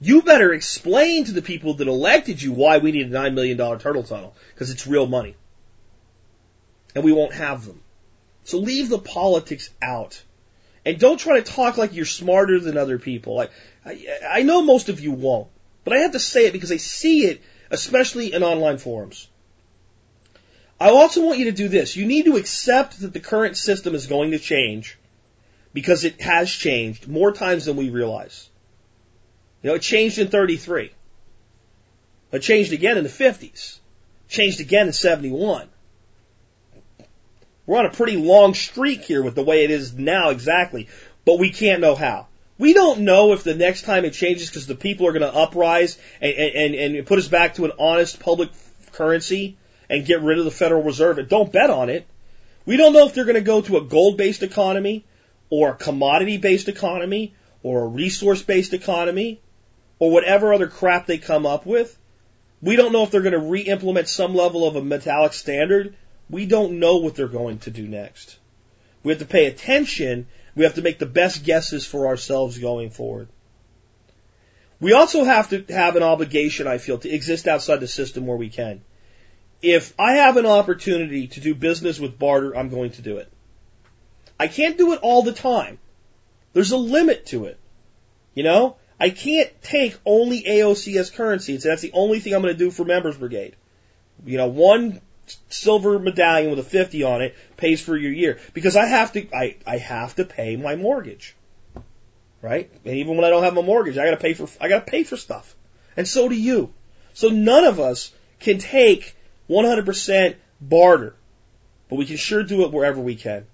you 0.00 0.22
better 0.22 0.52
explain 0.52 1.24
to 1.24 1.32
the 1.32 1.42
people 1.42 1.74
that 1.74 1.88
elected 1.88 2.42
you 2.42 2.52
why 2.52 2.78
we 2.78 2.92
need 2.92 3.06
a 3.06 3.10
$9 3.10 3.34
million 3.34 3.56
turtle 3.78 4.02
tunnel, 4.02 4.34
because 4.54 4.70
it's 4.70 4.86
real 4.86 5.06
money. 5.06 5.36
And 6.94 7.04
we 7.04 7.12
won't 7.12 7.34
have 7.34 7.64
them. 7.64 7.80
So 8.44 8.58
leave 8.58 8.88
the 8.88 8.98
politics 8.98 9.70
out. 9.82 10.22
And 10.84 10.98
don't 10.98 11.18
try 11.18 11.40
to 11.40 11.52
talk 11.52 11.76
like 11.78 11.94
you're 11.94 12.04
smarter 12.04 12.60
than 12.60 12.76
other 12.76 12.98
people. 12.98 13.40
I, 13.40 13.48
I, 13.84 14.06
I 14.30 14.42
know 14.42 14.62
most 14.62 14.88
of 14.88 15.00
you 15.00 15.12
won't, 15.12 15.48
but 15.84 15.94
I 15.94 15.98
have 16.00 16.12
to 16.12 16.20
say 16.20 16.46
it 16.46 16.52
because 16.52 16.72
I 16.72 16.76
see 16.76 17.26
it, 17.26 17.40
especially 17.70 18.32
in 18.32 18.42
online 18.42 18.78
forums. 18.78 19.28
I 20.78 20.90
also 20.90 21.24
want 21.24 21.38
you 21.38 21.46
to 21.46 21.52
do 21.52 21.68
this. 21.68 21.96
You 21.96 22.06
need 22.06 22.26
to 22.26 22.36
accept 22.36 23.00
that 23.00 23.12
the 23.12 23.20
current 23.20 23.56
system 23.56 23.94
is 23.94 24.06
going 24.06 24.32
to 24.32 24.38
change 24.38 24.98
because 25.72 26.04
it 26.04 26.20
has 26.20 26.50
changed 26.50 27.08
more 27.08 27.32
times 27.32 27.64
than 27.64 27.76
we 27.76 27.90
realize. 27.90 28.48
You 29.62 29.70
know, 29.70 29.76
it 29.76 29.82
changed 29.82 30.18
in 30.18 30.28
33. 30.28 30.92
It 32.32 32.38
changed 32.40 32.72
again 32.72 32.98
in 32.98 33.04
the 33.04 33.10
50s. 33.10 33.78
Changed 34.28 34.60
again 34.60 34.88
in 34.88 34.92
71. 34.92 35.68
We're 37.66 37.78
on 37.78 37.86
a 37.86 37.90
pretty 37.90 38.16
long 38.16 38.54
streak 38.54 39.02
here 39.02 39.22
with 39.22 39.34
the 39.34 39.44
way 39.44 39.64
it 39.64 39.70
is 39.70 39.94
now 39.94 40.30
exactly, 40.30 40.88
but 41.24 41.38
we 41.38 41.50
can't 41.50 41.80
know 41.80 41.94
how. 41.94 42.28
We 42.58 42.72
don't 42.72 43.00
know 43.00 43.32
if 43.32 43.42
the 43.42 43.54
next 43.54 43.82
time 43.82 44.04
it 44.04 44.12
changes 44.12 44.48
because 44.48 44.66
the 44.66 44.74
people 44.74 45.06
are 45.06 45.12
going 45.12 45.30
to 45.30 45.34
uprise 45.34 45.98
and, 46.20 46.32
and, 46.32 46.74
and 46.74 47.06
put 47.06 47.18
us 47.18 47.28
back 47.28 47.54
to 47.54 47.64
an 47.64 47.72
honest 47.78 48.20
public 48.20 48.50
currency 48.92 49.56
and 49.90 50.06
get 50.06 50.22
rid 50.22 50.38
of 50.38 50.44
the 50.44 50.50
Federal 50.50 50.82
Reserve. 50.82 51.18
And 51.18 51.28
don't 51.28 51.52
bet 51.52 51.70
on 51.70 51.90
it. 51.90 52.06
We 52.64 52.76
don't 52.76 52.92
know 52.92 53.06
if 53.06 53.14
they're 53.14 53.24
going 53.24 53.34
to 53.34 53.40
go 53.40 53.60
to 53.60 53.76
a 53.76 53.84
gold 53.84 54.16
based 54.16 54.42
economy 54.42 55.04
or 55.50 55.70
a 55.70 55.74
commodity 55.74 56.38
based 56.38 56.68
economy 56.68 57.34
or 57.62 57.82
a 57.82 57.86
resource 57.86 58.42
based 58.42 58.72
economy 58.74 59.40
or 59.98 60.10
whatever 60.10 60.52
other 60.52 60.68
crap 60.68 61.06
they 61.06 61.18
come 61.18 61.46
up 61.46 61.66
with. 61.66 61.98
We 62.62 62.76
don't 62.76 62.92
know 62.92 63.02
if 63.02 63.10
they're 63.10 63.22
going 63.22 63.32
to 63.32 63.38
re-implement 63.38 64.08
some 64.08 64.34
level 64.34 64.66
of 64.66 64.76
a 64.76 64.82
metallic 64.82 65.32
standard 65.32 65.94
We 66.28 66.46
don't 66.46 66.80
know 66.80 66.96
what 66.96 67.14
they're 67.14 67.28
going 67.28 67.58
to 67.60 67.70
do 67.70 67.86
next. 67.86 68.38
We 69.02 69.12
have 69.12 69.20
to 69.20 69.26
pay 69.26 69.46
attention. 69.46 70.26
We 70.54 70.64
have 70.64 70.74
to 70.74 70.82
make 70.82 70.98
the 70.98 71.06
best 71.06 71.44
guesses 71.44 71.86
for 71.86 72.08
ourselves 72.08 72.58
going 72.58 72.90
forward. 72.90 73.28
We 74.80 74.92
also 74.92 75.24
have 75.24 75.50
to 75.50 75.64
have 75.72 75.96
an 75.96 76.02
obligation, 76.02 76.66
I 76.66 76.78
feel, 76.78 76.98
to 76.98 77.08
exist 77.08 77.46
outside 77.46 77.80
the 77.80 77.88
system 77.88 78.26
where 78.26 78.36
we 78.36 78.50
can. 78.50 78.82
If 79.62 79.94
I 79.98 80.14
have 80.14 80.36
an 80.36 80.44
opportunity 80.44 81.28
to 81.28 81.40
do 81.40 81.54
business 81.54 81.98
with 81.98 82.18
barter, 82.18 82.54
I'm 82.56 82.68
going 82.68 82.90
to 82.92 83.02
do 83.02 83.18
it. 83.18 83.32
I 84.38 84.48
can't 84.48 84.76
do 84.76 84.92
it 84.92 85.00
all 85.02 85.22
the 85.22 85.32
time. 85.32 85.78
There's 86.52 86.72
a 86.72 86.76
limit 86.76 87.26
to 87.26 87.46
it. 87.46 87.58
You 88.34 88.42
know? 88.42 88.76
I 88.98 89.10
can't 89.10 89.50
take 89.62 89.98
only 90.04 90.42
AOC 90.42 90.96
as 90.96 91.10
currency 91.10 91.52
and 91.52 91.62
say 91.62 91.68
that's 91.68 91.82
the 91.82 91.92
only 91.92 92.20
thing 92.20 92.34
I'm 92.34 92.42
going 92.42 92.54
to 92.54 92.58
do 92.58 92.70
for 92.70 92.84
Members 92.84 93.16
Brigade. 93.16 93.54
You 94.24 94.38
know, 94.38 94.48
one 94.48 95.00
silver 95.48 95.98
medallion 95.98 96.50
with 96.50 96.58
a 96.58 96.62
50 96.62 97.02
on 97.02 97.20
it 97.20 97.34
pays 97.56 97.80
for 97.80 97.96
your 97.96 98.12
year 98.12 98.38
because 98.54 98.76
I 98.76 98.86
have 98.86 99.12
to, 99.12 99.26
I, 99.34 99.56
I 99.66 99.78
have 99.78 100.14
to 100.16 100.24
pay 100.24 100.56
my 100.56 100.76
mortgage. 100.76 101.36
Right? 102.40 102.70
And 102.84 102.96
even 102.96 103.16
when 103.16 103.24
I 103.24 103.30
don't 103.30 103.42
have 103.42 103.56
a 103.56 103.62
mortgage, 103.62 103.98
I 103.98 104.04
gotta 104.04 104.16
pay 104.16 104.34
for, 104.34 104.48
I 104.60 104.68
gotta 104.68 104.84
pay 104.86 105.04
for 105.04 105.16
stuff. 105.16 105.54
And 105.96 106.06
so 106.06 106.28
do 106.28 106.34
you. 106.34 106.72
So 107.12 107.28
none 107.28 107.64
of 107.64 107.80
us 107.80 108.12
can 108.40 108.58
take 108.58 109.16
100% 109.48 110.36
barter, 110.60 111.14
but 111.88 111.96
we 111.96 112.06
can 112.06 112.16
sure 112.16 112.42
do 112.42 112.64
it 112.64 112.72
wherever 112.72 113.00
we 113.00 113.16
can. 113.16 113.46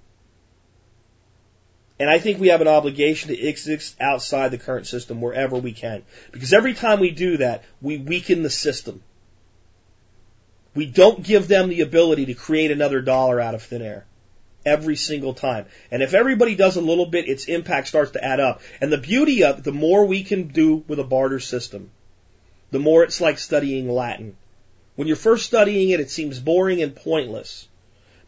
And 2.02 2.10
I 2.10 2.18
think 2.18 2.40
we 2.40 2.48
have 2.48 2.60
an 2.60 2.66
obligation 2.66 3.28
to 3.28 3.40
exist 3.40 3.94
outside 4.00 4.50
the 4.50 4.58
current 4.58 4.88
system 4.88 5.20
wherever 5.20 5.54
we 5.54 5.70
can. 5.70 6.02
Because 6.32 6.52
every 6.52 6.74
time 6.74 6.98
we 6.98 7.12
do 7.12 7.36
that, 7.36 7.62
we 7.80 7.96
weaken 7.96 8.42
the 8.42 8.50
system. 8.50 9.04
We 10.74 10.86
don't 10.86 11.22
give 11.22 11.46
them 11.46 11.68
the 11.68 11.82
ability 11.82 12.26
to 12.26 12.34
create 12.34 12.72
another 12.72 13.02
dollar 13.02 13.40
out 13.40 13.54
of 13.54 13.62
thin 13.62 13.82
air. 13.82 14.04
Every 14.66 14.96
single 14.96 15.32
time. 15.32 15.66
And 15.92 16.02
if 16.02 16.12
everybody 16.12 16.56
does 16.56 16.74
a 16.74 16.80
little 16.80 17.06
bit, 17.06 17.28
its 17.28 17.44
impact 17.44 17.86
starts 17.86 18.10
to 18.10 18.24
add 18.24 18.40
up. 18.40 18.62
And 18.80 18.92
the 18.92 18.98
beauty 18.98 19.44
of 19.44 19.62
the 19.62 19.70
more 19.70 20.04
we 20.04 20.24
can 20.24 20.48
do 20.48 20.82
with 20.88 20.98
a 20.98 21.04
barter 21.04 21.38
system, 21.38 21.92
the 22.72 22.80
more 22.80 23.04
it's 23.04 23.20
like 23.20 23.38
studying 23.38 23.88
Latin. 23.88 24.36
When 24.96 25.06
you're 25.06 25.16
first 25.16 25.46
studying 25.46 25.90
it, 25.90 26.00
it 26.00 26.10
seems 26.10 26.40
boring 26.40 26.82
and 26.82 26.96
pointless. 26.96 27.68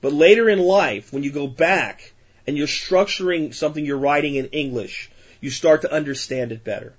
But 0.01 0.13
later 0.13 0.49
in 0.49 0.61
life, 0.61 1.13
when 1.13 1.25
you 1.25 1.33
go 1.33 1.49
back 1.49 2.14
and 2.47 2.57
you're 2.57 2.67
structuring 2.67 3.55
something 3.55 3.85
you're 3.85 3.99
writing 3.99 4.35
in 4.35 4.47
English, 4.47 5.11
you 5.41 5.51
start 5.51 5.83
to 5.83 5.93
understand 5.93 6.53
it 6.53 6.65
better. 6.65 6.95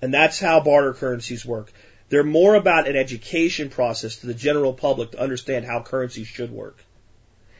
And 0.00 0.12
that's 0.12 0.40
how 0.40 0.60
barter 0.60 0.94
currencies 0.94 1.46
work. 1.46 1.72
They're 2.08 2.24
more 2.24 2.54
about 2.56 2.88
an 2.88 2.96
education 2.96 3.70
process 3.70 4.16
to 4.16 4.26
the 4.26 4.34
general 4.34 4.74
public 4.74 5.12
to 5.12 5.20
understand 5.20 5.64
how 5.64 5.82
currencies 5.82 6.26
should 6.26 6.50
work. 6.50 6.84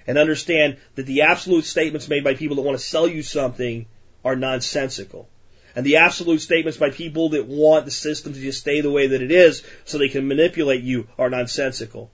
And 0.07 0.19
understand 0.19 0.79
that 0.97 1.07
the 1.07 1.23
absolute 1.23 1.65
statements 1.65 2.09
made 2.09 2.25
by 2.25 2.35
people 2.35 2.57
that 2.57 2.63
want 2.63 2.77
to 2.77 2.85
sell 2.85 3.07
you 3.07 3.23
something 3.23 3.87
are 4.25 4.37
nonsensical. 4.37 5.29
And 5.75 5.87
the 5.87 5.99
absolute 5.99 6.41
statements 6.41 6.77
by 6.77 6.91
people 6.91 7.31
that 7.31 7.47
want 7.47 7.87
the 7.87 7.91
system 7.91 8.35
to 8.35 8.41
just 8.41 8.61
stay 8.61 8.81
the 8.81 8.91
way 8.91 9.07
that 9.07 9.23
it 9.23 9.31
is 9.31 9.65
so 9.85 9.97
they 9.97 10.09
can 10.09 10.29
manipulate 10.29 10.83
you 10.83 11.07
are 11.19 11.31
nonsensical. 11.31 12.11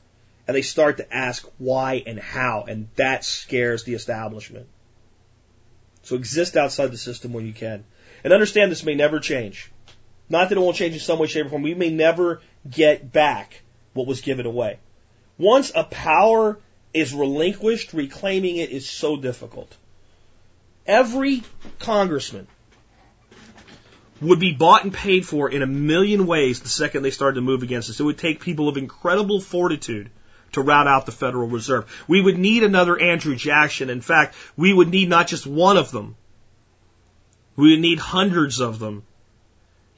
And 0.48 0.56
they 0.56 0.62
start 0.62 0.96
to 0.96 1.14
ask 1.14 1.46
why 1.58 2.02
and 2.06 2.18
how, 2.18 2.64
and 2.66 2.88
that 2.96 3.22
scares 3.24 3.84
the 3.84 3.94
establishment. 3.94 4.66
So 6.02 6.16
exist 6.16 6.56
outside 6.56 6.90
the 6.90 6.96
system 6.96 7.34
when 7.34 7.46
you 7.46 7.52
can. 7.52 7.84
And 8.24 8.32
understand 8.32 8.72
this 8.72 8.82
may 8.82 8.94
never 8.94 9.20
change. 9.20 9.70
Not 10.30 10.48
that 10.48 10.56
it 10.56 10.60
won't 10.60 10.76
change 10.76 10.94
in 10.94 11.00
some 11.00 11.18
way, 11.18 11.26
shape, 11.26 11.46
or 11.46 11.50
form. 11.50 11.62
We 11.62 11.74
may 11.74 11.90
never 11.90 12.40
get 12.68 13.12
back 13.12 13.60
what 13.92 14.06
was 14.06 14.22
given 14.22 14.46
away. 14.46 14.78
Once 15.36 15.70
a 15.74 15.84
power 15.84 16.58
is 16.94 17.12
relinquished, 17.12 17.92
reclaiming 17.92 18.56
it 18.56 18.70
is 18.70 18.88
so 18.88 19.18
difficult. 19.18 19.76
Every 20.86 21.42
congressman 21.78 22.46
would 24.22 24.40
be 24.40 24.52
bought 24.52 24.84
and 24.84 24.94
paid 24.94 25.26
for 25.26 25.50
in 25.50 25.60
a 25.60 25.66
million 25.66 26.26
ways 26.26 26.60
the 26.60 26.68
second 26.68 27.02
they 27.02 27.10
started 27.10 27.34
to 27.36 27.42
move 27.42 27.62
against 27.62 27.90
us. 27.90 28.00
It 28.00 28.04
would 28.04 28.18
take 28.18 28.40
people 28.40 28.68
of 28.68 28.78
incredible 28.78 29.40
fortitude 29.40 30.10
to 30.52 30.60
rout 30.60 30.86
out 30.86 31.06
the 31.06 31.12
Federal 31.12 31.48
Reserve. 31.48 32.04
We 32.08 32.20
would 32.20 32.38
need 32.38 32.62
another 32.62 32.98
Andrew 32.98 33.36
Jackson. 33.36 33.90
In 33.90 34.00
fact, 34.00 34.34
we 34.56 34.72
would 34.72 34.88
need 34.88 35.08
not 35.08 35.26
just 35.26 35.46
one 35.46 35.76
of 35.76 35.90
them. 35.90 36.16
We 37.56 37.70
would 37.70 37.80
need 37.80 37.98
hundreds 37.98 38.60
of 38.60 38.78
them 38.78 39.02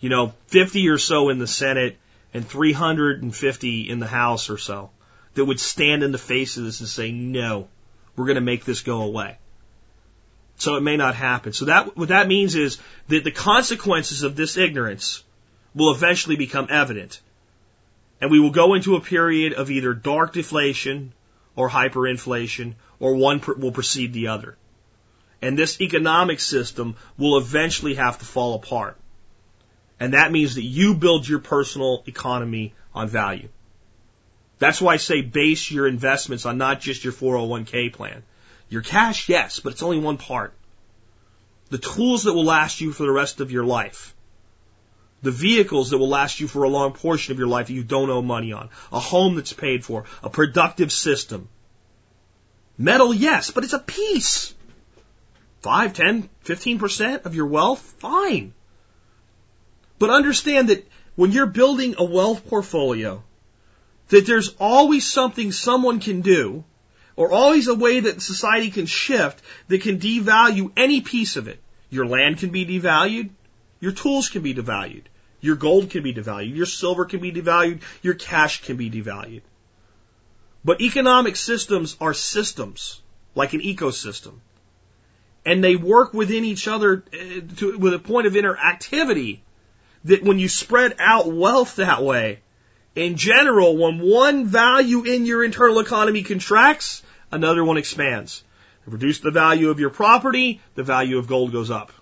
you 0.00 0.08
know, 0.08 0.32
50 0.46 0.88
or 0.88 0.98
so 0.98 1.28
in 1.28 1.38
the 1.38 1.46
Senate 1.46 1.98
and 2.34 2.46
350 2.46 3.88
in 3.88 4.00
the 4.00 4.06
House 4.06 4.50
or 4.50 4.58
so 4.58 4.90
that 5.34 5.44
would 5.44 5.60
stand 5.60 6.02
in 6.02 6.10
the 6.10 6.18
face 6.18 6.56
of 6.56 6.64
this 6.64 6.80
and 6.80 6.88
say, 6.88 7.12
no, 7.12 7.68
we're 8.16 8.24
going 8.24 8.36
to 8.36 8.40
make 8.40 8.64
this 8.64 8.80
go 8.80 9.02
away. 9.02 9.36
So 10.56 10.76
it 10.76 10.82
may 10.82 10.96
not 10.96 11.14
happen. 11.14 11.52
So 11.52 11.66
that, 11.66 11.96
what 11.96 12.08
that 12.08 12.28
means 12.28 12.54
is 12.54 12.78
that 13.08 13.24
the 13.24 13.30
consequences 13.30 14.22
of 14.22 14.36
this 14.36 14.56
ignorance 14.56 15.22
will 15.74 15.94
eventually 15.94 16.36
become 16.36 16.66
evident. 16.70 17.20
And 18.20 18.30
we 18.30 18.40
will 18.40 18.50
go 18.50 18.74
into 18.74 18.96
a 18.96 19.00
period 19.00 19.54
of 19.54 19.70
either 19.70 19.94
dark 19.94 20.32
deflation 20.32 21.12
or 21.56 21.68
hyperinflation, 21.68 22.74
or 22.98 23.14
one 23.14 23.42
will 23.56 23.72
precede 23.72 24.12
the 24.12 24.28
other. 24.28 24.56
And 25.42 25.58
this 25.58 25.80
economic 25.80 26.40
system 26.40 26.96
will 27.16 27.38
eventually 27.38 27.94
have 27.94 28.18
to 28.18 28.24
fall 28.24 28.54
apart. 28.54 28.96
And 29.98 30.14
that 30.14 30.32
means 30.32 30.54
that 30.54 30.64
you 30.64 30.94
build 30.94 31.28
your 31.28 31.38
personal 31.38 32.02
economy 32.06 32.74
on 32.94 33.08
value. 33.08 33.48
That's 34.58 34.80
why 34.80 34.94
I 34.94 34.96
say 34.98 35.22
base 35.22 35.70
your 35.70 35.86
investments 35.86 36.44
on 36.44 36.58
not 36.58 36.80
just 36.80 37.04
your 37.04 37.14
401k 37.14 37.92
plan. 37.92 38.22
Your 38.68 38.82
cash, 38.82 39.28
yes, 39.28 39.58
but 39.58 39.72
it's 39.72 39.82
only 39.82 39.98
one 39.98 40.18
part. 40.18 40.52
The 41.70 41.78
tools 41.78 42.24
that 42.24 42.34
will 42.34 42.44
last 42.44 42.80
you 42.80 42.92
for 42.92 43.04
the 43.04 43.12
rest 43.12 43.40
of 43.40 43.50
your 43.50 43.64
life. 43.64 44.14
The 45.22 45.30
vehicles 45.30 45.90
that 45.90 45.98
will 45.98 46.08
last 46.08 46.40
you 46.40 46.48
for 46.48 46.62
a 46.62 46.68
long 46.68 46.92
portion 46.92 47.32
of 47.32 47.38
your 47.38 47.48
life 47.48 47.66
that 47.66 47.74
you 47.74 47.84
don't 47.84 48.10
owe 48.10 48.22
money 48.22 48.52
on. 48.52 48.70
A 48.92 49.00
home 49.00 49.34
that's 49.34 49.52
paid 49.52 49.84
for. 49.84 50.04
A 50.22 50.30
productive 50.30 50.90
system. 50.90 51.48
Metal, 52.78 53.12
yes, 53.12 53.50
but 53.50 53.64
it's 53.64 53.74
a 53.74 53.78
piece. 53.78 54.54
5, 55.60 55.92
10, 55.92 56.28
15% 56.44 57.26
of 57.26 57.34
your 57.34 57.46
wealth? 57.46 57.80
Fine. 57.98 58.54
But 59.98 60.08
understand 60.08 60.70
that 60.70 60.88
when 61.16 61.32
you're 61.32 61.46
building 61.46 61.96
a 61.98 62.04
wealth 62.04 62.48
portfolio, 62.48 63.22
that 64.08 64.26
there's 64.26 64.54
always 64.58 65.06
something 65.06 65.52
someone 65.52 66.00
can 66.00 66.22
do, 66.22 66.64
or 67.16 67.30
always 67.30 67.68
a 67.68 67.74
way 67.74 68.00
that 68.00 68.22
society 68.22 68.70
can 68.70 68.86
shift 68.86 69.42
that 69.68 69.82
can 69.82 69.98
devalue 69.98 70.72
any 70.76 71.02
piece 71.02 71.36
of 71.36 71.48
it. 71.48 71.60
Your 71.90 72.06
land 72.06 72.38
can 72.38 72.48
be 72.48 72.64
devalued, 72.64 73.28
your 73.80 73.92
tools 73.92 74.30
can 74.30 74.40
be 74.40 74.54
devalued, 74.54 75.04
your 75.40 75.56
gold 75.56 75.90
can 75.90 76.02
be 76.02 76.14
devalued, 76.14 76.56
your 76.56 76.66
silver 76.66 77.04
can 77.04 77.20
be 77.20 77.32
devalued, 77.32 77.80
your 78.02 78.14
cash 78.14 78.62
can 78.62 78.76
be 78.76 78.90
devalued. 78.90 79.42
But 80.64 80.80
economic 80.80 81.36
systems 81.36 81.96
are 82.00 82.14
systems, 82.14 83.00
like 83.34 83.54
an 83.54 83.60
ecosystem. 83.60 84.34
And 85.46 85.64
they 85.64 85.76
work 85.76 86.12
within 86.12 86.44
each 86.44 86.68
other 86.68 87.02
uh, 87.14 87.40
to, 87.56 87.78
with 87.78 87.94
a 87.94 87.98
point 87.98 88.26
of 88.26 88.34
interactivity 88.34 89.38
that 90.04 90.22
when 90.22 90.38
you 90.38 90.48
spread 90.48 90.96
out 90.98 91.32
wealth 91.32 91.76
that 91.76 92.02
way, 92.02 92.40
in 92.94 93.16
general, 93.16 93.76
when 93.76 94.00
one 94.00 94.46
value 94.46 95.04
in 95.04 95.24
your 95.24 95.44
internal 95.44 95.78
economy 95.78 96.22
contracts, 96.22 97.02
another 97.30 97.64
one 97.64 97.78
expands. 97.78 98.42
reduce 98.86 99.20
the 99.20 99.30
value 99.30 99.70
of 99.70 99.78
your 99.78 99.90
property, 99.90 100.60
the 100.74 100.82
value 100.82 101.18
of 101.18 101.26
gold 101.26 101.52
goes 101.52 101.70
up. 101.70 101.92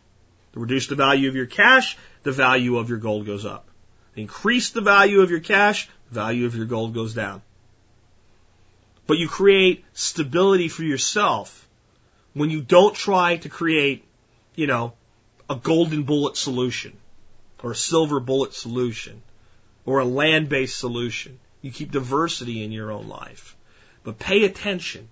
To 0.55 0.61
reduce 0.61 0.87
the 0.87 0.95
value 0.95 1.29
of 1.29 1.37
your 1.37 1.47
cash, 1.47 1.99
the 2.23 2.33
value 2.33 2.79
of 2.79 2.89
your 2.89 2.99
gold 2.99 3.27
goes 3.27 3.45
up. 3.45 3.69
Increase 4.17 4.71
the 4.71 4.81
value 4.81 5.21
of 5.21 5.31
your 5.31 5.41
cash, 5.41 5.89
value 6.11 6.47
of 6.47 6.57
your 6.57 6.67
gold 6.67 6.95
goes 6.95 7.15
down. 7.15 7.43
But 9.07 9.19
you 9.19 9.29
create 9.29 9.85
stability 9.95 10.69
for 10.69 10.83
yourself 10.83 11.67
when 12.35 12.51
you 12.51 12.61
don't 12.61 12.95
try 12.95 13.37
to 13.39 13.49
create, 13.49 14.05
you 14.55 14.67
know, 14.67 14.93
a 15.49 15.57
golden 15.57 16.03
bullet 16.03 16.37
solution 16.37 16.97
or 17.63 17.73
a 17.73 17.77
silver 17.77 18.21
bullet 18.21 18.55
solution 18.55 19.23
or 19.87 20.01
a 20.01 20.05
land 20.05 20.49
based 20.49 20.77
solution. 20.77 21.39
You 21.63 21.71
keep 21.71 21.91
diversity 21.91 22.63
in 22.63 22.71
your 22.71 22.93
own 22.93 23.09
life. 23.09 23.57
But 24.05 24.19
pay 24.19 24.45
attention. 24.45 25.09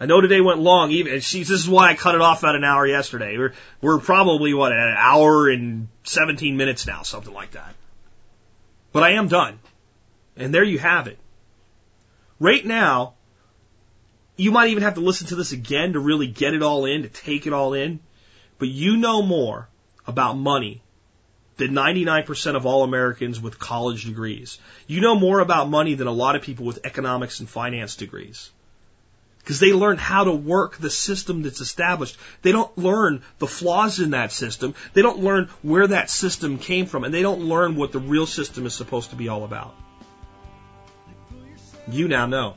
I 0.00 0.06
know 0.06 0.20
today 0.20 0.40
went 0.40 0.60
long, 0.60 0.90
even, 0.90 1.20
she's 1.20 1.48
this 1.48 1.60
is 1.60 1.68
why 1.68 1.90
I 1.90 1.94
cut 1.94 2.16
it 2.16 2.20
off 2.20 2.42
at 2.42 2.56
an 2.56 2.64
hour 2.64 2.86
yesterday. 2.86 3.38
We're, 3.38 3.52
we're 3.80 4.00
probably, 4.00 4.52
what, 4.52 4.72
at 4.72 4.78
an 4.78 4.96
hour 4.98 5.48
and 5.48 5.88
17 6.02 6.56
minutes 6.56 6.86
now, 6.86 7.02
something 7.02 7.32
like 7.32 7.52
that. 7.52 7.74
But 8.92 9.04
I 9.04 9.12
am 9.12 9.28
done. 9.28 9.60
And 10.36 10.52
there 10.52 10.64
you 10.64 10.78
have 10.80 11.06
it. 11.06 11.18
Right 12.40 12.64
now, 12.64 13.14
you 14.36 14.50
might 14.50 14.70
even 14.70 14.82
have 14.82 14.94
to 14.94 15.00
listen 15.00 15.28
to 15.28 15.36
this 15.36 15.52
again 15.52 15.92
to 15.92 16.00
really 16.00 16.26
get 16.26 16.54
it 16.54 16.62
all 16.62 16.86
in, 16.86 17.02
to 17.02 17.08
take 17.08 17.46
it 17.46 17.52
all 17.52 17.72
in. 17.72 18.00
But 18.58 18.68
you 18.68 18.96
know 18.96 19.22
more 19.22 19.68
about 20.06 20.36
money 20.36 20.82
than 21.56 21.70
99% 21.70 22.56
of 22.56 22.66
all 22.66 22.82
Americans 22.82 23.40
with 23.40 23.60
college 23.60 24.04
degrees. 24.04 24.58
You 24.88 25.00
know 25.00 25.14
more 25.14 25.38
about 25.38 25.68
money 25.68 25.94
than 25.94 26.08
a 26.08 26.12
lot 26.12 26.34
of 26.34 26.42
people 26.42 26.66
with 26.66 26.84
economics 26.84 27.38
and 27.38 27.48
finance 27.48 27.94
degrees. 27.94 28.50
Because 29.44 29.60
they 29.60 29.74
learn 29.74 29.98
how 29.98 30.24
to 30.24 30.32
work 30.32 30.78
the 30.78 30.88
system 30.88 31.42
that's 31.42 31.60
established. 31.60 32.16
They 32.40 32.50
don't 32.50 32.76
learn 32.78 33.22
the 33.38 33.46
flaws 33.46 34.00
in 34.00 34.10
that 34.10 34.32
system. 34.32 34.74
They 34.94 35.02
don't 35.02 35.18
learn 35.18 35.50
where 35.60 35.86
that 35.86 36.08
system 36.08 36.58
came 36.58 36.86
from. 36.86 37.04
And 37.04 37.12
they 37.12 37.20
don't 37.20 37.42
learn 37.42 37.76
what 37.76 37.92
the 37.92 37.98
real 37.98 38.26
system 38.26 38.64
is 38.64 38.74
supposed 38.74 39.10
to 39.10 39.16
be 39.16 39.28
all 39.28 39.44
about. 39.44 39.74
You 41.86 42.08
now 42.08 42.24
know. 42.24 42.54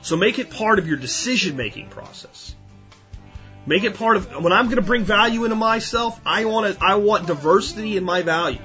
So 0.00 0.16
make 0.16 0.38
it 0.38 0.48
part 0.48 0.78
of 0.78 0.88
your 0.88 0.96
decision 0.96 1.56
making 1.56 1.90
process. 1.90 2.54
Make 3.66 3.84
it 3.84 3.94
part 3.96 4.16
of 4.16 4.42
when 4.42 4.52
I'm 4.52 4.66
going 4.66 4.76
to 4.76 4.82
bring 4.82 5.04
value 5.04 5.44
into 5.44 5.56
myself. 5.56 6.20
I 6.26 6.44
want 6.44 6.74
to, 6.74 6.84
I 6.84 6.96
want 6.96 7.26
diversity 7.26 7.96
in 7.96 8.04
my 8.04 8.20
value, 8.22 8.60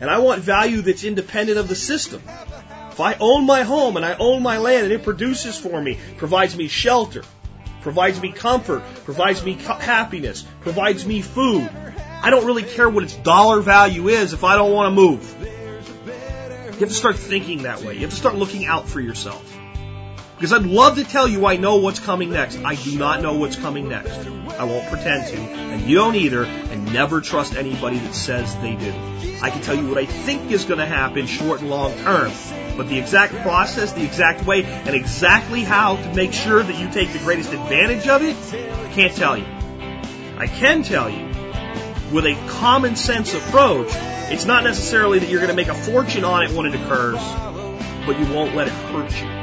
and 0.00 0.08
I 0.08 0.18
want 0.18 0.42
value 0.42 0.82
that's 0.82 1.02
independent 1.02 1.58
of 1.58 1.66
the 1.68 1.74
system. 1.74 2.22
If 2.94 3.00
I 3.00 3.16
own 3.18 3.44
my 3.44 3.64
home 3.64 3.96
and 3.96 4.06
I 4.06 4.14
own 4.14 4.44
my 4.44 4.58
land 4.58 4.84
and 4.84 4.92
it 4.92 5.02
produces 5.02 5.58
for 5.58 5.82
me, 5.82 5.98
provides 6.16 6.56
me 6.56 6.68
shelter, 6.68 7.24
provides 7.80 8.22
me 8.22 8.30
comfort, 8.30 8.84
provides 9.02 9.44
me 9.44 9.54
happiness, 9.54 10.46
provides 10.60 11.04
me 11.04 11.20
food, 11.20 11.68
I 12.22 12.30
don't 12.30 12.46
really 12.46 12.62
care 12.62 12.88
what 12.88 13.02
its 13.02 13.16
dollar 13.16 13.60
value 13.62 14.06
is 14.06 14.32
if 14.32 14.44
I 14.44 14.54
don't 14.54 14.70
want 14.70 14.92
to 14.92 14.94
move. 14.94 15.36
You 16.74 16.78
have 16.78 16.88
to 16.88 16.94
start 16.94 17.18
thinking 17.18 17.64
that 17.64 17.82
way. 17.82 17.94
You 17.94 18.02
have 18.02 18.10
to 18.10 18.16
start 18.16 18.36
looking 18.36 18.64
out 18.64 18.88
for 18.88 19.00
yourself. 19.00 19.53
Because 20.44 20.60
I'd 20.60 20.70
love 20.70 20.96
to 20.96 21.04
tell 21.04 21.26
you 21.26 21.46
I 21.46 21.56
know 21.56 21.76
what's 21.76 22.00
coming 22.00 22.28
next. 22.28 22.58
I 22.58 22.74
do 22.74 22.98
not 22.98 23.22
know 23.22 23.32
what's 23.32 23.56
coming 23.56 23.88
next. 23.88 24.10
I 24.10 24.64
won't 24.64 24.86
pretend 24.90 25.26
to, 25.28 25.38
and 25.38 25.88
you 25.88 25.94
don't 25.94 26.16
either, 26.16 26.44
and 26.44 26.92
never 26.92 27.22
trust 27.22 27.56
anybody 27.56 27.96
that 27.96 28.14
says 28.14 28.54
they 28.56 28.76
do. 28.76 28.92
I 29.40 29.48
can 29.48 29.62
tell 29.62 29.74
you 29.74 29.88
what 29.88 29.96
I 29.96 30.04
think 30.04 30.50
is 30.50 30.66
going 30.66 30.80
to 30.80 30.84
happen 30.84 31.26
short 31.26 31.62
and 31.62 31.70
long 31.70 31.96
term, 32.00 32.30
but 32.76 32.90
the 32.90 32.98
exact 32.98 33.32
process, 33.36 33.92
the 33.92 34.04
exact 34.04 34.44
way, 34.44 34.64
and 34.64 34.94
exactly 34.94 35.62
how 35.62 35.96
to 35.96 36.12
make 36.12 36.34
sure 36.34 36.62
that 36.62 36.78
you 36.78 36.90
take 36.90 37.14
the 37.14 37.20
greatest 37.20 37.54
advantage 37.54 38.06
of 38.06 38.20
it, 38.20 38.36
I 38.52 38.92
can't 38.92 39.16
tell 39.16 39.38
you. 39.38 39.46
I 40.36 40.46
can 40.46 40.82
tell 40.82 41.08
you, 41.08 41.24
with 42.12 42.26
a 42.26 42.34
common 42.48 42.96
sense 42.96 43.32
approach, 43.32 43.88
it's 44.30 44.44
not 44.44 44.62
necessarily 44.62 45.20
that 45.20 45.30
you're 45.30 45.40
going 45.40 45.48
to 45.48 45.56
make 45.56 45.68
a 45.68 45.74
fortune 45.74 46.24
on 46.24 46.42
it 46.42 46.50
when 46.50 46.66
it 46.66 46.74
occurs, 46.74 47.22
but 48.04 48.20
you 48.20 48.30
won't 48.30 48.54
let 48.54 48.68
it 48.68 48.74
hurt 48.74 49.10
you. 49.22 49.33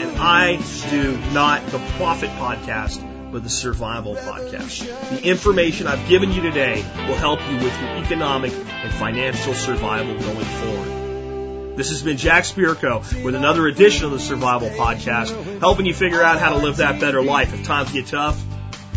I 0.00 0.60
do 0.90 1.18
not 1.32 1.66
the 1.66 1.78
profit 1.96 2.30
podcast, 2.30 3.32
but 3.32 3.42
the 3.42 3.48
survival 3.48 4.14
podcast. 4.14 4.86
The 5.10 5.22
information 5.28 5.86
I've 5.88 6.08
given 6.08 6.30
you 6.32 6.40
today 6.40 6.76
will 7.08 7.16
help 7.16 7.40
you 7.50 7.56
with 7.56 7.80
your 7.80 7.96
economic 7.96 8.52
and 8.52 8.92
financial 8.94 9.54
survival 9.54 10.14
going 10.14 10.44
forward. 10.44 11.76
This 11.76 11.90
has 11.90 12.02
been 12.02 12.16
Jack 12.16 12.44
Spirko 12.44 13.24
with 13.24 13.34
another 13.34 13.66
edition 13.66 14.06
of 14.06 14.10
the 14.10 14.18
Survival 14.18 14.68
Podcast, 14.70 15.60
helping 15.60 15.86
you 15.86 15.94
figure 15.94 16.22
out 16.22 16.40
how 16.40 16.50
to 16.50 16.58
live 16.58 16.78
that 16.78 17.00
better 17.00 17.22
life 17.22 17.54
if 17.54 17.64
times 17.64 17.92
get 17.92 18.06
tough, 18.06 18.40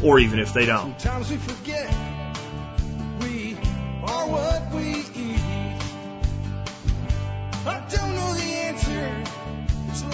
or 0.03 0.19
even 0.19 0.39
if 0.39 0.53
they 0.53 0.65
don't. 0.65 0.99
Sometimes 0.99 1.29
we 1.29 1.37
forget 1.37 1.87
we 3.21 3.55
are 4.03 4.27
what 4.27 4.71
we 4.73 5.03
eat. 5.15 5.41